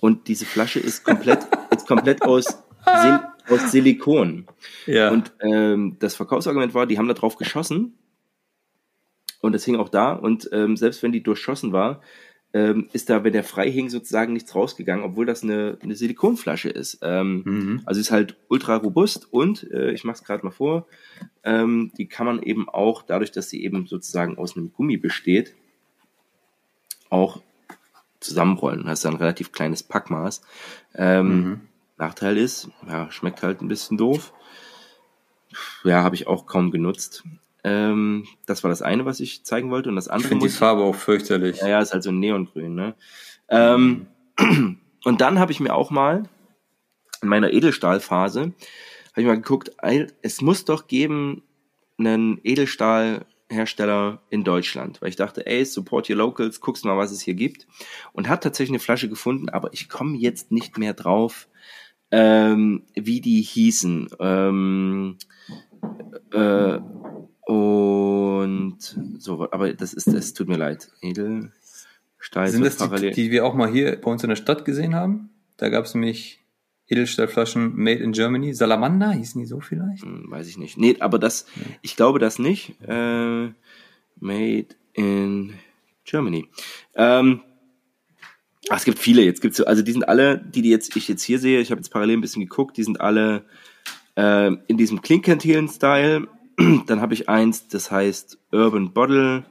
Und 0.00 0.26
diese 0.26 0.46
Flasche 0.46 0.80
ist 0.80 1.04
komplett, 1.04 1.46
ist 1.76 1.86
komplett 1.86 2.22
aus, 2.22 2.46
Sil 2.80 3.20
aus 3.50 3.72
Silikon. 3.72 4.46
Ja. 4.86 5.10
Und 5.10 5.32
ähm, 5.40 5.96
das 5.98 6.14
Verkaufsargument 6.14 6.72
war, 6.72 6.86
die 6.86 6.96
haben 6.96 7.08
da 7.08 7.14
drauf 7.14 7.36
geschossen 7.36 7.98
und 9.42 9.52
das 9.52 9.64
hing 9.64 9.76
auch 9.76 9.90
da. 9.90 10.14
Und 10.14 10.48
ähm, 10.52 10.78
selbst 10.78 11.02
wenn 11.02 11.12
die 11.12 11.22
durchschossen 11.22 11.72
war, 11.72 12.00
ähm, 12.54 12.88
ist 12.92 13.10
da, 13.10 13.24
wenn 13.24 13.32
der 13.32 13.44
frei 13.44 13.70
hing, 13.70 13.88
sozusagen 13.90 14.32
nichts 14.32 14.54
rausgegangen, 14.54 15.04
obwohl 15.04 15.26
das 15.26 15.42
eine, 15.42 15.78
eine 15.82 15.94
Silikonflasche 15.94 16.68
ist. 16.68 16.98
Ähm, 17.02 17.42
mhm. 17.44 17.82
Also 17.84 18.00
ist 18.00 18.10
halt 18.10 18.36
ultra 18.48 18.76
robust 18.76 19.32
und 19.32 19.70
äh, 19.70 19.90
ich 19.92 20.04
mache 20.04 20.16
es 20.16 20.24
gerade 20.24 20.44
mal 20.44 20.52
vor, 20.52 20.86
ähm, 21.44 21.92
die 21.96 22.08
kann 22.08 22.26
man 22.26 22.42
eben 22.42 22.68
auch, 22.68 23.02
dadurch, 23.02 23.32
dass 23.32 23.48
sie 23.48 23.62
eben 23.62 23.86
sozusagen 23.86 24.38
aus 24.38 24.56
einem 24.56 24.72
Gummi 24.72 24.96
besteht, 24.96 25.54
auch 27.10 27.42
zusammenrollen. 28.20 28.84
Das 28.84 29.00
ist 29.00 29.06
ein 29.06 29.16
relativ 29.16 29.52
kleines 29.52 29.82
Packmaß. 29.82 30.42
Ähm, 30.94 31.26
mhm. 31.26 31.60
Nachteil 31.96 32.36
ist, 32.36 32.68
ja, 32.86 33.10
schmeckt 33.10 33.42
halt 33.42 33.60
ein 33.60 33.68
bisschen 33.68 33.96
doof. 33.96 34.32
Ja, 35.84 36.02
habe 36.02 36.14
ich 36.14 36.26
auch 36.26 36.46
kaum 36.46 36.70
genutzt. 36.70 37.24
Ähm, 37.64 38.26
das 38.46 38.64
war 38.64 38.70
das 38.70 38.82
eine, 38.82 39.04
was 39.04 39.20
ich 39.20 39.44
zeigen 39.44 39.70
wollte. 39.70 39.88
Und 39.88 39.96
das 39.96 40.08
andere. 40.08 40.24
Ich 40.24 40.28
finde 40.28 40.46
die 40.46 40.52
Farbe 40.52 40.82
auch 40.82 40.94
fürchterlich. 40.94 41.60
Ja, 41.60 41.68
ja, 41.68 41.80
ist 41.80 41.92
halt 41.92 42.02
so 42.02 42.10
ein 42.10 42.18
Neongrün, 42.18 42.74
ne? 42.74 42.94
Ähm, 43.48 44.06
und 45.04 45.20
dann 45.20 45.38
habe 45.38 45.52
ich 45.52 45.60
mir 45.60 45.74
auch 45.74 45.90
mal 45.90 46.24
in 47.22 47.28
meiner 47.28 47.52
Edelstahlphase, 47.52 48.40
habe 48.40 49.20
ich 49.20 49.26
mal 49.26 49.36
geguckt, 49.36 49.70
es 50.22 50.40
muss 50.40 50.64
doch 50.64 50.88
geben 50.88 51.42
einen 51.98 52.40
Edelstahlhersteller 52.42 54.22
in 54.30 54.42
Deutschland, 54.42 55.00
weil 55.00 55.10
ich 55.10 55.16
dachte, 55.16 55.46
ey, 55.46 55.64
support 55.64 56.10
your 56.10 56.16
locals, 56.16 56.60
guckst 56.60 56.84
mal, 56.84 56.96
was 56.96 57.12
es 57.12 57.20
hier 57.20 57.34
gibt. 57.34 57.66
Und 58.12 58.28
hat 58.28 58.42
tatsächlich 58.42 58.72
eine 58.72 58.80
Flasche 58.80 59.08
gefunden, 59.08 59.48
aber 59.48 59.72
ich 59.72 59.88
komme 59.88 60.16
jetzt 60.16 60.50
nicht 60.50 60.78
mehr 60.78 60.94
drauf, 60.94 61.48
ähm, 62.10 62.84
wie 62.94 63.20
die 63.20 63.42
hießen. 63.42 64.08
Ähm, 64.18 65.18
äh, 66.32 66.78
und 67.52 68.78
so, 69.18 69.46
aber 69.50 69.74
das 69.74 69.92
ist, 69.92 70.06
es 70.06 70.32
tut 70.32 70.48
mir 70.48 70.56
leid. 70.56 70.90
Edelstahl 71.02 72.48
Sind 72.48 72.64
das 72.64 72.78
die, 72.78 73.10
die 73.10 73.30
wir 73.30 73.44
auch 73.44 73.54
mal 73.54 73.70
hier 73.70 74.00
bei 74.00 74.10
uns 74.10 74.22
in 74.22 74.30
der 74.30 74.36
Stadt 74.36 74.64
gesehen 74.64 74.94
haben? 74.94 75.28
Da 75.58 75.68
gab 75.68 75.84
es 75.84 75.94
nämlich 75.94 76.40
Edelstahlflaschen 76.88 77.76
made 77.76 78.02
in 78.02 78.12
Germany. 78.12 78.54
Salamander 78.54 79.12
hießen 79.12 79.38
die 79.38 79.46
so 79.46 79.60
vielleicht? 79.60 80.02
Hm, 80.02 80.30
weiß 80.30 80.48
ich 80.48 80.56
nicht. 80.56 80.78
Nee, 80.78 80.96
aber 81.00 81.18
das, 81.18 81.44
ich 81.82 81.94
glaube 81.94 82.18
das 82.18 82.38
nicht. 82.38 82.72
Äh, 82.88 83.50
made 84.18 84.66
in 84.94 85.52
Germany. 86.06 86.48
Ähm, 86.94 87.42
ach, 88.70 88.78
es 88.78 88.86
gibt 88.86 88.98
viele. 88.98 89.22
Jetzt 89.22 89.42
gibt's 89.42 89.58
so, 89.58 89.66
also 89.66 89.82
die 89.82 89.92
sind 89.92 90.08
alle, 90.08 90.38
die, 90.38 90.62
die 90.62 90.70
jetzt 90.70 90.96
ich 90.96 91.06
jetzt 91.06 91.22
hier 91.22 91.38
sehe, 91.38 91.60
ich 91.60 91.70
habe 91.70 91.80
jetzt 91.80 91.90
parallel 91.90 92.16
ein 92.16 92.22
bisschen 92.22 92.42
geguckt, 92.42 92.78
die 92.78 92.84
sind 92.84 92.98
alle 92.98 93.44
äh, 94.16 94.52
in 94.68 94.78
diesem 94.78 95.02
Klinkentilen-Style 95.02 96.28
Dann 96.86 97.00
habe 97.00 97.14
ich 97.14 97.28
eins, 97.28 97.68
das 97.68 97.90
heißt 97.90 98.38
Urban 98.52 98.92
Bottle, 98.92 99.44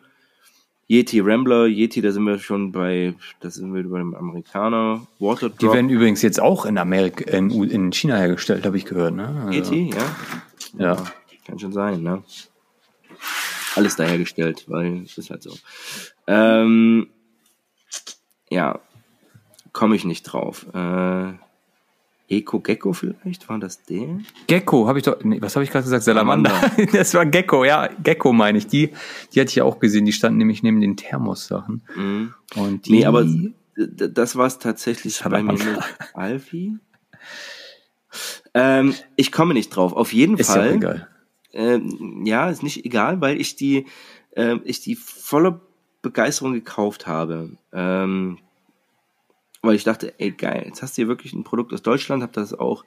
Yeti 0.87 1.21
Rambler, 1.21 1.67
Yeti, 1.67 2.01
da 2.01 2.11
sind 2.11 2.25
wir 2.25 2.37
schon 2.37 2.73
bei, 2.73 3.15
da 3.39 3.49
sind 3.49 3.73
wir 3.73 3.89
beim 3.89 4.13
Amerikaner, 4.13 5.07
Water 5.19 5.49
Die 5.49 5.67
werden 5.67 5.89
übrigens 5.89 6.21
jetzt 6.21 6.41
auch 6.41 6.65
in 6.65 6.77
Amerika, 6.77 7.23
in, 7.31 7.49
in 7.49 7.93
China 7.93 8.17
hergestellt, 8.17 8.65
habe 8.65 8.75
ich 8.75 8.83
gehört, 8.83 9.13
ne? 9.15 9.45
Also, 9.47 9.73
Yeti, 9.73 9.95
ja? 9.95 10.15
ja? 10.77 11.03
Kann 11.45 11.59
schon 11.59 11.71
sein, 11.71 12.03
ne? 12.03 12.23
Alles 13.75 13.95
da 13.95 14.03
hergestellt, 14.03 14.65
weil 14.67 15.03
es 15.03 15.17
ist 15.17 15.29
halt 15.29 15.43
so. 15.43 15.55
Ähm, 16.27 17.07
ja, 18.49 18.79
komme 19.71 19.95
ich 19.95 20.03
nicht 20.03 20.23
drauf. 20.23 20.65
Äh, 20.73 21.33
Eco 22.31 22.59
Gecko 22.59 22.93
vielleicht? 22.93 23.49
War 23.49 23.59
das 23.59 23.83
der? 23.83 24.19
Gecko, 24.47 24.87
habe 24.87 24.99
ich 24.99 25.05
doch. 25.05 25.21
Nee, 25.23 25.41
was 25.41 25.55
habe 25.55 25.63
ich 25.63 25.69
gerade 25.69 25.83
gesagt? 25.83 26.03
Salamander. 26.03 26.51
das 26.93 27.13
war 27.13 27.25
Gecko, 27.25 27.65
ja. 27.65 27.89
Gecko 28.01 28.31
meine 28.31 28.57
ich. 28.57 28.67
Die, 28.67 28.91
die 29.33 29.41
hatte 29.41 29.49
ich 29.49 29.55
ja 29.55 29.65
auch 29.65 29.79
gesehen. 29.79 30.05
Die 30.05 30.13
standen 30.13 30.37
nämlich 30.37 30.63
neben 30.63 30.79
den 30.79 30.95
Thermos-Sachen. 30.95 31.83
Mhm. 31.95 32.33
Und 32.55 32.85
die, 32.85 32.91
nee, 32.91 33.05
aber 33.05 33.25
das 33.75 34.35
war 34.35 34.47
es 34.47 34.59
tatsächlich 34.59 35.21
bei 35.23 35.43
mir 35.43 35.53
mit 35.53 35.79
Alfie. 36.13 36.77
Ähm, 38.53 38.93
ich 39.15 39.31
komme 39.31 39.53
nicht 39.53 39.69
drauf. 39.69 39.93
Auf 39.93 40.13
jeden 40.13 40.37
ist 40.37 40.47
Fall. 40.47 40.65
Ist 40.65 40.71
ja 40.71 40.77
egal. 40.77 41.07
Ähm, 41.53 42.23
ja, 42.25 42.49
ist 42.49 42.63
nicht 42.63 42.85
egal, 42.85 43.19
weil 43.19 43.41
ich 43.41 43.57
die, 43.57 43.87
äh, 44.31 44.55
ich 44.63 44.79
die 44.79 44.95
voller 44.95 45.59
Begeisterung 46.01 46.53
gekauft 46.53 47.07
habe. 47.07 47.57
Ähm, 47.73 48.37
weil 49.61 49.75
ich 49.75 49.83
dachte, 49.83 50.13
ey 50.19 50.31
geil, 50.31 50.63
jetzt 50.65 50.81
hast 50.81 50.97
du 50.97 51.01
hier 51.01 51.07
wirklich 51.07 51.33
ein 51.33 51.43
Produkt 51.43 51.73
aus 51.73 51.81
Deutschland, 51.81 52.23
hab 52.23 52.33
das 52.33 52.53
auch, 52.53 52.85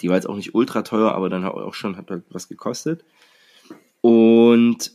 die 0.00 0.08
war 0.08 0.16
jetzt 0.16 0.28
auch 0.28 0.36
nicht 0.36 0.54
ultra 0.54 0.82
teuer, 0.82 1.12
aber 1.12 1.28
dann 1.28 1.44
auch 1.44 1.74
schon, 1.74 1.96
hat 1.96 2.10
halt 2.10 2.24
was 2.30 2.48
gekostet. 2.48 3.04
Und 4.00 4.92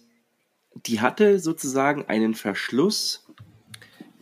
die 0.85 1.01
hatte 1.01 1.39
sozusagen 1.39 2.05
einen 2.07 2.35
Verschluss, 2.35 3.25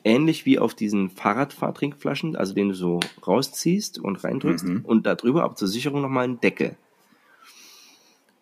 ähnlich 0.04 0.46
wie 0.46 0.60
auf 0.60 0.74
diesen 0.74 1.10
Fahrradfahrtrinkflaschen, 1.10 2.36
also 2.36 2.54
den 2.54 2.70
du 2.70 2.76
so 2.76 3.00
rausziehst 3.26 4.00
und 4.00 4.24
reindrückst 4.24 4.66
mhm. 4.66 4.86
und 4.86 5.06
darüber 5.06 5.44
aber 5.44 5.56
zur 5.56 5.68
Sicherung 5.68 6.02
nochmal 6.02 6.24
einen 6.24 6.40
Deckel. 6.40 6.78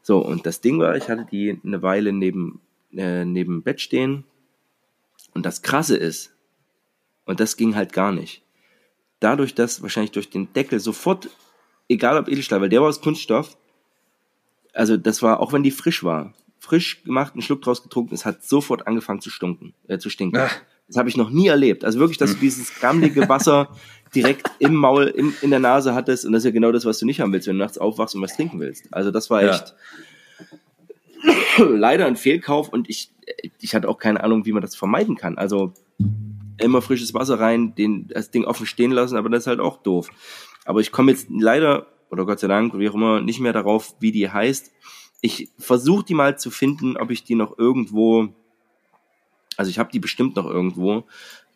So, 0.03 0.19
und 0.19 0.45
das 0.45 0.61
Ding 0.61 0.77
war, 0.77 0.95
ich 0.95 1.09
hatte 1.09 1.25
die 1.25 1.59
eine 1.65 1.81
Weile 1.81 2.13
neben, 2.13 2.61
äh, 2.93 3.25
neben 3.25 3.63
Bett 3.63 3.81
stehen. 3.81 4.23
Und 5.33 5.47
das 5.47 5.63
Krasse 5.63 5.97
ist, 5.97 6.34
und 7.25 7.39
das 7.39 7.57
ging 7.57 7.75
halt 7.75 7.93
gar 7.93 8.11
nicht. 8.11 8.41
Dadurch, 9.19 9.55
dass 9.55 9.81
wahrscheinlich 9.81 10.11
durch 10.11 10.29
den 10.29 10.51
Deckel 10.53 10.79
sofort, 10.79 11.29
egal 11.89 12.17
ob 12.17 12.27
Edelstahl, 12.27 12.61
weil 12.61 12.69
der 12.69 12.81
war 12.81 12.89
aus 12.89 13.01
Kunststoff, 13.01 13.57
also 14.73 14.97
das 14.97 15.21
war, 15.21 15.39
auch 15.39 15.53
wenn 15.53 15.63
die 15.63 15.71
frisch 15.71 16.03
war, 16.03 16.33
frisch 16.59 17.03
gemacht, 17.03 17.33
einen 17.33 17.41
Schluck 17.41 17.61
draus 17.61 17.83
getrunken, 17.83 18.13
es 18.13 18.25
hat 18.25 18.43
sofort 18.43 18.87
angefangen 18.87 19.21
zu 19.21 19.29
stunken, 19.29 19.73
äh, 19.87 19.97
zu 19.97 20.09
stinken. 20.09 20.39
Ach. 20.39 20.55
Das 20.87 20.97
habe 20.97 21.09
ich 21.09 21.17
noch 21.17 21.31
nie 21.31 21.47
erlebt. 21.47 21.83
Also 21.83 21.99
wirklich, 21.99 22.19
dass 22.19 22.31
du 22.31 22.35
hm. 22.35 22.41
dieses 22.41 22.79
gammelige 22.79 23.27
Wasser 23.27 23.69
direkt 24.13 24.51
im 24.59 24.75
Maul, 24.75 25.05
im, 25.05 25.33
in 25.41 25.49
der 25.49 25.59
Nase 25.59 25.95
hattest. 25.95 26.25
Und 26.25 26.33
das 26.33 26.41
ist 26.41 26.45
ja 26.45 26.51
genau 26.51 26.71
das, 26.71 26.85
was 26.85 26.99
du 26.99 27.05
nicht 27.05 27.21
haben 27.21 27.33
willst, 27.33 27.47
wenn 27.47 27.57
du 27.57 27.63
nachts 27.63 27.77
aufwachst 27.77 28.15
und 28.15 28.21
was 28.21 28.35
trinken 28.35 28.59
willst. 28.59 28.87
Also 28.91 29.09
das 29.09 29.29
war 29.29 29.41
echt 29.41 29.73
ja. 31.57 31.65
leider 31.65 32.05
ein 32.05 32.15
Fehlkauf 32.15 32.69
und 32.69 32.89
ich, 32.89 33.11
ich 33.59 33.73
hatte 33.73 33.89
auch 33.89 33.97
keine 33.97 34.23
Ahnung, 34.23 34.45
wie 34.45 34.51
man 34.51 34.61
das 34.61 34.75
vermeiden 34.75 35.15
kann. 35.15 35.37
Also 35.37 35.73
immer 36.59 36.81
frisches 36.81 37.13
Wasser 37.13 37.39
rein, 37.39 37.75
den, 37.75 38.07
das 38.07 38.31
Ding 38.31 38.45
offen 38.45 38.65
stehen 38.65 38.91
lassen, 38.91 39.17
aber 39.17 39.29
das 39.29 39.43
ist 39.43 39.47
halt 39.47 39.59
auch 39.59 39.77
doof. 39.77 40.09
Aber 40.65 40.79
ich 40.79 40.91
komme 40.91 41.11
jetzt 41.11 41.27
leider, 41.29 41.87
oder 42.09 42.25
Gott 42.25 42.39
sei 42.39 42.47
Dank, 42.47 42.77
wie 42.77 42.89
auch 42.89 42.95
immer, 42.95 43.21
nicht 43.21 43.39
mehr 43.39 43.53
darauf, 43.53 43.95
wie 43.99 44.11
die 44.11 44.29
heißt. 44.29 44.71
Ich 45.21 45.49
versuche 45.57 46.05
die 46.05 46.13
mal 46.13 46.37
zu 46.37 46.51
finden, 46.51 46.97
ob 46.97 47.11
ich 47.11 47.23
die 47.23 47.35
noch 47.35 47.57
irgendwo, 47.57 48.29
also 49.57 49.69
ich 49.69 49.79
habe 49.79 49.91
die 49.91 49.99
bestimmt 49.99 50.35
noch 50.35 50.45
irgendwo, 50.45 51.05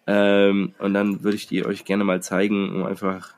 ähm, 0.08 0.74
und 0.80 0.94
dann 0.94 1.24
würde 1.24 1.36
ich 1.36 1.48
die 1.48 1.66
euch 1.66 1.86
gerne 1.86 2.04
mal 2.04 2.22
zeigen, 2.22 2.76
um 2.76 2.84
einfach 2.84 3.36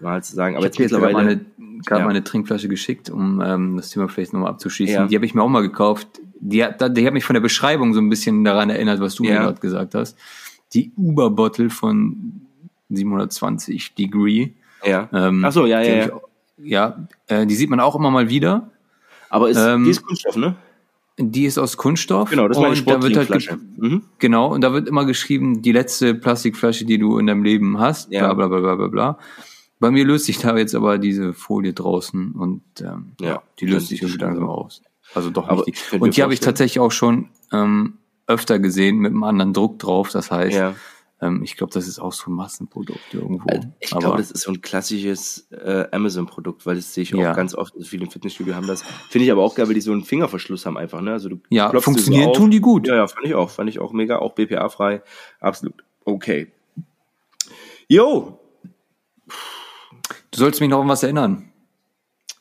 mal 0.00 0.22
zu 0.22 0.34
sagen. 0.34 0.56
Aber 0.56 0.66
ich 0.66 0.70
jetzt 0.70 0.80
mittlerweile 0.80 1.12
gerade 1.12 1.26
meine, 1.26 1.82
grad 1.84 1.98
ja. 2.00 2.06
meine 2.06 2.24
Trinkflasche 2.24 2.68
geschickt, 2.68 3.10
um 3.10 3.40
ähm, 3.44 3.76
das 3.76 3.90
Thema 3.90 4.08
vielleicht 4.08 4.32
nochmal 4.32 4.50
abzuschließen. 4.50 4.94
Ja. 4.94 5.06
Die 5.06 5.14
habe 5.14 5.26
ich 5.26 5.34
mir 5.34 5.42
auch 5.42 5.48
mal 5.48 5.60
gekauft. 5.60 6.08
Die, 6.40 6.64
hat, 6.64 6.96
die 6.96 7.06
hat 7.06 7.12
mich 7.12 7.24
von 7.24 7.34
der 7.34 7.40
Beschreibung 7.40 7.94
so 7.94 8.00
ein 8.00 8.08
bisschen 8.08 8.42
daran 8.42 8.70
erinnert, 8.70 9.00
was 9.00 9.14
du 9.14 9.24
ja. 9.24 9.34
mir 9.34 9.38
gerade 9.40 9.60
gesagt 9.60 9.94
hast 9.94 10.16
die 10.74 10.92
Uber-Bottle 10.96 11.70
von 11.70 12.42
720 12.90 13.94
Degree. 13.94 14.50
Ja. 14.84 15.08
Ähm, 15.12 15.44
Ach 15.44 15.52
so, 15.52 15.66
ja, 15.66 15.80
ja. 15.80 16.06
ja, 16.06 16.20
ja 16.58 17.06
äh, 17.28 17.46
die 17.46 17.54
sieht 17.54 17.70
man 17.70 17.80
auch 17.80 17.94
immer 17.94 18.10
mal 18.10 18.28
wieder. 18.28 18.70
Aber 19.28 19.48
ist, 19.48 19.58
ähm, 19.58 19.84
die 19.84 19.90
ist 19.90 20.02
Kunststoff, 20.02 20.36
ne? 20.36 20.56
Die 21.18 21.44
ist 21.44 21.58
aus 21.58 21.76
Kunststoff. 21.76 22.30
Genau, 22.30 22.48
das 22.48 22.56
ist 22.56 22.62
meine 22.62 22.74
und 22.74 22.86
da 22.88 23.02
wird 23.02 23.30
halt. 23.30 23.58
Mhm. 23.76 24.02
Genau, 24.18 24.52
und 24.52 24.62
da 24.62 24.72
wird 24.72 24.88
immer 24.88 25.04
geschrieben, 25.04 25.62
die 25.62 25.72
letzte 25.72 26.14
Plastikflasche, 26.14 26.84
die 26.84 26.98
du 26.98 27.18
in 27.18 27.26
deinem 27.26 27.44
Leben 27.44 27.78
hast, 27.78 28.10
Ja. 28.12 28.32
bla 28.32 28.46
bla 28.46 28.48
bla 28.48 28.60
bla 28.60 28.74
bla 28.74 28.86
bla. 28.88 29.18
Bei 29.78 29.90
mir 29.90 30.04
löst 30.04 30.26
sich 30.26 30.38
da 30.38 30.56
jetzt 30.56 30.74
aber 30.74 30.98
diese 30.98 31.34
Folie 31.34 31.72
draußen 31.72 32.32
und 32.32 32.62
ähm, 32.80 33.12
Ja, 33.20 33.42
die 33.58 33.66
löst 33.66 33.88
sich 33.88 34.00
die 34.00 34.06
irgendwie 34.06 34.24
langsam 34.24 34.48
aus. 34.48 34.82
Also 35.14 35.30
doch 35.30 35.48
Aber 35.48 35.64
nicht 35.66 35.82
ich 35.82 35.90
die. 35.90 35.98
Und 35.98 36.16
die 36.16 36.22
habe 36.22 36.32
ich 36.32 36.40
tatsächlich 36.40 36.80
auch 36.80 36.92
schon 36.92 37.28
ähm, 37.52 37.94
öfter 38.32 38.58
gesehen 38.58 38.96
mit 38.98 39.12
einem 39.12 39.22
anderen 39.24 39.52
Druck 39.52 39.78
drauf. 39.78 40.10
Das 40.10 40.30
heißt, 40.30 40.56
Ja. 40.56 40.74
ähm, 41.20 41.42
ich 41.42 41.56
glaube, 41.56 41.72
das 41.72 41.86
ist 41.86 41.98
auch 41.98 42.12
so 42.12 42.30
ein 42.30 42.34
Massenprodukt 42.34 43.12
irgendwo. 43.12 43.48
Äh, 43.48 43.60
Ich 43.80 43.90
glaube, 43.90 44.16
das 44.18 44.30
ist 44.30 44.42
so 44.42 44.50
ein 44.52 44.60
klassisches 44.60 45.46
äh, 45.52 45.86
Amazon-Produkt, 45.92 46.66
weil 46.66 46.76
das 46.76 46.92
sehe 46.94 47.02
ich 47.02 47.14
auch 47.14 47.18
Ja. 47.20 47.32
ganz 47.34 47.54
oft. 47.54 47.74
Also 47.74 47.86
viele 47.86 48.10
Fitnessstudio 48.10 48.54
haben 48.54 48.66
das. 48.66 48.82
Finde 49.10 49.24
ich 49.26 49.32
aber 49.32 49.42
auch 49.42 49.54
geil, 49.54 49.66
weil 49.68 49.74
die 49.74 49.80
so 49.80 49.92
einen 49.92 50.04
Fingerverschluss 50.04 50.66
haben 50.66 50.76
einfach. 50.76 51.00
Ne? 51.00 51.12
Also 51.12 51.28
du 51.28 51.40
ja, 51.50 51.70
so 51.72 51.80
funktionieren 51.80 52.30
auf. 52.30 52.36
tun 52.36 52.50
die 52.50 52.60
gut. 52.60 52.88
Ja, 52.88 52.96
ja, 52.96 53.06
fand 53.06 53.26
ich 53.26 53.34
auch. 53.34 53.50
Fand 53.50 53.68
ich 53.70 53.78
auch 53.78 53.92
mega. 53.92 54.18
Auch 54.18 54.34
BPA-frei. 54.34 55.02
Absolut 55.40 55.74
okay. 56.04 56.50
Jo, 57.88 58.38
Du 60.30 60.38
sollst 60.38 60.60
mich 60.60 60.70
noch 60.70 60.80
an 60.80 60.88
was 60.88 61.02
erinnern. 61.02 61.50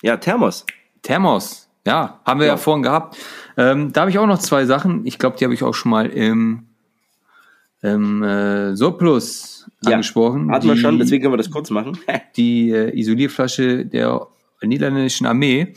ja, 0.02 0.16
Thermos. 0.18 0.66
Thermos, 1.02 1.61
ja, 1.86 2.20
haben 2.26 2.40
wir 2.40 2.48
ja, 2.48 2.54
Ja. 2.54 2.58
vorhin 2.58 2.84
gehabt. 2.84 3.18
Ähm, 3.58 3.92
da 3.94 4.02
habe 4.02 4.12
ich 4.12 4.20
auch 4.20 4.28
noch 4.28 4.40
zwei 4.40 4.66
Sachen. 4.66 5.06
Ich 5.06 5.20
glaube, 5.20 5.38
die 5.38 5.44
habe 5.44 5.54
ich 5.54 5.64
auch 5.64 5.74
schon 5.74 5.92
mal 5.92 6.08
im, 6.08 6.68
im 7.82 8.24
äh, 8.24 8.76
Surplus 8.76 9.70
Ja, 9.84 9.94
angesprochen. 9.94 10.52
Hatten 10.52 10.68
wir 10.68 10.78
schon, 10.78 11.00
deswegen 11.00 11.24
können 11.24 11.34
wir 11.34 11.38
das 11.38 11.52
kurz 11.52 11.70
machen. 11.70 11.98
die 12.38 12.72
äh, 12.72 12.98
Isolierflasche 12.98 13.86
der 13.86 14.28
niederländischen 14.64 15.26
Armee. 15.26 15.74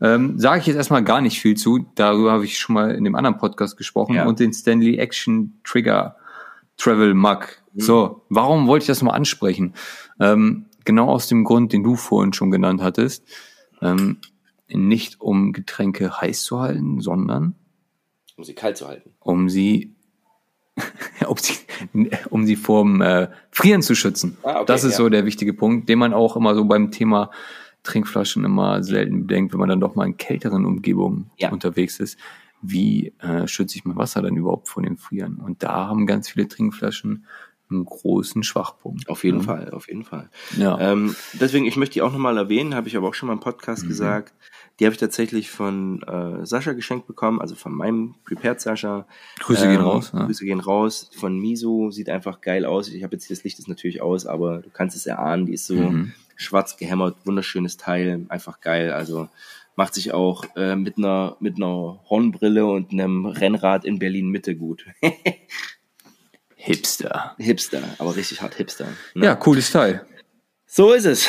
Ähm, 0.00 0.38
Sage 0.38 0.60
ich 0.60 0.66
jetzt 0.68 0.76
erstmal 0.76 1.02
gar 1.02 1.20
nicht 1.20 1.40
viel 1.40 1.56
zu. 1.56 1.86
Darüber 1.96 2.30
habe 2.30 2.44
ich 2.44 2.58
schon 2.58 2.74
mal 2.74 2.92
in 2.92 3.02
dem 3.02 3.16
anderen 3.16 3.36
Podcast 3.38 3.76
gesprochen. 3.76 4.14
Ja. 4.14 4.26
Und 4.26 4.38
den 4.38 4.52
Stanley 4.52 4.98
Action 4.98 5.58
Trigger 5.64 6.14
Travel 6.76 7.14
Mug. 7.14 7.40
So, 7.74 8.22
warum 8.28 8.68
wollte 8.68 8.84
ich 8.84 8.86
das 8.86 9.02
mal 9.02 9.12
ansprechen? 9.12 9.74
Ähm, 10.20 10.66
genau 10.84 11.08
aus 11.08 11.26
dem 11.26 11.42
Grund, 11.42 11.72
den 11.72 11.82
du 11.82 11.96
vorhin 11.96 12.32
schon 12.32 12.52
genannt 12.52 12.80
hattest. 12.80 13.24
Ähm, 13.82 14.18
nicht 14.70 15.20
um 15.20 15.52
Getränke 15.52 16.20
heiß 16.20 16.42
zu 16.42 16.60
halten, 16.60 17.00
sondern 17.00 17.54
um 18.36 18.44
sie 18.44 18.54
kalt 18.54 18.76
zu 18.76 18.86
halten. 18.86 19.10
um 19.20 19.48
sie, 19.48 19.94
um 21.28 21.36
sie, 21.36 21.54
um 22.30 22.46
sie 22.46 22.56
vorm 22.56 23.00
äh, 23.00 23.28
Frieren 23.50 23.82
zu 23.82 23.94
schützen. 23.94 24.36
Ah, 24.42 24.56
okay, 24.56 24.64
das 24.66 24.84
ist 24.84 24.92
ja. 24.92 24.96
so 24.98 25.08
der 25.08 25.24
wichtige 25.24 25.52
Punkt, 25.54 25.88
den 25.88 25.98
man 25.98 26.12
auch 26.14 26.36
immer 26.36 26.54
so 26.54 26.64
beim 26.64 26.90
Thema 26.90 27.30
Trinkflaschen 27.82 28.44
immer 28.44 28.82
selten 28.82 29.26
bedenkt, 29.26 29.52
wenn 29.52 29.60
man 29.60 29.68
dann 29.68 29.80
doch 29.80 29.94
mal 29.94 30.06
in 30.06 30.16
kälteren 30.16 30.66
Umgebungen 30.66 31.30
Ja. 31.38 31.50
unterwegs 31.50 32.00
ist. 32.00 32.18
Wie 32.60 33.14
äh, 33.20 33.46
schütze 33.46 33.76
ich 33.78 33.84
mein 33.84 33.96
Wasser 33.96 34.20
dann 34.20 34.36
überhaupt 34.36 34.68
vor 34.68 34.82
dem 34.82 34.96
Frieren? 34.98 35.36
Und 35.36 35.62
da 35.62 35.86
haben 35.86 36.06
ganz 36.06 36.28
viele 36.28 36.48
Trinkflaschen 36.48 37.24
einen 37.70 37.84
großen 37.84 38.42
Schwachpunkt. 38.42 39.08
Auf 39.08 39.24
jeden 39.24 39.42
Fall, 39.42 39.70
auf 39.72 39.88
jeden 39.88 40.04
Fall. 40.04 40.30
Ja. 40.56 40.78
Ähm, 40.80 41.14
deswegen, 41.34 41.66
ich 41.66 41.76
möchte 41.76 41.94
die 41.94 42.02
auch 42.02 42.12
nochmal 42.12 42.36
erwähnen, 42.38 42.74
habe 42.74 42.88
ich 42.88 42.96
aber 42.96 43.08
auch 43.08 43.14
schon 43.14 43.26
mal 43.26 43.32
im 43.34 43.40
Podcast 43.40 43.84
Mhm. 43.84 43.88
gesagt. 43.88 44.34
Die 44.80 44.84
habe 44.86 44.94
ich 44.94 45.00
tatsächlich 45.00 45.50
von 45.50 46.02
äh, 46.04 46.46
Sascha 46.46 46.72
geschenkt 46.72 47.06
bekommen, 47.08 47.40
also 47.40 47.54
von 47.56 47.72
meinem 47.74 48.14
Prepared 48.24 48.60
Sascha. 48.60 49.06
Grüße 49.40 49.66
gehen 49.66 49.80
raus, 49.80 50.12
ja. 50.14 50.24
Grüße 50.24 50.44
gehen 50.44 50.60
raus. 50.60 51.10
Von 51.16 51.38
Miso 51.38 51.90
sieht 51.90 52.08
einfach 52.08 52.40
geil 52.40 52.64
aus. 52.64 52.88
Ich 52.88 53.02
habe 53.02 53.16
jetzt 53.16 53.26
hier 53.26 53.34
das 53.36 53.42
Licht 53.44 53.58
ist 53.58 53.68
natürlich 53.68 54.00
aus, 54.02 54.24
aber 54.26 54.58
du 54.58 54.70
kannst 54.70 54.96
es 54.96 55.06
erahnen. 55.06 55.46
Die 55.46 55.54
ist 55.54 55.66
so 55.66 55.74
Mhm. 55.74 56.12
schwarz 56.36 56.76
gehämmert, 56.76 57.16
wunderschönes 57.24 57.76
Teil, 57.76 58.24
einfach 58.28 58.60
geil. 58.60 58.92
Also 58.92 59.28
macht 59.74 59.94
sich 59.94 60.12
auch 60.12 60.44
äh, 60.56 60.76
mit 60.76 60.96
einer 60.98 61.36
mit 61.40 61.56
einer 61.56 61.98
Hornbrille 62.08 62.64
und 62.66 62.92
einem 62.92 63.26
Rennrad 63.26 63.84
in 63.84 63.98
Berlin 63.98 64.28
Mitte 64.28 64.54
gut. 64.56 64.86
Hipster. 66.60 67.36
Hipster, 67.38 67.82
aber 67.98 68.16
richtig 68.16 68.42
hart 68.42 68.54
Hipster. 68.54 68.88
Ne? 69.14 69.26
Ja, 69.26 69.36
cooles 69.36 69.70
Teil. 69.70 70.04
So 70.66 70.92
ist 70.92 71.06
es. 71.06 71.28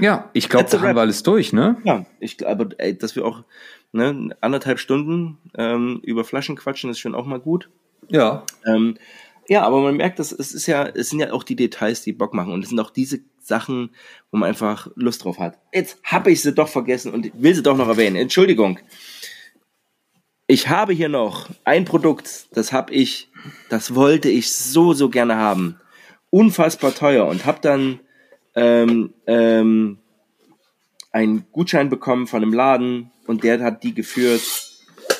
Ja, 0.00 0.30
ich 0.32 0.48
glaube, 0.48 0.70
da 0.70 0.80
haben 0.80 0.94
wir 0.94 1.00
alles 1.00 1.24
durch, 1.24 1.52
ne? 1.52 1.76
Ja, 1.84 2.06
ich 2.20 2.38
glaube, 2.38 2.70
ey, 2.78 2.96
dass 2.96 3.16
wir 3.16 3.24
auch 3.24 3.42
ne, 3.90 4.30
anderthalb 4.40 4.78
Stunden 4.78 5.38
ähm, 5.58 6.00
über 6.04 6.24
Flaschen 6.24 6.54
quatschen, 6.54 6.88
ist 6.88 7.00
schon 7.00 7.16
auch 7.16 7.26
mal 7.26 7.40
gut. 7.40 7.68
Ja. 8.08 8.44
Ähm, 8.64 8.96
ja, 9.48 9.62
aber 9.62 9.80
man 9.80 9.96
merkt, 9.96 10.20
dass 10.20 10.30
es 10.30 10.52
ist 10.52 10.68
ja, 10.68 10.86
es 10.86 11.10
sind 11.10 11.18
ja 11.18 11.32
auch 11.32 11.42
die 11.42 11.56
Details, 11.56 12.02
die 12.02 12.12
Bock 12.12 12.32
machen 12.32 12.52
und 12.52 12.62
es 12.62 12.68
sind 12.68 12.78
auch 12.78 12.90
diese 12.90 13.18
Sachen, 13.40 13.90
wo 14.30 14.38
man 14.38 14.48
einfach 14.48 14.88
Lust 14.94 15.24
drauf 15.24 15.40
hat. 15.40 15.58
Jetzt 15.74 15.98
habe 16.04 16.30
ich 16.30 16.40
sie 16.40 16.54
doch 16.54 16.68
vergessen 16.68 17.12
und 17.12 17.32
will 17.34 17.54
sie 17.54 17.62
doch 17.64 17.76
noch 17.76 17.88
erwähnen. 17.88 18.14
Entschuldigung. 18.14 18.78
Ich 20.50 20.68
habe 20.68 20.92
hier 20.92 21.08
noch 21.08 21.48
ein 21.62 21.84
Produkt, 21.84 22.48
das 22.56 22.72
habe 22.72 22.92
ich, 22.92 23.28
das 23.68 23.94
wollte 23.94 24.28
ich 24.28 24.52
so 24.52 24.94
so 24.94 25.08
gerne 25.08 25.36
haben, 25.36 25.76
unfassbar 26.30 26.92
teuer 26.92 27.28
und 27.28 27.46
habe 27.46 27.60
dann 27.62 28.00
ähm, 28.56 29.14
ähm, 29.28 29.98
einen 31.12 31.44
Gutschein 31.52 31.88
bekommen 31.88 32.26
von 32.26 32.42
einem 32.42 32.52
Laden 32.52 33.12
und 33.28 33.44
der 33.44 33.62
hat 33.62 33.84
die 33.84 33.94
geführt, 33.94 34.42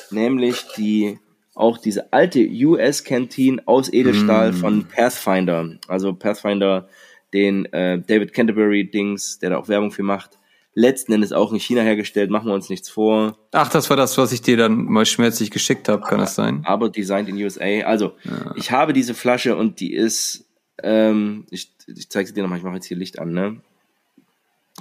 nämlich 0.09 0.65
die 0.75 1.17
auch 1.55 1.77
diese 1.77 2.11
alte 2.11 2.45
US 2.65 3.05
Canteen 3.05 3.65
aus 3.65 3.87
Edelstahl 3.93 4.51
von 4.51 4.83
Pathfinder, 4.83 5.77
also 5.87 6.13
Pathfinder, 6.13 6.89
den 7.33 7.71
äh, 7.71 8.01
David 8.05 8.33
Canterbury 8.33 8.91
Dings, 8.91 9.39
der 9.39 9.51
da 9.51 9.59
auch 9.59 9.69
Werbung 9.69 9.91
für 9.93 10.03
macht. 10.03 10.40
Letzten 10.73 11.11
Endes 11.11 11.33
auch 11.33 11.51
in 11.51 11.59
China 11.59 11.81
hergestellt, 11.81 12.29
machen 12.29 12.47
wir 12.47 12.53
uns 12.53 12.69
nichts 12.69 12.89
vor, 12.89 13.37
Ach, 13.51 13.69
das 13.69 13.89
war 13.89 13.97
das, 13.97 14.17
was 14.17 14.31
ich 14.31 14.41
dir 14.41 14.55
dann 14.55 14.85
mal 14.85 15.05
schmerzlich 15.05 15.51
geschickt 15.51 15.89
habe, 15.89 16.03
kann 16.03 16.19
das 16.19 16.35
sein? 16.35 16.63
aber 16.65 16.89
designed 16.89 17.27
in 17.27 17.35
USA. 17.35 17.85
Also, 17.85 18.13
ich 18.55 18.71
habe 18.71 18.93
diese 18.93 19.13
Flasche 19.13 19.55
und 19.57 19.81
die 19.81 19.93
ist, 19.93 20.45
ähm, 20.81 21.45
ich, 21.49 21.73
ich 21.87 22.09
zeige 22.09 22.27
sie 22.27 22.33
dir 22.33 22.43
nochmal, 22.43 22.59
ich 22.59 22.63
mache 22.63 22.75
jetzt 22.75 22.85
hier 22.85 22.97
Licht 22.97 23.19
an, 23.19 23.31
ne? 23.31 23.57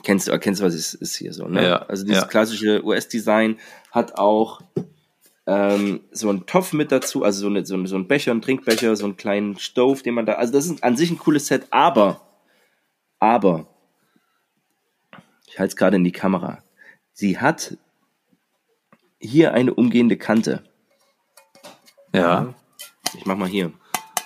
Kennst 0.04 0.28
du, 0.28 0.32
erkennst 0.32 0.60
du, 0.60 0.64
was 0.64 0.74
es 0.74 0.94
ist 0.94 1.16
hier 1.16 1.32
so, 1.32 1.48
ne? 1.48 1.64
Ja, 1.64 1.76
also 1.82 2.04
dieses 2.04 2.22
ja. 2.22 2.28
klassische 2.28 2.84
US-Design 2.84 3.58
hat 3.90 4.16
auch 4.16 4.60
ähm, 5.46 6.00
so 6.12 6.28
einen 6.28 6.46
Topf 6.46 6.72
mit 6.72 6.92
dazu, 6.92 7.24
also 7.24 7.40
so, 7.40 7.46
eine, 7.48 7.66
so, 7.66 7.84
so 7.86 7.96
ein 7.96 8.06
Becher, 8.06 8.30
ein 8.30 8.42
Trinkbecher, 8.42 8.94
so 8.94 9.04
einen 9.04 9.16
kleinen 9.16 9.58
Stove, 9.58 10.02
den 10.02 10.14
man 10.14 10.26
da, 10.26 10.34
also 10.34 10.52
das 10.52 10.66
ist 10.66 10.84
an 10.84 10.96
sich 10.96 11.10
ein 11.10 11.18
cooles 11.18 11.48
Set, 11.48 11.66
aber, 11.70 12.20
aber, 13.18 13.66
ich 15.50 15.58
halte 15.58 15.70
es 15.72 15.76
gerade 15.76 15.96
in 15.96 16.04
die 16.04 16.12
Kamera, 16.12 16.58
sie 17.12 17.38
hat 17.38 17.76
hier 19.18 19.52
eine 19.52 19.74
umgehende 19.74 20.16
Kante. 20.16 20.62
Ja. 22.14 22.54
Ich 23.16 23.26
mach 23.26 23.36
mal 23.36 23.48
hier. 23.48 23.72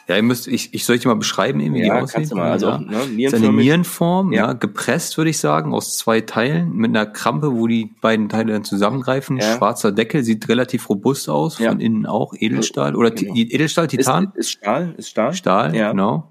Ja, 0.06 0.16
ihr 0.16 0.22
müsst, 0.22 0.46
ich, 0.48 0.74
ich 0.74 0.84
soll 0.84 0.96
ich 0.96 1.02
dir 1.02 1.08
mal 1.08 1.14
beschreiben, 1.14 1.60
eben, 1.60 1.74
wie 1.74 1.80
die 1.80 1.86
Ja, 1.86 2.00
aussieht. 2.02 2.14
kannst 2.16 2.32
du 2.32 2.36
mal. 2.36 2.50
Also, 2.52 2.68
ja. 2.68 2.78
ne, 2.78 3.24
ist 3.24 3.34
eine. 3.34 3.50
Nierenform, 3.50 4.32
ja. 4.34 4.48
Ja. 4.48 4.52
gepresst, 4.52 5.16
würde 5.16 5.30
ich 5.30 5.38
sagen, 5.38 5.72
aus 5.72 5.96
zwei 5.96 6.20
Teilen, 6.20 6.74
mit 6.74 6.90
einer 6.90 7.06
Krampe, 7.06 7.54
wo 7.56 7.66
die 7.66 7.90
beiden 8.02 8.28
Teile 8.28 8.52
dann 8.52 8.64
zusammengreifen. 8.64 9.38
Ja. 9.38 9.56
Schwarzer 9.56 9.92
Deckel, 9.92 10.22
sieht 10.22 10.46
relativ 10.50 10.90
robust 10.90 11.30
aus, 11.30 11.56
von 11.56 11.80
innen 11.80 12.04
auch, 12.04 12.34
Edelstahl, 12.38 12.96
oder 12.96 13.12
Genau. 13.12 13.34
Edelstahl, 13.34 13.86
Ist, 13.86 13.90
Titan? 13.92 14.32
ist 14.34 14.50
Stahl, 14.50 14.94
ist 14.98 15.08
Stahl. 15.08 15.32
Stahl, 15.32 15.74
Ja. 15.74 15.90
genau. 15.92 16.30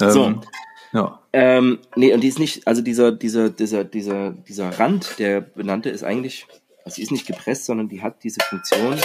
Ähm, 0.00 0.10
So. 0.10 0.40
Ja. 0.98 1.22
Ähm, 1.32 1.78
nee, 1.94 2.12
und 2.12 2.22
die 2.22 2.28
ist 2.28 2.40
nicht, 2.40 2.66
also 2.66 2.82
dieser, 2.82 3.12
dieser, 3.12 3.50
dieser, 3.50 3.84
dieser, 3.84 4.32
dieser 4.32 4.70
Rand, 4.80 5.18
der 5.20 5.40
benannte, 5.40 5.90
ist 5.90 6.02
eigentlich, 6.02 6.46
also 6.84 6.96
sie 6.96 7.02
ist 7.02 7.12
nicht 7.12 7.26
gepresst, 7.26 7.66
sondern 7.66 7.88
die 7.88 8.02
hat 8.02 8.24
diese 8.24 8.40
Funktion, 8.40 8.96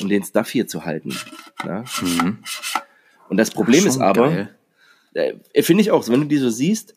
um 0.00 0.08
den 0.08 0.22
Stuff 0.24 0.48
hier 0.48 0.66
zu 0.66 0.86
halten. 0.86 1.14
Ja? 1.62 1.84
Mhm. 2.00 2.38
Und 3.28 3.36
das 3.36 3.50
Problem 3.50 3.80
Schon 3.80 3.88
ist 3.88 4.00
aber, 4.00 4.48
äh, 5.12 5.62
finde 5.62 5.82
ich 5.82 5.90
auch, 5.90 6.02
so, 6.02 6.10
wenn 6.10 6.22
du 6.22 6.26
die 6.26 6.38
so 6.38 6.48
siehst, 6.48 6.94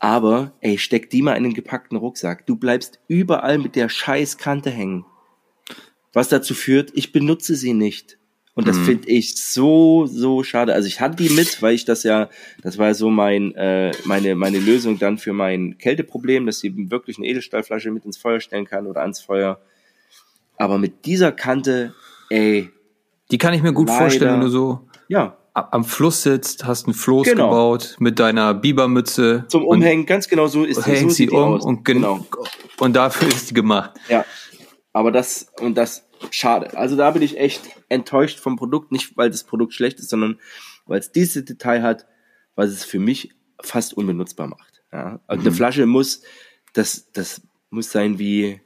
aber, 0.00 0.52
ey, 0.60 0.76
steck 0.76 1.08
die 1.10 1.22
mal 1.22 1.34
in 1.34 1.44
den 1.44 1.54
gepackten 1.54 1.96
Rucksack. 1.96 2.46
Du 2.46 2.56
bleibst 2.56 2.98
überall 3.06 3.58
mit 3.58 3.76
der 3.76 3.88
scheiß 3.88 4.38
Kante 4.38 4.70
hängen. 4.70 5.06
Was 6.12 6.28
dazu 6.28 6.52
führt, 6.54 6.90
ich 6.94 7.12
benutze 7.12 7.54
sie 7.54 7.74
nicht. 7.74 8.18
Und 8.56 8.68
das 8.68 8.76
Mhm. 8.78 8.84
finde 8.84 9.08
ich 9.08 9.36
so, 9.36 10.06
so 10.06 10.44
schade. 10.44 10.74
Also 10.74 10.86
ich 10.86 11.00
hatte 11.00 11.16
die 11.16 11.28
mit, 11.34 11.60
weil 11.60 11.74
ich 11.74 11.84
das 11.84 12.04
ja, 12.04 12.28
das 12.62 12.78
war 12.78 12.94
so 12.94 13.10
mein, 13.10 13.52
äh, 13.56 13.90
meine, 14.04 14.36
meine 14.36 14.58
Lösung 14.58 14.98
dann 14.98 15.18
für 15.18 15.32
mein 15.32 15.76
Kälteproblem, 15.78 16.46
dass 16.46 16.60
sie 16.60 16.72
wirklich 16.90 17.18
eine 17.18 17.26
Edelstahlflasche 17.26 17.90
mit 17.90 18.04
ins 18.04 18.16
Feuer 18.16 18.38
stellen 18.40 18.64
kann 18.66 18.86
oder 18.86 19.00
ans 19.02 19.20
Feuer. 19.20 19.58
Aber 20.56 20.78
mit 20.78 21.04
dieser 21.04 21.32
Kante, 21.32 21.94
ey, 22.30 22.70
Die 23.30 23.38
kann 23.38 23.54
ich 23.54 23.62
mir 23.62 23.72
gut 23.72 23.88
Leider. 23.88 24.00
vorstellen, 24.00 24.34
wenn 24.34 24.40
du 24.42 24.48
so 24.48 24.86
ja, 25.08 25.36
am 25.54 25.84
Fluss 25.84 26.22
sitzt, 26.22 26.64
hast 26.64 26.86
ein 26.86 26.94
Floß 26.94 27.26
Genau. 27.28 27.48
gebaut 27.48 27.96
mit 27.98 28.18
deiner 28.20 28.54
Bibermütze. 28.54 29.44
zum 29.48 29.64
Umhängen, 29.64 30.04
ganz 30.06 30.28
genau 30.28 30.46
so 30.46 30.62
ist 30.64 30.76
die, 30.86 30.90
so 30.90 30.96
hängst 30.96 31.16
sie 31.16 31.30
um 31.30 31.54
aus. 31.54 31.64
und, 31.64 31.84
gen 31.84 32.02
genau. 32.02 32.24
und 32.78 32.94
dafür 32.94 33.28
ist 33.28 33.50
die 33.50 33.54
gemacht. 33.54 33.92
Ja, 34.08 34.24
aber 34.94 35.10
das 35.12 35.48
und 35.60 35.74
das 35.76 36.08
schade. 36.30 36.74
Also 36.78 36.96
da 36.96 37.10
bin 37.10 37.20
ich 37.20 37.38
echt 37.38 37.60
enttäuscht 37.90 38.38
vom 38.38 38.56
Produkt, 38.56 38.90
nicht 38.92 39.14
weil 39.18 39.28
das 39.30 39.44
Produkt 39.44 39.74
schlecht 39.74 39.98
ist, 39.98 40.08
sondern 40.08 40.40
weil 40.86 40.98
es 41.00 41.12
dieses 41.12 41.44
Detail 41.44 41.82
hat, 41.82 42.06
was 42.54 42.70
es 42.70 42.84
für 42.84 42.98
mich 42.98 43.34
fast 43.60 43.92
unbenutzbar 43.94 44.46
macht. 44.46 44.82
Ja, 44.92 45.20
also 45.26 45.40
Mhm. 45.42 45.46
eine 45.48 45.54
Flasche 45.56 45.84
muss 45.86 46.22
das 46.72 47.10
das 47.12 47.42
muss 47.70 47.90
sein 47.92 48.18
wie 48.18 48.60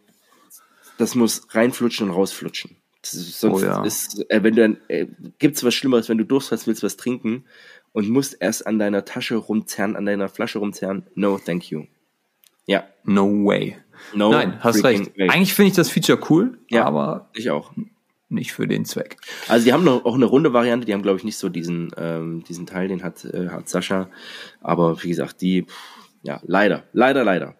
das 0.98 1.14
muss 1.14 1.46
reinflutschen 1.54 2.08
und 2.10 2.14
rausflutschen. 2.14 2.76
Ist, 3.02 3.40
sonst 3.40 3.62
Oh 3.62 3.66
ja. 3.66 3.84
ist, 3.84 4.28
äh, 4.30 4.42
wenn 4.42 4.54
du 4.56 4.62
dann, 4.62 4.76
äh, 4.88 5.06
gibt's 5.38 5.62
was 5.64 5.72
Schlimmeres, 5.74 6.08
wenn 6.08 6.18
du 6.18 6.24
Durst 6.24 6.50
hast, 6.52 6.66
willst 6.66 6.82
was 6.82 6.96
trinken 6.96 7.44
und 7.92 8.08
musst 8.10 8.36
erst 8.40 8.66
an 8.66 8.78
deiner 8.78 9.04
Tasche 9.04 9.36
rumzerren, 9.36 9.94
an 9.96 10.04
deiner 10.04 10.28
Flasche 10.28 10.58
rumzerren. 10.58 11.06
No, 11.14 11.38
thank 11.38 11.70
you. 11.70 11.84
Ja, 12.68 12.84
No 13.04 13.24
way. 13.46 13.76
no. 14.14 14.30
Nein, 14.30 14.62
hast 14.62 14.84
recht. 14.84 15.18
way. 15.18 15.28
Eigentlich 15.28 15.54
finde 15.54 15.70
ich 15.70 15.76
das 15.76 15.90
Feature 15.90 16.20
cool, 16.30 16.58
Ja. 16.70 16.84
aber 16.84 17.28
Ich 17.34 17.50
auch. 17.50 17.72
nicht 18.28 18.52
für 18.52 18.68
den 18.68 18.84
Zweck. 18.84 19.16
Also 19.48 19.64
die 19.64 19.72
haben 19.72 19.82
noch 19.84 20.04
auch 20.04 20.14
eine 20.14 20.26
runde 20.26 20.52
Variante, 20.52 20.86
die 20.86 20.92
haben 20.94 21.02
glaube 21.02 21.18
ich 21.18 21.24
nicht 21.24 21.38
so 21.38 21.48
diesen 21.48 21.90
ähm, 21.96 22.44
diesen 22.44 22.66
Teil, 22.66 22.86
den 22.88 23.02
hat 23.02 23.24
äh, 23.24 23.48
hat 23.48 23.68
Sascha, 23.68 24.08
aber 24.60 25.02
wie 25.02 25.08
gesagt, 25.08 25.40
die 25.40 25.62
pff, 25.64 25.74
ja, 26.22 26.40
leider, 26.44 26.84
leider, 26.92 27.24
leider. 27.24 27.54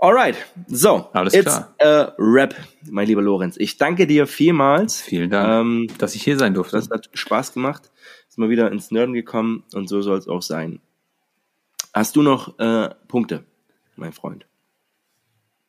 Alright, 0.00 0.34
so, 0.66 1.08
Alles 1.12 1.34
it's 1.34 1.44
klar. 1.44 1.74
a 1.80 2.14
Rap, 2.18 2.54
mein 2.90 3.06
lieber 3.06 3.20
Lorenz. 3.22 3.56
Ich 3.58 3.76
danke 3.76 4.06
dir 4.06 4.26
vielmals. 4.26 5.00
Vielen 5.00 5.28
Dank, 5.30 5.48
Ähm, 5.66 5.86
dass 5.98 6.14
ich 6.14 6.22
hier 6.24 6.38
sein 6.38 6.54
durfte. 6.54 6.76
das 6.76 6.88
hat 6.90 7.10
Spaß 7.12 7.52
gemacht. 7.52 7.90
Ist 8.28 8.38
mal 8.38 8.48
wieder 8.48 8.72
ins 8.72 8.90
Nerden 8.90 9.12
gekommen 9.14 9.62
und 9.74 9.88
so 9.88 10.00
soll 10.00 10.16
es 10.18 10.26
auch 10.26 10.40
sein. 10.42 10.80
Hast 11.92 12.16
du 12.16 12.22
noch 12.22 12.58
äh, 12.58 12.88
Punkte, 13.08 13.44
mein 14.00 14.12
Freund? 14.12 14.46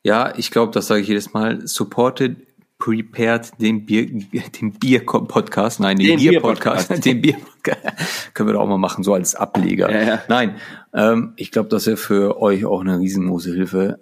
Ja, 0.04 0.34
ich 0.36 0.50
glaube, 0.50 0.72
das 0.72 0.88
sage 0.88 1.02
ich 1.02 1.08
jedes 1.08 1.34
Mal. 1.34 1.68
Supported, 1.68 2.38
prepared 2.80 3.52
den 3.62 3.86
Bier, 3.86 4.08
den 4.62 4.72
Bier-Podcast, 4.74 5.80
nein, 5.80 5.98
den, 5.98 6.08
Den 6.08 6.20
Bier-Podcast, 6.20 6.88
Bier-Podcast. 6.88 7.06
den 7.06 7.22
Bier-Podcast. 7.22 8.34
Können 8.34 8.50
wir 8.50 8.54
doch 8.54 8.62
auch 8.62 8.68
mal 8.68 8.78
machen, 8.78 9.04
so 9.04 9.14
als 9.14 9.36
Ableger. 9.36 9.92
Ja, 9.92 10.02
ja. 10.02 10.22
Nein, 10.28 10.56
ähm, 10.94 11.34
ich 11.36 11.52
glaube, 11.52 11.70
das 11.70 11.86
wäre 11.86 11.98
für 11.98 12.42
euch 12.42 12.66
auch 12.66 12.82
eine 12.82 12.98
riesengroße 13.00 13.54
Hilfe. 13.54 14.00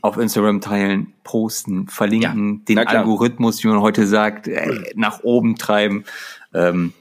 Auf 0.00 0.16
Instagram 0.16 0.60
teilen, 0.60 1.12
posten, 1.22 1.86
verlinken, 1.86 2.64
Ja, 2.68 2.74
den. 2.74 2.78
Algorithmus, 2.88 3.62
wie 3.62 3.68
man 3.68 3.80
heute 3.80 4.08
sagt, 4.08 4.48
äh, 4.48 4.92
nach 4.96 5.22
oben 5.22 5.54
treiben, 5.54 6.02
ähm, 6.52 6.92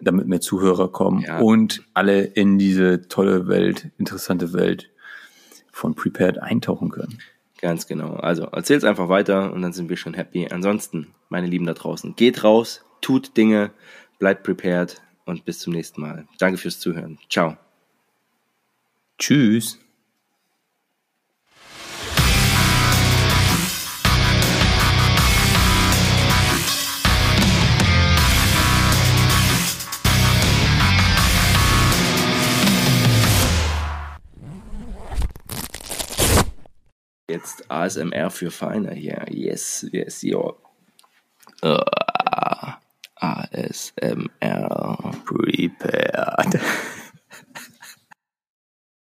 damit 0.00 0.28
mehr 0.28 0.40
Zuhörer 0.40 0.88
kommen 0.92 1.22
Ja. 1.22 1.38
und 1.40 1.82
alle 1.94 2.22
in 2.22 2.58
diese 2.58 3.08
tolle 3.08 3.48
Welt, 3.48 3.90
interessante 3.98 4.52
Welt 4.52 4.90
von 5.72 5.94
Prepared 5.94 6.38
eintauchen 6.42 6.90
können. 6.90 7.18
Ganz 7.60 7.86
genau. 7.86 8.14
Also 8.14 8.44
erzähl's 8.44 8.84
einfach 8.84 9.08
weiter 9.08 9.52
und 9.52 9.62
dann 9.62 9.72
sind 9.72 9.88
wir 9.88 9.96
schon 9.96 10.14
happy. 10.14 10.48
Ansonsten, 10.50 11.08
meine 11.28 11.46
Lieben 11.48 11.66
da 11.66 11.74
draußen, 11.74 12.14
geht 12.14 12.44
raus, 12.44 12.84
tut 13.00 13.36
Dinge, 13.36 13.72
bleibt 14.18 14.44
prepared 14.44 15.02
und 15.24 15.44
bis 15.44 15.58
zum 15.58 15.72
nächsten 15.72 16.00
Mal. 16.00 16.26
Danke 16.38 16.58
fürs 16.58 16.78
Zuhören. 16.78 17.18
Ciao. 17.28 17.56
Tschüss. 19.18 19.78
Jetzt 37.28 37.70
ASMR 37.70 38.30
für 38.30 38.50
Feine 38.50 38.94
hier. 38.94 39.26
Yes, 39.28 39.86
yes, 39.92 40.22
yo. 40.22 40.56
Uh, 41.62 41.78
ASMR. 43.16 45.12
Prepared. 45.26 46.60